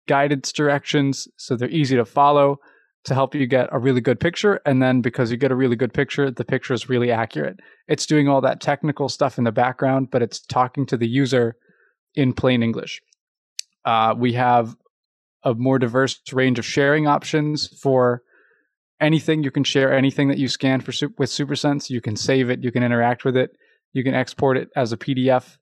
guidance 0.08 0.52
directions 0.52 1.28
so 1.38 1.56
they're 1.56 1.70
easy 1.70 1.96
to 1.98 2.06
follow 2.06 2.58
to 3.04 3.14
help 3.14 3.36
you 3.36 3.46
get 3.46 3.70
a 3.72 3.78
really 3.78 4.02
good 4.02 4.20
picture. 4.20 4.60
And 4.66 4.82
then 4.82 5.02
because 5.02 5.30
you 5.30 5.38
get 5.38 5.52
a 5.52 5.56
really 5.56 5.76
good 5.76 5.94
picture, 5.94 6.32
the 6.32 6.44
picture 6.44 6.74
is 6.74 6.90
really 6.90 7.12
accurate. 7.12 7.60
It's 7.88 8.08
doing 8.08 8.28
all 8.28 8.42
that 8.42 8.60
technical 8.60 9.08
stuff 9.08 9.38
in 9.38 9.44
the 9.44 9.52
background, 9.52 10.10
but 10.12 10.24
it's 10.24 10.40
talking 10.40 10.88
to 10.88 10.98
the 10.98 11.08
user 11.08 11.58
in 12.16 12.34
plain 12.34 12.64
English. 12.64 13.02
Uh, 13.86 14.16
we 14.18 14.34
have 14.34 14.76
a 15.44 15.54
more 15.54 15.80
diverse 15.80 16.20
range 16.32 16.60
of 16.60 16.66
sharing 16.66 17.08
options 17.08 17.68
for 17.80 18.24
anything. 19.00 19.44
You 19.44 19.52
can 19.52 19.64
share 19.64 19.94
anything 19.94 20.28
that 20.30 20.38
you 20.38 20.48
scan 20.48 20.82
for 20.82 20.92
with 21.18 21.30
SuperSense. 21.30 21.90
You 21.90 22.02
can 22.02 22.16
save 22.16 22.50
it. 22.50 22.64
You 22.64 22.72
can 22.72 22.84
interact 22.84 23.24
with 23.24 23.38
it. 23.38 23.52
You 23.94 24.04
can 24.04 24.14
export 24.14 24.58
it 24.58 24.70
as 24.76 24.92
a 24.92 24.98
PDF. 24.98 25.58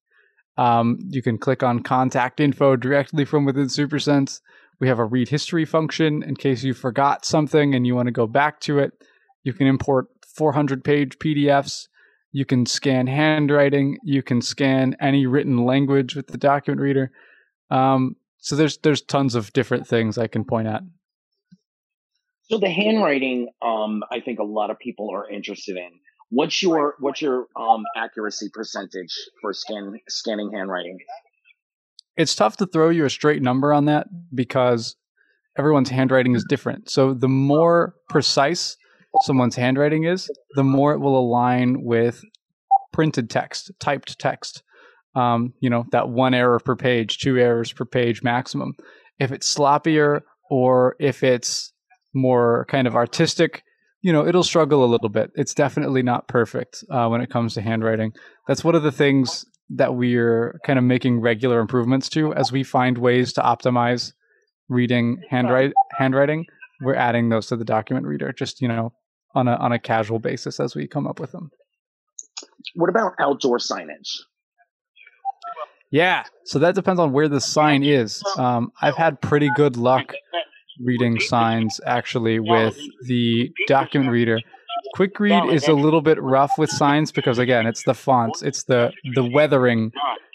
Um, 0.57 0.99
you 1.10 1.22
can 1.22 1.38
click 1.38 1.64
on 1.64 1.84
contact 1.84 2.39
info 2.39 2.76
directly 2.76 3.26
from 3.26 3.45
within 3.45 3.65
SuperSense. 3.65 4.39
We 4.80 4.88
have 4.88 4.99
a 4.99 5.06
read 5.06 5.30
history 5.30 5.65
function 5.65 6.23
in 6.23 6.35
case 6.35 6.64
you 6.64 6.73
forgot 6.73 7.26
something 7.26 7.76
and 7.76 7.85
you 7.85 7.95
want 7.95 8.07
to 8.07 8.11
go 8.11 8.27
back 8.27 8.60
to 8.61 8.80
it. 8.80 8.91
You 9.43 9.53
can 9.53 9.68
import 9.68 10.07
400 10.35 10.84
page 10.84 11.18
PDFs. 11.19 11.88
You 12.31 12.45
can 12.45 12.65
scan 12.65 13.07
handwriting. 13.07 13.97
You 14.03 14.22
can 14.22 14.41
scan 14.41 14.95
any 14.99 15.26
written 15.26 15.65
language 15.65 16.15
with 16.15 16.27
the 16.27 16.38
document 16.38 16.81
reader. 16.81 17.11
Um, 17.69 18.15
so 18.45 18.55
there's 18.55 18.77
there's 18.77 19.01
tons 19.01 19.34
of 19.34 19.51
different 19.53 19.88
things 19.88 20.19
I 20.19 20.27
can 20.27 20.45
point 20.45 20.67
at. 20.67 20.84
So 22.43 22.59
the 22.59 22.69
handwriting, 22.69 23.49
um, 23.63 24.03
I 24.11 24.19
think 24.19 24.38
a 24.38 24.43
lot 24.43 24.69
of 24.69 24.77
people 24.77 25.09
are 25.11 25.27
interested 25.27 25.77
in. 25.77 25.89
What's 26.30 26.61
your 26.61 26.93
what's 26.99 27.23
your 27.23 27.47
um, 27.55 27.84
accuracy 27.97 28.49
percentage 28.53 29.11
for 29.41 29.51
scan 29.51 29.99
scanning 30.07 30.51
handwriting? 30.53 30.99
it's 32.17 32.35
tough 32.35 32.57
to 32.57 32.67
throw 32.67 32.89
you 32.89 33.05
a 33.05 33.09
straight 33.09 33.41
number 33.41 33.73
on 33.73 33.85
that 33.85 34.07
because 34.34 34.95
everyone's 35.57 35.89
handwriting 35.89 36.35
is 36.35 36.45
different. 36.47 36.89
So 36.89 37.15
the 37.15 37.27
more 37.27 37.95
precise 38.09 38.77
someone's 39.23 39.55
handwriting 39.55 40.03
is, 40.03 40.30
the 40.55 40.63
more 40.63 40.93
it 40.93 40.99
will 40.99 41.17
align 41.17 41.84
with 41.84 42.22
printed 42.93 43.30
text, 43.30 43.72
typed 43.80 44.19
text. 44.19 44.61
Um, 45.16 45.54
you 45.60 45.70
know, 45.70 45.86
that 45.92 46.10
one 46.10 46.34
error 46.34 46.60
per 46.60 46.76
page, 46.76 47.20
two 47.20 47.38
errors 47.38 47.72
per 47.72 47.86
page 47.86 48.22
maximum. 48.22 48.74
If 49.20 49.32
it's 49.32 49.54
sloppier 49.54 50.22
or 50.50 50.96
if 51.00 51.24
it's 51.24 51.72
more 52.14 52.66
kind 52.70 52.88
of 52.88 52.96
artistic, 52.96 53.64
you 54.02 54.12
know, 54.12 54.28
it'll 54.28 54.44
struggle 54.44 54.84
a 54.84 54.88
little 54.88 55.10
bit. 55.10 55.32
It's 55.36 55.54
definitely 55.54 56.04
not 56.04 56.28
perfect 56.28 56.84
uh, 56.92 57.08
when 57.08 57.22
it 57.22 57.30
comes 57.30 57.54
to 57.54 57.62
handwriting. 57.62 58.14
That's 58.48 58.64
one 58.64 58.76
of 58.76 58.84
the 58.84 58.92
things 58.92 59.46
that 59.70 59.96
we're 59.96 60.60
kind 60.66 60.78
of 60.78 60.86
making 60.86 61.22
regular 61.22 61.60
improvements 61.60 62.10
to 62.10 62.34
as 62.34 62.52
we 62.52 62.64
find 62.64 62.98
ways 62.98 63.34
to 63.34 63.42
optimize 63.42 64.14
reading 64.70 65.22
handwrite, 65.30 65.74
handwriting 65.98 66.46
we're 66.82 66.96
adding 66.96 67.30
those 67.30 67.48
to 67.48 67.56
the 67.56 67.66
document 67.66 68.06
reader 68.06 68.32
just 68.32 68.62
you 68.62 68.68
know 68.68 68.94
on 69.34 69.48
a 69.48 69.56
on 69.56 69.72
a 69.72 69.80
casual 69.80 70.20
basis 70.20 70.60
as 70.60 70.76
we 70.76 70.88
come 70.88 71.08
up 71.08 71.20
with 71.20 71.32
them 71.32 71.50
what 72.76 72.90
about 72.90 73.14
outdoor 73.20 73.58
signage 73.58 74.20
yeah 75.91 76.24
so 76.44 76.60
that 76.60 76.76
depends 76.76 76.99
on 76.99 77.12
where 77.12 77.28
the 77.28 77.41
sign 77.41 77.84
is 77.84 78.22
um, 78.38 78.72
i've 78.82 78.95
had 78.95 79.20
pretty 79.22 79.49
good 79.56 79.78
luck 79.78 80.14
reading 80.84 81.20
signs 81.20 81.80
actually 81.86 82.40
with 82.40 82.78
the 83.03 83.52
document 83.68 84.12
reader 84.12 84.40
Quick 84.94 85.20
read 85.20 85.52
is 85.52 85.68
a 85.68 85.74
little 85.74 86.02
bit 86.02 86.22
rough 86.22 86.53
with 86.57 86.70
signs 86.70 87.12
because 87.12 87.38
again, 87.38 87.66
it's 87.66 87.84
the 87.84 87.94
fonts, 87.94 88.41
it's 88.41 88.64
the 88.64 88.91
the 89.14 89.24
weathering, 89.24 89.91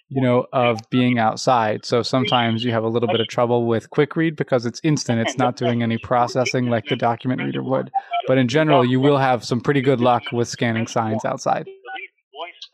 you 0.08 0.20
know, 0.20 0.46
of 0.52 0.78
being 0.90 1.18
outside. 1.18 1.84
So 1.84 2.02
sometimes 2.02 2.64
you 2.64 2.72
have 2.72 2.84
a 2.84 2.88
little 2.88 3.08
bit 3.08 3.20
of 3.20 3.28
trouble 3.28 3.66
with 3.66 3.90
quick 3.90 4.16
read 4.16 4.36
because 4.36 4.66
it's 4.66 4.80
instant. 4.82 5.20
It's 5.20 5.38
not 5.38 5.56
doing 5.56 5.82
any 5.82 5.98
processing 5.98 6.66
like 6.68 6.86
the 6.86 6.96
document 6.96 7.42
reader 7.42 7.62
would. 7.62 7.90
But 8.26 8.38
in 8.38 8.48
general, 8.48 8.84
you 8.84 9.00
will 9.00 9.18
have 9.18 9.44
some 9.44 9.60
pretty 9.60 9.80
good 9.80 10.00
luck 10.00 10.22
with 10.32 10.48
scanning 10.48 10.86
signs 10.86 11.24
outside. 11.24 11.66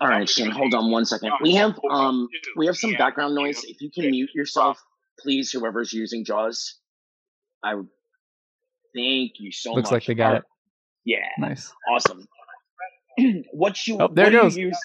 All 0.00 0.08
right, 0.08 0.28
Shane, 0.28 0.50
hold 0.50 0.74
on 0.74 0.90
one 0.90 1.04
second. 1.06 1.32
We 1.40 1.54
have 1.54 1.78
um 1.90 2.28
we 2.56 2.66
have 2.66 2.76
some 2.76 2.92
background 2.94 3.34
noise. 3.34 3.64
If 3.64 3.80
you 3.80 3.90
can 3.90 4.10
mute 4.10 4.30
yourself, 4.34 4.78
please, 5.20 5.50
whoever's 5.50 5.92
using 5.92 6.24
JAWS. 6.24 6.78
I 7.64 7.74
Thank 8.94 9.32
you 9.38 9.52
so 9.52 9.72
Looks 9.72 9.84
much. 9.90 9.92
Looks 9.92 9.92
like 9.92 10.06
they 10.06 10.14
got 10.14 10.34
Uh, 10.34 10.36
it. 10.38 10.42
Yeah, 11.04 11.18
Nice. 11.38 11.72
awesome. 11.88 12.26
what 13.52 13.86
you? 13.86 13.98
Oh, 14.00 14.08
there 14.08 14.24
what 14.26 14.32
goes. 14.32 14.56
You 14.56 14.66
use? 14.68 14.78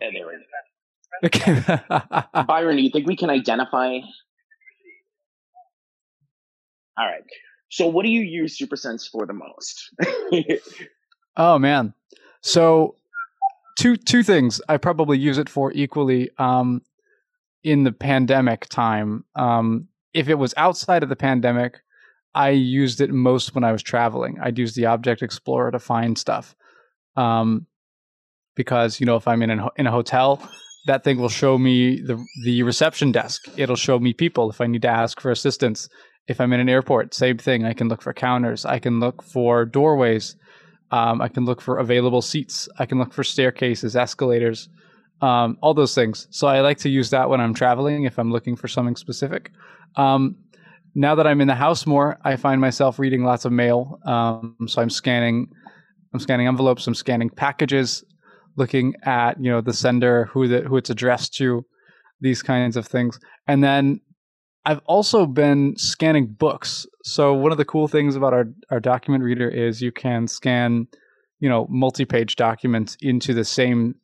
Yeah, 0.00 0.10
there 0.12 0.32
it 0.32 0.40
is. 0.40 0.46
Okay. 1.24 1.62
Byron, 2.46 2.76
do 2.76 2.82
you 2.82 2.90
think 2.90 3.06
we 3.06 3.16
can 3.16 3.30
identify? 3.30 3.98
All 6.98 7.06
right. 7.06 7.22
So, 7.70 7.86
what 7.86 8.04
do 8.04 8.10
you 8.10 8.20
use 8.22 8.58
SuperSense 8.58 9.08
for 9.10 9.26
the 9.26 9.32
most? 9.32 9.90
oh 11.36 11.58
man. 11.58 11.94
So 12.42 12.96
two 13.80 13.96
two 13.96 14.22
things 14.22 14.60
I 14.68 14.76
probably 14.76 15.18
use 15.18 15.38
it 15.38 15.48
for 15.48 15.72
equally 15.72 16.30
um 16.38 16.82
in 17.64 17.84
the 17.84 17.92
pandemic 17.92 18.68
time. 18.68 19.24
Um 19.34 19.88
if 20.12 20.28
it 20.28 20.34
was 20.34 20.52
outside 20.56 21.02
of 21.02 21.08
the 21.08 21.16
pandemic, 21.16 21.80
I 22.34 22.50
used 22.50 23.00
it 23.00 23.10
most 23.10 23.54
when 23.54 23.64
I 23.64 23.72
was 23.72 23.82
traveling. 23.82 24.38
I'd 24.42 24.58
use 24.58 24.74
the 24.74 24.86
Object 24.86 25.22
Explorer 25.22 25.70
to 25.70 25.78
find 25.78 26.18
stuff. 26.18 26.54
Um 27.16 27.66
because, 28.56 29.00
you 29.00 29.06
know, 29.06 29.16
if 29.16 29.26
I'm 29.26 29.42
in 29.42 29.50
a, 29.50 29.68
in 29.76 29.86
a 29.86 29.90
hotel, 29.90 30.46
that 30.86 31.02
thing 31.02 31.18
will 31.18 31.30
show 31.30 31.56
me 31.56 32.02
the 32.02 32.22
the 32.44 32.62
reception 32.62 33.12
desk. 33.12 33.48
It'll 33.56 33.76
show 33.76 33.98
me 33.98 34.12
people 34.12 34.50
if 34.50 34.60
I 34.60 34.66
need 34.66 34.82
to 34.82 34.88
ask 34.88 35.20
for 35.20 35.30
assistance. 35.30 35.88
If 36.26 36.40
I'm 36.40 36.52
in 36.52 36.60
an 36.60 36.68
airport, 36.68 37.14
same 37.14 37.38
thing. 37.38 37.64
I 37.64 37.72
can 37.72 37.88
look 37.88 38.02
for 38.02 38.12
counters. 38.12 38.66
I 38.66 38.78
can 38.78 39.00
look 39.00 39.22
for 39.22 39.64
doorways. 39.64 40.36
Um, 40.90 41.20
I 41.20 41.28
can 41.28 41.44
look 41.44 41.60
for 41.60 41.78
available 41.78 42.22
seats. 42.22 42.68
I 42.78 42.86
can 42.86 42.98
look 42.98 43.12
for 43.12 43.22
staircases, 43.22 43.94
escalators, 43.94 44.68
um, 45.22 45.56
all 45.60 45.74
those 45.74 45.94
things. 45.94 46.26
So 46.30 46.46
I 46.48 46.60
like 46.60 46.78
to 46.78 46.88
use 46.88 47.10
that 47.10 47.28
when 47.28 47.40
I'm 47.40 47.54
traveling 47.54 48.04
if 48.04 48.18
I'm 48.18 48.32
looking 48.32 48.56
for 48.56 48.68
something 48.68 48.96
specific. 48.96 49.52
Um, 49.96 50.36
now 50.94 51.14
that 51.14 51.26
I'm 51.26 51.40
in 51.40 51.48
the 51.48 51.54
house 51.54 51.86
more, 51.86 52.18
I 52.24 52.36
find 52.36 52.60
myself 52.60 52.98
reading 52.98 53.22
lots 53.22 53.44
of 53.44 53.52
mail. 53.52 54.00
Um, 54.04 54.56
so 54.66 54.82
I'm 54.82 54.90
scanning, 54.90 55.48
I'm 56.12 56.20
scanning 56.20 56.48
envelopes. 56.48 56.86
I'm 56.86 56.94
scanning 56.94 57.30
packages, 57.30 58.04
looking 58.56 58.94
at 59.04 59.42
you 59.42 59.50
know 59.50 59.60
the 59.60 59.72
sender, 59.72 60.26
who 60.26 60.48
the 60.48 60.62
who 60.62 60.76
it's 60.76 60.90
addressed 60.90 61.34
to, 61.34 61.64
these 62.20 62.42
kinds 62.42 62.76
of 62.76 62.86
things, 62.86 63.20
and 63.46 63.62
then 63.62 64.00
I've 64.64 64.80
also 64.86 65.26
been 65.26 65.74
scanning 65.76 66.26
books. 66.26 66.86
So 67.02 67.32
one 67.32 67.52
of 67.52 67.58
the 67.58 67.64
cool 67.64 67.88
things 67.88 68.14
about 68.14 68.34
our, 68.34 68.44
our 68.70 68.80
document 68.80 69.24
reader 69.24 69.48
is 69.48 69.80
you 69.80 69.92
can 69.92 70.28
scan, 70.28 70.86
you 71.38 71.48
know, 71.48 71.66
multi-page 71.70 72.36
documents 72.36 72.96
into 73.00 73.32
the 73.34 73.44
same 73.44 73.94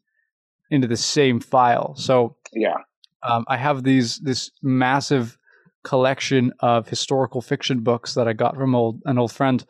into 0.71 0.89
the 0.89 0.97
same 0.97 1.41
file. 1.41 1.95
So 1.97 2.37
yeah, 2.53 2.79
um, 3.23 3.45
I 3.49 3.57
have 3.57 3.85
these 3.85 4.19
this 4.19 4.51
massive 4.63 5.39
collection 5.85 6.53
of 6.61 6.89
historical 6.89 7.41
fiction 7.41 7.81
books 7.81 8.15
that 8.15 8.27
I 8.27 8.33
got 8.33 8.57
from 8.57 8.75
old 8.75 9.03
an 9.05 9.19
old 9.19 9.33
friend, 9.33 9.65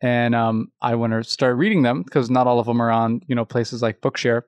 and 0.00 0.34
um, 0.34 0.68
I 0.80 0.94
want 0.94 1.12
to 1.12 1.24
start 1.24 1.56
reading 1.56 1.82
them 1.82 2.02
because 2.02 2.30
not 2.30 2.46
all 2.46 2.60
of 2.60 2.66
them 2.66 2.80
are 2.80 2.90
on 2.90 3.20
you 3.26 3.34
know 3.34 3.44
places 3.44 3.82
like 3.82 4.00
Bookshare. 4.00 4.42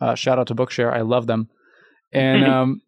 Uh, 0.00 0.14
shout 0.14 0.38
out 0.38 0.48
to 0.48 0.54
Bookshare, 0.54 0.92
I 0.92 1.00
love 1.00 1.26
them, 1.26 1.48
and 2.12 2.44
um, 2.52 2.82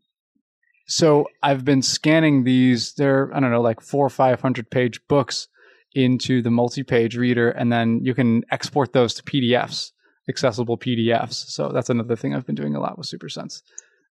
so 0.86 1.27
I've 1.43 1.65
been 1.65 1.82
scanning 1.82 2.44
these. 2.44 2.94
They're 2.94 3.35
I 3.35 3.40
don't 3.40 3.51
know 3.51 3.61
like 3.61 3.81
four 3.81 4.06
or 4.06 4.11
five 4.11 4.40
hundred 4.40 4.70
page 4.70 5.01
books 5.09 5.48
into 5.94 6.43
the 6.43 6.51
multi-page 6.51 7.16
reader, 7.16 7.51
and 7.51 7.73
then 7.73 8.01
you 8.02 8.15
can 8.15 8.44
export 8.51 8.93
those 8.93 9.15
to 9.15 9.23
PDFs, 9.23 9.93
accessible 10.28 10.77
PDFs. 10.77 11.35
So 11.35 11.70
that's 11.70 11.90
another 11.90 12.16
thing 12.16 12.35
I've 12.35 12.47
been 12.47 12.55
doing 12.55 12.74
a 12.74 12.81
lot 12.81 12.98
with 12.98 13.06
SuperSense. 13.06 13.62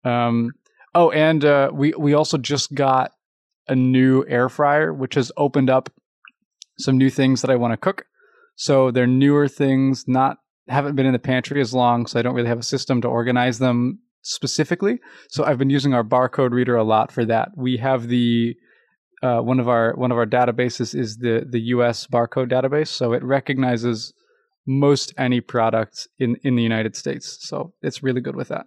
Um, 0.03 0.51
oh, 0.93 1.11
and 1.11 1.45
uh, 1.45 1.71
we 1.73 1.93
we 1.97 2.13
also 2.13 2.37
just 2.37 2.73
got 2.73 3.13
a 3.67 3.75
new 3.75 4.25
air 4.27 4.49
fryer, 4.49 4.93
which 4.93 5.15
has 5.15 5.31
opened 5.37 5.69
up 5.69 5.89
some 6.79 6.97
new 6.97 7.09
things 7.09 7.41
that 7.41 7.51
I 7.51 7.55
want 7.55 7.73
to 7.73 7.77
cook. 7.77 8.05
So 8.55 8.91
they're 8.91 9.07
newer 9.07 9.47
things, 9.47 10.07
not 10.07 10.37
haven't 10.67 10.95
been 10.95 11.05
in 11.05 11.13
the 11.13 11.19
pantry 11.19 11.61
as 11.61 11.73
long, 11.73 12.07
so 12.07 12.19
I 12.19 12.21
don't 12.21 12.35
really 12.35 12.49
have 12.49 12.59
a 12.59 12.63
system 12.63 13.01
to 13.01 13.07
organize 13.07 13.59
them 13.59 13.99
specifically. 14.27 14.99
So 15.29 15.43
I've 15.43 15.57
been 15.57 15.69
using 15.69 15.93
our 15.93 16.03
barcode 16.03 16.51
reader 16.51 16.75
a 16.75 16.83
lot 16.83 17.11
for 17.11 17.25
that. 17.25 17.49
We 17.55 17.77
have 17.77 18.07
the 18.07 18.55
uh, 19.23 19.39
one 19.39 19.59
of 19.59 19.67
our 19.67 19.93
one 19.95 20.11
of 20.11 20.17
our 20.17 20.25
databases 20.25 20.93
is 20.93 21.17
the 21.17 21.45
the 21.49 21.59
U.S. 21.75 22.05
barcode 22.07 22.51
database, 22.51 22.89
so 22.89 23.13
it 23.13 23.23
recognizes 23.23 24.13
most 24.67 25.13
any 25.17 25.41
product 25.41 26.07
in 26.19 26.35
in 26.43 26.55
the 26.55 26.63
United 26.63 26.95
States. 26.95 27.37
So 27.41 27.73
it's 27.81 28.03
really 28.03 28.21
good 28.21 28.35
with 28.35 28.49
that. 28.49 28.65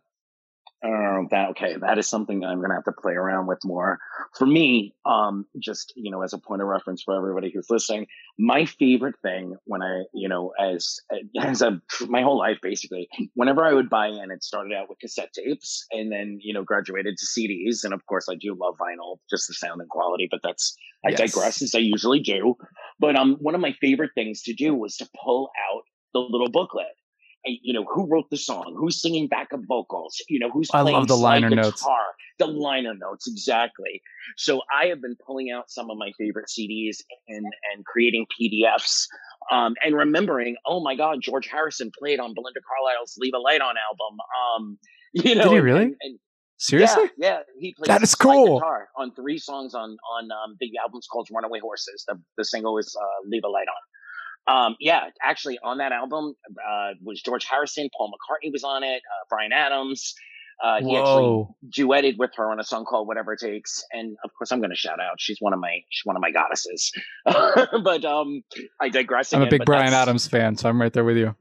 That 1.29 1.51
okay, 1.51 1.77
that 1.81 1.99
is 1.99 2.09
something 2.09 2.45
I'm 2.45 2.61
gonna 2.61 2.75
have 2.75 2.85
to 2.85 2.93
play 2.93 3.13
around 3.13 3.47
with 3.47 3.59
more. 3.65 3.99
For 4.37 4.47
me, 4.47 4.95
um, 5.05 5.47
just 5.59 5.93
you 5.97 6.11
know, 6.11 6.23
as 6.23 6.33
a 6.33 6.39
point 6.39 6.63
of 6.63 6.69
reference 6.69 7.03
for 7.03 7.17
everybody 7.17 7.51
who's 7.53 7.69
listening, 7.71 8.07
my 8.39 8.65
favorite 8.65 9.17
thing 9.23 9.57
when 9.65 9.83
I, 9.83 10.05
you 10.15 10.29
know, 10.29 10.53
as 10.59 10.99
as 11.41 11.63
a 11.63 11.81
my 12.09 12.23
whole 12.23 12.39
life 12.39 12.59
basically, 12.63 13.09
whenever 13.35 13.65
I 13.65 13.73
would 13.73 13.91
buy 13.91 14.09
in, 14.09 14.31
it 14.31 14.43
started 14.43 14.73
out 14.73 14.89
with 14.89 14.99
cassette 15.01 15.33
tapes, 15.33 15.87
and 15.91 16.11
then 16.11 16.39
you 16.41 16.55
know 16.55 16.65
graduated 16.65 17.17
to 17.19 17.27
CDs, 17.27 17.85
and 17.85 17.93
of 17.93 18.05
course 18.07 18.27
I 18.31 18.35
do 18.35 18.57
love 18.59 18.77
vinyl, 18.81 19.19
just 19.29 19.49
the 19.49 19.55
sound 19.55 19.81
and 19.81 19.91
quality. 19.91 20.29
But 20.31 20.41
that's 20.43 20.77
I 21.07 21.11
Yes. 21.11 21.33
digress 21.33 21.63
as 21.63 21.75
I 21.75 21.79
usually 21.79 22.21
do. 22.21 22.57
But 22.99 23.17
um, 23.17 23.37
one 23.41 23.55
of 23.55 23.61
my 23.61 23.73
favorite 23.81 24.11
things 24.15 24.43
to 24.43 24.55
do 24.55 24.75
was 24.75 24.97
to 24.99 25.09
pull 25.25 25.51
out 25.73 25.83
the 26.13 26.21
little 26.21 26.51
booklet. 26.51 26.87
You 27.63 27.73
know 27.75 27.85
who 27.85 28.07
wrote 28.07 28.31
the 28.31 28.37
song, 28.37 28.75
who's 28.79 29.01
singing 29.01 29.27
backup 29.29 29.61
vocals, 29.67 30.17
you 30.29 30.39
know 30.39 30.51
who's 30.51 30.69
I 30.73 30.83
playing 30.83 30.97
love 30.99 31.09
the 31.09 31.17
liner 31.17 31.51
notes. 31.51 31.83
guitar, 31.83 32.03
the 32.39 32.47
liner 32.47 32.95
notes 32.95 33.27
exactly. 33.29 34.01
So 34.37 34.63
I 34.73 34.87
have 34.87 35.01
been 35.03 35.17
pulling 35.27 35.51
out 35.51 35.71
some 35.71 35.91
of 35.91 35.99
my 35.99 36.13
favorite 36.19 36.47
CDs 36.49 36.99
and 37.29 37.45
and 37.73 37.85
creating 37.85 38.27
PDFs, 38.41 39.07
um, 39.51 39.75
and 39.85 39.95
remembering, 39.97 40.57
oh 40.67 40.83
my 40.83 40.95
God, 40.97 41.19
George 41.23 41.47
Harrison 41.47 41.91
played 41.99 42.21
on 42.21 42.35
Belinda 42.35 42.61
Carlisle's 42.69 43.17
"Leave 43.19 43.35
a 43.35 43.39
Light 43.39 43.61
On" 43.61 43.75
album. 43.77 44.19
Um, 44.57 44.79
you 45.13 45.35
know, 45.35 45.45
Did 45.45 45.53
he 45.53 45.61
really? 45.61 45.83
and- 45.85 45.97
and 46.03 46.19
Seriously? 46.63 47.05
yeah, 47.17 47.31
yeah, 47.31 47.39
he 47.59 47.73
plays 47.75 47.87
That 47.89 48.03
is 48.03 48.15
cool. 48.15 48.59
guitar 48.59 48.89
on 48.95 49.15
three 49.15 49.39
songs 49.39 49.75
on 49.75 49.97
on 50.15 50.31
um, 50.31 50.57
the 50.61 50.71
album's 50.83 51.07
called 51.11 51.27
"Runaway 51.33 51.59
Horses." 51.59 52.05
The 52.07 52.21
the 52.37 52.45
single 52.45 52.77
is 52.77 52.95
uh, 53.01 53.07
"Leave 53.27 53.45
a 53.45 53.49
Light 53.49 53.67
On." 53.67 53.83
Um, 54.47 54.77
yeah, 54.81 55.05
actually, 55.23 55.59
on 55.63 55.79
that 55.79 55.93
album 55.93 56.35
uh, 56.49 56.91
was 57.03 57.23
George 57.23 57.45
Harrison, 57.45 57.89
Paul 57.97 58.11
McCartney 58.11 58.53
was 58.53 58.65
on 58.65 58.83
it, 58.83 58.97
uh, 58.97 59.25
Bryan 59.29 59.53
Adams. 59.53 60.15
Uh, 60.63 60.81
he 60.83 60.95
actually 60.95 61.47
duetted 61.75 62.19
with 62.19 62.33
her 62.37 62.51
on 62.51 62.61
a 62.61 62.65
song 62.65 62.85
called 62.85 63.09
"Whatever 63.09 63.33
It 63.33 63.39
Takes," 63.41 63.83
and 63.93 64.17
of 64.25 64.31
course, 64.37 64.53
I'm 64.53 64.61
going 64.61 64.71
to 64.71 64.77
shout 64.77 65.01
out. 65.01 65.19
She's 65.19 65.39
one 65.41 65.55
of 65.55 65.59
my 65.59 65.79
she's 65.89 66.05
one 66.05 66.17
of 66.17 66.23
my 66.23 66.31
goddesses. 66.31 66.93
but 67.25 68.05
um, 68.05 68.43
I 68.79 68.91
digress. 68.91 69.33
I'm 69.33 69.43
a 69.43 69.47
big 69.47 69.65
Bryan 69.65 69.95
Adams 69.95 70.29
fan, 70.29 70.57
so 70.57 70.69
I'm 70.69 70.79
right 70.79 70.93
there 70.93 71.05
with 71.05 71.17
you. 71.17 71.35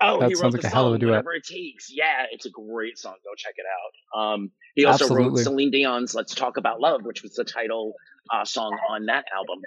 Oh, 0.00 0.20
That 0.20 0.28
he 0.28 0.34
sounds 0.34 0.42
wrote 0.42 0.52
like 0.54 0.62
the 0.62 0.68
a 0.68 0.70
hell 0.70 0.88
of 0.88 0.94
a 0.94 0.98
duet. 0.98 1.10
Whatever 1.12 1.32
it 1.34 1.44
takes. 1.44 1.90
Yeah, 1.90 2.24
it's 2.30 2.44
a 2.44 2.50
great 2.50 2.98
song. 2.98 3.14
Go 3.24 3.30
check 3.36 3.54
it 3.56 3.64
out. 3.66 4.20
Um, 4.20 4.50
he 4.74 4.84
also 4.84 5.04
Absolutely. 5.04 5.28
wrote 5.28 5.38
Celine 5.38 5.70
Dion's 5.70 6.14
"Let's 6.14 6.34
Talk 6.34 6.58
About 6.58 6.80
Love," 6.80 7.02
which 7.04 7.22
was 7.22 7.32
the 7.32 7.44
title 7.44 7.94
uh, 8.30 8.44
song 8.44 8.76
on 8.90 9.06
that 9.06 9.24
album. 9.34 9.62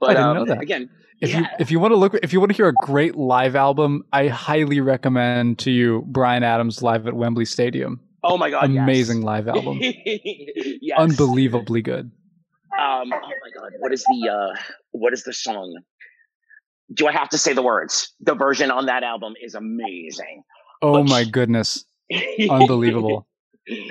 But 0.00 0.08
didn't 0.08 0.22
um, 0.22 0.36
know 0.36 0.44
that. 0.46 0.60
again, 0.60 0.90
If 1.20 1.30
yeah, 1.30 1.38
you 1.38 1.46
if 1.60 1.70
you 1.70 1.80
want 1.80 1.92
to 1.92 1.96
look 1.96 2.14
if 2.22 2.32
you 2.34 2.40
want 2.40 2.50
to 2.50 2.56
hear 2.56 2.68
a 2.68 2.74
great 2.74 3.14
live 3.16 3.56
album, 3.56 4.04
I 4.12 4.28
highly 4.28 4.80
recommend 4.80 5.58
to 5.60 5.70
you 5.70 6.02
Bryan 6.08 6.42
Adams 6.42 6.82
live 6.82 7.06
at 7.06 7.14
Wembley 7.14 7.46
Stadium. 7.46 8.00
oh 8.22 8.36
my 8.36 8.50
god, 8.50 8.70
yes. 8.70 8.82
Amazing 8.82 9.22
live 9.22 9.48
album. 9.48 9.78
yes. 9.82 10.98
Unbelievably 10.98 11.80
good. 11.82 12.10
Um, 12.78 13.12
oh 13.12 13.30
my 13.42 13.50
god, 13.56 13.72
what 13.78 13.92
is 13.94 14.04
the 14.04 14.28
uh, 14.28 14.60
what 14.90 15.12
is 15.14 15.22
the 15.22 15.32
song? 15.32 15.74
Do 16.92 17.06
I 17.06 17.12
have 17.12 17.28
to 17.30 17.38
say 17.38 17.52
the 17.54 17.62
words? 17.62 18.12
The 18.20 18.34
version 18.34 18.70
on 18.70 18.86
that 18.86 19.02
album 19.02 19.34
is 19.42 19.54
amazing. 19.54 20.42
Oh 20.82 20.94
But- 21.02 21.08
my 21.08 21.24
goodness. 21.24 21.84
Unbelievable. 22.50 23.26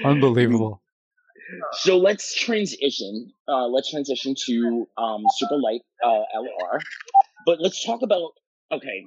Unbelievable. 0.05 0.81
So 1.73 1.97
let's 1.97 2.33
transition. 2.39 3.31
Uh, 3.47 3.67
let's 3.67 3.89
transition 3.91 4.35
to 4.45 4.87
um, 4.97 5.23
Super 5.37 5.57
Light 5.57 5.81
uh, 6.03 6.21
LR. 6.37 6.79
But 7.45 7.59
let's 7.59 7.83
talk 7.83 8.01
about. 8.01 8.31
Okay, 8.71 9.05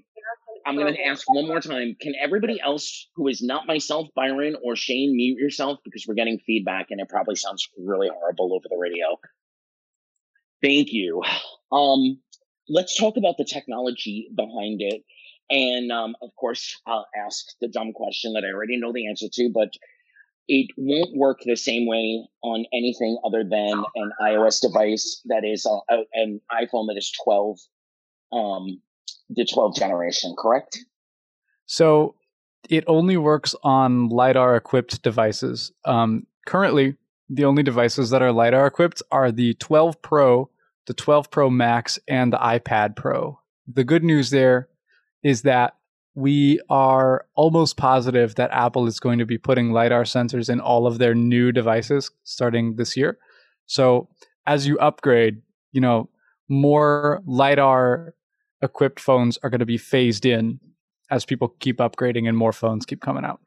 I'm 0.67 0.77
going 0.77 0.93
to 0.95 1.01
ask 1.05 1.25
one 1.33 1.47
more 1.47 1.61
time. 1.61 1.97
Can 2.01 2.15
everybody 2.21 2.61
else 2.61 3.09
who 3.17 3.27
is 3.29 3.43
not 3.43 3.67
myself, 3.67 4.09
Byron 4.15 4.57
or 4.65 4.77
Shane, 4.77 5.17
mute 5.17 5.39
yourself 5.39 5.79
because 5.85 6.05
we're 6.07 6.15
getting 6.15 6.39
feedback 6.47 6.87
and 6.91 7.01
it 7.01 7.09
probably 7.09 7.37
sounds 7.37 7.69
really 7.79 8.09
horrible 8.13 8.53
over 8.55 8.65
the 8.69 8.77
radio. 8.77 9.07
Thank 10.63 10.93
you. 10.93 11.23
Um, 11.73 12.21
let's 12.69 12.97
talk 12.97 13.17
about 13.17 13.37
the 13.39 13.45
technology 13.45 14.29
behind 14.35 14.81
it. 14.81 15.03
And 15.49 15.93
um, 15.93 16.17
of 16.23 16.31
course, 16.37 16.81
I'll 16.87 17.07
ask 17.25 17.47
the 17.61 17.69
dumb 17.69 17.93
question 17.93 18.33
that 18.33 18.45
I 18.45 18.53
already 18.53 18.79
know 18.79 18.93
the 18.93 19.09
answer 19.09 19.27
to, 19.33 19.51
but 19.53 19.71
it 20.49 20.71
won't 20.77 21.17
work 21.17 21.41
the 21.45 21.57
same 21.57 21.87
way 21.87 22.27
on 22.43 22.65
anything 22.73 23.19
other 23.25 23.43
than 23.43 23.85
an 23.95 24.13
iOS 24.23 24.61
device 24.61 25.21
that 25.27 25.45
is 25.45 25.67
uh, 25.67 25.79
uh, 25.93 26.05
an 26.15 26.41
iPhone 26.53 26.87
that 26.89 26.97
is 26.97 27.13
12, 27.25 27.59
um, 28.33 28.81
the 29.29 29.45
12 29.45 29.77
generation, 29.77 30.35
correct? 30.39 30.79
So 31.67 32.15
it 32.69 32.85
only 32.87 33.17
works 33.17 33.55
on 33.63 34.09
LiDAR 34.09 34.57
equipped 34.57 35.03
devices. 35.03 35.73
Um, 35.85 36.27
currently, 36.47 36.97
the 37.29 37.45
only 37.45 37.65
devices 37.65 38.11
that 38.11 38.23
are 38.23 38.33
LiDAR 38.33 38.67
equipped 38.67 39.03
are 39.11 39.33
the 39.33 39.55
12 39.55 40.01
Pro, 40.01 40.49
the 40.87 40.95
12 40.95 41.31
Pro 41.31 41.51
Max, 41.51 41.99
and 42.09 42.33
the 42.33 42.39
iPad 42.39 42.97
Pro. 42.97 43.41
The 43.73 43.85
good 43.85 44.05
news 44.05 44.31
there 44.31 44.69
is 45.23 45.43
that 45.43 45.77
we 46.15 46.61
are 46.71 47.27
almost 47.35 47.77
positive 47.77 48.37
that 48.37 48.51
Apple 48.51 48.87
is 48.87 48.99
going 48.99 49.19
to 49.19 49.27
be 49.27 49.37
putting 49.37 49.73
LiDAR 49.73 50.05
sensors 50.05 50.49
in 50.49 50.61
all 50.61 50.87
of 50.87 50.99
their 50.99 51.15
new 51.15 51.53
devices 51.53 52.11
starting 52.25 52.77
this 52.77 52.97
year. 52.97 53.19
So 53.67 54.09
as 54.47 54.67
you 54.67 54.79
upgrade, 54.79 55.43
you 55.73 55.81
know, 55.81 56.09
more 56.49 57.23
LiDAR 57.27 58.15
equipped 58.63 58.99
phones 58.99 59.37
are 59.43 59.51
going 59.51 59.61
to 59.61 59.67
be 59.67 59.77
phased 59.77 60.25
in 60.25 60.59
as 61.11 61.27
people 61.27 61.49
keep 61.61 61.79
upgrading 61.79 62.27
and 62.27 62.37
more 62.37 62.53
phones 62.53 62.87
keep 62.87 63.03
coming 63.03 63.25
out. 63.25 63.41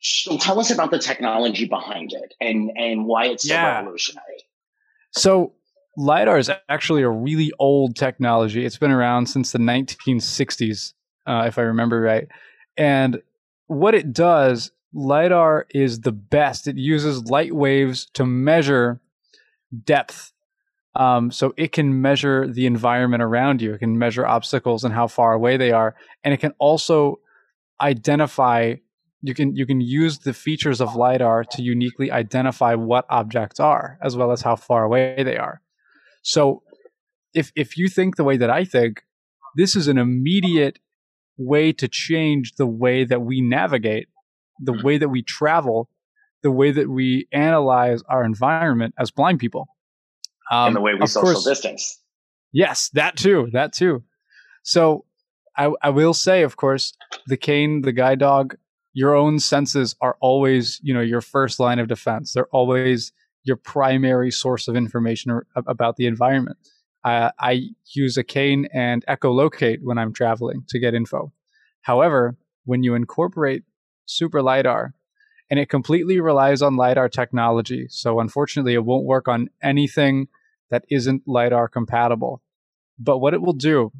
So 0.00 0.38
tell 0.38 0.60
us 0.60 0.70
about 0.70 0.92
the 0.92 0.98
technology 1.00 1.66
behind 1.66 2.12
it 2.12 2.34
and, 2.40 2.70
and 2.76 3.06
why 3.06 3.26
it's 3.26 3.48
so 3.48 3.54
yeah. 3.54 3.78
revolutionary. 3.78 4.44
So 5.10 5.54
LiDAR 5.96 6.38
is 6.38 6.50
actually 6.68 7.02
a 7.02 7.08
really 7.08 7.52
old 7.58 7.96
technology. 7.96 8.64
It's 8.64 8.78
been 8.78 8.90
around 8.90 9.26
since 9.26 9.52
the 9.52 9.58
1960s 9.58 10.92
uh, 11.26 11.44
if 11.46 11.58
I 11.58 11.62
remember 11.62 12.00
right. 12.00 12.28
And 12.76 13.20
what 13.66 13.94
it 13.94 14.12
does, 14.12 14.70
LiDAR 14.94 15.66
is 15.70 16.00
the 16.00 16.12
best. 16.12 16.68
It 16.68 16.76
uses 16.76 17.28
light 17.30 17.54
waves 17.54 18.06
to 18.14 18.24
measure 18.24 19.00
depth. 19.84 20.32
Um, 20.94 21.30
so 21.30 21.52
it 21.56 21.72
can 21.72 22.00
measure 22.00 22.46
the 22.46 22.64
environment 22.64 23.22
around 23.22 23.60
you. 23.60 23.74
It 23.74 23.78
can 23.78 23.98
measure 23.98 24.26
obstacles 24.26 24.84
and 24.84 24.94
how 24.94 25.08
far 25.08 25.34
away 25.34 25.56
they 25.56 25.72
are. 25.72 25.94
And 26.24 26.32
it 26.32 26.38
can 26.38 26.52
also 26.58 27.20
identify 27.80 28.76
you 29.22 29.34
can 29.34 29.56
you 29.56 29.66
can 29.66 29.80
use 29.80 30.20
the 30.20 30.32
features 30.32 30.80
of 30.80 30.94
lidar 30.94 31.42
to 31.42 31.62
uniquely 31.62 32.10
identify 32.10 32.74
what 32.74 33.04
objects 33.10 33.58
are 33.58 33.98
as 34.02 34.16
well 34.16 34.30
as 34.30 34.42
how 34.42 34.54
far 34.54 34.84
away 34.84 35.22
they 35.22 35.36
are 35.36 35.60
so 36.26 36.62
if 37.34 37.52
if 37.54 37.76
you 37.76 37.88
think 37.88 38.16
the 38.16 38.24
way 38.24 38.36
that 38.36 38.50
i 38.50 38.64
think 38.64 39.02
this 39.56 39.74
is 39.74 39.88
an 39.88 39.98
immediate 39.98 40.78
way 41.38 41.72
to 41.72 41.88
change 41.88 42.54
the 42.56 42.66
way 42.66 43.04
that 43.04 43.22
we 43.22 43.40
navigate, 43.40 44.08
the 44.60 44.72
mm-hmm. 44.72 44.86
way 44.86 44.98
that 44.98 45.08
we 45.08 45.22
travel, 45.22 45.88
the 46.42 46.50
way 46.50 46.70
that 46.70 46.88
we 46.88 47.26
analyze 47.32 48.02
our 48.08 48.24
environment 48.24 48.94
as 48.98 49.10
blind 49.10 49.38
people. 49.38 49.66
Um, 50.50 50.68
and 50.68 50.76
the 50.76 50.80
way 50.80 50.92
we 50.98 51.06
social 51.06 51.32
course, 51.32 51.44
distance. 51.44 52.00
Yes, 52.52 52.90
that 52.94 53.16
too. 53.16 53.48
That 53.52 53.72
too. 53.72 54.04
So 54.62 55.04
I, 55.56 55.72
I 55.82 55.90
will 55.90 56.14
say, 56.14 56.42
of 56.42 56.56
course, 56.56 56.96
the 57.26 57.36
cane, 57.36 57.82
the 57.82 57.92
guide 57.92 58.20
dog, 58.20 58.56
your 58.92 59.14
own 59.14 59.40
senses 59.40 59.94
are 60.00 60.16
always, 60.20 60.80
you 60.82 60.94
know, 60.94 61.00
your 61.00 61.20
first 61.20 61.58
line 61.58 61.78
of 61.78 61.88
defense. 61.88 62.32
They're 62.32 62.46
always 62.46 63.12
your 63.46 63.56
primary 63.56 64.30
source 64.30 64.66
of 64.66 64.76
information 64.76 65.40
about 65.54 65.96
the 65.96 66.06
environment. 66.06 66.58
Uh, 67.04 67.30
I 67.38 67.68
use 67.94 68.16
a 68.16 68.24
cane 68.24 68.66
and 68.74 69.04
echolocate 69.06 69.78
when 69.82 69.96
I'm 69.96 70.12
traveling 70.12 70.64
to 70.68 70.80
get 70.80 70.94
info. 70.94 71.32
However, 71.82 72.36
when 72.64 72.82
you 72.82 72.94
incorporate 72.94 73.62
super 74.04 74.42
LiDAR, 74.42 74.94
and 75.48 75.60
it 75.60 75.68
completely 75.68 76.18
relies 76.18 76.60
on 76.60 76.74
LiDAR 76.74 77.08
technology, 77.08 77.86
so 77.88 78.18
unfortunately, 78.18 78.74
it 78.74 78.84
won't 78.84 79.04
work 79.04 79.28
on 79.28 79.48
anything 79.62 80.26
that 80.70 80.84
isn't 80.90 81.22
LiDAR 81.26 81.68
compatible. 81.68 82.42
But 82.98 83.18
what 83.18 83.34
it 83.34 83.42
will 83.42 83.52
do 83.52 83.92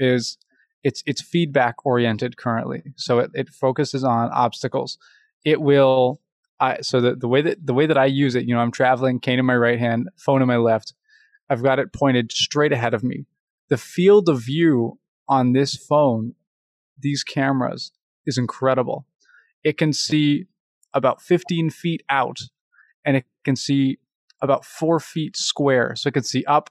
is 0.00 0.38
it's 0.82 1.04
it's 1.06 1.22
feedback 1.22 1.86
oriented 1.86 2.36
currently, 2.36 2.82
so 2.96 3.20
it, 3.20 3.30
it 3.34 3.48
focuses 3.50 4.02
on 4.02 4.30
obstacles. 4.32 4.98
It 5.44 5.60
will 5.60 6.20
I, 6.60 6.82
so 6.82 7.00
the, 7.00 7.16
the 7.16 7.28
way 7.28 7.40
that 7.42 7.64
the 7.64 7.72
way 7.72 7.86
that 7.86 7.96
I 7.96 8.04
use 8.04 8.34
it, 8.34 8.44
you 8.44 8.54
know, 8.54 8.60
I'm 8.60 8.70
traveling, 8.70 9.18
cane 9.18 9.38
in 9.38 9.46
my 9.46 9.56
right 9.56 9.78
hand, 9.78 10.10
phone 10.16 10.42
in 10.42 10.48
my 10.48 10.58
left. 10.58 10.94
I've 11.48 11.62
got 11.62 11.78
it 11.78 11.92
pointed 11.92 12.30
straight 12.30 12.72
ahead 12.72 12.94
of 12.94 13.02
me. 13.02 13.26
The 13.70 13.78
field 13.78 14.28
of 14.28 14.42
view 14.42 14.98
on 15.28 15.52
this 15.52 15.74
phone, 15.74 16.34
these 16.98 17.24
cameras, 17.24 17.92
is 18.26 18.38
incredible. 18.38 19.06
It 19.64 19.78
can 19.78 19.92
see 19.92 20.46
about 20.92 21.22
15 21.22 21.70
feet 21.70 22.02
out 22.08 22.38
and 23.04 23.16
it 23.16 23.24
can 23.44 23.56
see 23.56 23.98
about 24.42 24.64
four 24.64 25.00
feet 25.00 25.36
square. 25.36 25.94
So 25.96 26.08
it 26.08 26.14
can 26.14 26.22
see 26.22 26.44
up 26.44 26.70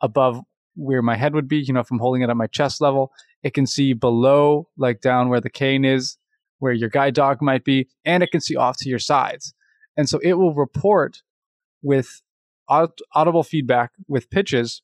above 0.00 0.40
where 0.76 1.02
my 1.02 1.16
head 1.16 1.34
would 1.34 1.48
be, 1.48 1.58
you 1.58 1.72
know, 1.72 1.80
if 1.80 1.90
I'm 1.90 1.98
holding 1.98 2.22
it 2.22 2.30
at 2.30 2.36
my 2.36 2.46
chest 2.46 2.80
level. 2.80 3.12
It 3.42 3.54
can 3.54 3.66
see 3.66 3.92
below, 3.92 4.68
like 4.76 5.00
down 5.00 5.28
where 5.28 5.40
the 5.40 5.50
cane 5.50 5.84
is, 5.84 6.16
where 6.64 6.72
your 6.72 6.88
guide 6.88 7.14
dog 7.14 7.42
might 7.42 7.62
be, 7.62 7.88
and 8.06 8.22
it 8.22 8.30
can 8.30 8.40
see 8.40 8.56
off 8.56 8.78
to 8.78 8.88
your 8.88 8.98
sides. 8.98 9.52
And 9.98 10.08
so 10.08 10.18
it 10.22 10.32
will 10.32 10.54
report 10.54 11.22
with 11.82 12.22
audible 12.68 13.42
feedback 13.42 13.92
with 14.08 14.30
pitches, 14.30 14.80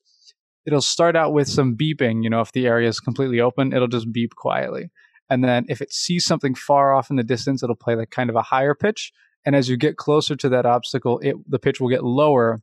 it'll 0.67 0.79
start 0.79 1.15
out 1.15 1.33
with 1.33 1.49
some 1.49 1.75
beeping. 1.75 2.23
You 2.23 2.29
know, 2.29 2.41
if 2.41 2.51
the 2.51 2.67
area 2.67 2.87
is 2.87 2.99
completely 2.99 3.41
open, 3.41 3.73
it'll 3.73 3.87
just 3.87 4.11
beep 4.11 4.35
quietly. 4.35 4.91
And 5.27 5.43
then 5.43 5.65
if 5.69 5.81
it 5.81 5.91
sees 5.91 6.23
something 6.23 6.53
far 6.53 6.93
off 6.93 7.09
in 7.09 7.15
the 7.15 7.23
distance, 7.23 7.63
it'll 7.63 7.75
play 7.75 7.95
like 7.95 8.11
kind 8.11 8.29
of 8.29 8.35
a 8.35 8.43
higher 8.43 8.75
pitch. 8.75 9.11
And 9.43 9.55
as 9.55 9.67
you 9.67 9.75
get 9.75 9.97
closer 9.97 10.35
to 10.35 10.49
that 10.49 10.67
obstacle, 10.67 11.17
it 11.23 11.35
the 11.49 11.57
pitch 11.57 11.81
will 11.81 11.89
get 11.89 12.03
lower 12.03 12.61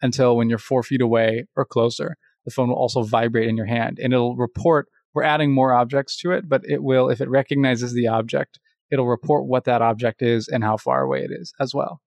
until 0.00 0.36
when 0.36 0.48
you're 0.48 0.58
four 0.58 0.84
feet 0.84 1.00
away 1.00 1.46
or 1.56 1.64
closer, 1.64 2.16
the 2.44 2.52
phone 2.52 2.68
will 2.68 2.76
also 2.76 3.02
vibrate 3.02 3.48
in 3.48 3.56
your 3.56 3.66
hand 3.66 3.98
and 4.00 4.12
it'll 4.12 4.36
report. 4.36 4.86
We're 5.14 5.24
adding 5.24 5.52
more 5.52 5.72
objects 5.72 6.16
to 6.18 6.32
it, 6.32 6.48
but 6.48 6.62
it 6.64 6.82
will, 6.82 7.10
if 7.10 7.20
it 7.20 7.28
recognizes 7.28 7.92
the 7.92 8.08
object, 8.08 8.60
it'll 8.90 9.08
report 9.08 9.46
what 9.46 9.64
that 9.64 9.82
object 9.82 10.22
is 10.22 10.48
and 10.48 10.62
how 10.62 10.76
far 10.76 11.02
away 11.02 11.20
it 11.22 11.30
is 11.32 11.52
as 11.60 11.74
well. 11.74 12.00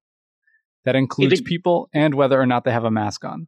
That 0.86 0.96
includes 0.96 1.40
it, 1.40 1.46
people 1.46 1.90
and 1.94 2.14
whether 2.14 2.40
or 2.40 2.46
not 2.46 2.66
they 2.66 2.72
have 2.72 2.84
a 2.84 2.92
mask 2.92 3.24
on. 3.24 3.48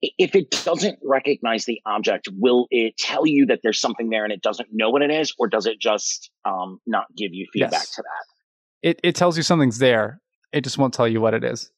If 0.00 0.36
it 0.36 0.50
doesn't 0.64 1.00
recognize 1.02 1.64
the 1.64 1.80
object, 1.84 2.28
will 2.32 2.66
it 2.70 2.96
tell 2.96 3.26
you 3.26 3.46
that 3.46 3.60
there's 3.62 3.80
something 3.80 4.10
there 4.10 4.24
and 4.24 4.32
it 4.32 4.40
doesn't 4.40 4.68
know 4.72 4.90
what 4.90 5.02
it 5.02 5.10
is, 5.10 5.34
or 5.38 5.48
does 5.48 5.66
it 5.66 5.80
just 5.80 6.30
um, 6.44 6.78
not 6.86 7.06
give 7.16 7.30
you 7.32 7.46
feedback 7.52 7.72
yes. 7.72 7.94
to 7.96 8.02
that? 8.02 8.88
It 8.88 9.00
it 9.02 9.16
tells 9.16 9.36
you 9.36 9.42
something's 9.42 9.78
there. 9.78 10.20
It 10.52 10.62
just 10.62 10.78
won't 10.78 10.94
tell 10.94 11.08
you 11.08 11.20
what 11.20 11.34
it 11.34 11.42
is. 11.42 11.72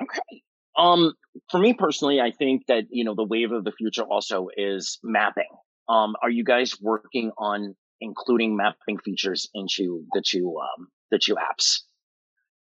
Okay. 0.00 0.42
Um, 0.76 1.14
for 1.50 1.58
me 1.58 1.74
personally, 1.74 2.20
I 2.20 2.30
think 2.30 2.66
that 2.66 2.84
you 2.90 3.04
know 3.04 3.14
the 3.14 3.24
wave 3.24 3.52
of 3.52 3.64
the 3.64 3.72
future 3.72 4.02
also 4.02 4.48
is 4.56 4.98
mapping. 5.02 5.48
Um, 5.88 6.14
are 6.22 6.30
you 6.30 6.44
guys 6.44 6.80
working 6.80 7.30
on 7.38 7.74
including 8.00 8.56
mapping 8.56 8.98
features 8.98 9.48
into 9.54 10.04
the 10.12 10.22
two 10.24 10.56
um, 10.60 10.88
the 11.10 11.18
two 11.18 11.36
apps? 11.36 11.80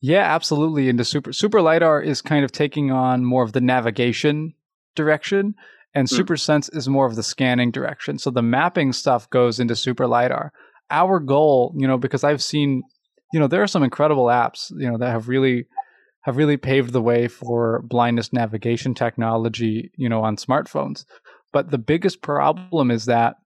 Yeah, 0.00 0.22
absolutely. 0.22 0.88
Into 0.88 1.04
super 1.04 1.32
super 1.32 1.60
lidar 1.60 2.00
is 2.00 2.22
kind 2.22 2.44
of 2.44 2.52
taking 2.52 2.90
on 2.90 3.24
more 3.24 3.42
of 3.42 3.52
the 3.52 3.60
navigation 3.60 4.54
direction, 4.96 5.54
and 5.94 6.06
mm. 6.06 6.10
super 6.10 6.36
sense 6.36 6.68
is 6.70 6.88
more 6.88 7.06
of 7.06 7.16
the 7.16 7.22
scanning 7.22 7.70
direction. 7.70 8.18
So 8.18 8.30
the 8.30 8.42
mapping 8.42 8.92
stuff 8.92 9.28
goes 9.30 9.60
into 9.60 9.76
super 9.76 10.06
lidar. 10.06 10.52
Our 10.90 11.20
goal, 11.20 11.74
you 11.76 11.86
know, 11.86 11.98
because 11.98 12.24
I've 12.24 12.42
seen, 12.42 12.82
you 13.32 13.38
know, 13.38 13.46
there 13.46 13.62
are 13.62 13.68
some 13.68 13.84
incredible 13.84 14.26
apps, 14.26 14.72
you 14.76 14.90
know, 14.90 14.98
that 14.98 15.10
have 15.10 15.28
really 15.28 15.66
have 16.22 16.36
really 16.36 16.56
paved 16.56 16.92
the 16.92 17.02
way 17.02 17.28
for 17.28 17.82
blindness 17.82 18.32
navigation 18.32 18.94
technology, 18.94 19.90
you 19.96 20.08
know, 20.08 20.22
on 20.22 20.36
smartphones. 20.36 21.04
But 21.52 21.70
the 21.70 21.78
biggest 21.78 22.22
problem 22.22 22.90
is 22.90 23.06
that 23.06 23.36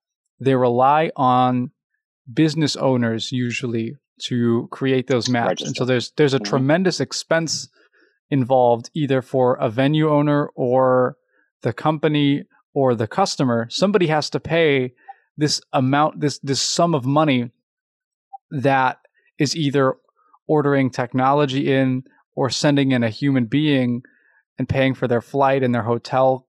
they 0.40 0.54
rely 0.54 1.10
on 1.16 1.70
business 2.32 2.76
owners 2.76 3.30
usually 3.32 3.94
to 4.22 4.68
create 4.70 5.06
those 5.06 5.28
maps. 5.28 5.48
Register. 5.48 5.68
And 5.68 5.76
so 5.76 5.84
there's 5.84 6.12
there's 6.16 6.34
a 6.34 6.38
mm-hmm. 6.38 6.50
tremendous 6.50 7.00
expense 7.00 7.68
involved 8.30 8.90
either 8.94 9.22
for 9.22 9.54
a 9.56 9.68
venue 9.68 10.10
owner 10.10 10.48
or 10.54 11.16
the 11.62 11.72
company 11.72 12.44
or 12.74 12.94
the 12.94 13.06
customer. 13.06 13.68
Somebody 13.70 14.06
has 14.08 14.30
to 14.30 14.40
pay 14.40 14.92
this 15.36 15.60
amount 15.72 16.20
this 16.20 16.38
this 16.40 16.62
sum 16.62 16.94
of 16.94 17.04
money 17.04 17.50
that 18.50 18.98
is 19.38 19.56
either 19.56 19.94
ordering 20.46 20.90
technology 20.90 21.72
in 21.72 22.04
or 22.34 22.50
sending 22.50 22.92
in 22.92 23.02
a 23.02 23.10
human 23.10 23.46
being 23.46 24.02
and 24.58 24.68
paying 24.68 24.94
for 24.94 25.08
their 25.08 25.20
flight 25.20 25.62
and 25.62 25.74
their 25.74 25.82
hotel 25.82 26.46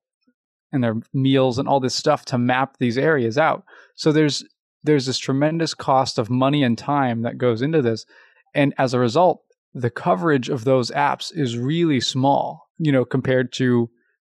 and 0.72 0.84
their 0.84 0.96
meals 1.14 1.58
and 1.58 1.68
all 1.68 1.80
this 1.80 1.96
stuff 1.96 2.26
to 2.26 2.38
map 2.38 2.78
these 2.78 2.98
areas 2.98 3.38
out. 3.38 3.64
So 3.96 4.12
there's 4.12 4.44
there's 4.84 5.08
this 5.08 5.18
tremendous 5.18 5.74
cost 5.74 6.20
of 6.20 6.30
money 6.30 6.64
and 6.64 6.78
time 6.78 7.24
that 7.24 7.40
goes 7.40 7.64
into 7.64 7.82
this. 7.82 8.06
And 8.54 8.74
as 8.78 8.94
a 8.94 9.00
result, 9.00 9.42
the 9.74 9.90
coverage 9.90 10.48
of 10.48 10.64
those 10.64 10.92
apps 10.92 11.36
is 11.36 11.58
really 11.58 12.00
small, 12.00 12.70
you 12.78 12.92
know, 12.92 13.04
compared 13.04 13.52
to 13.54 13.90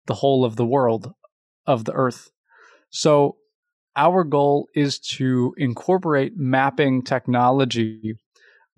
the 0.07 0.15
whole 0.15 0.43
of 0.43 0.57
the 0.57 0.65
world 0.65 1.13
of 1.65 1.85
the 1.85 1.93
earth. 1.93 2.31
So 2.89 3.37
our 3.95 4.23
goal 4.23 4.67
is 4.75 4.99
to 4.99 5.53
incorporate 5.57 6.33
mapping 6.35 7.01
technology, 7.01 8.15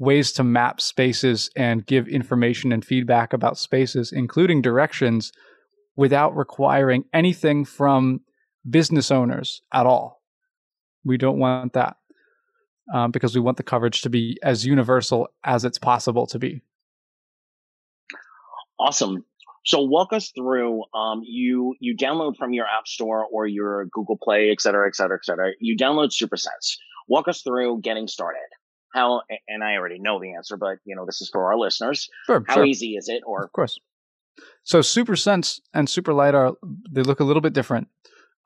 ways 0.04 0.32
to 0.34 0.44
map 0.44 0.82
spaces 0.82 1.50
and 1.56 1.86
give 1.86 2.08
information 2.08 2.72
and 2.72 2.84
feedback 2.86 3.34
about 3.34 3.58
spaces, 3.58 4.12
including 4.12 4.62
directions, 4.62 5.32
without 5.96 6.36
requiring 6.36 7.06
anything 7.14 7.66
from 7.66 8.22
business 8.70 9.12
owners 9.12 9.62
at 9.74 9.86
all. 9.86 10.22
We 11.06 11.18
don't 11.18 11.40
want 11.40 11.74
that 11.74 11.98
um, 12.94 13.12
because 13.12 13.36
we 13.36 13.42
want 13.42 13.58
the 13.58 13.64
coverage 13.64 14.02
to 14.02 14.10
be 14.10 14.38
as 14.44 14.66
universal 14.66 15.28
as 15.44 15.66
it's 15.66 15.78
possible 15.78 16.28
to 16.28 16.40
be. 16.40 16.62
Awesome. 18.80 19.26
So 19.66 19.82
walk 19.82 20.12
us 20.12 20.32
through. 20.36 20.84
Um, 20.94 21.22
you 21.24 21.76
you 21.80 21.96
download 21.96 22.36
from 22.36 22.52
your 22.52 22.66
App 22.66 22.88
Store 22.88 23.26
or 23.32 23.48
your 23.48 23.86
Google 23.86 24.18
Play, 24.22 24.50
et 24.52 24.60
cetera, 24.60 24.88
et 24.88 24.96
cetera, 24.96 25.18
et 25.18 25.26
cetera. 25.26 25.52
You 25.60 25.78
download 25.78 26.10
SuperSense. 26.10 26.78
Walk 27.08 27.28
us 27.28 27.42
through 27.42 27.82
getting 27.82 28.08
started. 28.08 28.40
How 28.94 29.22
and 29.48 29.64
I 29.64 29.76
already 29.76 30.00
know 30.00 30.20
the 30.20 30.36
answer, 30.36 30.58
but 30.58 30.78
you 30.86 30.96
know 30.96 31.06
this 31.06 31.22
is 31.22 31.30
for 31.30 31.52
our 31.52 31.58
listeners. 31.58 32.10
Sure. 32.26 32.44
How 32.48 32.56
sure. 32.56 32.66
easy 32.66 32.96
is 32.96 33.10
it? 33.10 33.24
Or 33.26 33.44
Of 33.44 33.52
course. 33.52 33.80
So 34.64 34.82
Super 34.82 35.16
Sense 35.16 35.62
and 35.74 35.90
Super 35.90 36.14
LiDAR, 36.14 36.54
they 36.92 37.02
look 37.02 37.20
a 37.20 37.24
little 37.24 37.42
bit 37.42 37.54
different. 37.54 37.88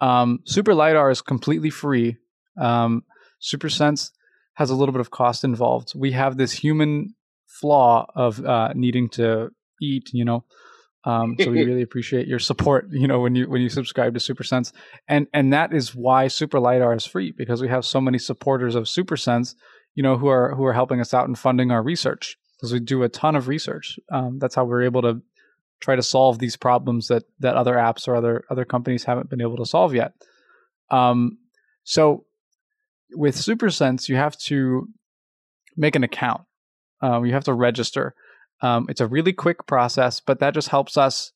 Um, 0.01 0.39
Super 0.45 0.73
LiDAR 0.73 1.09
is 1.09 1.21
completely 1.21 1.69
free. 1.69 2.17
Um, 2.59 3.03
Super 3.39 3.69
Sense 3.69 4.11
has 4.55 4.69
a 4.69 4.75
little 4.75 4.91
bit 4.91 5.01
of 5.01 5.11
cost 5.11 5.43
involved. 5.43 5.93
We 5.95 6.11
have 6.13 6.37
this 6.37 6.51
human 6.51 7.15
flaw 7.45 8.07
of 8.15 8.43
uh, 8.43 8.73
needing 8.73 9.09
to 9.09 9.49
eat, 9.81 10.09
you 10.13 10.25
know. 10.25 10.43
Um, 11.03 11.35
so 11.39 11.51
we 11.51 11.63
really 11.65 11.83
appreciate 11.83 12.27
your 12.27 12.39
support, 12.39 12.87
you 12.91 13.07
know, 13.07 13.19
when 13.19 13.35
you 13.35 13.49
when 13.49 13.61
you 13.61 13.69
subscribe 13.69 14.13
to 14.15 14.19
Super 14.19 14.43
Sense, 14.43 14.73
and 15.07 15.27
and 15.33 15.53
that 15.53 15.73
is 15.73 15.95
why 15.95 16.27
Super 16.27 16.59
LiDAR 16.59 16.93
is 16.93 17.05
free 17.05 17.31
because 17.31 17.61
we 17.61 17.69
have 17.69 17.85
so 17.85 18.01
many 18.01 18.17
supporters 18.17 18.75
of 18.75 18.89
Super 18.89 19.15
Sense, 19.15 19.55
you 19.97 20.03
know, 20.03 20.15
who 20.15 20.27
are 20.27 20.53
who 20.53 20.63
are 20.63 20.73
helping 20.73 21.01
us 21.01 21.11
out 21.11 21.27
and 21.27 21.39
funding 21.39 21.71
our 21.71 21.81
research 21.81 22.37
because 22.55 22.71
we 22.71 22.79
do 22.79 23.01
a 23.01 23.09
ton 23.09 23.35
of 23.35 23.47
research. 23.47 23.97
Um, 24.11 24.37
that's 24.37 24.53
how 24.53 24.63
we're 24.63 24.83
able 24.83 25.01
to 25.01 25.23
try 25.79 25.95
to 25.95 26.03
solve 26.03 26.37
these 26.37 26.55
problems 26.55 27.07
that 27.07 27.23
that 27.39 27.55
other 27.55 27.73
apps 27.73 28.07
or 28.07 28.15
other 28.15 28.43
other 28.51 28.63
companies 28.63 29.05
haven't 29.05 29.27
been 29.27 29.41
able 29.41 29.57
to 29.57 29.65
solve 29.65 29.95
yet. 29.95 30.13
Um, 30.91 31.39
so 31.83 32.25
with 33.13 33.35
SuperSense, 33.35 34.07
you 34.07 34.17
have 34.17 34.37
to 34.41 34.87
make 35.75 35.95
an 35.95 36.03
account. 36.03 36.41
Um, 37.01 37.25
you 37.25 37.33
have 37.33 37.45
to 37.45 37.53
register. 37.55 38.13
Um, 38.61 38.85
it's 38.89 39.01
a 39.01 39.07
really 39.07 39.33
quick 39.33 39.65
process, 39.65 40.19
but 40.19 40.39
that 40.41 40.53
just 40.53 40.69
helps 40.69 40.95
us 40.95 41.31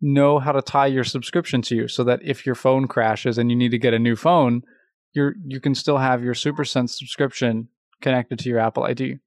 know 0.00 0.38
how 0.38 0.52
to 0.52 0.62
tie 0.62 0.86
your 0.86 1.04
subscription 1.04 1.60
to 1.62 1.76
you, 1.76 1.88
so 1.88 2.02
that 2.04 2.20
if 2.22 2.46
your 2.46 2.54
phone 2.54 2.88
crashes 2.88 3.36
and 3.36 3.50
you 3.50 3.56
need 3.58 3.72
to 3.72 3.78
get 3.78 3.92
a 3.92 3.98
new 3.98 4.16
phone, 4.16 4.62
you're 5.12 5.34
you 5.46 5.60
can 5.60 5.74
still 5.74 5.98
have 5.98 6.24
your 6.24 6.34
SuperSense 6.34 6.96
subscription 6.96 7.68
connected 8.04 8.38
to 8.38 8.48
your 8.48 8.60
Apple 8.60 8.84
ID. 8.84 9.18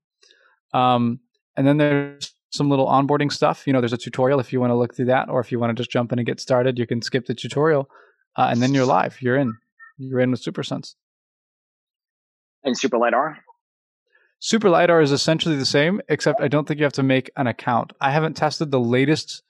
Um, 0.74 1.20
and 1.58 1.68
then 1.68 1.78
there's 1.78 2.34
some 2.52 2.70
little 2.70 2.88
onboarding 2.88 3.32
stuff. 3.32 3.68
You 3.68 3.74
know, 3.74 3.82
there's 3.82 3.92
a 3.92 3.98
tutorial 3.98 4.40
if 4.40 4.54
you 4.54 4.62
want 4.62 4.72
to 4.72 4.76
look 4.76 4.96
through 4.96 5.08
that, 5.08 5.30
or 5.30 5.42
if 5.42 5.52
you 5.52 5.60
want 5.60 5.76
to 5.76 5.82
just 5.82 5.92
jump 5.92 6.14
in 6.14 6.20
and 6.20 6.26
get 6.26 6.40
started, 6.40 6.78
you 6.80 6.88
can 6.88 7.02
skip 7.02 7.26
the 7.26 7.34
tutorial, 7.34 7.90
uh, 8.38 8.48
and 8.52 8.62
then 8.62 8.74
you're 8.74 8.86
live. 8.86 9.22
You're 9.22 9.36
in. 9.36 9.54
You're 9.98 10.20
in 10.22 10.32
with 10.32 10.44
SuperSense. 10.44 10.94
and 12.64 12.78
Super 12.78 12.98
LiDAR. 12.98 13.40
Super 14.40 14.70
LiDAR 14.70 15.02
is 15.02 15.12
essentially 15.12 15.56
the 15.56 15.66
same, 15.66 16.00
except 16.08 16.40
I 16.40 16.48
don't 16.48 16.68
think 16.68 16.80
you 16.80 16.84
have 16.86 16.94
to 16.94 17.04
make 17.04 17.32
an 17.36 17.48
account. 17.48 17.94
I 18.00 18.12
haven't 18.12 18.38
tested 18.38 18.70
the 18.70 18.80
latest, 18.80 19.42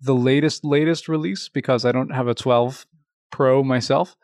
the 0.00 0.14
latest, 0.14 0.64
latest 0.64 1.08
release 1.08 1.50
because 1.50 1.84
I 1.84 1.92
don't 1.92 2.14
have 2.14 2.26
a 2.26 2.34
12 2.34 2.86
Pro 3.30 3.62
myself. 3.62 4.16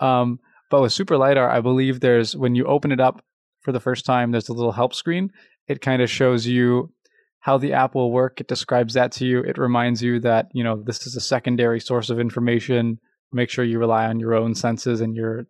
Um, 0.00 0.40
but 0.70 0.82
with 0.82 0.92
Super 0.92 1.16
LiDAR, 1.16 1.48
I 1.48 1.60
believe 1.60 2.00
there's 2.00 2.36
when 2.36 2.54
you 2.56 2.64
open 2.64 2.90
it 2.90 3.00
up 3.00 3.24
for 3.60 3.72
the 3.72 3.80
first 3.80 4.04
time, 4.04 4.30
there's 4.30 4.48
a 4.48 4.54
little 4.54 4.72
help 4.72 4.94
screen. 4.94 5.32
It 5.68 5.80
kind 5.80 6.02
of 6.02 6.10
shows 6.10 6.46
you 6.46 6.92
how 7.40 7.58
the 7.58 7.72
app 7.72 7.94
will 7.94 8.12
work. 8.12 8.40
It 8.40 8.48
describes 8.48 8.94
that 8.94 9.12
to 9.12 9.26
you. 9.26 9.40
It 9.40 9.58
reminds 9.58 10.02
you 10.02 10.20
that 10.20 10.48
you 10.52 10.64
know 10.64 10.82
this 10.82 11.06
is 11.06 11.16
a 11.16 11.20
secondary 11.20 11.80
source 11.80 12.10
of 12.10 12.20
information. 12.20 13.00
Make 13.32 13.50
sure 13.50 13.64
you 13.64 13.78
rely 13.78 14.06
on 14.06 14.20
your 14.20 14.34
own 14.34 14.54
senses 14.54 15.00
and 15.00 15.14
your, 15.14 15.46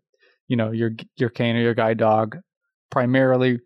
you 0.49 0.57
know, 0.57 0.71
your 0.71 0.93
your 1.17 1.31
cane 1.31 1.57
or 1.57 1.61
your 1.61 1.75
guide 1.75 1.99
dog 1.99 2.39
primarily. 2.91 3.61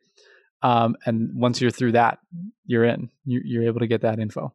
Um, 0.63 0.97
and 1.05 1.31
once 1.35 1.61
you're 1.61 1.71
through 1.71 1.93
that, 1.93 2.19
you're 2.65 2.85
in. 2.85 3.11
You, 3.25 3.43
you're 3.45 3.65
able 3.65 3.81
to 3.81 3.87
get 3.87 4.01
that 4.01 4.19
info. 4.19 4.55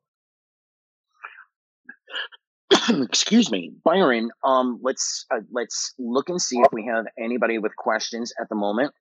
Excuse 2.90 3.52
me, 3.52 3.74
Byron. 3.84 4.32
Um, 4.44 4.80
let's 4.82 5.26
uh, 5.32 5.42
let's 5.52 5.94
look 6.00 6.30
and 6.30 6.42
see 6.42 6.58
if 6.60 6.72
we 6.72 6.86
have 6.86 7.06
anybody 7.24 7.60
with 7.60 7.76
questions 7.76 8.34
at 8.42 8.50
the 8.50 8.56
moment. 8.56 8.94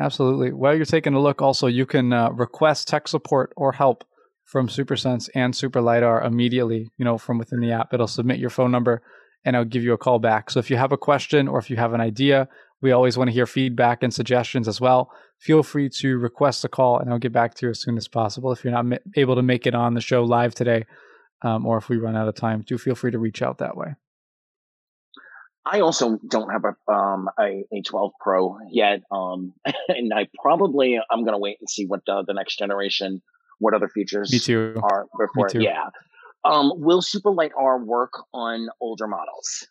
Absolutely. 0.00 0.52
While 0.52 0.76
you're 0.76 0.84
taking 0.84 1.14
a 1.14 1.20
look, 1.20 1.42
also 1.42 1.66
you 1.66 1.84
can 1.84 2.12
uh, 2.12 2.30
request 2.30 2.86
tech 2.88 3.08
support 3.08 3.52
or 3.56 3.72
help 3.72 4.04
from 4.44 4.68
SuperSense 4.68 5.28
and 5.34 5.54
Super 5.54 5.80
LiDAR 5.80 6.22
immediately. 6.22 6.90
You 6.96 7.04
know, 7.04 7.18
from 7.18 7.38
within 7.38 7.60
the 7.60 7.72
app, 7.72 7.92
it'll 7.92 8.06
submit 8.06 8.38
your 8.38 8.50
phone 8.50 8.70
number, 8.70 9.02
and 9.44 9.56
I'll 9.56 9.64
give 9.64 9.82
you 9.82 9.92
a 9.92 9.98
call 9.98 10.18
back. 10.18 10.50
So 10.50 10.60
if 10.60 10.70
you 10.70 10.76
have 10.76 10.92
a 10.92 10.96
question 10.96 11.48
or 11.48 11.58
if 11.58 11.68
you 11.68 11.76
have 11.76 11.94
an 11.94 12.00
idea, 12.00 12.48
we 12.80 12.92
always 12.92 13.18
want 13.18 13.28
to 13.28 13.34
hear 13.34 13.46
feedback 13.46 14.02
and 14.02 14.14
suggestions 14.14 14.68
as 14.68 14.80
well. 14.80 15.10
Feel 15.38 15.62
free 15.62 15.88
to 15.88 16.16
request 16.16 16.64
a 16.64 16.68
call, 16.68 16.98
and 16.98 17.10
I'll 17.10 17.18
get 17.18 17.32
back 17.32 17.54
to 17.54 17.66
you 17.66 17.70
as 17.70 17.80
soon 17.80 17.96
as 17.96 18.06
possible. 18.06 18.52
If 18.52 18.64
you're 18.64 18.72
not 18.72 19.00
able 19.16 19.34
to 19.34 19.42
make 19.42 19.66
it 19.66 19.74
on 19.74 19.94
the 19.94 20.00
show 20.00 20.22
live 20.22 20.54
today, 20.54 20.84
um, 21.42 21.66
or 21.66 21.76
if 21.76 21.88
we 21.88 21.96
run 21.96 22.16
out 22.16 22.28
of 22.28 22.34
time, 22.36 22.62
do 22.66 22.78
feel 22.78 22.94
free 22.94 23.10
to 23.10 23.18
reach 23.18 23.42
out 23.42 23.58
that 23.58 23.76
way. 23.76 23.94
I 25.70 25.80
also 25.80 26.18
don't 26.28 26.50
have 26.50 26.64
a 26.64 26.92
um 26.92 27.28
a, 27.38 27.64
a 27.72 27.82
12 27.82 28.12
Pro 28.20 28.58
yet, 28.70 29.02
um, 29.10 29.52
and 29.88 30.12
I 30.14 30.28
probably 30.42 30.98
I'm 31.10 31.24
gonna 31.24 31.38
wait 31.38 31.58
and 31.60 31.68
see 31.68 31.86
what 31.86 32.00
uh, 32.08 32.22
the 32.26 32.32
next 32.32 32.58
generation, 32.58 33.20
what 33.58 33.74
other 33.74 33.88
features 33.88 34.32
Me 34.32 34.38
too. 34.38 34.80
are 34.82 35.06
before. 35.18 35.48
too. 35.48 35.62
Yeah. 35.62 35.88
Um, 36.44 36.72
will 36.76 37.02
Super 37.02 37.30
LiDAR 37.30 37.84
work 37.84 38.12
on 38.32 38.68
older 38.80 39.06
models? 39.06 39.66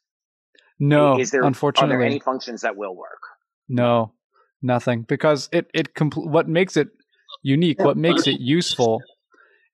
No, 0.79 1.19
Is 1.19 1.31
there 1.31 1.41
are 1.41 1.47
unfortunately, 1.47 1.95
there 1.95 2.05
any 2.05 2.19
functions 2.19 2.61
that 2.61 2.75
will 2.75 2.95
work? 2.95 3.21
No, 3.67 4.13
nothing. 4.61 5.03
Because 5.03 5.49
it 5.51 5.67
it 5.73 5.95
compl- 5.95 6.29
what 6.29 6.47
makes 6.47 6.77
it 6.77 6.89
unique, 7.41 7.79
what 7.79 7.97
makes 7.97 8.27
it 8.27 8.39
useful, 8.39 9.01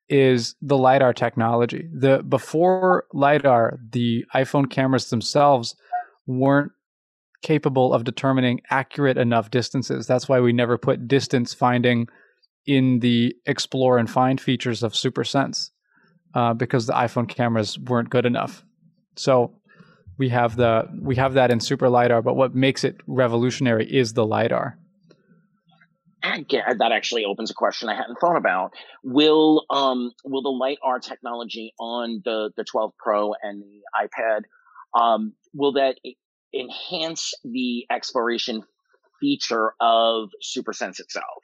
is 0.08 0.56
the 0.62 0.78
lidar 0.78 1.14
technology. 1.14 1.90
The 1.94 2.24
before 2.24 3.06
lidar, 3.14 3.80
the 3.91 4.24
iPhone 4.34 4.70
cameras 4.70 5.10
themselves 5.10 5.76
weren't 6.26 6.72
capable 7.41 7.94
of 7.94 8.04
determining 8.04 8.62
accurate 8.70 9.18
enough 9.18 9.52
distances. 9.52 10.08
That's 10.08 10.30
why 10.30 10.40
we 10.40 10.54
never 10.54 10.78
put 10.78 11.08
distance 11.08 11.54
finding 11.54 12.08
in 12.66 13.00
the 13.00 13.36
explore 13.45 13.98
and 13.98 14.10
find 14.10 14.40
features 14.40 14.84
of 14.84 14.94
SuperSense 14.94 15.72
uh, 16.34 16.54
because 16.54 16.88
the 16.88 16.94
iPhone 16.94 17.28
cameras 17.28 17.78
weren't 17.78 18.10
good 18.10 18.26
enough. 18.26 18.64
So 19.18 19.60
we 20.18 20.30
have 20.30 20.56
the 20.56 20.88
we 21.02 21.16
have 21.16 21.34
that 21.34 21.52
in 21.52 21.60
super 21.60 21.90
lidar 21.90 22.22
but 22.22 22.36
what 22.36 22.54
makes 22.54 22.84
it 22.84 22.98
revolutionary 23.08 23.91
is 23.91 24.14
the 24.14 24.26
lidar 24.26 24.78
that 26.80 26.91
actually 26.94 27.26
opens 27.26 27.52
a 27.52 27.54
question 27.54 27.90
I 27.90 27.95
hadn't 27.95 28.16
thought 28.16 28.38
about. 28.38 28.72
Will 29.04 29.66
um 29.70 30.12
will 30.24 30.41
the 30.41 30.50
LiDAR 30.50 31.00
technology 31.00 31.74
on 31.80 32.22
the 32.24 32.52
the 32.56 32.64
12 32.64 32.94
Pro 32.98 33.34
and 33.41 33.62
the 33.62 33.82
iPad 33.94 34.44
um 35.00 35.34
will 35.53 35.73
that 35.73 35.97
enhance 36.53 37.34
the 37.43 37.85
exploration 37.91 38.63
feature 39.19 39.73
of 39.80 40.30
SuperSense 40.43 40.99
itself? 40.99 41.43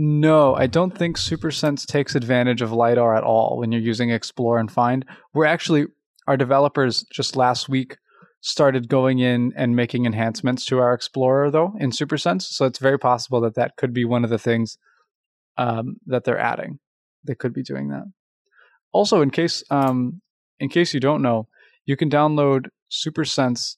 no 0.00 0.54
i 0.54 0.64
don't 0.64 0.96
think 0.96 1.16
supersense 1.16 1.84
takes 1.84 2.14
advantage 2.14 2.62
of 2.62 2.70
lidar 2.70 3.16
at 3.16 3.24
all 3.24 3.58
when 3.58 3.72
you're 3.72 3.80
using 3.80 4.10
explore 4.10 4.56
and 4.60 4.70
find 4.70 5.04
we're 5.34 5.44
actually 5.44 5.86
our 6.28 6.36
developers 6.36 7.04
just 7.10 7.34
last 7.34 7.68
week 7.68 7.96
started 8.40 8.88
going 8.88 9.18
in 9.18 9.52
and 9.56 9.74
making 9.74 10.06
enhancements 10.06 10.64
to 10.64 10.78
our 10.78 10.94
explorer 10.94 11.50
though 11.50 11.72
in 11.80 11.90
supersense 11.90 12.42
so 12.42 12.64
it's 12.64 12.78
very 12.78 12.96
possible 12.96 13.40
that 13.40 13.56
that 13.56 13.74
could 13.76 13.92
be 13.92 14.04
one 14.04 14.22
of 14.22 14.30
the 14.30 14.38
things 14.38 14.78
um, 15.56 15.96
that 16.06 16.22
they're 16.22 16.38
adding 16.38 16.78
they 17.24 17.34
could 17.34 17.52
be 17.52 17.64
doing 17.64 17.88
that 17.88 18.04
also 18.92 19.20
in 19.20 19.30
case 19.30 19.64
um, 19.68 20.22
in 20.60 20.68
case 20.68 20.94
you 20.94 21.00
don't 21.00 21.22
know 21.22 21.48
you 21.88 21.96
can 21.96 22.10
download 22.10 22.68
supersense 22.92 23.76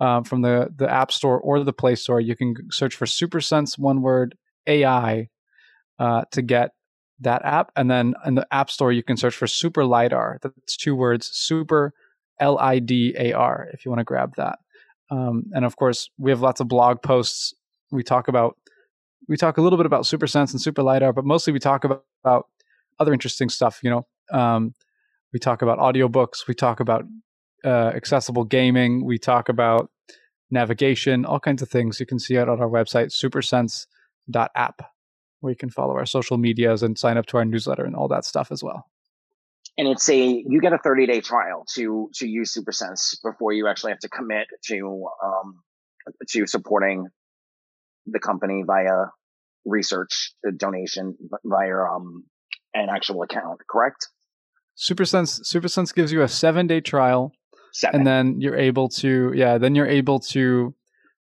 um, 0.00 0.24
from 0.24 0.42
the 0.42 0.68
the 0.76 0.90
app 0.92 1.12
store 1.12 1.40
or 1.40 1.62
the 1.62 1.72
play 1.72 1.94
store. 1.94 2.20
You 2.20 2.36
can 2.36 2.54
search 2.70 2.96
for 2.96 3.06
supersense 3.06 3.78
one 3.78 4.02
word 4.02 4.36
ai 4.66 5.28
uh, 5.98 6.22
to 6.32 6.42
get 6.42 6.72
that 7.20 7.42
app. 7.44 7.70
And 7.76 7.88
then 7.90 8.14
in 8.26 8.34
the 8.34 8.46
app 8.50 8.68
store 8.68 8.92
you 8.92 9.02
can 9.02 9.16
search 9.16 9.36
for 9.36 9.46
super 9.46 9.84
lidar. 9.84 10.38
That's 10.42 10.76
two 10.76 10.96
words 10.96 11.30
super 11.32 11.94
l-i-d-a-r 12.40 13.68
if 13.72 13.84
you 13.84 13.90
want 13.90 14.00
to 14.00 14.04
grab 14.04 14.34
that. 14.36 14.58
Um, 15.10 15.44
and 15.52 15.64
of 15.64 15.76
course 15.76 16.10
we 16.18 16.30
have 16.32 16.42
lots 16.42 16.60
of 16.60 16.66
blog 16.68 17.00
posts. 17.00 17.54
We 17.92 18.02
talk 18.02 18.26
about 18.26 18.56
we 19.28 19.36
talk 19.36 19.56
a 19.56 19.62
little 19.62 19.76
bit 19.76 19.86
about 19.86 20.02
supersense 20.02 20.50
and 20.50 20.60
super 20.60 20.82
lidar 20.82 21.12
but 21.12 21.24
mostly 21.24 21.52
we 21.52 21.60
talk 21.60 21.84
about, 21.84 22.04
about 22.24 22.48
other 22.98 23.12
interesting 23.12 23.48
stuff 23.48 23.80
you 23.84 23.90
know? 23.90 24.06
Um, 24.36 24.74
we 25.32 25.38
talk 25.38 25.62
about 25.62 25.78
audiobooks. 25.78 26.46
We 26.48 26.54
talk 26.54 26.80
about 26.80 27.04
uh, 27.66 27.92
accessible 27.94 28.44
gaming. 28.44 29.04
We 29.04 29.18
talk 29.18 29.48
about 29.48 29.90
navigation 30.50 31.24
all 31.24 31.40
kinds 31.40 31.62
of 31.62 31.68
things. 31.68 31.98
You 31.98 32.06
can 32.06 32.18
see 32.18 32.36
it 32.36 32.48
on 32.48 32.60
our 32.60 32.68
website 32.68 33.12
supersense.app 33.12 34.82
where 35.40 35.50
you 35.50 35.56
can 35.56 35.70
follow 35.70 35.94
our 35.94 36.06
social 36.06 36.38
medias 36.38 36.82
and 36.82 36.98
sign 36.98 37.18
up 37.18 37.26
to 37.26 37.36
our 37.36 37.44
newsletter 37.44 37.84
and 37.84 37.94
all 37.94 38.08
that 38.08 38.24
stuff 38.24 38.50
as 38.50 38.62
well. 38.62 38.84
And 39.78 39.88
it's 39.88 40.08
a 40.08 40.16
you 40.16 40.60
get 40.60 40.72
a 40.72 40.78
30 40.78 41.06
day 41.06 41.20
trial 41.20 41.64
to 41.74 42.08
to 42.14 42.26
use 42.26 42.54
SuperSense 42.54 43.16
before 43.22 43.52
you 43.52 43.68
actually 43.68 43.92
have 43.92 43.98
to 44.00 44.08
commit 44.08 44.46
to 44.68 45.06
um 45.22 45.60
to 46.28 46.46
supporting 46.46 47.08
the 48.06 48.20
company 48.20 48.62
via 48.66 49.06
research 49.66 50.32
donation 50.56 51.16
via 51.44 51.76
um, 51.76 52.24
an 52.72 52.88
actual 52.88 53.22
account, 53.22 53.60
correct? 53.68 54.08
SuperSense 54.78 55.40
SuperSense 55.42 55.94
gives 55.94 56.12
you 56.12 56.22
a 56.22 56.28
seven 56.28 56.66
day 56.66 56.80
trial, 56.80 57.32
Seven. 57.76 58.00
and 58.00 58.06
then 58.06 58.40
you're 58.40 58.56
able 58.56 58.88
to 58.88 59.32
yeah, 59.34 59.58
then 59.58 59.74
you're 59.74 59.86
able 59.86 60.18
to 60.20 60.74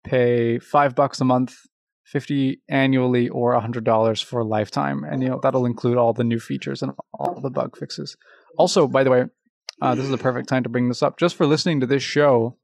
pay 0.03 0.59
five 0.59 0.93
bucks 0.93 1.19
a 1.19 1.25
month, 1.25 1.55
fifty 2.03 2.61
annually, 2.69 3.27
or 3.27 3.53
a 3.53 3.59
hundred 3.59 3.83
dollars 3.85 4.21
for 4.21 4.41
a 4.41 4.45
lifetime, 4.45 5.03
and 5.03 5.23
you 5.23 5.29
know 5.29 5.39
that'll 5.41 5.65
include 5.65 5.97
all 5.97 6.13
the 6.13 6.23
new 6.23 6.39
features 6.39 6.83
and 6.83 6.91
all 7.13 7.41
the 7.41 7.49
bug 7.49 7.75
fixes. 7.75 8.15
Also, 8.55 8.87
by 8.87 9.03
the 9.03 9.09
way, 9.09 9.25
uh, 9.81 9.95
this 9.95 10.05
is 10.05 10.11
the 10.11 10.17
perfect 10.17 10.47
time 10.47 10.61
to 10.61 10.69
bring 10.69 10.89
this 10.89 11.01
up. 11.01 11.17
Just 11.17 11.35
for 11.35 11.47
listening 11.47 11.79
to 11.79 11.87
this 11.87 12.03
show, 12.03 12.55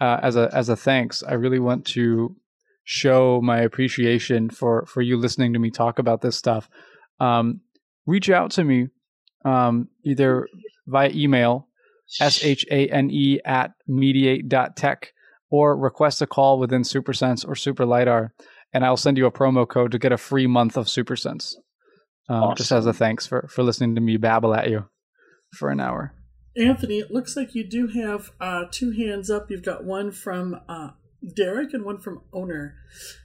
uh, 0.00 0.20
as 0.22 0.36
a 0.36 0.48
as 0.52 0.68
a 0.68 0.76
thanks, 0.76 1.24
I 1.24 1.32
really 1.32 1.58
want 1.58 1.84
to 1.86 2.36
show 2.84 3.40
my 3.42 3.58
appreciation 3.58 4.48
for 4.48 4.86
for 4.86 5.02
you 5.02 5.16
listening 5.16 5.54
to 5.54 5.58
me 5.58 5.70
talk 5.70 5.98
about 5.98 6.20
this 6.20 6.36
stuff. 6.36 6.70
Um, 7.18 7.62
reach 8.06 8.30
out 8.30 8.52
to 8.52 8.62
me 8.62 8.90
um, 9.44 9.88
either 10.04 10.46
via 10.86 11.10
email, 11.10 11.68
S 12.20 12.44
H 12.44 12.64
A 12.70 12.88
N 12.88 13.10
E 13.10 13.40
at 13.44 13.72
mediate.tech, 13.86 15.12
or 15.50 15.76
request 15.76 16.22
a 16.22 16.26
call 16.26 16.58
within 16.58 16.82
SuperSense 16.82 17.46
or 17.46 17.54
Super 17.54 17.86
LiDAR, 17.86 18.32
and 18.72 18.84
I'll 18.84 18.96
send 18.96 19.18
you 19.18 19.26
a 19.26 19.32
promo 19.32 19.68
code 19.68 19.92
to 19.92 19.98
get 19.98 20.12
a 20.12 20.18
free 20.18 20.46
month 20.46 20.76
of 20.76 20.86
SuperSense. 20.86 21.54
Um, 22.28 22.42
awesome. 22.42 22.56
Just 22.56 22.72
as 22.72 22.86
a 22.86 22.92
thanks 22.92 23.26
for, 23.26 23.48
for 23.50 23.62
listening 23.62 23.94
to 23.94 24.00
me 24.00 24.16
babble 24.16 24.54
at 24.54 24.70
you 24.70 24.86
for 25.52 25.70
an 25.70 25.80
hour. 25.80 26.14
Anthony, 26.56 26.98
it 26.98 27.10
looks 27.10 27.36
like 27.36 27.54
you 27.54 27.68
do 27.68 27.88
have 27.88 28.30
uh, 28.40 28.64
two 28.70 28.92
hands 28.92 29.30
up. 29.30 29.50
You've 29.50 29.64
got 29.64 29.84
one 29.84 30.12
from 30.12 30.60
uh, 30.68 30.90
Derek 31.36 31.74
and 31.74 31.84
one 31.84 31.98
from 31.98 32.22
Owner. 32.32 32.76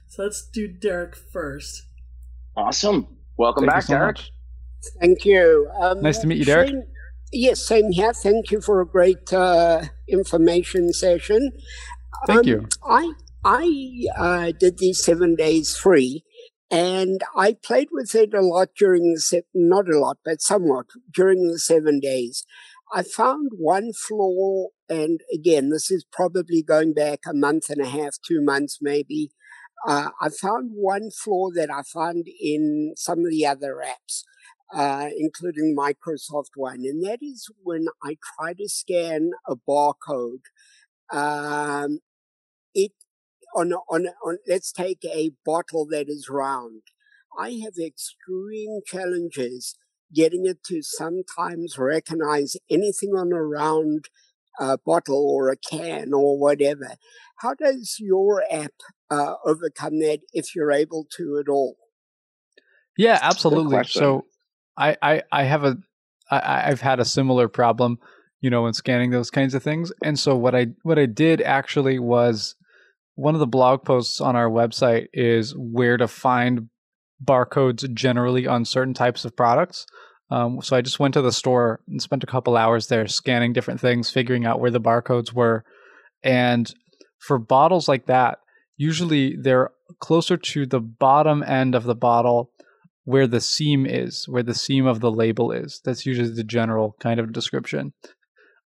So 0.08 0.24
let's 0.24 0.48
do 0.52 0.66
Derek 0.66 1.16
first. 1.16 1.82
Awesome. 2.56 3.16
Welcome 3.38 3.64
Thank 3.64 3.72
back, 3.72 3.82
so 3.84 3.94
Derek. 3.94 4.16
Much. 4.16 4.32
Thank 5.00 5.24
you. 5.24 5.70
Um, 5.80 6.02
nice 6.02 6.18
to 6.18 6.26
meet 6.26 6.38
you, 6.38 6.44
Derek. 6.44 6.70
Shane, 6.70 6.86
yes, 7.32 7.60
same 7.60 7.92
here. 7.92 8.12
Thank 8.12 8.50
you 8.50 8.60
for 8.60 8.80
a 8.80 8.86
great 8.86 9.32
uh, 9.32 9.84
information 10.08 10.92
session. 10.92 11.52
Thank 12.26 12.40
um, 12.40 12.46
you. 12.46 12.68
I 12.84 13.12
I 13.44 14.06
uh, 14.16 14.52
did 14.58 14.78
these 14.78 15.02
seven 15.02 15.34
days 15.34 15.76
free, 15.76 16.24
and 16.70 17.22
I 17.36 17.54
played 17.54 17.88
with 17.90 18.14
it 18.14 18.34
a 18.34 18.42
lot 18.42 18.68
during 18.76 19.14
the 19.14 19.20
se- 19.20 19.44
not 19.54 19.88
a 19.88 19.98
lot, 19.98 20.18
but 20.24 20.40
somewhat 20.40 20.86
during 21.12 21.48
the 21.48 21.58
seven 21.58 22.00
days. 22.00 22.44
I 22.92 23.02
found 23.02 23.52
one 23.56 23.92
flaw, 23.92 24.66
and 24.88 25.20
again, 25.32 25.70
this 25.70 25.90
is 25.90 26.04
probably 26.10 26.62
going 26.62 26.92
back 26.92 27.20
a 27.26 27.32
month 27.32 27.70
and 27.70 27.80
a 27.80 27.88
half, 27.88 28.16
two 28.26 28.42
months 28.42 28.78
maybe. 28.80 29.30
Uh, 29.86 30.10
I 30.20 30.28
found 30.28 30.72
one 30.74 31.10
flaw 31.10 31.50
that 31.54 31.70
I 31.70 31.82
found 31.82 32.26
in 32.40 32.94
some 32.96 33.20
of 33.20 33.30
the 33.30 33.46
other 33.46 33.82
apps, 33.84 34.24
uh, 34.74 35.08
including 35.16 35.76
Microsoft 35.76 36.50
one, 36.56 36.80
and 36.84 37.04
that 37.04 37.18
is 37.22 37.48
when 37.62 37.86
I 38.02 38.16
try 38.36 38.54
to 38.54 38.68
scan 38.68 39.30
a 39.46 39.56
barcode. 39.56 40.44
Um, 41.12 42.00
it 42.74 42.92
on 43.54 43.72
on 43.72 44.08
on. 44.24 44.38
Let's 44.46 44.72
take 44.72 45.04
a 45.04 45.32
bottle 45.44 45.86
that 45.90 46.08
is 46.08 46.28
round. 46.30 46.82
I 47.38 47.60
have 47.64 47.74
extreme 47.84 48.80
challenges 48.86 49.76
getting 50.12 50.46
it 50.46 50.62
to 50.64 50.82
sometimes 50.82 51.78
recognize 51.78 52.56
anything 52.68 53.10
on 53.10 53.32
a 53.32 53.42
round 53.42 54.06
uh, 54.58 54.76
bottle 54.84 55.24
or 55.28 55.50
a 55.50 55.56
can 55.56 56.12
or 56.12 56.38
whatever. 56.38 56.96
How 57.36 57.54
does 57.54 57.96
your 57.98 58.44
app 58.50 58.72
uh, 59.10 59.34
overcome 59.44 60.00
that 60.00 60.20
if 60.32 60.54
you're 60.54 60.72
able 60.72 61.06
to 61.16 61.38
at 61.38 61.48
all? 61.48 61.76
Yeah, 62.96 63.18
absolutely. 63.22 63.82
So 63.84 64.26
I, 64.80 64.96
I, 65.02 65.22
I 65.30 65.42
have 65.44 65.64
a, 65.64 65.76
I, 66.30 66.70
I've 66.70 66.80
had 66.80 67.00
a 67.00 67.04
similar 67.04 67.48
problem, 67.48 67.98
you 68.40 68.50
know, 68.50 68.66
in 68.66 68.72
scanning 68.72 69.10
those 69.10 69.30
kinds 69.30 69.54
of 69.54 69.62
things. 69.62 69.92
And 70.02 70.18
so 70.18 70.34
what 70.34 70.54
I, 70.54 70.68
what 70.82 70.98
I 70.98 71.06
did 71.06 71.42
actually 71.42 71.98
was 71.98 72.56
one 73.14 73.34
of 73.34 73.40
the 73.40 73.46
blog 73.46 73.84
posts 73.84 74.20
on 74.20 74.36
our 74.36 74.48
website 74.48 75.08
is 75.12 75.54
where 75.56 75.98
to 75.98 76.08
find 76.08 76.68
barcodes 77.22 77.92
generally 77.92 78.46
on 78.46 78.64
certain 78.64 78.94
types 78.94 79.26
of 79.26 79.36
products. 79.36 79.86
Um, 80.30 80.62
so 80.62 80.76
I 80.76 80.80
just 80.80 81.00
went 81.00 81.14
to 81.14 81.22
the 81.22 81.32
store 81.32 81.80
and 81.88 82.00
spent 82.00 82.24
a 82.24 82.26
couple 82.26 82.56
hours 82.56 82.86
there 82.86 83.06
scanning 83.08 83.52
different 83.52 83.80
things, 83.80 84.10
figuring 84.10 84.46
out 84.46 84.60
where 84.60 84.70
the 84.70 84.80
barcodes 84.80 85.32
were. 85.32 85.64
And 86.22 86.72
for 87.18 87.38
bottles 87.38 87.88
like 87.88 88.06
that, 88.06 88.38
usually 88.76 89.36
they're 89.36 89.70
closer 89.98 90.36
to 90.38 90.64
the 90.64 90.80
bottom 90.80 91.42
end 91.42 91.74
of 91.74 91.84
the 91.84 91.94
bottle 91.94 92.50
where 93.10 93.26
the 93.26 93.40
seam 93.40 93.86
is, 93.86 94.28
where 94.28 94.42
the 94.42 94.54
seam 94.54 94.86
of 94.86 95.00
the 95.00 95.10
label 95.10 95.50
is. 95.50 95.80
That's 95.84 96.06
usually 96.06 96.30
the 96.30 96.44
general 96.44 96.96
kind 97.00 97.18
of 97.18 97.32
description. 97.32 97.92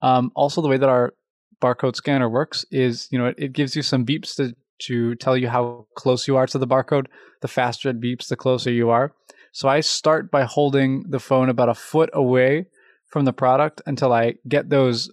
Um, 0.02 0.32
also, 0.34 0.62
the 0.62 0.70
way 0.70 0.78
that 0.78 0.90
our 0.90 1.14
barcode 1.62 1.98
scanner 1.98 2.30
works 2.30 2.66
is, 2.72 3.10
you 3.12 3.20
know, 3.20 3.26
it, 3.26 3.36
it 3.38 3.54
gives 3.54 3.76
you 3.76 3.82
some 3.82 4.06
beeps 4.06 4.36
to 4.38 4.56
to 4.88 5.14
tell 5.16 5.36
you 5.36 5.50
how 5.50 5.86
close 5.96 6.26
you 6.26 6.38
are 6.38 6.48
to 6.48 6.58
the 6.58 6.68
barcode. 6.68 7.08
The 7.42 7.50
faster 7.50 7.90
it 7.90 8.00
beeps, 8.00 8.30
the 8.30 8.38
closer 8.38 8.72
you 8.72 8.90
are. 8.90 9.14
So 9.52 9.68
I 9.68 9.82
start 9.82 10.32
by 10.32 10.44
holding 10.44 11.04
the 11.10 11.20
phone 11.20 11.50
about 11.50 11.68
a 11.68 11.74
foot 11.74 12.10
away 12.14 12.68
from 13.08 13.26
the 13.26 13.34
product 13.34 13.82
until 13.86 14.14
I 14.14 14.36
get 14.48 14.70
those 14.70 15.12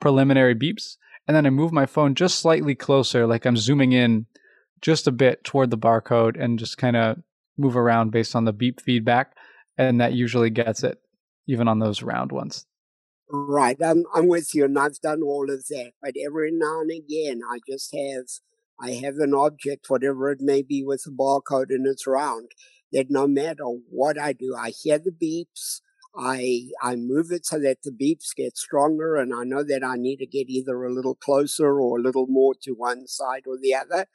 preliminary 0.00 0.56
beeps. 0.56 0.96
And 1.28 1.36
then 1.36 1.46
I 1.46 1.50
move 1.50 1.70
my 1.70 1.86
phone 1.86 2.16
just 2.16 2.40
slightly 2.40 2.74
closer, 2.74 3.24
like 3.24 3.46
I'm 3.46 3.56
zooming 3.56 3.92
in 3.92 4.26
just 4.80 5.06
a 5.06 5.12
bit 5.12 5.44
toward 5.44 5.70
the 5.70 5.78
barcode 5.78 6.36
and 6.38 6.58
just 6.58 6.76
kind 6.76 6.96
of 6.96 7.18
move 7.56 7.76
around 7.76 8.10
based 8.10 8.34
on 8.34 8.44
the 8.44 8.52
beep 8.52 8.80
feedback. 8.80 9.36
And 9.76 10.00
that 10.00 10.12
usually 10.12 10.50
gets 10.50 10.84
it, 10.84 10.98
even 11.46 11.68
on 11.68 11.78
those 11.78 12.02
round 12.02 12.32
ones. 12.32 12.66
Right. 13.28 13.76
I'm, 13.82 14.04
I'm 14.14 14.28
with 14.28 14.54
you, 14.54 14.64
and 14.64 14.78
I've 14.78 15.00
done 15.00 15.22
all 15.22 15.50
of 15.50 15.66
that. 15.68 15.92
But 16.02 16.14
every 16.24 16.50
now 16.52 16.80
and 16.80 16.90
again, 16.90 17.40
I 17.50 17.58
just 17.68 17.94
have 17.94 18.26
I 18.80 18.92
have 18.92 19.16
an 19.18 19.34
object, 19.34 19.86
whatever 19.88 20.30
it 20.30 20.40
may 20.40 20.62
be, 20.62 20.82
with 20.84 21.04
a 21.06 21.10
barcode 21.10 21.70
and 21.70 21.86
it's 21.86 22.06
round 22.06 22.50
that 22.92 23.06
no 23.10 23.26
matter 23.26 23.64
what 23.90 24.18
I 24.18 24.32
do, 24.32 24.54
I 24.56 24.70
hear 24.70 24.98
the 24.98 25.10
beeps. 25.10 25.80
I 26.16 26.68
I 26.80 26.94
move 26.94 27.32
it 27.32 27.44
so 27.44 27.58
that 27.58 27.78
the 27.82 27.90
beeps 27.90 28.36
get 28.36 28.56
stronger, 28.56 29.16
and 29.16 29.34
I 29.34 29.42
know 29.42 29.64
that 29.64 29.82
I 29.84 29.96
need 29.96 30.18
to 30.18 30.26
get 30.26 30.48
either 30.48 30.84
a 30.84 30.92
little 30.92 31.16
closer 31.16 31.80
or 31.80 31.98
a 31.98 32.02
little 32.02 32.26
more 32.28 32.54
to 32.62 32.72
one 32.72 33.08
side 33.08 33.44
or 33.46 33.58
the 33.60 33.74
other. 33.74 34.06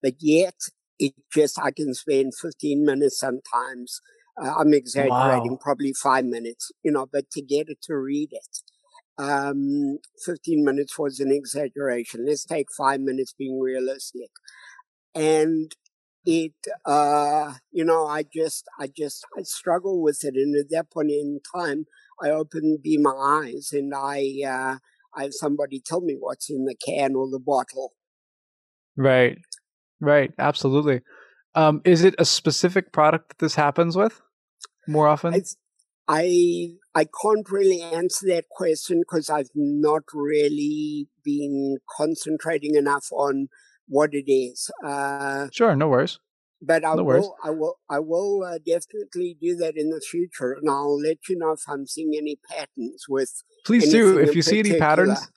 But 0.00 0.14
yet, 0.20 0.54
it 0.98 1.14
just 1.32 1.58
I 1.58 1.70
can 1.70 1.94
spend 1.94 2.34
15 2.34 2.84
minutes 2.84 3.18
sometimes. 3.18 4.00
Uh, 4.40 4.54
I'm 4.58 4.72
exaggerating, 4.72 5.52
wow. 5.52 5.58
probably 5.60 5.92
five 5.92 6.24
minutes, 6.24 6.70
you 6.84 6.92
know, 6.92 7.06
but 7.12 7.30
to 7.32 7.42
get 7.42 7.68
it 7.68 7.82
to 7.82 7.96
read 7.96 8.30
it. 8.32 8.58
Um, 9.20 9.98
15 10.24 10.64
minutes 10.64 10.96
was 10.96 11.18
an 11.18 11.32
exaggeration. 11.32 12.24
Let's 12.24 12.44
take 12.44 12.68
five 12.76 13.00
minutes 13.00 13.34
being 13.36 13.58
realistic. 13.60 14.30
And 15.12 15.74
it 16.28 16.52
uh 16.84 17.54
you 17.70 17.82
know 17.84 18.06
i 18.06 18.22
just 18.22 18.66
i 18.78 18.86
just 18.86 19.24
i 19.38 19.42
struggle 19.42 20.02
with 20.02 20.24
it 20.24 20.34
and 20.34 20.54
at 20.56 20.68
that 20.68 20.90
point 20.90 21.10
in 21.10 21.40
time 21.54 21.86
i 22.22 22.28
open 22.28 22.76
be 22.82 22.98
my 22.98 23.14
eyes 23.18 23.70
and 23.72 23.94
i 23.94 24.42
uh 24.46 24.76
i 25.16 25.22
have 25.22 25.32
somebody 25.32 25.80
tell 25.80 26.02
me 26.02 26.16
what's 26.18 26.50
in 26.50 26.66
the 26.66 26.74
can 26.84 27.14
or 27.14 27.30
the 27.30 27.38
bottle 27.38 27.94
right 28.96 29.38
right 30.00 30.32
absolutely 30.38 31.00
um 31.54 31.80
is 31.84 32.04
it 32.04 32.14
a 32.18 32.24
specific 32.24 32.92
product 32.92 33.28
that 33.28 33.38
this 33.38 33.54
happens 33.54 33.96
with 33.96 34.20
more 34.86 35.08
often 35.08 35.34
I, 35.34 35.42
I 36.08 36.70
I 36.94 37.06
can't 37.22 37.48
really 37.50 37.80
answer 37.80 38.26
that 38.28 38.48
question 38.50 39.00
because 39.00 39.30
I've 39.30 39.50
not 39.54 40.02
really 40.12 41.08
been 41.22 41.76
concentrating 41.96 42.74
enough 42.74 43.06
on 43.12 43.48
what 43.86 44.14
it 44.14 44.30
is. 44.30 44.70
Uh, 44.84 45.48
sure, 45.52 45.76
no 45.76 45.88
worries. 45.88 46.18
But 46.60 46.84
I 46.84 46.94
no 46.94 47.04
will, 47.04 47.04
worries. 47.04 47.30
I 47.44 47.50
will, 47.50 47.78
I 47.88 47.98
will 48.00 48.42
uh, 48.42 48.58
definitely 48.58 49.36
do 49.40 49.54
that 49.56 49.76
in 49.76 49.90
the 49.90 50.00
future, 50.00 50.52
and 50.52 50.68
I'll 50.68 50.98
let 51.00 51.28
you 51.28 51.38
know 51.38 51.52
if 51.52 51.62
I'm 51.68 51.86
seeing 51.86 52.14
any 52.16 52.36
patterns 52.50 53.04
with. 53.08 53.44
Please 53.64 53.90
do. 53.92 54.18
If 54.18 54.34
you 54.34 54.42
see 54.42 54.58
any 54.58 54.76
patterns, 54.78 55.28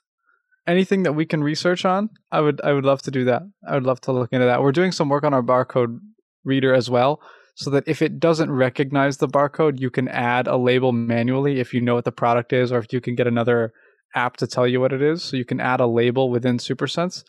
anything 0.66 1.02
that 1.04 1.12
we 1.12 1.26
can 1.26 1.42
research 1.42 1.84
on, 1.84 2.10
I 2.30 2.40
would, 2.40 2.60
I 2.62 2.72
would 2.72 2.84
love 2.84 3.02
to 3.02 3.10
do 3.10 3.24
that. 3.24 3.42
I 3.68 3.74
would 3.74 3.84
love 3.84 4.00
to 4.02 4.12
look 4.12 4.32
into 4.32 4.46
that. 4.46 4.62
We're 4.62 4.72
doing 4.72 4.92
some 4.92 5.08
work 5.08 5.24
on 5.24 5.34
our 5.34 5.42
barcode 5.42 5.98
reader 6.44 6.74
as 6.74 6.90
well, 6.90 7.20
so 7.54 7.70
that 7.70 7.84
if 7.86 8.02
it 8.02 8.18
doesn't 8.18 8.50
recognize 8.50 9.18
the 9.18 9.28
barcode, 9.28 9.80
you 9.80 9.90
can 9.90 10.08
add 10.08 10.46
a 10.46 10.56
label 10.56 10.92
manually 10.92 11.60
if 11.60 11.74
you 11.74 11.80
know 11.80 11.94
what 11.94 12.04
the 12.04 12.12
product 12.12 12.52
is, 12.52 12.72
or 12.72 12.78
if 12.78 12.92
you 12.92 13.00
can 13.00 13.14
get 13.14 13.26
another 13.26 13.72
app 14.14 14.36
to 14.38 14.46
tell 14.46 14.66
you 14.66 14.80
what 14.80 14.92
it 14.92 15.02
is. 15.02 15.22
So 15.22 15.36
you 15.36 15.44
can 15.44 15.60
add 15.60 15.80
a 15.80 15.86
label 15.86 16.30
within 16.30 16.58
SuperSense 16.58 17.24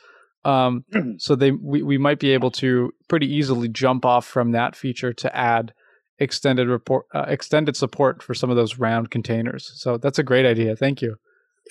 um, 0.45 0.85
so 1.17 1.35
they 1.35 1.51
we, 1.51 1.83
we 1.83 1.97
might 1.97 2.19
be 2.19 2.31
able 2.31 2.51
to 2.51 2.91
pretty 3.07 3.27
easily 3.33 3.67
jump 3.67 4.05
off 4.05 4.25
from 4.25 4.51
that 4.51 4.75
feature 4.75 5.13
to 5.13 5.35
add 5.35 5.73
extended 6.19 6.67
report 6.67 7.05
uh, 7.13 7.25
extended 7.27 7.75
support 7.75 8.21
for 8.21 8.33
some 8.33 8.49
of 8.49 8.55
those 8.55 8.77
round 8.77 9.09
containers. 9.11 9.71
So 9.75 9.97
that's 9.97 10.19
a 10.19 10.23
great 10.23 10.45
idea. 10.45 10.75
Thank 10.75 11.01
you. 11.01 11.15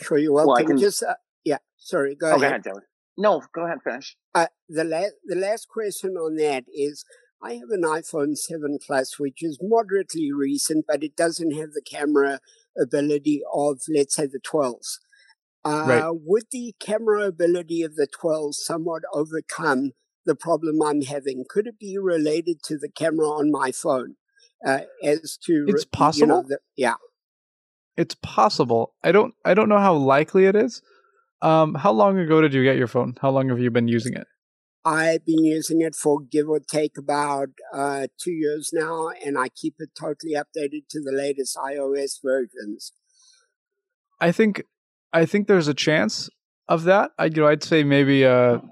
Sure, 0.01 0.19
you're 0.19 0.33
welcome. 0.33 0.49
Well, 0.49 0.59
I 0.59 0.65
can 0.65 0.79
just 0.79 1.03
uh, 1.03 1.15
yeah. 1.45 1.59
Sorry, 1.77 2.15
go 2.15 2.33
oh, 2.33 2.37
ahead. 2.37 2.63
Go 2.63 2.71
ahead, 2.71 2.83
No, 3.17 3.43
go 3.55 3.65
ahead. 3.65 3.79
Finish. 3.85 4.17
Uh, 4.35 4.47
the 4.69 4.85
last 4.85 5.15
the 5.25 5.37
last 5.37 5.69
question 5.69 6.17
on 6.17 6.37
that 6.37 6.65
is. 6.73 7.05
I 7.45 7.55
have 7.55 7.71
an 7.71 7.83
iPhone 7.83 8.37
7 8.37 8.79
Plus, 8.87 9.19
which 9.19 9.43
is 9.43 9.59
moderately 9.61 10.31
recent, 10.33 10.85
but 10.87 11.03
it 11.03 11.17
doesn't 11.17 11.51
have 11.51 11.73
the 11.73 11.83
camera 11.83 12.39
ability 12.81 13.43
of, 13.53 13.81
let's 13.93 14.15
say, 14.15 14.27
the 14.27 14.39
12s. 14.39 14.99
Uh, 15.65 15.85
right. 15.87 16.11
Would 16.11 16.45
the 16.51 16.75
camera 16.81 17.27
ability 17.27 17.83
of 17.83 17.97
the 17.97 18.07
12 18.07 18.55
somewhat 18.57 19.03
overcome 19.13 19.93
the 20.27 20.35
problem 20.35 20.83
I'm 20.83 21.03
having? 21.03 21.45
Could 21.49 21.67
it 21.67 21.79
be 21.79 21.99
related 21.99 22.63
to 22.65 22.79
the 22.79 22.89
camera 22.89 23.29
on 23.29 23.51
my 23.51 23.73
phone? 23.73 24.17
Uh, 24.65 24.83
as 25.03 25.37
to 25.45 25.65
it's 25.67 25.85
possible. 25.85 26.21
You 26.21 26.27
know, 26.33 26.45
the, 26.47 26.59
yeah, 26.77 26.95
it's 27.97 28.15
possible. 28.15 28.95
I 29.03 29.11
don't. 29.11 29.35
I 29.45 29.55
don't 29.55 29.69
know 29.69 29.81
how 29.81 29.95
likely 29.95 30.47
it 30.47 30.55
is. 30.55 30.83
Um, 31.43 31.75
how 31.75 31.91
long 31.91 32.19
ago 32.19 32.41
did 32.41 32.55
you 32.55 32.63
get 32.63 32.77
your 32.77 32.87
phone? 32.87 33.17
How 33.21 33.31
long 33.31 33.49
have 33.49 33.59
you 33.59 33.71
been 33.71 33.89
using 33.89 34.15
it? 34.15 34.27
I've 34.85 35.25
been 35.25 35.45
using 35.45 35.81
it 35.81 35.95
for 35.95 36.21
give 36.21 36.49
or 36.49 36.61
take 36.61 36.97
about 36.97 37.49
uh, 37.73 38.07
two 38.19 38.33
years 38.33 38.71
now, 38.73 39.11
and 39.25 39.37
I 39.37 39.49
keep 39.49 39.75
it 39.79 39.91
totally 39.99 40.35
updated 40.35 40.89
to 40.91 41.01
the 41.01 41.13
latest 41.13 41.57
iOS 41.57 42.21
versions. 42.23 42.93
I 44.21 44.33
think, 44.33 44.63
I 45.13 45.27
think 45.27 45.47
there's 45.47 45.69
a 45.69 45.75
chance 45.75 46.31
of 46.69 46.85
that. 46.85 47.11
I, 47.19 47.27
you 47.27 47.43
know, 47.43 47.49
I'd 47.49 47.65
say 47.65 47.83
maybe 47.83 48.23
a 48.23 48.63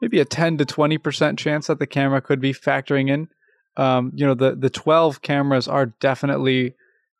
maybe 0.00 0.18
a 0.18 0.24
ten 0.24 0.58
to 0.58 0.64
twenty 0.64 0.98
percent 0.98 1.38
chance 1.38 1.68
that 1.68 1.78
the 1.78 1.86
camera 1.86 2.20
could 2.20 2.40
be 2.40 2.52
factoring 2.52 3.08
in. 3.08 3.28
Um, 3.76 4.12
you 4.14 4.26
know, 4.26 4.34
the 4.34 4.56
the 4.56 4.70
twelve 4.70 5.22
cameras 5.22 5.68
are 5.68 5.86
definitely 5.86 6.74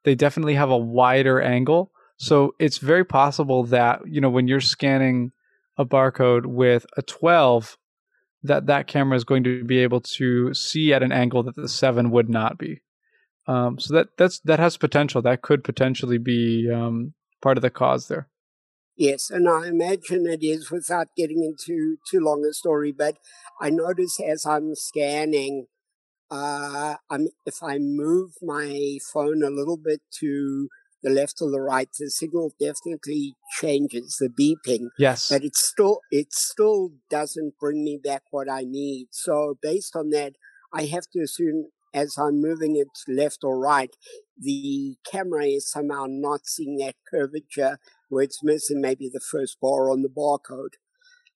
they 0.05 0.17
definitely 0.17 0.55
have 0.55 0.71
a 0.71 0.77
wider 0.77 1.41
angle 1.41 1.92
so 2.23 2.55
it's 2.61 2.79
very 2.79 3.05
possible 3.05 3.65
that, 3.65 4.07
you 4.07 4.21
know, 4.21 4.31
when 4.31 4.47
you're 4.47 4.61
scanning 4.61 5.33
a 5.77 5.85
barcode 5.85 6.47
with 6.47 6.87
a 6.97 7.03
12, 7.03 7.77
that 8.45 8.67
that 8.67 8.87
camera 8.87 9.17
is 9.17 9.25
going 9.25 9.43
to 9.43 9.65
be 9.65 9.79
able 9.79 10.01
to 10.03 10.55
see 10.55 10.93
at 10.93 11.03
an 11.03 11.11
angle 11.11 11.43
that 11.43 11.57
the 11.57 11.69
7 11.69 12.13
would 12.13 12.29
not 12.29 12.59
be. 12.59 12.81
Um, 13.49 13.81
so 13.81 13.95
that 13.95 14.11
that's 14.17 14.39
that 14.45 14.61
has 14.61 14.77
potential. 14.77 15.21
That 15.21 15.43
could 15.43 15.65
potentially 15.65 16.19
be 16.19 16.71
um, 16.73 17.13
part 17.41 17.59
of 17.59 17.63
the 17.63 17.71
cause 17.71 18.07
there. 18.07 18.29
Yes, 18.95 19.29
and 19.29 19.49
I 19.49 19.67
imagine 19.67 20.25
it 20.29 20.45
is 20.45 20.71
without 20.71 21.09
getting 21.17 21.43
into 21.43 21.97
too 22.09 22.21
long 22.21 22.47
a 22.49 22.53
story, 22.53 22.93
but 22.93 23.17
I 23.61 23.71
notice 23.71 24.21
as 24.21 24.47
I'm 24.47 24.77
scanning, 24.77 25.67
uh, 26.31 26.95
I'm, 27.11 27.31
if 27.45 27.65
I 27.65 27.79
move 27.79 28.35
my 28.41 28.99
phone 29.13 29.43
a 29.43 29.51
little 29.51 29.77
bit 29.77 30.03
to 30.21 30.69
the 31.03 31.11
left 31.11 31.39
or 31.41 31.51
the 31.51 31.61
right, 31.61 31.89
the 31.99 32.11
signal 32.11 32.53
definitely 32.61 33.35
changes 33.61 34.17
the 34.21 34.29
beeping. 34.29 34.89
Yes. 34.99 35.29
But 35.29 35.45
it 35.45 35.57
still 35.57 36.01
it 36.11 36.33
still 36.33 36.93
doesn't 37.11 37.55
bring 37.59 37.85
me 37.85 37.99
back 38.03 38.23
what 38.31 38.51
I 38.51 38.63
need. 38.63 39.09
So 39.11 39.59
based 39.61 39.97
on 39.97 40.11
that, 40.11 40.35
I 40.73 40.85
have 40.85 41.05
to 41.13 41.21
assume 41.21 41.67
as 41.95 42.17
I'm 42.19 42.41
moving 42.41 42.77
it 42.77 42.89
left 43.07 43.39
or 43.43 43.59
right, 43.59 43.95
the 44.39 44.97
camera 45.11 45.45
is 45.45 45.71
somehow 45.71 46.07
not 46.09 46.47
seeing 46.47 46.77
that 46.79 46.95
curvature 47.11 47.79
where 48.09 48.25
it's 48.25 48.43
missing 48.43 48.81
maybe 48.81 49.11
the 49.13 49.21
first 49.21 49.59
bar 49.61 49.91
on 49.91 50.03
the 50.03 50.09
barcode. 50.09 50.75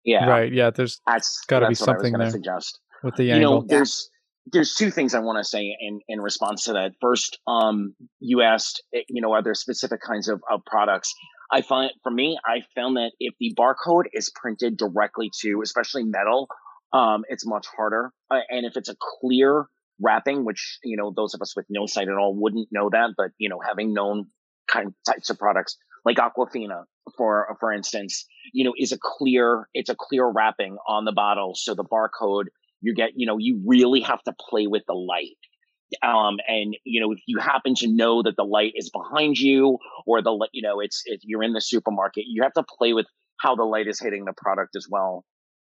Yeah. 0.05 0.27
Right. 0.27 0.53
Yeah. 0.53 0.71
There's 0.71 1.01
that's 1.07 1.43
got 1.49 1.61
to 1.61 1.69
be 1.69 1.75
something 1.75 2.13
there. 2.15 2.31
Suggest. 2.31 2.81
With 3.03 3.17
the 3.17 3.25
you 3.25 3.35
angle. 3.35 3.61
know, 3.61 3.67
there's 3.67 4.11
there's 4.53 4.75
two 4.75 4.91
things 4.91 5.15
I 5.15 5.21
want 5.21 5.39
to 5.39 5.45
say 5.45 5.77
in, 5.81 6.01
in 6.09 6.21
response 6.21 6.65
to 6.65 6.75
that. 6.75 6.93
First, 7.01 7.39
um, 7.47 7.95
you 8.21 8.43
asked, 8.43 8.83
eh, 8.95 9.01
you 9.09 9.21
know, 9.21 9.33
are 9.33 9.43
there 9.43 9.55
specific 9.55 10.01
kinds 10.01 10.29
of, 10.29 10.41
of 10.51 10.61
products? 10.65 11.15
I 11.53 11.63
find, 11.63 11.91
for 12.03 12.11
me, 12.11 12.39
I 12.45 12.63
found 12.75 12.97
that 12.97 13.13
if 13.21 13.35
the 13.41 13.55
barcode 13.59 14.05
is 14.13 14.31
printed 14.35 14.77
directly 14.77 15.31
to, 15.43 15.61
especially 15.63 16.05
metal, 16.05 16.49
um, 16.93 17.25
it's 17.29 17.47
much 17.47 17.67
harder. 17.77 18.13
Uh, 18.31 18.41
and 18.49 18.65
if 18.67 18.77
it's 18.77 18.89
a 18.89 18.97
clear 19.21 19.67
wrapping, 20.01 20.45
which, 20.45 20.79
you 20.85 20.97
know, 20.97 21.13
those 21.15 21.35
of 21.35 21.43
us 21.43 21.55
with 21.57 21.67
no 21.69 21.87
sight 21.87 22.09
at 22.09 22.15
all 22.15 22.35
wouldn't 22.35 22.69
know 22.71 22.89
that, 22.91 23.11
but, 23.17 23.31
you 23.39 23.49
know, 23.49 23.61
having 23.67 23.93
known 23.93 24.27
kind 24.71 24.89
of 24.89 24.95
types 25.07 25.31
of 25.31 25.39
products 25.39 25.77
like 26.05 26.17
Aquafina, 26.19 26.85
for, 27.17 27.57
for 27.59 27.73
instance, 27.73 28.27
you 28.53 28.65
know, 28.65 28.73
is 28.77 28.93
a 28.93 28.99
clear, 29.01 29.69
it's 29.75 29.91
a 29.91 29.97
clear 29.99 30.29
wrapping 30.29 30.77
on 30.89 31.05
the 31.05 31.13
bottle. 31.13 31.53
So 31.57 31.75
the 31.75 31.85
barcode 31.85 32.47
you 32.81 32.95
get, 32.95 33.11
you 33.17 33.27
know, 33.27 33.37
you 33.39 33.63
really 33.67 34.01
have 34.01 34.23
to 34.25 34.35
play 34.49 34.67
with 34.67 34.83
the 34.87 34.95
light. 34.95 35.37
Um, 36.03 36.39
and 36.49 36.77
you 36.85 37.01
know, 37.01 37.13
if 37.13 37.21
you 37.27 37.39
happen 37.39 37.75
to 37.77 37.87
know 37.89 38.23
that 38.23 38.35
the 38.37 38.45
light 38.45 38.73
is 38.75 38.91
behind 38.91 39.39
you 39.39 39.79
or 40.07 40.21
the, 40.21 40.49
you 40.53 40.63
know, 40.63 40.81
it's, 40.81 41.03
if 41.07 41.21
you're 41.23 41.45
in 41.45 41.53
the 41.53 41.61
supermarket, 41.61 42.25
you 42.27 42.43
have 42.43 42.53
to 42.55 42.65
play 42.79 42.93
with 42.93 43.07
how 43.41 43.55
the 43.55 43.63
light 43.63 43.87
is 43.87 44.01
hitting 44.01 44.25
the 44.25 44.33
product 44.37 44.75
as 44.77 44.87
well. 44.91 45.25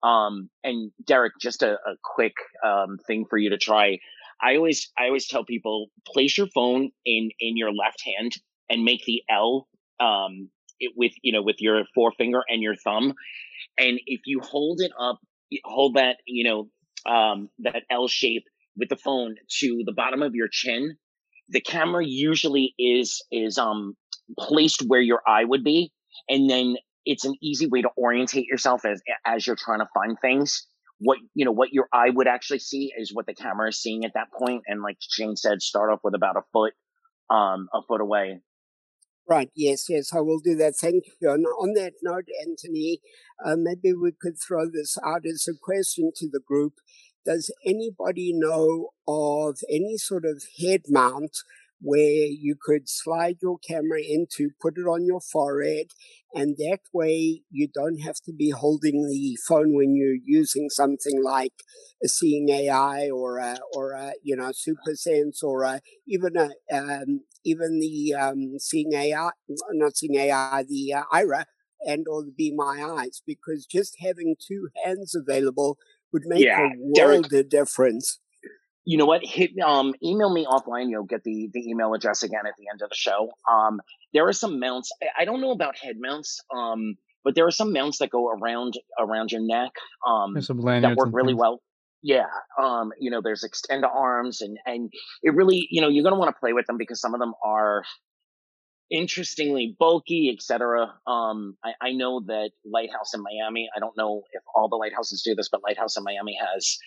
Um, 0.03 0.49
and 0.63 0.91
Derek, 1.05 1.33
just 1.39 1.63
a, 1.63 1.73
a 1.73 1.95
quick, 2.03 2.33
um, 2.65 2.97
thing 3.07 3.25
for 3.29 3.37
you 3.37 3.51
to 3.51 3.57
try. 3.57 3.99
I 4.41 4.55
always, 4.55 4.91
I 4.97 5.05
always 5.05 5.27
tell 5.27 5.45
people, 5.45 5.87
place 6.07 6.37
your 6.37 6.47
phone 6.47 6.89
in, 7.05 7.29
in 7.39 7.55
your 7.55 7.71
left 7.71 8.03
hand 8.03 8.31
and 8.69 8.83
make 8.83 9.05
the 9.05 9.21
L, 9.29 9.67
um, 9.99 10.49
it, 10.79 10.93
with, 10.97 11.13
you 11.21 11.31
know, 11.31 11.43
with 11.43 11.57
your 11.59 11.83
forefinger 11.93 12.41
and 12.49 12.61
your 12.61 12.75
thumb. 12.75 13.13
And 13.77 13.99
if 14.07 14.21
you 14.25 14.41
hold 14.41 14.81
it 14.81 14.91
up, 14.99 15.19
hold 15.63 15.95
that, 15.95 16.17
you 16.25 16.43
know, 16.49 16.69
um, 17.05 17.49
that 17.59 17.83
L 17.89 18.07
shape 18.07 18.43
with 18.77 18.89
the 18.89 18.95
phone 18.95 19.35
to 19.59 19.83
the 19.85 19.93
bottom 19.93 20.21
of 20.21 20.35
your 20.35 20.47
chin, 20.49 20.97
the 21.49 21.61
camera 21.61 22.05
usually 22.05 22.73
is 22.79 23.21
is 23.31 23.57
um 23.57 23.95
placed 24.39 24.81
where 24.87 25.01
your 25.01 25.21
eye 25.27 25.43
would 25.43 25.63
be, 25.63 25.91
and 26.29 26.49
then 26.49 26.77
it's 27.05 27.25
an 27.25 27.35
easy 27.41 27.67
way 27.67 27.81
to 27.81 27.89
orientate 27.97 28.45
yourself 28.45 28.85
as 28.85 29.01
as 29.25 29.45
you're 29.45 29.55
trying 29.55 29.79
to 29.79 29.87
find 29.93 30.17
things. 30.21 30.65
What 30.99 31.17
you 31.33 31.45
know, 31.45 31.51
what 31.51 31.73
your 31.73 31.87
eye 31.91 32.11
would 32.11 32.27
actually 32.27 32.59
see 32.59 32.91
is 32.97 33.13
what 33.13 33.25
the 33.25 33.33
camera 33.33 33.69
is 33.69 33.81
seeing 33.81 34.05
at 34.05 34.13
that 34.13 34.31
point. 34.31 34.63
And 34.67 34.81
like 34.81 34.97
Shane 34.99 35.35
said, 35.35 35.61
start 35.61 35.91
off 35.91 35.99
with 36.03 36.13
about 36.13 36.37
a 36.37 36.41
foot, 36.53 36.73
um, 37.29 37.67
a 37.73 37.81
foot 37.81 38.01
away. 38.01 38.39
Right. 39.29 39.49
Yes. 39.55 39.85
Yes. 39.89 40.13
I 40.13 40.19
will 40.19 40.39
do 40.39 40.55
that. 40.55 40.75
Thank 40.75 41.05
you. 41.21 41.29
And 41.31 41.45
on 41.45 41.73
that 41.73 41.93
note, 42.03 42.25
Anthony, 42.45 42.99
uh, 43.43 43.55
maybe 43.57 43.93
we 43.93 44.11
could 44.19 44.35
throw 44.39 44.65
this 44.69 44.97
out 45.05 45.25
as 45.25 45.47
a 45.47 45.53
question 45.61 46.11
to 46.17 46.27
the 46.29 46.41
group. 46.45 46.73
Does 47.25 47.53
anybody 47.65 48.33
know 48.33 48.89
of 49.07 49.59
any 49.69 49.97
sort 49.97 50.25
of 50.25 50.43
head 50.59 50.81
mount 50.89 51.37
where 51.81 52.27
you 52.29 52.55
could 52.61 52.89
slide 52.89 53.37
your 53.41 53.57
camera 53.59 54.01
into, 54.01 54.51
put 54.61 54.77
it 54.77 54.83
on 54.87 55.05
your 55.05 55.21
forehead, 55.21 55.87
and 56.33 56.57
that 56.57 56.79
way 56.93 57.43
you 57.51 57.67
don't 57.73 57.99
have 57.99 58.17
to 58.25 58.33
be 58.33 58.51
holding 58.51 59.07
the 59.07 59.37
phone 59.47 59.75
when 59.75 59.95
you're 59.95 60.17
using 60.25 60.69
something 60.69 61.21
like 61.23 61.53
a 62.03 62.07
Seeing 62.09 62.49
AI 62.49 63.09
or 63.09 63.39
a, 63.39 63.57
or 63.75 63.93
a, 63.93 64.13
you 64.23 64.35
know 64.37 64.51
SuperSense 64.51 65.43
or 65.43 65.63
a, 65.63 65.81
even 66.07 66.37
a 66.37 66.51
um, 66.75 67.21
even 67.45 67.79
the 67.79 68.13
um, 68.15 68.59
Seeing 68.59 68.93
AI, 68.93 69.31
not 69.73 69.97
Seeing 69.97 70.15
AI, 70.15 70.63
the 70.67 70.93
uh, 70.93 71.03
Aira 71.13 71.45
and 71.85 72.05
or 72.09 72.23
the 72.23 72.33
Be 72.37 72.53
My 72.55 72.83
Eyes, 72.83 73.21
because 73.25 73.65
just 73.65 73.97
having 74.01 74.35
two 74.39 74.69
hands 74.85 75.15
available 75.15 75.77
would 76.13 76.23
make 76.25 76.47
yeah, 76.47 76.57
a 76.57 76.69
world 76.77 77.27
Derek, 77.27 77.33
of 77.33 77.49
difference 77.49 78.20
you 78.85 78.97
know 78.97 79.05
what? 79.05 79.21
Hit 79.23 79.51
um 79.59 79.93
email 80.03 80.31
me 80.31 80.45
offline. 80.45 80.89
You'll 80.89 81.03
get 81.03 81.23
the 81.23 81.49
the 81.53 81.69
email 81.69 81.93
address 81.93 82.23
again 82.23 82.45
at 82.47 82.53
the 82.57 82.65
end 82.71 82.81
of 82.81 82.89
the 82.89 82.95
show. 82.95 83.31
Um, 83.49 83.81
there 84.13 84.27
are 84.27 84.33
some 84.33 84.59
mounts. 84.59 84.91
I, 85.01 85.21
I 85.21 85.25
don't 85.25 85.41
know 85.41 85.51
about 85.51 85.77
head 85.77 85.95
mounts. 85.99 86.41
Um, 86.55 86.97
but 87.23 87.35
there 87.35 87.45
are 87.45 87.51
some 87.51 87.71
mounts 87.73 87.99
that 87.99 88.09
go 88.09 88.29
around 88.29 88.75
around 88.99 89.31
your 89.31 89.41
neck. 89.41 89.71
Um, 90.07 90.33
that 90.81 90.97
work 90.97 91.09
really 91.13 91.33
well. 91.33 91.61
Yeah. 92.01 92.25
Um, 92.59 92.91
you 92.99 93.11
know, 93.11 93.21
there's 93.23 93.43
extend 93.43 93.85
arms 93.85 94.41
and 94.41 94.57
and 94.65 94.91
it 95.21 95.33
really, 95.35 95.67
you 95.69 95.81
know, 95.81 95.87
you're 95.87 96.03
gonna 96.03 96.17
want 96.17 96.35
to 96.35 96.39
play 96.39 96.53
with 96.53 96.65
them 96.65 96.77
because 96.77 96.99
some 96.99 97.13
of 97.13 97.19
them 97.19 97.33
are 97.45 97.83
interestingly 98.91 99.75
bulky, 99.79 100.31
etc. 100.35 100.93
Um, 101.07 101.55
I, 101.63 101.71
I 101.81 101.91
know 101.93 102.21
that 102.27 102.51
Lighthouse 102.65 103.13
in 103.13 103.23
Miami. 103.23 103.69
I 103.75 103.79
don't 103.79 103.95
know 103.97 104.23
if 104.33 104.43
all 104.53 104.67
the 104.67 104.75
lighthouses 104.75 105.23
do 105.23 105.33
this, 105.33 105.49
but 105.49 105.61
Lighthouse 105.63 105.97
in 105.97 106.03
Miami 106.03 106.37
has 106.53 106.77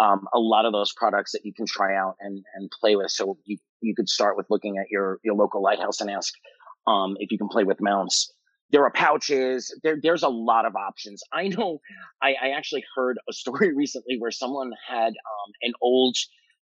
um, 0.00 0.26
a 0.34 0.38
lot 0.38 0.64
of 0.64 0.72
those 0.72 0.92
products 0.92 1.32
that 1.32 1.42
you 1.44 1.52
can 1.54 1.66
try 1.66 1.96
out 1.96 2.16
and, 2.20 2.44
and 2.54 2.70
play 2.80 2.96
with. 2.96 3.10
So 3.10 3.38
you, 3.44 3.58
you 3.80 3.94
could 3.94 4.08
start 4.08 4.36
with 4.36 4.46
looking 4.50 4.78
at 4.78 4.86
your, 4.90 5.18
your 5.22 5.34
local 5.34 5.62
lighthouse 5.62 6.00
and 6.00 6.10
ask, 6.10 6.32
um, 6.86 7.16
if 7.18 7.30
you 7.30 7.38
can 7.38 7.48
play 7.48 7.64
with 7.64 7.80
mounts. 7.80 8.32
There 8.70 8.84
are 8.84 8.90
pouches. 8.90 9.78
There, 9.82 9.98
there's 10.02 10.22
a 10.22 10.28
lot 10.28 10.64
of 10.64 10.74
options. 10.74 11.22
I 11.32 11.48
know 11.48 11.78
I, 12.20 12.34
I 12.42 12.48
actually 12.56 12.84
heard 12.96 13.18
a 13.28 13.32
story 13.32 13.72
recently 13.76 14.16
where 14.18 14.30
someone 14.32 14.72
had, 14.88 15.08
um, 15.10 15.52
an 15.62 15.72
old 15.80 16.16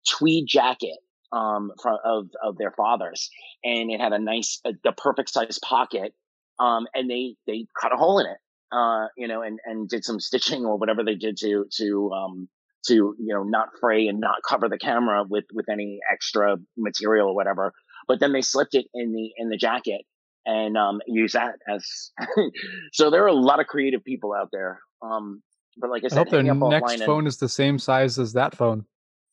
tweed 0.07 0.45
jacket 0.47 0.97
um, 1.31 1.71
from, 1.81 1.97
of 2.03 2.29
of 2.43 2.57
their 2.57 2.71
fathers, 2.71 3.29
and 3.63 3.91
it 3.91 3.99
had 3.99 4.13
a 4.13 4.19
nice, 4.19 4.59
uh, 4.65 4.73
the 4.83 4.91
perfect 4.91 5.29
size 5.29 5.59
pocket. 5.59 6.13
Um, 6.59 6.87
and 6.93 7.09
they 7.09 7.35
they 7.47 7.65
cut 7.79 7.93
a 7.93 7.97
hole 7.97 8.19
in 8.19 8.27
it, 8.27 8.37
uh, 8.71 9.07
you 9.17 9.27
know, 9.27 9.41
and 9.41 9.59
and 9.65 9.89
did 9.89 10.03
some 10.03 10.19
stitching 10.19 10.65
or 10.65 10.77
whatever 10.77 11.03
they 11.03 11.15
did 11.15 11.37
to 11.37 11.65
to 11.77 12.11
um, 12.11 12.49
to 12.87 13.15
you 13.19 13.33
know 13.33 13.43
not 13.43 13.69
fray 13.79 14.07
and 14.07 14.19
not 14.19 14.37
cover 14.47 14.69
the 14.69 14.77
camera 14.77 15.23
with 15.27 15.45
with 15.53 15.69
any 15.69 15.99
extra 16.11 16.57
material 16.77 17.29
or 17.29 17.35
whatever 17.35 17.73
but 18.07 18.19
then 18.19 18.33
they 18.33 18.41
slipped 18.41 18.75
it 18.75 18.85
in 18.93 19.13
the 19.13 19.31
in 19.37 19.49
the 19.49 19.57
jacket 19.57 20.01
and 20.45 20.77
um 20.77 20.99
use 21.07 21.33
that 21.33 21.55
as 21.67 22.11
so 22.93 23.09
there 23.09 23.23
are 23.23 23.27
a 23.27 23.33
lot 23.33 23.59
of 23.59 23.67
creative 23.67 24.03
people 24.03 24.33
out 24.33 24.49
there 24.51 24.79
um 25.01 25.41
but 25.77 25.89
like 25.89 26.03
i 26.03 26.07
said 26.07 26.17
I 26.17 26.21
hope 26.21 26.29
their 26.31 26.43
next 26.43 27.03
phone 27.03 27.19
and, 27.19 27.27
is 27.27 27.37
the 27.37 27.49
same 27.49 27.77
size 27.77 28.17
as 28.17 28.33
that 28.33 28.55
phone 28.55 28.85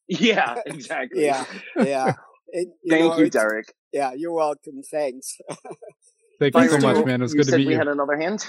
Yeah, 0.09 0.57
exactly. 0.67 1.25
yeah, 1.25 1.45
yeah. 1.77 2.13
It, 2.49 2.69
you 2.83 2.91
Thank 2.91 3.13
know, 3.13 3.19
you, 3.19 3.31
Derek. 3.31 3.75
Yeah, 3.93 4.13
you're 4.15 4.33
welcome. 4.33 4.83
Thanks. 4.91 5.37
Thank 6.41 6.55
you 6.55 6.69
so 6.69 6.81
Byron, 6.81 6.97
much, 6.99 7.07
man. 7.07 7.21
It 7.21 7.25
was 7.25 7.33
you 7.35 7.39
good 7.39 7.45
to 7.47 7.51
said 7.51 7.59
meet 7.59 7.67
we 7.67 7.73
you. 7.75 7.79
had 7.79 7.89
another 7.89 8.17
hand. 8.17 8.47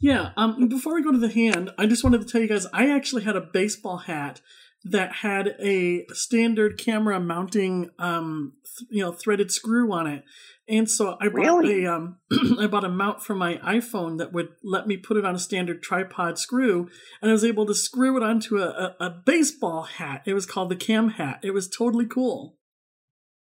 Yeah. 0.00 0.30
Um. 0.36 0.68
Before 0.68 0.94
we 0.94 1.02
go 1.02 1.12
to 1.12 1.18
the 1.18 1.30
hand, 1.32 1.70
I 1.78 1.86
just 1.86 2.04
wanted 2.04 2.20
to 2.20 2.26
tell 2.26 2.40
you 2.40 2.48
guys 2.48 2.66
I 2.72 2.90
actually 2.90 3.24
had 3.24 3.36
a 3.36 3.40
baseball 3.40 3.98
hat 3.98 4.40
that 4.84 5.16
had 5.16 5.56
a 5.60 6.06
standard 6.12 6.78
camera 6.78 7.18
mounting, 7.20 7.90
um, 7.98 8.52
th- 8.78 8.88
you 8.90 9.02
know, 9.02 9.12
threaded 9.12 9.50
screw 9.50 9.92
on 9.92 10.06
it, 10.06 10.24
and 10.68 10.88
so 10.88 11.16
I 11.20 11.28
bought 11.28 11.34
Really? 11.64 11.84
a 11.84 11.92
um, 11.92 12.18
I 12.60 12.66
bought 12.66 12.84
a 12.84 12.88
mount 12.88 13.22
for 13.22 13.34
my 13.34 13.56
iPhone 13.56 14.18
that 14.18 14.32
would 14.32 14.48
let 14.62 14.86
me 14.86 14.96
put 14.96 15.16
it 15.16 15.24
on 15.24 15.34
a 15.34 15.38
standard 15.38 15.82
tripod 15.82 16.38
screw, 16.38 16.88
and 17.20 17.30
I 17.30 17.32
was 17.32 17.44
able 17.44 17.66
to 17.66 17.74
screw 17.74 18.16
it 18.16 18.22
onto 18.22 18.58
a, 18.58 18.66
a, 19.00 19.04
a 19.06 19.10
baseball 19.10 19.82
hat. 19.84 20.22
It 20.26 20.34
was 20.34 20.46
called 20.46 20.70
the 20.70 20.76
Cam 20.76 21.10
hat. 21.10 21.40
It 21.42 21.52
was 21.52 21.68
totally 21.68 22.06
cool. 22.06 22.56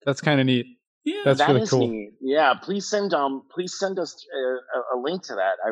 That's 0.04 0.20
kind 0.20 0.40
of 0.40 0.46
neat. 0.46 0.66
Yeah. 1.04 1.22
That's 1.24 1.38
That 1.38 1.48
really 1.48 1.62
is 1.62 1.70
cool. 1.70 1.88
neat. 1.88 2.12
Yeah, 2.20 2.54
please 2.60 2.88
send 2.88 3.14
um, 3.14 3.42
please 3.52 3.76
send 3.78 3.98
us 3.98 4.14
uh, 4.34 4.78
a, 4.78 4.98
a 4.98 5.02
link 5.02 5.22
to 5.24 5.34
that. 5.34 5.54
I, 5.64 5.70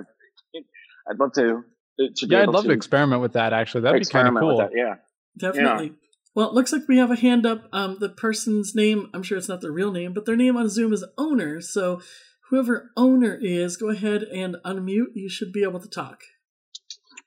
I'd 1.10 1.18
love 1.18 1.32
to. 1.34 1.62
to 2.16 2.26
be 2.26 2.34
Yeah, 2.34 2.42
I'd 2.42 2.48
love 2.48 2.64
to 2.64 2.70
experiment 2.70 3.22
with 3.22 3.32
that. 3.32 3.52
Actually, 3.52 3.82
that'd 3.82 4.00
be 4.00 4.06
kind 4.06 4.28
of 4.28 4.34
cool. 4.38 4.56
with 4.58 4.68
that. 4.68 4.70
Yeah. 4.76 4.94
Definitely. 5.38 5.92
Well, 6.34 6.48
it 6.48 6.54
looks 6.54 6.72
like 6.72 6.82
we 6.88 6.98
have 6.98 7.10
a 7.10 7.16
hand 7.16 7.44
up. 7.44 7.64
Um, 7.72 7.96
the 8.00 8.08
person's 8.08 8.74
name, 8.74 9.08
I'm 9.12 9.22
sure 9.22 9.36
it's 9.36 9.48
not 9.48 9.60
their 9.60 9.72
real 9.72 9.90
name, 9.90 10.12
but 10.12 10.26
their 10.26 10.36
name 10.36 10.56
on 10.56 10.68
Zoom 10.68 10.92
is 10.92 11.04
owner. 11.18 11.60
So 11.60 12.00
whoever 12.50 12.92
owner 12.96 13.36
is, 13.40 13.76
go 13.76 13.90
ahead 13.90 14.22
and 14.22 14.56
unmute. 14.64 15.08
You 15.14 15.28
should 15.28 15.52
be 15.52 15.62
able 15.64 15.80
to 15.80 15.88
talk. 15.88 16.20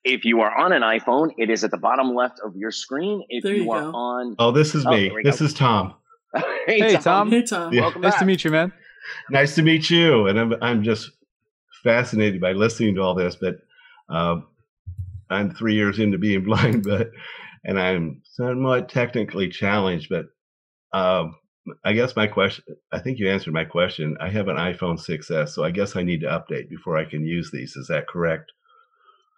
If 0.05 0.25
you 0.25 0.41
are 0.41 0.53
on 0.57 0.73
an 0.73 0.81
iPhone, 0.81 1.31
it 1.37 1.49
is 1.49 1.63
at 1.63 1.71
the 1.71 1.77
bottom 1.77 2.13
left 2.13 2.39
of 2.45 2.55
your 2.55 2.71
screen. 2.71 3.23
If 3.29 3.43
There 3.43 3.53
you, 3.53 3.63
you 3.63 3.71
are 3.71 3.81
go. 3.83 3.91
on, 3.91 4.35
Oh, 4.39 4.51
this 4.51 4.75
is 4.75 4.85
Oh, 4.85 4.91
me. 4.91 5.11
This 5.23 5.39
go. 5.39 5.45
is 5.45 5.53
Tom. 5.53 5.93
hey, 6.65 6.79
Hey, 6.79 6.97
Tom. 6.97 7.29
Hey, 7.29 7.43
Tom. 7.43 7.73
Yeah. 7.73 7.81
welcome 7.81 8.01
Nice 8.01 8.13
back. 8.13 8.19
to 8.19 8.25
meet 8.25 8.43
you, 8.43 8.51
man. 8.51 8.73
Nice 9.29 9.55
to 9.55 9.61
meet 9.61 9.89
you. 9.89 10.27
And 10.27 10.39
I'm 10.39 10.53
I'm 10.61 10.83
just 10.83 11.11
fascinated 11.83 12.39
by 12.41 12.53
listening 12.53 12.95
to 12.95 13.01
all 13.01 13.15
this. 13.15 13.35
But 13.35 13.55
um, 14.09 14.47
I'm 15.29 15.53
three 15.53 15.75
years 15.75 15.99
into 15.99 16.17
being 16.17 16.43
blind, 16.45 16.83
but 16.83 17.11
and 17.63 17.79
I'm 17.79 18.21
somewhat 18.25 18.89
technically 18.89 19.49
challenged. 19.49 20.09
But 20.09 20.25
um, 20.97 21.35
I 21.83 21.93
guess 21.93 22.15
my 22.15 22.27
question. 22.27 22.63
I 22.91 22.99
think 22.99 23.19
you 23.19 23.29
answered 23.29 23.53
my 23.53 23.65
question. 23.65 24.17
I 24.19 24.29
have 24.29 24.47
an 24.47 24.57
iPhone 24.57 24.99
6s, 24.99 25.49
so 25.49 25.63
I 25.63 25.71
guess 25.71 25.95
I 25.95 26.03
need 26.03 26.21
to 26.21 26.27
update 26.27 26.69
before 26.69 26.97
I 26.97 27.05
can 27.05 27.25
use 27.25 27.51
these. 27.51 27.75
Is 27.75 27.87
that 27.87 28.07
correct? 28.07 28.51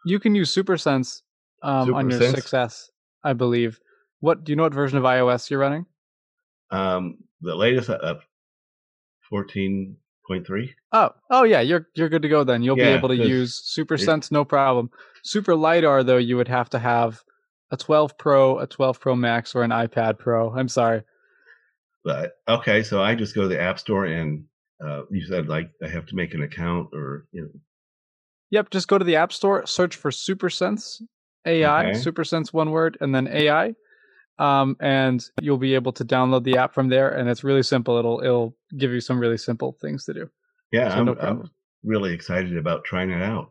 You 0.05 0.19
can 0.19 0.35
use 0.35 0.53
SuperSense 0.53 1.21
um, 1.61 1.93
on 1.93 2.09
your 2.09 2.19
SuperSense? 2.19 2.53
6S, 2.53 2.89
I 3.23 3.33
believe. 3.33 3.79
What 4.19 4.43
do 4.43 4.51
you 4.51 4.55
know? 4.55 4.63
What 4.63 4.73
version 4.73 4.97
of 4.97 5.03
iOS 5.03 5.49
you're 5.49 5.59
running? 5.59 5.85
Um, 6.71 7.19
the 7.41 7.55
latest 7.55 7.89
uh, 7.89 8.15
14.3. 9.31 10.69
Oh, 10.91 11.09
oh 11.29 11.43
yeah, 11.43 11.61
you're 11.61 11.87
you're 11.95 12.09
good 12.09 12.23
to 12.23 12.29
go 12.29 12.43
then. 12.43 12.63
You'll 12.63 12.75
be 12.75 12.81
able 12.81 13.09
to 13.09 13.15
use 13.15 13.61
SuperSense, 13.77 14.31
no 14.31 14.45
problem. 14.45 14.89
Super 15.23 15.55
LiDAR 15.55 16.03
though, 16.03 16.17
you 16.17 16.37
would 16.37 16.47
have 16.47 16.69
to 16.71 16.79
have 16.79 17.23
a 17.71 17.77
12 17.77 18.17
Pro, 18.17 18.59
a 18.59 18.67
12 18.67 18.99
Pro 18.99 19.15
Max, 19.15 19.55
or 19.55 19.63
an 19.63 19.71
iPad 19.71 20.17
Pro. 20.19 20.51
I'm 20.55 20.69
sorry. 20.69 21.03
But 22.03 22.33
okay, 22.47 22.83
so 22.83 23.01
I 23.01 23.15
just 23.15 23.33
go 23.33 23.43
to 23.43 23.47
the 23.47 23.59
App 23.59 23.79
Store 23.79 24.05
and 24.05 24.45
uh, 24.83 25.03
you 25.09 25.25
said 25.25 25.47
like 25.47 25.71
I 25.83 25.87
have 25.87 26.05
to 26.07 26.15
make 26.15 26.33
an 26.33 26.43
account 26.43 26.89
or 26.93 27.25
you 27.31 27.41
know, 27.41 27.49
Yep, 28.51 28.69
just 28.69 28.87
go 28.87 28.97
to 28.97 29.03
the 29.05 29.15
App 29.15 29.33
Store, 29.33 29.65
search 29.65 29.95
for 29.95 30.11
SuperSense 30.11 31.01
AI, 31.45 31.89
Okay. 31.89 31.99
SuperSense 31.99 32.53
one 32.53 32.69
word, 32.71 32.97
and 33.01 33.13
then 33.13 33.27
AI, 33.27 33.73
um, 34.37 34.77
and 34.79 35.23
you'll 35.41 35.57
be 35.57 35.73
able 35.73 35.91
to 35.93 36.05
download 36.05 36.43
the 36.43 36.57
app 36.57 36.73
from 36.73 36.89
there. 36.89 37.09
And 37.09 37.27
it's 37.27 37.43
really 37.43 37.63
simple. 37.63 37.97
It'll 37.97 38.21
it'll 38.21 38.55
give 38.77 38.91
you 38.91 39.01
some 39.01 39.19
really 39.19 39.37
simple 39.37 39.77
things 39.81 40.05
to 40.05 40.13
do. 40.13 40.29
yeah, 40.71 40.89
So 40.89 40.95
I'm, 40.99 41.05
no 41.05 41.15
I'm 41.19 41.49
really 41.83 42.13
excited 42.13 42.55
about 42.55 42.83
trying 42.83 43.09
it 43.09 43.21
out. 43.21 43.49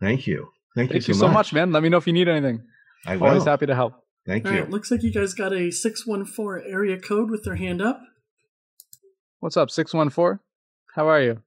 Thank 0.00 0.26
you. 0.26 0.48
Thank, 0.74 0.90
Thank 0.92 1.08
you 1.08 1.14
so 1.14 1.28
much, 1.28 1.52
man. 1.52 1.72
Let 1.72 1.82
me 1.82 1.88
know 1.88 1.96
if 1.96 2.06
you 2.06 2.12
need 2.12 2.28
anything. 2.28 2.62
I 3.06 3.16
will. 3.16 3.28
Always 3.28 3.44
happy 3.44 3.66
to 3.66 3.74
help. 3.74 3.94
Thank 4.26 4.46
All 4.46 4.52
you. 4.52 4.60
right. 4.60 4.70
Looks 4.70 4.90
like 4.90 5.02
you 5.02 5.12
guys 5.12 5.34
got 5.34 5.52
a 5.52 5.70
614 5.70 6.70
area 6.70 6.98
code 6.98 7.30
with 7.30 7.44
their 7.44 7.56
hand 7.56 7.80
up. 7.80 8.00
What's 9.40 9.56
up, 9.56 9.70
six 9.70 9.94
one 9.94 10.10
four? 10.10 10.40
How 10.94 11.08
are 11.08 11.22
you? 11.22 11.42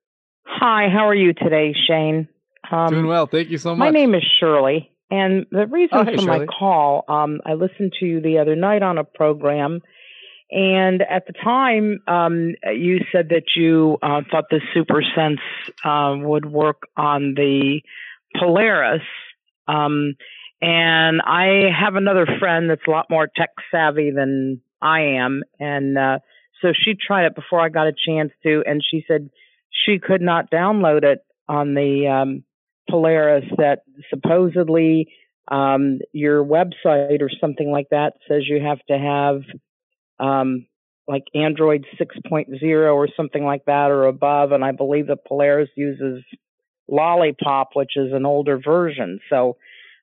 Hi, 0.46 0.88
how 0.90 1.08
are 1.08 1.16
you 1.16 1.34
today, 1.34 1.76
Shane? 1.88 2.30
Um, 2.72 2.90
Doing 2.90 3.08
well. 3.08 3.28
Thank 3.28 3.50
you 3.50 3.58
so 3.58 3.72
much. 3.76 3.80
My 3.80 3.90
name 3.90 4.16
is 4.16 4.24
Shirley, 4.40 4.92
and 5.10 5.46
the 5.52 5.68
reason 5.68 5.98
Oh, 5.98 6.06
hey, 6.06 6.16
for 6.16 6.22
my 6.24 6.46
call, 6.46 7.04
um, 7.10 7.42
I 7.46 7.54
listened 7.54 7.94
to 8.00 8.06
you 8.06 8.22
the 8.22 8.38
other 8.40 8.56
night 8.56 8.82
on 8.82 8.98
a 8.98 9.04
program, 9.04 9.82
and 10.52 11.02
at 11.02 11.28
the 11.28 11.34
time, 11.34 12.00
um, 12.08 12.54
you 12.74 13.00
said 13.12 13.30
that 13.30 13.44
you 13.56 13.98
uh, 14.02 14.22
thought 14.32 14.46
the 14.50 14.62
Super 14.74 15.04
Sense 15.16 15.42
uh, 15.84 16.16
would 16.18 16.46
work 16.46 16.84
on 16.96 17.34
the 17.36 17.82
Polaris. 18.40 19.02
Um, 19.68 20.16
and 20.62 21.22
I 21.22 21.70
have 21.78 21.96
another 21.96 22.28
friend 22.40 22.70
that's 22.70 22.82
a 22.88 22.92
lot 22.92 23.08
more 23.10 23.28
tech 23.28 23.50
savvy 23.72 24.12
than 24.12 24.62
I 24.82 25.02
am, 25.18 25.44
and 25.60 25.98
uh, 25.98 26.20
so 26.62 26.70
she 26.74 26.94
tried 26.96 27.26
it 27.26 27.36
before 27.36 27.60
I 27.60 27.70
got 27.70 27.88
a 27.88 27.94
chance 27.94 28.32
to, 28.44 28.64
and 28.66 28.82
she 28.88 29.04
said 29.08 29.30
she 29.70 30.00
could 30.00 30.22
not 30.22 30.52
download 30.52 31.04
it 31.04 31.26
on 31.48 31.74
the 31.74 32.08
um, 32.08 32.44
Polaris. 32.90 33.46
That 33.58 33.80
supposedly 34.10 35.10
um, 35.50 36.00
your 36.14 36.44
website 36.44 37.22
or 37.22 37.30
something 37.40 37.72
like 37.72 37.90
that 37.90 38.14
says 38.28 38.44
you 38.48 38.62
have 38.62 38.80
to 38.88 38.98
have 38.98 39.42
um, 40.20 40.68
like 41.08 41.24
Android 41.34 41.86
6.0 42.00 42.94
or 42.94 43.08
something 43.18 43.44
like 43.44 43.66
that 43.66 43.90
or 43.90 44.06
above, 44.06 44.52
and 44.52 44.64
I 44.64 44.72
believe 44.72 45.08
the 45.08 45.18
Polaris 45.18 45.70
uses 45.76 46.24
Lollipop, 46.88 47.70
which 47.74 47.94
is 47.96 48.14
an 48.14 48.26
older 48.26 48.60
version. 48.60 49.20
So 49.30 49.58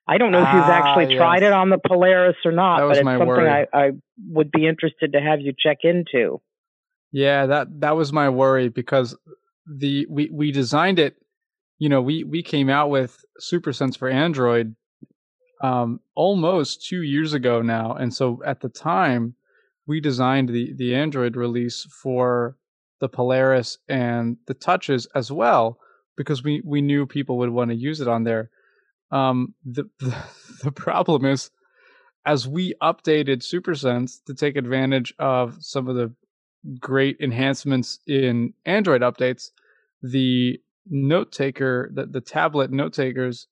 I 0.09 0.17
don't 0.17 0.31
know 0.31 0.41
if 0.41 0.53
you've 0.53 0.63
Ah, 0.63 0.71
actually 0.71 1.15
tried 1.15 1.41
yes. 1.43 1.49
it 1.49 1.53
on 1.53 1.69
the 1.69 1.77
Polaris 1.77 2.35
or 2.43 2.51
not, 2.51 2.79
but 2.79 2.97
it's 2.97 2.99
something 2.99 3.27
worry. 3.27 3.47
I, 3.47 3.67
I 3.71 3.91
would 4.27 4.49
be 4.51 4.65
interested 4.65 5.13
to 5.13 5.21
have 5.21 5.39
you 5.39 5.53
check 5.57 5.77
into. 5.83 6.41
Yeah, 7.11 7.45
that 7.45 7.67
that 7.81 7.95
was 7.95 8.11
my 8.11 8.29
worry 8.29 8.69
because 8.69 9.15
the 9.67 10.07
we 10.09 10.29
we 10.31 10.51
designed 10.51 10.97
it. 10.99 11.15
You 11.77 11.89
know, 11.89 12.01
we 12.01 12.23
we 12.23 12.41
came 12.41 12.69
out 12.69 12.89
with 12.89 13.23
SuperSense 13.39 13.97
for 13.97 14.09
Android 14.09 14.75
um, 15.61 15.99
almost 16.15 16.85
two 16.87 17.03
years 17.03 17.33
ago 17.33 17.61
now, 17.61 17.93
and 17.93 18.13
so 18.13 18.41
at 18.45 18.61
the 18.61 18.69
time 18.69 19.35
we 19.87 19.99
designed 20.01 20.49
the 20.49 20.73
the 20.75 20.95
Android 20.95 21.35
release 21.35 21.85
for 22.01 22.57
the 22.99 23.09
Polaris 23.09 23.77
and 23.87 24.37
the 24.47 24.53
Touches 24.55 25.07
as 25.15 25.31
well 25.31 25.77
because 26.17 26.43
we 26.43 26.61
we 26.65 26.81
knew 26.81 27.05
people 27.05 27.37
would 27.37 27.49
want 27.51 27.69
to 27.69 27.75
use 27.75 28.01
it 28.01 28.07
on 28.07 28.23
there. 28.23 28.49
Um, 29.11 29.53
the, 29.65 29.89
the 29.99 30.15
the 30.63 30.71
problem 30.71 31.25
is 31.25 31.51
as 32.25 32.47
we 32.47 32.73
updated 32.81 33.37
SuperSense 33.37 34.23
to 34.25 34.33
take 34.33 34.55
advantage 34.55 35.13
of 35.19 35.57
some 35.61 35.87
of 35.87 35.95
the 35.95 36.13
great 36.79 37.17
enhancements 37.19 37.99
in 38.07 38.53
Android 38.65 39.01
updates, 39.01 39.51
the 40.01 40.59
note 40.89 41.31
taker, 41.31 41.89
the, 41.93 42.05
the 42.05 42.21
tablet 42.21 42.71
note 42.71 42.93
takers, 42.93 43.47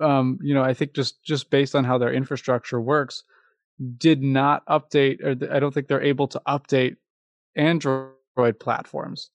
um, 0.00 0.38
you 0.42 0.54
know, 0.54 0.62
I 0.62 0.74
think 0.74 0.94
just 0.94 1.22
just 1.22 1.50
based 1.50 1.74
on 1.74 1.84
how 1.84 1.98
their 1.98 2.12
infrastructure 2.12 2.80
works, 2.80 3.22
did 3.96 4.22
not 4.22 4.66
update, 4.66 5.22
or 5.22 5.54
I 5.54 5.60
don't 5.60 5.72
think 5.72 5.86
they're 5.86 6.02
able 6.02 6.28
to 6.28 6.42
update 6.46 6.96
Android 7.56 8.58
platforms. 8.58 9.30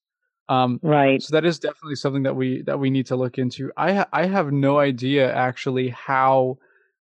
Um, 0.50 0.80
Right. 0.82 1.22
so 1.22 1.36
that 1.36 1.46
is 1.46 1.60
definitely 1.60 1.96
something 1.96 2.24
that 2.24 2.36
we 2.36 2.62
that 2.64 2.80
we 2.80 2.90
need 2.90 3.08
to 3.08 3.16
look 3.16 3.38
into. 3.38 3.72
I 3.76 3.94
ha- 3.94 4.10
I 4.14 4.26
have 4.28 4.52
no 4.52 4.80
idea 4.80 5.34
actually 5.34 5.90
how 5.90 6.58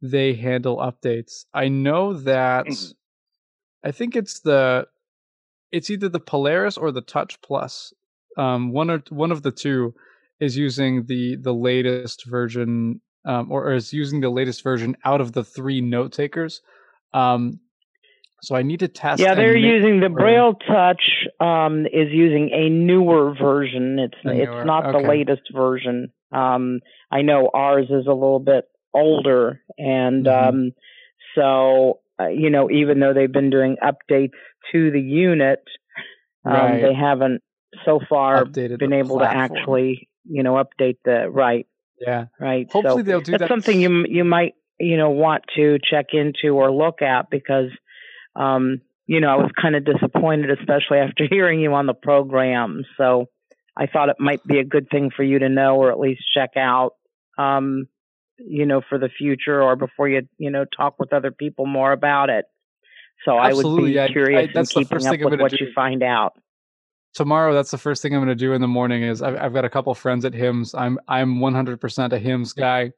they 0.01 0.33
handle 0.33 0.77
updates. 0.77 1.45
I 1.53 1.67
know 1.67 2.13
that 2.13 2.67
I 3.83 3.91
think 3.91 4.15
it's 4.15 4.39
the 4.39 4.87
it's 5.71 5.89
either 5.89 6.09
the 6.09 6.19
Polaris 6.19 6.77
or 6.77 6.91
the 6.91 7.01
Touch 7.01 7.41
Plus. 7.41 7.93
Um, 8.37 8.71
one 8.71 8.89
or 8.89 9.03
one 9.09 9.31
of 9.31 9.43
the 9.43 9.51
two 9.51 9.93
is 10.39 10.57
using 10.57 11.05
the 11.05 11.35
the 11.37 11.53
latest 11.53 12.25
version, 12.25 13.01
um, 13.25 13.51
or, 13.51 13.65
or 13.69 13.73
is 13.73 13.93
using 13.93 14.21
the 14.21 14.29
latest 14.29 14.63
version 14.63 14.95
out 15.05 15.21
of 15.21 15.33
the 15.33 15.43
three 15.43 15.81
note 15.81 16.11
takers. 16.13 16.61
Um, 17.13 17.59
so 18.45 18.55
I 18.55 18.61
need 18.61 18.79
to 18.79 18.87
test. 18.87 19.21
Yeah, 19.21 19.35
they're 19.35 19.55
using 19.57 19.99
the 19.99 20.09
Braille 20.09 20.53
Touch 20.67 21.01
um, 21.39 21.85
is 21.85 22.09
using 22.11 22.51
a 22.53 22.69
newer 22.69 23.33
version. 23.33 23.99
It's 23.99 24.13
A 24.25 24.29
it's 24.41 24.51
newer- 24.51 24.65
not 24.65 24.91
the 24.91 24.99
latest 24.99 25.43
version. 25.53 26.11
Um, 26.31 26.79
I 27.11 27.21
know 27.21 27.49
ours 27.53 27.85
is 27.89 28.07
a 28.07 28.13
little 28.13 28.39
bit 28.39 28.65
older, 28.93 29.61
and 29.77 30.25
Mhm. 30.25 30.47
um, 30.49 30.71
so 31.35 31.99
uh, 32.19 32.27
you 32.27 32.49
know, 32.49 32.71
even 32.71 32.99
though 33.01 33.13
they've 33.13 33.31
been 33.31 33.49
doing 33.49 33.75
updates 33.83 34.31
to 34.71 34.89
the 34.91 35.01
unit, 35.01 35.59
um, 36.45 36.53
Right. 36.53 36.81
they 36.81 36.93
haven't 36.93 37.41
so 37.83 37.99
far 38.07 38.45
updated 38.45 38.79
been 38.79 38.93
able 38.93 39.19
to 39.19 39.25
actually 39.29 40.07
you 40.23 40.43
know 40.43 40.53
update 40.63 40.95
the 41.03 41.29
right 41.29 41.67
Yeah. 41.99 42.27
right. 42.39 42.71
Hopefully 42.71 43.01
so 43.01 43.03
they'll 43.03 43.19
do 43.21 43.31
that's 43.33 43.41
that 43.41 43.49
something 43.49 43.81
you 43.81 44.05
you 44.07 44.23
might 44.23 44.53
you 44.79 44.95
know 44.95 45.09
want 45.09 45.43
to 45.57 45.77
check 45.83 46.07
into 46.13 46.55
or 46.55 46.71
look 46.71 47.01
at 47.01 47.29
because 47.29 47.69
um, 48.35 48.81
you 49.07 49.19
know, 49.19 49.29
I 49.29 49.35
was 49.35 49.51
kind 49.61 49.75
of 49.75 49.85
disappointed, 49.85 50.49
especially 50.51 50.97
after 50.99 51.25
hearing 51.29 51.59
you 51.59 51.73
on 51.73 51.85
the 51.85 51.93
program. 51.93 52.83
So 52.97 53.27
I 53.77 53.87
thought 53.87 54.09
it 54.09 54.17
might 54.19 54.43
be 54.45 54.59
a 54.59 54.63
good 54.63 54.89
thing 54.89 55.11
for 55.15 55.23
you 55.23 55.39
to 55.39 55.49
know, 55.49 55.75
or 55.77 55.91
at 55.91 55.99
least 55.99 56.23
check 56.33 56.51
out, 56.57 56.93
um, 57.37 57.87
you 58.37 58.65
know, 58.65 58.81
for 58.87 58.97
the 58.97 59.09
future 59.09 59.61
or 59.61 59.75
before 59.75 60.07
you, 60.09 60.27
you 60.37 60.49
know, 60.49 60.65
talk 60.75 60.99
with 60.99 61.13
other 61.13 61.31
people 61.31 61.65
more 61.65 61.91
about 61.91 62.29
it. 62.29 62.45
So 63.23 63.37
I 63.37 63.53
would 63.53 63.63
be 63.77 63.93
curious 64.11 64.49
I- 64.49 64.53
that's 64.53 64.75
in 64.75 64.81
the 64.81 64.85
keeping 64.85 64.99
first 64.99 65.07
up 65.07 65.31
with 65.31 65.39
what 65.39 65.51
do. 65.51 65.57
you 65.65 65.71
find 65.73 66.03
out. 66.03 66.33
tomorrow 67.13 67.53
that's 67.53 67.71
the 67.71 67.77
first 67.77 68.01
thing 68.01 68.13
i'm 68.13 68.19
going 68.19 68.27
to 68.27 68.35
do 68.35 68.51
in 68.51 68.59
the 68.59 68.67
morning 68.67 69.01
is 69.01 69.21
I've, 69.21 69.37
I've 69.37 69.53
got 69.53 69.63
a 69.63 69.69
couple 69.69 69.93
friends 69.95 70.25
at 70.25 70.33
Hims. 70.33 70.75
i'm 70.75 70.99
i'm 71.07 71.37
100% 71.39 72.11
a 72.11 72.19
Hims 72.19 72.51
guy 72.51 72.91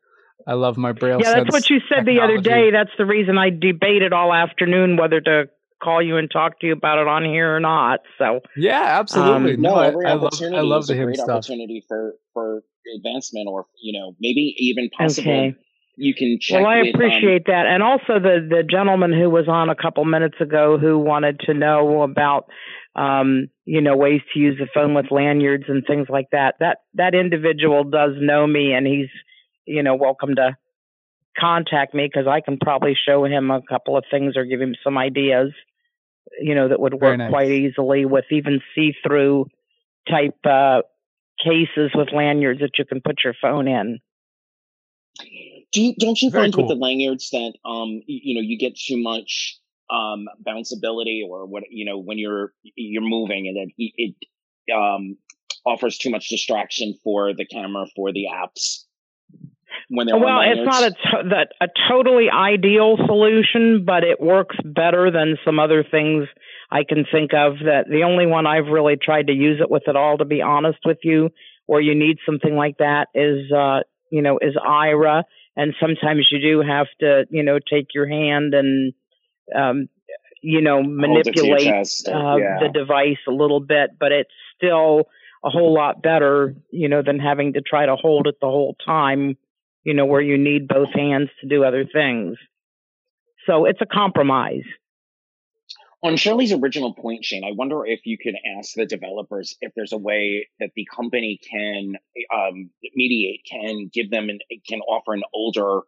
i 0.45 0.53
love 0.53 0.77
my 0.77 0.91
braille 0.91 1.19
yeah, 1.22 1.34
that's 1.35 1.51
what 1.51 1.69
you 1.69 1.80
said 1.89 2.05
the 2.05 2.19
other 2.22 2.38
day. 2.38 2.72
That's 2.72 2.91
the 2.97 3.05
reason 3.05 3.38
I 3.38 3.49
debated 3.49 4.14
all 4.14 4.34
afternoon 4.34 4.97
whether 4.97 5.22
to 5.22 5.45
call 5.84 6.01
you 6.01 6.18
and 6.18 6.30
talk 6.30 6.59
to 6.59 6.68
you 6.68 6.73
about 6.73 6.97
it 6.99 7.07
on 7.07 7.23
here 7.23 7.55
or 7.55 7.59
not. 7.59 7.99
So 8.18 8.41
yeah 8.55 8.99
absolutely 8.99 9.55
Um, 9.55 9.61
no, 9.61 9.69
No, 9.69 9.76
I, 9.76 9.88
every 9.88 10.05
I 10.05 10.14
love 10.14 10.23
opportunity 10.26 10.57
i 10.57 10.61
love 10.61 10.81
is 10.81 10.88
the 10.88 11.01
a 11.01 11.03
great 11.03 11.15
stuff 11.18 11.30
opportunity 11.30 11.84
for 11.88 12.15
for 12.34 12.64
advancement, 12.95 13.47
or 13.47 13.65
you 13.81 13.99
know, 13.99 14.15
maybe 14.19 14.55
even 14.57 14.89
possible. 14.89 15.31
okay. 15.31 15.55
You 15.99 16.14
can 16.14 16.38
check. 16.39 16.61
Well, 16.61 16.69
I 16.69 16.81
with, 16.81 16.95
um, 16.95 17.01
appreciate 17.01 17.45
that, 17.47 17.65
and 17.65 17.81
also 17.81 18.19
the 18.19 18.47
the 18.47 18.64
gentleman 18.69 19.11
who 19.11 19.30
was 19.30 19.47
on 19.47 19.69
a 19.69 19.76
couple 19.76 20.05
minutes 20.05 20.39
ago 20.39 20.77
who 20.77 20.99
wanted 20.99 21.39
to 21.41 21.55
know 21.55 22.03
about, 22.03 22.45
um, 22.95 23.47
you 23.65 23.81
know, 23.81 23.97
ways 23.97 24.22
to 24.34 24.39
use 24.39 24.57
the 24.59 24.68
phone 24.73 24.93
with 24.93 25.07
lanyards 25.09 25.64
and 25.68 25.84
things 25.88 26.07
like 26.07 26.27
that. 26.31 26.55
That 26.59 26.77
that 26.93 27.15
individual 27.15 27.84
does 27.84 28.11
know 28.19 28.45
me, 28.45 28.73
and 28.73 28.85
he's, 28.85 29.09
you 29.68 29.84
know, 29.84 29.95
welcome 29.95 30.35
to 30.35 30.57
contact 31.38 31.94
me 31.94 32.10
because 32.11 32.27
I 32.27 32.41
can 32.41 32.57
probably 32.57 32.98
show 33.06 33.26
him 33.26 33.52
a 33.52 33.61
couple 33.61 33.98
of 33.98 34.06
things 34.10 34.35
or 34.35 34.45
give 34.45 34.61
him 34.61 34.76
some 34.84 34.98
ideas, 34.98 35.52
you 36.39 36.56
know, 36.56 36.69
that 36.69 36.80
would 36.80 36.95
work 36.95 37.18
nice. 37.18 37.30
quite 37.30 37.52
easily 37.52 38.06
with 38.06 38.26
even 38.31 38.61
see 38.73 38.94
through 39.06 39.45
type 40.10 40.38
uh, 40.45 40.81
cases 41.44 41.91
with 41.94 42.10
lanyards 42.14 42.61
that 42.61 42.72
you 42.77 42.85
can 42.85 43.02
put 43.02 43.18
your 43.23 43.35
phone 43.39 43.68
in. 43.68 43.99
Do 45.73 45.81
you, 45.81 45.95
don't 45.99 46.22
you 46.22 46.31
Very 46.31 46.44
find 46.44 46.56
with 46.56 46.68
the 46.68 46.76
lanyards 46.76 47.30
that 47.31 47.53
um 47.65 47.95
y- 48.07 48.22
you 48.23 48.35
know 48.35 48.41
you 48.41 48.57
get 48.57 48.77
too 48.77 48.98
much 49.02 49.60
um 49.89 50.27
bounceability 50.45 51.22
or 51.27 51.45
what 51.45 51.64
you 51.69 51.85
know 51.85 51.98
when 51.98 52.18
you're 52.18 52.53
you're 52.76 53.02
moving 53.02 53.48
and 53.48 53.72
it 53.77 54.15
it 54.57 54.73
um 54.73 55.18
offers 55.65 55.98
too 55.98 56.10
much 56.10 56.30
distraction 56.30 56.94
for 57.03 57.34
the 57.34 57.45
camera 57.45 57.85
for 57.95 58.14
the 58.14 58.27
apps 58.31 58.85
when 59.89 60.07
they're 60.07 60.15
on 60.15 60.22
Well, 60.22 60.41
it's 60.41 60.65
not 60.65 60.84
a, 60.84 60.91
to- 60.91 61.30
that 61.30 61.53
a 61.61 61.68
totally 61.89 62.30
ideal 62.30 62.97
solution, 63.05 63.84
but 63.85 64.03
it 64.03 64.19
works 64.19 64.55
better 64.64 65.11
than 65.11 65.38
some 65.45 65.59
other 65.59 65.84
things 65.84 66.27
I 66.72 66.84
can 66.88 67.05
think 67.11 67.34
of. 67.34 67.59
That 67.59 67.85
the 67.89 68.03
only 68.03 68.26
one 68.26 68.45
I've 68.45 68.68
really 68.68 68.97
tried 69.01 69.27
to 69.27 69.34
use 69.34 69.59
it 69.61 69.69
with 69.72 69.88
at 69.88 69.95
all, 69.95 70.18
to 70.18 70.26
be 70.26 70.41
honest 70.41 70.80
with 70.85 70.99
you, 71.03 71.30
where 71.65 71.81
you 71.81 71.95
need 71.95 72.18
something 72.26 72.55
like 72.55 72.77
that 72.77 73.07
is, 73.14 73.51
uh, 73.51 73.80
you 74.11 74.22
know, 74.22 74.39
is 74.41 74.55
Aira. 74.55 75.23
And 75.55 75.73
sometimes 75.80 76.27
you 76.31 76.39
do 76.39 76.61
have 76.68 76.88
to, 76.99 77.26
you 77.30 77.43
know, 77.43 77.57
take 77.57 77.88
your 77.95 78.07
hand 78.07 78.53
and, 78.53 78.93
um, 79.55 79.89
you 80.43 80.61
know, 80.61 80.84
Hold 80.84 80.85
it 80.85 81.34
to 81.34 81.45
your 81.45 81.55
manipulate 81.55 81.64
chest, 81.64 82.07
uh, 82.07 82.35
yeah. 82.35 82.59
the 82.61 82.69
device 82.72 83.18
a 83.27 83.31
little 83.31 83.59
bit, 83.59 83.91
but 83.99 84.11
it's 84.11 84.30
still 84.55 85.07
a 85.43 85.49
whole 85.49 85.73
lot 85.73 86.01
better, 86.03 86.55
you 86.72 86.89
know, 86.89 87.01
than 87.01 87.19
having 87.19 87.53
to 87.53 87.61
try 87.61 87.85
to 87.85 87.95
hold 87.95 88.27
it 88.27 88.35
the 88.39 88.47
whole 88.47 88.76
time, 88.85 89.35
you 89.83 89.93
know, 89.93 90.05
where 90.05 90.21
you 90.21 90.37
need 90.37 90.67
both 90.67 90.89
hands 90.93 91.29
to 91.41 91.47
do 91.47 91.63
other 91.63 91.85
things. 91.85 92.37
So 93.45 93.65
it's 93.65 93.81
a 93.81 93.85
compromise. 93.85 94.63
on 96.03 96.15
Shirley's 96.17 96.53
original 96.53 96.93
point, 96.93 97.25
Shane, 97.25 97.43
I 97.43 97.51
wonder 97.55 97.85
if 97.85 98.01
you 98.05 98.17
could 98.21 98.35
ask 98.57 98.73
the 98.75 98.85
developers 98.85 99.55
if 99.61 99.71
there's 99.75 99.93
a 99.93 99.97
way 99.97 100.47
that 100.59 100.71
the 100.75 100.85
company 100.93 101.39
can 101.49 101.93
um, 102.33 102.69
mediate, 102.93 103.41
can 103.49 103.89
give 103.91 104.11
them, 104.11 104.29
and 104.29 104.41
can 104.67 104.81
offer 104.81 105.13
an 105.13 105.23
older 105.33 105.81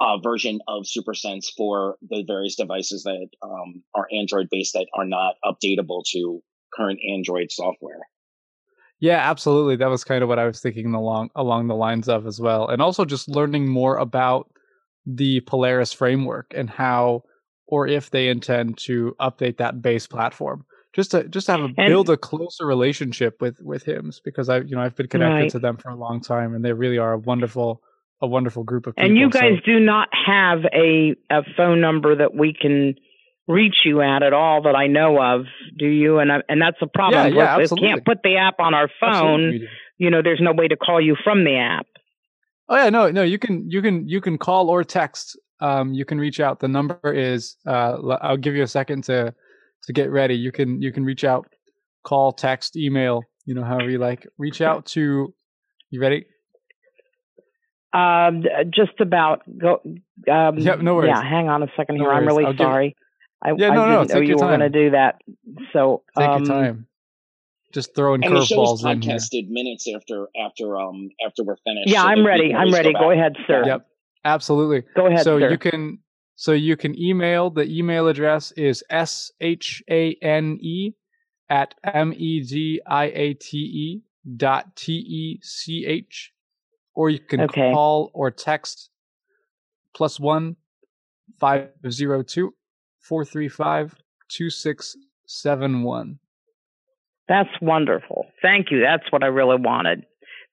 uh, 0.00 0.18
version 0.18 0.60
of 0.66 0.84
SuperSense 0.84 1.46
for 1.56 1.96
the 2.02 2.24
various 2.26 2.56
devices 2.56 3.04
that 3.04 3.28
um, 3.42 3.84
are 3.94 4.08
Android 4.12 4.48
based 4.50 4.72
that 4.72 4.88
are 4.94 5.04
not 5.04 5.34
updatable 5.44 6.02
to 6.12 6.42
current 6.74 6.98
Android 7.14 7.52
software. 7.52 8.00
Yeah, 9.02 9.18
absolutely. 9.18 9.74
That 9.76 9.90
was 9.90 10.04
kind 10.04 10.22
of 10.22 10.28
what 10.28 10.38
I 10.38 10.46
was 10.46 10.60
thinking 10.60 10.94
along 10.94 11.30
along 11.34 11.66
the 11.66 11.74
lines 11.74 12.08
of 12.08 12.24
as 12.24 12.40
well. 12.40 12.68
And 12.68 12.80
also 12.80 13.04
just 13.04 13.28
learning 13.28 13.68
more 13.68 13.96
about 13.96 14.48
the 15.04 15.40
Polaris 15.40 15.92
framework 15.92 16.52
and 16.54 16.70
how 16.70 17.24
or 17.66 17.88
if 17.88 18.10
they 18.10 18.28
intend 18.28 18.78
to 18.78 19.16
update 19.20 19.56
that 19.56 19.82
base 19.82 20.06
platform. 20.06 20.64
Just 20.92 21.10
to 21.10 21.24
just 21.28 21.46
to 21.46 21.52
have 21.52 21.62
a 21.62 21.64
And- 21.64 21.88
build 21.88 22.10
a 22.10 22.16
closer 22.16 22.64
relationship 22.64 23.40
with 23.40 23.60
with 23.60 23.82
HIMS 23.84 24.20
because 24.24 24.48
I 24.48 24.58
you 24.58 24.76
know 24.76 24.82
I've 24.82 24.94
been 24.94 25.08
connected 25.08 25.34
Right. 25.42 25.50
to 25.50 25.58
them 25.58 25.78
for 25.78 25.88
a 25.88 25.96
long 25.96 26.20
time 26.20 26.54
and 26.54 26.64
they 26.64 26.72
really 26.72 26.98
are 26.98 27.14
a 27.14 27.18
wonderful 27.18 27.82
a 28.20 28.26
wonderful 28.28 28.62
group 28.62 28.86
of 28.86 28.94
people. 28.94 29.08
And 29.08 29.18
you 29.18 29.28
So- 29.32 29.40
guys 29.40 29.58
do 29.64 29.80
not 29.80 30.08
have 30.14 30.64
a, 30.72 31.16
a 31.28 31.42
phone 31.56 31.80
number 31.80 32.14
that 32.14 32.34
we 32.36 32.52
can 32.52 32.94
reach 33.48 33.76
you 33.84 34.00
at 34.00 34.22
at 34.22 34.32
all 34.32 34.62
that 34.62 34.76
I 34.76 34.86
know 34.86 35.20
of, 35.20 35.46
do 35.78 35.86
you? 35.86 36.18
And 36.18 36.32
I, 36.32 36.36
and 36.48 36.60
that's 36.60 36.76
a 36.80 36.86
problem. 36.86 37.34
Yeah, 37.34 37.42
yeah, 37.42 37.56
we 37.56 37.62
absolutely. 37.62 37.88
can't 37.88 38.04
put 38.04 38.18
the 38.22 38.36
app 38.36 38.54
on 38.58 38.74
our 38.74 38.88
phone. 39.00 39.60
You 39.98 40.10
know, 40.10 40.22
there's 40.22 40.40
no 40.40 40.52
way 40.52 40.68
to 40.68 40.76
call 40.76 41.00
you 41.00 41.16
from 41.22 41.44
the 41.44 41.56
app. 41.56 41.86
Oh 42.68 42.76
yeah, 42.76 42.90
no, 42.90 43.10
no. 43.10 43.22
You 43.22 43.38
can 43.38 43.70
you 43.70 43.82
can 43.82 44.08
you 44.08 44.20
can 44.20 44.38
call 44.38 44.70
or 44.70 44.84
text. 44.84 45.38
Um, 45.60 45.92
you 45.92 46.04
can 46.04 46.18
reach 46.18 46.40
out. 46.40 46.60
The 46.60 46.68
number 46.68 46.98
is. 47.04 47.56
Uh, 47.66 48.16
I'll 48.20 48.36
give 48.36 48.54
you 48.54 48.62
a 48.62 48.68
second 48.68 49.04
to 49.04 49.34
to 49.84 49.92
get 49.92 50.10
ready. 50.10 50.34
You 50.34 50.52
can 50.52 50.80
you 50.80 50.92
can 50.92 51.04
reach 51.04 51.24
out, 51.24 51.46
call, 52.04 52.32
text, 52.32 52.76
email. 52.76 53.22
You 53.44 53.54
know, 53.54 53.64
however 53.64 53.90
you 53.90 53.98
like. 53.98 54.26
Reach 54.38 54.60
out 54.60 54.86
to. 54.86 55.34
You 55.90 56.00
ready? 56.00 56.24
Um, 57.92 58.44
just 58.70 58.98
about 59.00 59.42
go. 59.58 59.80
Um, 60.30 60.58
Yep, 60.58 60.80
no 60.80 60.94
worries. 60.94 61.10
Yeah, 61.14 61.22
hang 61.22 61.48
on 61.48 61.62
a 61.62 61.66
second 61.76 61.98
No 61.98 62.04
here. 62.04 62.12
I'm 62.12 62.26
really 62.26 62.46
I'll 62.46 62.52
give- 62.52 62.64
sorry. 62.64 62.96
I, 63.42 63.50
Yeah, 63.56 63.70
I 63.70 63.74
no, 63.74 63.86
no, 63.86 63.98
didn't 64.04 64.14
know 64.14 64.20
you 64.20 64.28
your 64.28 64.38
were 64.38 64.56
going 64.56 64.60
to 64.60 64.68
do 64.68 64.90
that. 64.90 65.20
So 65.72 66.02
Take 66.16 66.28
um, 66.28 66.44
your 66.44 66.54
time. 66.54 66.86
Just 67.72 67.94
throwing 67.96 68.22
And 68.22 68.36
the 68.36 68.44
show 68.44 68.62
is 68.62 68.82
curveballs 68.82 68.90
in 68.92 69.02
here. 69.02 69.16
podcasted 69.16 69.48
minutes 69.48 69.88
after 69.94 70.28
after 70.38 70.78
um 70.78 71.08
after 71.26 71.42
we're 71.42 71.56
finished. 71.64 71.88
Yeah, 71.88 72.02
so 72.02 72.08
I'm 72.08 72.26
ready. 72.26 72.54
I'm 72.54 72.72
ready. 72.72 72.92
back. 72.92 73.00
Go 73.02 73.10
ahead, 73.10 73.34
sir. 73.46 73.64
Yep, 73.66 73.86
absolutely. 74.24 74.82
Go 74.94 75.06
ahead, 75.06 75.24
so 75.24 75.38
sir. 75.38 75.50
you 75.50 75.58
can 75.58 75.98
so 76.36 76.52
you 76.52 76.76
can 76.76 76.98
email 77.00 77.50
the 77.50 77.64
email 77.64 78.08
address 78.08 78.52
is 78.52 78.84
s 78.90 79.32
h 79.40 79.82
a 79.90 80.16
n 80.20 80.58
e 80.60 80.92
at 81.48 81.74
m 81.82 82.12
e 82.14 82.40
d 82.42 82.80
i 82.86 83.04
a 83.06 83.34
t 83.34 83.58
e 83.58 84.02
dot 84.36 84.76
t 84.76 84.92
e 84.92 85.40
c 85.42 85.84
h 85.86 86.32
or 86.94 87.08
you 87.10 87.18
can 87.18 87.40
Okay. 87.40 87.72
call 87.72 88.10
or 88.12 88.30
text 88.30 88.90
plus 89.94 90.20
one 90.20 90.56
five 91.40 91.68
zero 91.90 92.22
two 92.22 92.54
four 93.12 93.26
three 93.26 93.48
five 93.48 93.94
two 94.30 94.48
six 94.48 94.96
seven 95.26 95.82
one. 95.82 96.18
That's 97.28 97.50
wonderful. 97.60 98.24
Thank 98.40 98.70
you. 98.70 98.80
That's 98.80 99.04
what 99.12 99.22
I 99.22 99.26
really 99.26 99.58
wanted. 99.60 100.04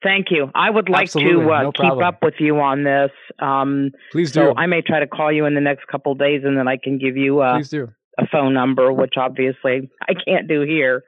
Thank 0.03 0.27
you. 0.29 0.51
I 0.53 0.69
would 0.69 0.89
like 0.89 1.03
Absolutely, 1.03 1.45
to 1.45 1.51
uh, 1.53 1.61
no 1.63 1.71
keep 1.71 1.85
problem. 1.87 2.05
up 2.05 2.17
with 2.21 2.33
you 2.39 2.59
on 2.59 2.83
this. 2.83 3.11
Um, 3.41 3.91
Please 4.11 4.33
so 4.33 4.47
do. 4.47 4.53
I 4.57 4.65
may 4.65 4.81
try 4.81 4.99
to 4.99 5.07
call 5.07 5.31
you 5.31 5.45
in 5.45 5.55
the 5.55 5.61
next 5.61 5.87
couple 5.87 6.11
of 6.11 6.19
days, 6.19 6.41
and 6.43 6.57
then 6.57 6.67
I 6.67 6.75
can 6.75 6.97
give 6.97 7.15
you 7.15 7.39
uh, 7.39 7.55
Please 7.55 7.69
do. 7.69 7.87
a 8.17 8.27
phone 8.27 8.53
number, 8.53 8.91
which 8.91 9.13
obviously 9.15 9.89
I 10.01 10.13
can't 10.13 10.49
do 10.49 10.61
here. 10.63 11.03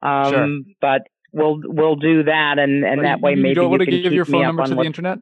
Um, 0.00 0.32
Sure. 0.32 0.58
But 0.80 1.02
we'll 1.34 1.60
we'll 1.64 1.96
do 1.96 2.22
that, 2.24 2.58
and, 2.58 2.82
and 2.82 3.04
that 3.04 3.18
you- 3.18 3.22
way 3.24 3.32
you 3.32 3.42
maybe 3.42 3.54
don't 3.56 3.64
you 3.64 3.70
want 3.70 3.80
to 3.82 3.86
can 3.90 4.02
give 4.02 4.14
your 4.14 4.24
phone 4.24 4.42
number 4.42 4.64
to 4.64 4.74
the 4.74 4.82
internet? 4.82 5.18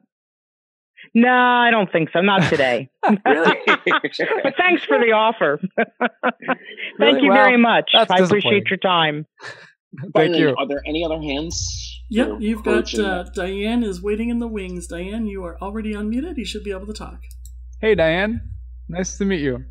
No, 1.13 1.29
I 1.29 1.69
don't 1.71 1.91
think 1.91 2.09
so. 2.11 2.21
Not 2.21 2.49
today. 2.49 2.89
really? 3.25 3.57
but 3.67 4.53
thanks 4.57 4.83
for 4.83 4.97
the 4.99 5.11
offer. 5.13 5.59
Thank 5.77 6.01
Really? 6.99 7.23
you 7.23 7.29
Well, 7.29 7.43
very 7.43 7.57
much. 7.57 7.91
I 7.93 8.03
appreciate 8.19 8.69
your 8.69 8.77
time. 8.77 9.25
Thank 9.99 10.13
Byron, 10.13 10.33
you. 10.33 10.55
Are 10.57 10.67
there 10.67 10.81
any 10.87 11.03
other 11.05 11.21
hands? 11.21 12.01
Yep, 12.09 12.37
you've 12.39 12.63
got 12.63 12.93
uh, 12.97 13.23
Diane 13.35 13.83
is 13.83 14.01
waiting 14.01 14.29
in 14.29 14.39
the 14.39 14.47
wings. 14.47 14.87
Diane, 14.87 15.25
you 15.25 15.43
are 15.45 15.57
already 15.61 15.93
unmuted. 15.93 16.37
You 16.37 16.45
should 16.45 16.63
be 16.63 16.71
able 16.71 16.87
to 16.87 16.93
talk. 16.93 17.21
Hey 17.81 17.95
Diane, 17.95 18.41
nice 18.87 19.17
to 19.17 19.25
meet 19.25 19.41
you. 19.41 19.63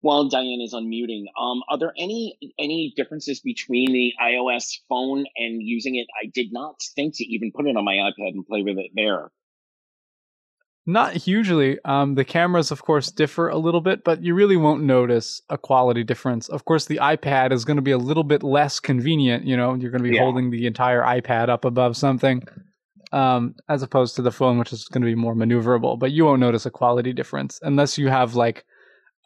While 0.00 0.28
Diane 0.28 0.60
is 0.62 0.74
unmuting, 0.74 1.24
um, 1.40 1.62
are 1.68 1.78
there 1.78 1.92
any 1.98 2.38
any 2.58 2.92
differences 2.96 3.40
between 3.40 3.92
the 3.92 4.12
iOS 4.22 4.78
phone 4.88 5.24
and 5.36 5.62
using 5.62 5.96
it? 5.96 6.06
I 6.22 6.30
did 6.32 6.52
not 6.52 6.76
think 6.96 7.16
to 7.16 7.24
even 7.24 7.52
put 7.54 7.66
it 7.66 7.76
on 7.76 7.84
my 7.84 7.94
iPad 7.96 8.32
and 8.34 8.46
play 8.46 8.62
with 8.62 8.78
it 8.78 8.90
there. 8.94 9.30
Not 10.86 11.14
hugely. 11.14 11.78
Um, 11.84 12.14
the 12.14 12.24
cameras, 12.24 12.70
of 12.70 12.82
course, 12.82 13.10
differ 13.12 13.48
a 13.48 13.58
little 13.58 13.80
bit, 13.82 14.02
but 14.02 14.22
you 14.22 14.34
really 14.34 14.56
won't 14.56 14.82
notice 14.82 15.40
a 15.50 15.58
quality 15.58 16.02
difference. 16.02 16.48
Of 16.48 16.64
course, 16.64 16.86
the 16.86 16.96
iPad 16.96 17.52
is 17.52 17.64
going 17.64 17.76
to 17.76 17.82
be 17.82 17.90
a 17.92 17.98
little 17.98 18.24
bit 18.24 18.42
less 18.42 18.80
convenient. 18.80 19.44
You 19.44 19.56
know, 19.56 19.74
you're 19.74 19.90
going 19.90 20.02
to 20.02 20.08
be 20.08 20.16
Yeah. 20.16 20.22
holding 20.22 20.50
the 20.50 20.66
entire 20.66 21.02
iPad 21.02 21.48
up 21.48 21.64
above 21.64 21.96
something. 21.96 22.42
um, 23.12 23.56
as 23.68 23.82
opposed 23.82 24.16
to 24.16 24.22
the 24.22 24.30
phone, 24.30 24.58
which 24.58 24.72
is 24.72 24.84
going 24.84 25.02
to 25.02 25.06
be 25.06 25.14
more 25.16 25.34
maneuverable. 25.34 25.98
But 25.98 26.12
you 26.12 26.24
won't 26.26 26.40
notice 26.40 26.66
a 26.66 26.70
quality 26.70 27.12
difference 27.12 27.58
unless 27.62 27.98
you 27.98 28.08
have 28.08 28.36
like 28.36 28.64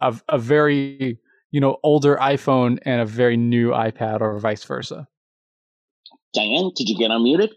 a, 0.00 0.14
a 0.28 0.38
very 0.38 1.18
you 1.50 1.60
know 1.60 1.78
older 1.82 2.16
iPhone 2.16 2.78
and 2.84 3.00
a 3.00 3.06
very 3.06 3.36
new 3.36 3.70
iPad, 3.70 4.20
or 4.20 4.38
vice 4.38 4.64
versa. 4.64 5.08
Diane, 6.34 6.72
did 6.74 6.88
you 6.88 6.98
get 6.98 7.10
unmuted? 7.10 7.50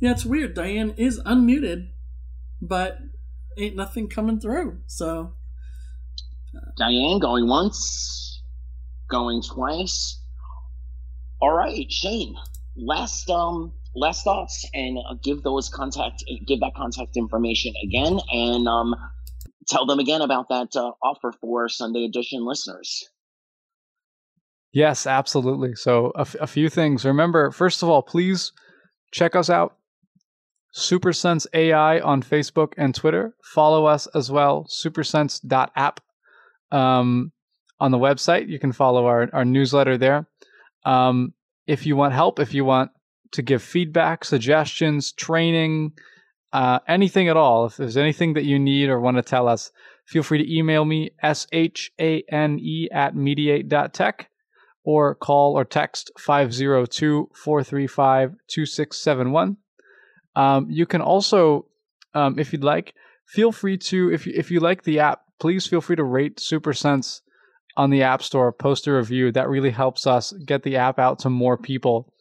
Yeah, 0.00 0.10
it's 0.10 0.24
weird. 0.26 0.54
Diane 0.54 0.94
is 0.96 1.20
unmuted, 1.22 1.88
but 2.60 2.98
ain't 3.56 3.76
nothing 3.76 4.08
coming 4.08 4.38
through. 4.38 4.80
So, 4.86 5.32
Diane 6.76 7.18
going 7.18 7.48
once, 7.48 8.42
going 9.08 9.42
twice. 9.42 10.20
All 11.40 11.52
right, 11.52 11.90
Shane. 11.90 12.36
Last 12.76 13.30
um 13.30 13.72
last 13.96 14.24
thoughts 14.24 14.68
and 14.74 14.98
uh, 14.98 15.14
give 15.22 15.42
those 15.42 15.68
contact 15.68 16.22
give 16.46 16.60
that 16.60 16.74
contact 16.76 17.16
information 17.16 17.72
again 17.82 18.20
and 18.32 18.68
um 18.68 18.94
tell 19.68 19.86
them 19.86 19.98
again 19.98 20.20
about 20.22 20.48
that 20.48 20.74
uh, 20.76 20.92
offer 21.02 21.32
for 21.40 21.68
Sunday 21.68 22.04
edition 22.04 22.46
listeners. 22.46 23.08
Yes, 24.72 25.06
absolutely. 25.06 25.74
So 25.74 26.12
a, 26.16 26.20
f- 26.20 26.36
a 26.40 26.46
few 26.46 26.68
things. 26.68 27.04
Remember, 27.04 27.50
first 27.50 27.82
of 27.82 27.88
all, 27.88 28.02
please 28.02 28.52
check 29.10 29.34
us 29.34 29.48
out 29.48 29.76
SuperSense 30.76 31.46
AI 31.54 32.00
on 32.00 32.22
Facebook 32.22 32.74
and 32.76 32.94
Twitter. 32.94 33.34
Follow 33.42 33.86
us 33.86 34.06
as 34.08 34.30
well, 34.30 34.66
supersense.app 34.68 36.00
um, 36.70 37.32
on 37.80 37.90
the 37.90 37.98
website. 37.98 38.48
You 38.48 38.58
can 38.58 38.72
follow 38.72 39.06
our, 39.06 39.30
our 39.32 39.44
newsletter 39.44 39.96
there. 39.96 40.28
Um, 40.84 41.32
if 41.66 41.86
you 41.86 41.96
want 41.96 42.12
help, 42.12 42.38
if 42.38 42.52
you 42.52 42.64
want 42.64 42.90
to 43.32 43.42
give 43.42 43.62
feedback, 43.62 44.24
suggestions, 44.24 45.12
training, 45.12 45.92
uh, 46.52 46.78
anything 46.88 47.28
at 47.28 47.36
all, 47.36 47.66
if 47.66 47.76
there's 47.76 47.96
anything 47.96 48.34
that 48.34 48.44
you 48.44 48.58
need 48.58 48.88
or 48.88 49.00
want 49.00 49.16
to 49.16 49.22
tell 49.22 49.48
us, 49.48 49.70
feel 50.06 50.22
free 50.22 50.38
to 50.38 50.56
email 50.56 50.84
me, 50.84 51.10
S-H-A-N-E 51.22 52.88
at 52.92 53.16
mediate.tech 53.16 54.30
or 54.84 55.14
call 55.16 55.58
or 55.58 55.64
text 55.64 56.12
502 56.18 57.30
435 57.34 58.36
2671. 58.46 59.56
Um, 60.36 60.66
you 60.70 60.86
can 60.86 61.00
also, 61.00 61.66
um, 62.14 62.38
if 62.38 62.52
you'd 62.52 62.64
like, 62.64 62.94
feel 63.26 63.50
free 63.50 63.76
to 63.78 64.12
if 64.12 64.26
you, 64.26 64.32
if 64.36 64.50
you 64.50 64.60
like 64.60 64.84
the 64.84 65.00
app, 65.00 65.22
please 65.40 65.66
feel 65.66 65.80
free 65.80 65.96
to 65.96 66.04
rate 66.04 66.36
SuperSense 66.36 67.20
on 67.76 67.90
the 67.90 68.02
App 68.02 68.22
Store, 68.22 68.52
post 68.52 68.86
a 68.86 68.92
review. 68.92 69.32
That 69.32 69.48
really 69.48 69.70
helps 69.70 70.06
us 70.06 70.32
get 70.32 70.62
the 70.62 70.76
app 70.76 70.98
out 70.98 71.18
to 71.20 71.30
more 71.30 71.58
people. 71.58 72.12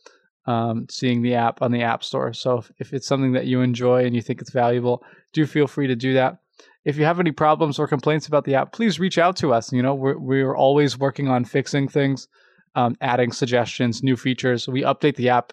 Um, 0.47 0.85
seeing 0.91 1.23
the 1.23 1.34
app 1.34 1.63
on 1.63 1.72
the 1.72 1.81
App 1.81 2.03
Store. 2.03 2.31
So 2.31 2.59
if, 2.59 2.72
if 2.77 2.93
it's 2.93 3.07
something 3.07 3.31
that 3.31 3.47
you 3.47 3.61
enjoy 3.61 4.05
and 4.05 4.15
you 4.15 4.22
think 4.22 4.41
it's 4.41 4.51
valuable, 4.51 5.03
do 5.34 5.47
feel 5.47 5.65
free 5.65 5.88
to 5.88 5.95
do 5.95 6.13
that. 6.13 6.38
If 6.84 6.97
you 6.97 7.05
have 7.05 7.19
any 7.19 7.31
problems 7.31 7.80
or 7.80 7.88
complaints 7.88 8.27
about 8.27 8.45
the 8.45 8.53
app, 8.53 8.72
please 8.72 8.99
reach 8.99 9.17
out 9.17 9.35
to 9.38 9.51
us. 9.51 9.73
You 9.73 9.81
know, 9.81 9.95
we're, 9.95 10.19
we're 10.19 10.55
always 10.55 10.99
working 10.99 11.30
on 11.30 11.45
fixing 11.45 11.88
things, 11.88 12.27
um, 12.76 12.95
adding 13.01 13.31
suggestions, 13.31 14.03
new 14.03 14.15
features. 14.15 14.67
We 14.67 14.84
update 14.84 15.15
the 15.15 15.30
app 15.30 15.51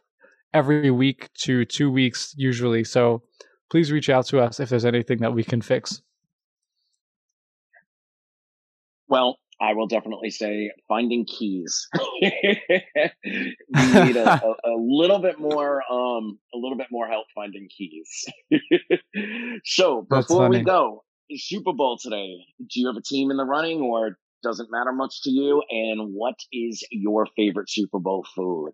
every 0.53 0.91
week 0.91 1.31
to 1.39 1.65
two 1.65 1.91
weeks 1.91 2.35
usually. 2.37 2.85
So 2.85 3.23
please 3.71 3.91
reach 3.91 4.11
out 4.11 4.27
to 4.27 4.41
us 4.41 4.61
if 4.61 4.69
there's 4.69 4.85
anything 4.85 5.21
that 5.21 5.33
we 5.33 5.43
can 5.43 5.63
fix. 5.63 6.03
Well, 9.09 9.39
I 9.63 9.75
will 9.75 9.87
definitely 9.87 10.31
say 10.31 10.73
finding 10.89 11.25
keys. 11.25 11.89
we 12.21 12.33
need 13.25 14.17
a, 14.17 14.45
a, 14.45 14.55
a, 14.65 14.75
little 14.77 15.21
bit 15.21 15.39
more, 15.39 15.83
um, 15.89 16.39
a 16.53 16.59
little 16.59 16.77
bit 16.77 16.89
more 16.91 17.07
help 17.07 17.27
finding 17.33 17.69
keys. 17.69 18.27
so 19.65 20.03
before 20.03 20.49
we 20.49 20.63
go, 20.63 21.05
Super 21.37 21.73
Bowl 21.73 21.97
today. 21.97 22.45
Do 22.59 22.81
you 22.81 22.89
have 22.89 22.97
a 22.97 23.03
team 23.03 23.31
in 23.31 23.37
the 23.37 23.45
running, 23.45 23.81
or 23.81 24.19
doesn't 24.43 24.69
matter 24.73 24.93
much 24.93 25.23
to 25.23 25.31
you? 25.31 25.63
And 25.71 26.13
what 26.13 26.35
is 26.53 26.85
your 26.91 27.27
favorite 27.37 27.71
Super 27.71 28.01
Bowl 28.01 28.27
food? 28.35 28.73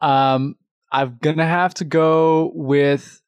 Um, 0.00 0.54
I'm 0.92 1.18
gonna 1.20 1.46
have 1.46 1.74
to 1.74 1.84
go 1.84 2.52
with. 2.54 3.20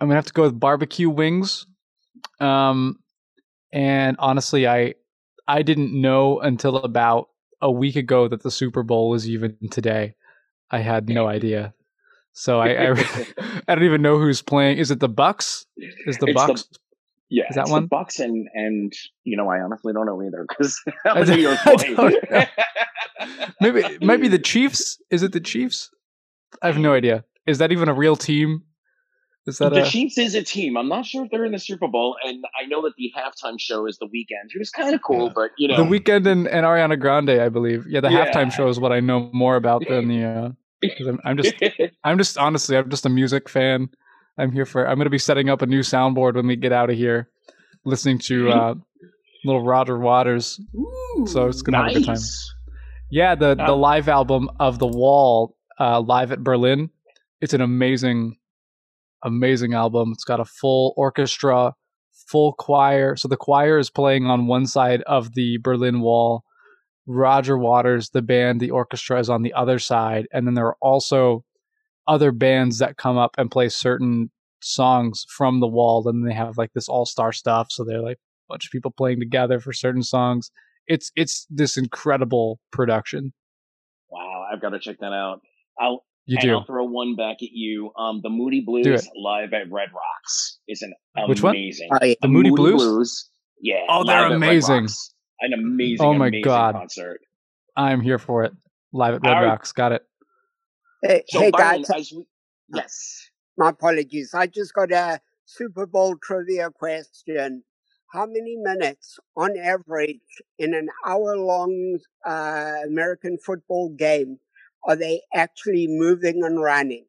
I'm 0.00 0.08
gonna 0.08 0.16
have 0.16 0.26
to 0.26 0.32
go 0.32 0.42
with 0.42 0.58
barbecue 0.58 1.10
wings. 1.10 1.66
Um, 2.40 2.98
and 3.72 4.16
honestly, 4.18 4.66
I 4.66 4.94
I 5.46 5.62
didn't 5.62 5.98
know 5.98 6.40
until 6.40 6.76
about 6.76 7.28
a 7.60 7.70
week 7.70 7.96
ago 7.96 8.28
that 8.28 8.42
the 8.42 8.50
Super 8.50 8.82
Bowl 8.82 9.10
was 9.10 9.28
even 9.28 9.56
today. 9.70 10.14
I 10.70 10.78
had 10.78 11.08
no 11.08 11.26
idea. 11.26 11.74
So 12.32 12.60
I 12.60 12.68
I, 12.90 12.90
I 13.68 13.74
don't 13.74 13.84
even 13.84 14.02
know 14.02 14.18
who's 14.18 14.42
playing. 14.42 14.78
Is 14.78 14.90
it 14.90 15.00
the 15.00 15.08
Bucs? 15.08 15.66
Is 16.06 16.18
the 16.18 16.26
It's 16.26 16.40
Bucs? 16.40 16.68
The, 16.68 16.78
yeah, 17.30 17.44
Is 17.48 17.56
that 17.56 17.62
it's 17.62 17.70
one? 17.70 17.82
the 17.84 17.88
Bucs 17.88 18.18
and 18.18 18.48
and 18.54 18.92
you 19.24 19.36
know 19.36 19.48
I 19.48 19.60
honestly 19.60 19.92
don't 19.92 20.06
know 20.06 20.22
either 20.22 20.46
because 20.48 20.80
New 21.28 21.34
York 21.36 21.58
I 21.66 21.76
boy. 21.76 22.10
don't 22.10 22.30
know. 22.30 22.44
Maybe 23.60 24.26
it 24.26 24.30
the 24.30 24.38
Chiefs. 24.38 25.00
Is 25.10 25.22
it 25.22 25.32
the 25.32 25.40
Chiefs? 25.40 25.90
I 26.62 26.66
have 26.66 26.78
no 26.78 26.92
idea. 26.92 27.24
Is 27.46 27.58
that 27.58 27.72
even 27.72 27.88
a 27.88 27.94
real 27.94 28.16
team? 28.16 28.62
Is 29.46 29.58
that 29.58 29.72
the 29.72 29.82
a 29.82 29.86
Chiefs 29.86 30.18
is 30.18 30.34
a 30.34 30.42
team. 30.42 30.76
I'm 30.76 30.88
not 30.88 31.06
sure 31.06 31.24
if 31.24 31.30
they're 31.30 31.44
in 31.44 31.52
the 31.52 31.58
Super 31.58 31.88
Bowl, 31.88 32.16
and 32.24 32.44
I 32.60 32.66
know 32.66 32.82
that 32.82 32.92
the 32.96 33.12
halftime 33.16 33.58
show 33.58 33.86
is 33.86 33.98
the 33.98 34.06
Weeknd. 34.06 34.54
It 34.54 34.58
was 34.58 34.70
kind 34.70 34.94
of 34.94 35.00
cool, 35.02 35.32
but 35.34 35.50
you 35.58 35.66
know, 35.68 35.76
the 35.76 35.84
Weeknd 35.84 36.26
and, 36.26 36.46
and 36.46 36.66
Ariana 36.66 36.98
Grande? 37.00 37.30
I 37.30 37.48
believe. 37.48 37.86
Yeah, 37.88 38.00
the 38.00 38.10
Yeah. 38.10 38.24
halftime 38.26 38.52
show 38.52 38.68
is 38.68 38.78
what 38.78 38.92
I 38.92 39.00
know 39.00 39.30
more 39.32 39.56
about 39.56 39.86
than 39.88 40.08
the. 40.08 40.24
Uh, 40.24 40.50
I'm, 41.08 41.20
I'm 41.24 41.36
just 41.36 41.54
I'm 42.04 42.18
just 42.18 42.36
honestly 42.38 42.76
I'm 42.76 42.90
just 42.90 43.06
a 43.06 43.10
music 43.10 43.48
fan. 43.48 43.88
I'm 44.38 44.52
here 44.52 44.66
for 44.66 44.86
I'm 44.86 44.96
going 44.96 45.06
to 45.06 45.10
be 45.10 45.18
setting 45.18 45.48
up 45.48 45.62
a 45.62 45.66
new 45.66 45.80
soundboard 45.80 46.34
when 46.34 46.46
we 46.46 46.56
get 46.56 46.72
out 46.72 46.90
of 46.90 46.96
here, 46.96 47.28
listening 47.84 48.18
to 48.20 48.50
uh, 48.52 48.74
little 49.44 49.62
Roger 49.62 49.98
Waters. 49.98 50.60
ooh, 50.76 51.24
So 51.26 51.46
it's 51.48 51.62
going 51.62 51.72
to 51.72 51.78
have 51.78 51.90
a 51.90 51.94
good 51.94 52.04
time. 52.06 52.18
Yeah, 53.10 53.34
the 53.34 53.54
the 53.54 53.74
live 53.76 54.08
album 54.08 54.50
of 54.60 54.78
the 54.78 54.86
Wall, 54.86 55.56
uh, 55.78 56.00
live 56.00 56.30
at 56.30 56.44
Berlin. 56.44 56.90
It's 57.40 57.54
an 57.54 57.60
amazing, 57.60 58.36
amazing 59.22 59.74
album. 59.74 60.12
It's 60.12 60.24
got 60.24 60.40
a 60.40 60.44
full 60.44 60.94
orchestra, 60.96 61.74
full 62.28 62.52
choir. 62.54 63.16
So 63.16 63.28
the 63.28 63.36
choir 63.36 63.78
is 63.78 63.90
playing 63.90 64.26
on 64.26 64.46
one 64.46 64.66
side 64.66 65.02
of 65.02 65.34
the 65.34 65.58
Berlin 65.58 66.00
Wall. 66.00 66.44
Roger 67.06 67.58
Waters, 67.58 68.10
the 68.10 68.22
band, 68.22 68.60
the 68.60 68.70
orchestra 68.70 69.18
is 69.18 69.30
on 69.30 69.42
the 69.42 69.52
other 69.54 69.78
side, 69.78 70.28
and 70.32 70.46
then 70.46 70.54
there 70.54 70.66
are 70.66 70.76
also 70.80 71.44
other 72.06 72.30
bands 72.30 72.78
that 72.78 72.96
come 72.98 73.18
up 73.18 73.34
and 73.36 73.50
play 73.50 73.68
certain 73.68 74.30
songs 74.60 75.24
from 75.36 75.60
the 75.60 75.66
Wall. 75.66 76.06
And 76.06 76.28
they 76.28 76.34
have 76.34 76.58
like 76.58 76.72
this 76.72 76.88
all 76.88 77.06
star 77.06 77.32
stuff. 77.32 77.68
So 77.70 77.84
they're 77.84 78.02
like 78.02 78.18
a 78.18 78.52
bunch 78.52 78.66
of 78.66 78.70
people 78.70 78.92
playing 78.96 79.18
together 79.18 79.58
for 79.58 79.72
certain 79.72 80.02
songs 80.02 80.50
it's 80.90 81.12
it's 81.14 81.46
this 81.48 81.76
incredible 81.76 82.58
production. 82.72 83.32
Wow, 84.10 84.44
I've 84.52 84.60
got 84.60 84.70
to 84.70 84.80
check 84.80 84.98
that 84.98 85.12
out. 85.12 85.40
I'll 85.78 86.04
You 86.26 86.36
and 86.38 86.42
do. 86.48 86.54
I'll 86.54 86.64
throw 86.64 86.84
one 86.84 87.16
back 87.16 87.36
at 87.42 87.48
you. 87.52 87.90
Um, 87.98 88.20
the 88.22 88.30
Moody 88.30 88.60
Blues 88.60 89.08
live 89.16 89.52
at 89.52 89.70
Red 89.70 89.88
Rocks 89.92 90.58
is 90.68 90.82
an 90.82 90.92
Which 91.26 91.42
one? 91.42 91.54
amazing. 91.56 91.88
Oh, 91.92 92.04
yeah. 92.04 92.14
The 92.22 92.28
Moody 92.28 92.50
Blues? 92.50 93.28
Yeah. 93.60 93.80
Oh, 93.88 94.04
they're 94.04 94.16
live 94.16 94.24
at 94.26 94.28
Red 94.30 94.36
amazing. 94.36 94.88
An 95.40 95.52
amazing, 95.54 96.06
Oh 96.06 96.14
my 96.14 96.28
amazing 96.28 96.42
God. 96.44 96.74
concert. 96.74 97.20
I'm 97.76 98.00
here 98.00 98.18
for 98.18 98.44
it. 98.44 98.52
Live 98.92 99.14
at 99.14 99.22
Red 99.22 99.32
All 99.32 99.40
right. 99.42 99.46
Rocks. 99.48 99.72
Got 99.72 99.92
it. 99.92 100.02
Hey, 101.02 101.22
So, 101.28 101.40
hey 101.40 101.50
Byron, 101.50 101.82
guys, 101.82 101.90
as 101.90 102.12
we, 102.14 102.26
yes. 102.74 103.28
my 103.56 103.70
apologies. 103.70 104.34
I 104.34 104.46
just 104.46 104.74
got 104.74 104.92
a 104.92 105.20
Super 105.46 105.86
Bowl 105.86 106.16
trivia 106.22 106.70
question. 106.70 107.64
How 108.12 108.26
many 108.26 108.56
minutes 108.56 109.18
on 109.36 109.56
average 109.56 110.20
in 110.58 110.74
an 110.74 110.88
hour 111.06 111.36
long 111.36 111.98
uh, 112.26 112.74
American 112.86 113.38
football 113.38 113.88
game 113.96 114.38
are 114.84 114.96
they 114.96 115.22
actually 115.34 115.86
moving 115.88 116.42
and 116.44 116.60
running 116.62 117.04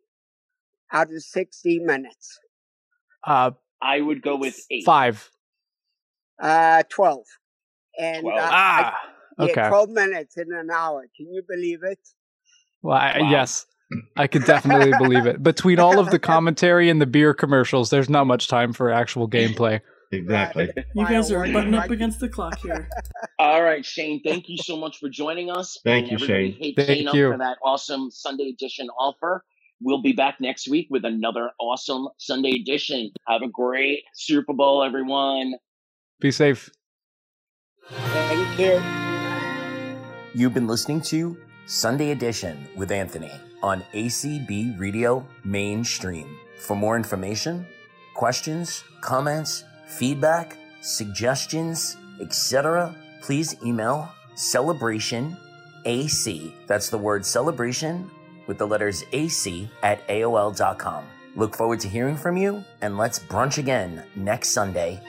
out 0.92 1.12
of 1.14 1.24
60 1.24 1.80
minutes? 1.80 2.40
Uh, 3.26 3.52
I 3.82 4.02
would 4.02 4.22
go 4.22 4.36
with 4.36 4.60
eight. 4.70 4.86
five. 4.86 5.30
Uh, 6.42 6.84
12. 6.90 7.26
And 8.00 8.22
12. 8.22 8.40
uh, 8.40 8.50
Ah, 8.52 9.00
yeah, 9.38 9.46
okay. 9.46 9.68
12 9.68 9.90
minutes 9.90 10.38
in 10.38 10.52
an 10.54 10.70
hour. 10.72 11.06
Can 11.16 11.32
you 11.34 11.44
believe 11.48 11.84
it? 11.84 12.00
Well, 12.82 12.98
I, 12.98 13.20
Wow. 13.20 13.32
yes, 13.32 13.66
I 14.18 14.28
could 14.28 14.46
definitely 14.46 14.94
believe 14.98 15.26
it. 15.26 15.44
Between 15.44 15.80
all 15.80 16.00
of 16.00 16.10
the 16.10 16.20
commentary 16.34 16.90
and 16.90 17.00
the 17.02 17.06
beer 17.06 17.34
commercials, 17.34 17.90
there's 17.90 18.10
not 18.10 18.26
much 18.26 18.48
time 18.48 18.74
for 18.74 18.92
actual 18.92 19.30
gameplay. 19.30 19.82
Exactly. 20.12 20.70
you 20.96 21.06
guys 21.06 21.32
are 21.32 21.40
Why- 21.40 21.54
butting 21.54 21.74
up 21.74 21.90
against 21.90 22.20
the 22.20 22.28
clock 22.30 22.60
here. 22.60 22.88
All 23.40 23.64
right, 23.64 23.86
Shane. 23.86 24.22
Thank 24.24 24.50
you 24.50 24.58
so 24.58 24.76
much 24.78 24.98
for 24.98 25.10
joining 25.10 25.50
us. 25.50 25.78
Thank 25.84 26.12
And 26.12 26.20
you, 26.20 26.28
Shane. 26.28 26.58
Thank 26.76 26.88
Shane 26.88 27.08
up 27.08 27.16
you. 27.16 27.32
for 27.32 27.38
that 27.38 27.58
awesome 27.64 28.12
Sunday 28.12 28.50
edition 28.50 28.90
offer. 28.90 29.44
We'll 29.84 30.02
be 30.02 30.14
back 30.14 30.36
next 30.40 30.68
week 30.70 30.88
with 30.90 31.06
another 31.06 31.50
awesome 31.60 32.08
Sunday 32.18 32.52
edition. 32.52 33.12
Have 33.28 33.42
a 33.42 33.48
great 33.48 34.04
Super 34.14 34.54
Bowl, 34.54 34.84
everyone. 34.84 35.54
Be 36.20 36.30
safe. 36.32 36.70
Thank 37.90 38.60
you. 38.60 38.82
You've 40.34 40.54
been 40.54 40.68
listening 40.68 41.02
to 41.04 41.38
Sunday 41.66 42.12
Edition 42.12 42.68
with 42.76 42.92
Anthony 42.92 43.32
on 43.64 43.82
ACB 43.94 44.80
Radio 44.80 45.26
Mainstream. 45.44 46.38
For 46.60 46.76
more 46.76 46.96
information, 46.96 47.66
questions, 48.14 48.84
comments, 49.02 49.64
feedback, 49.92 50.58
suggestions, 50.82 51.98
etc., 52.20 52.96
please 53.22 53.56
email 53.64 54.10
celebration 54.36 55.38
AC. 55.86 56.54
That's 56.68 56.90
the 56.90 56.98
word 56.98 57.26
celebration 57.26 58.10
with 58.48 58.58
the 58.58 58.68
letters 58.68 59.04
AC 59.12 59.70
at 59.84 60.08
AOL.com. 60.08 61.06
Look 61.36 61.56
forward 61.56 61.80
to 61.82 61.88
hearing 61.88 62.18
from 62.18 62.38
you, 62.38 62.64
and 62.82 62.98
let's 62.98 63.20
brunch 63.20 63.58
again 63.58 64.04
next 64.16 64.50
Sunday 64.50 65.00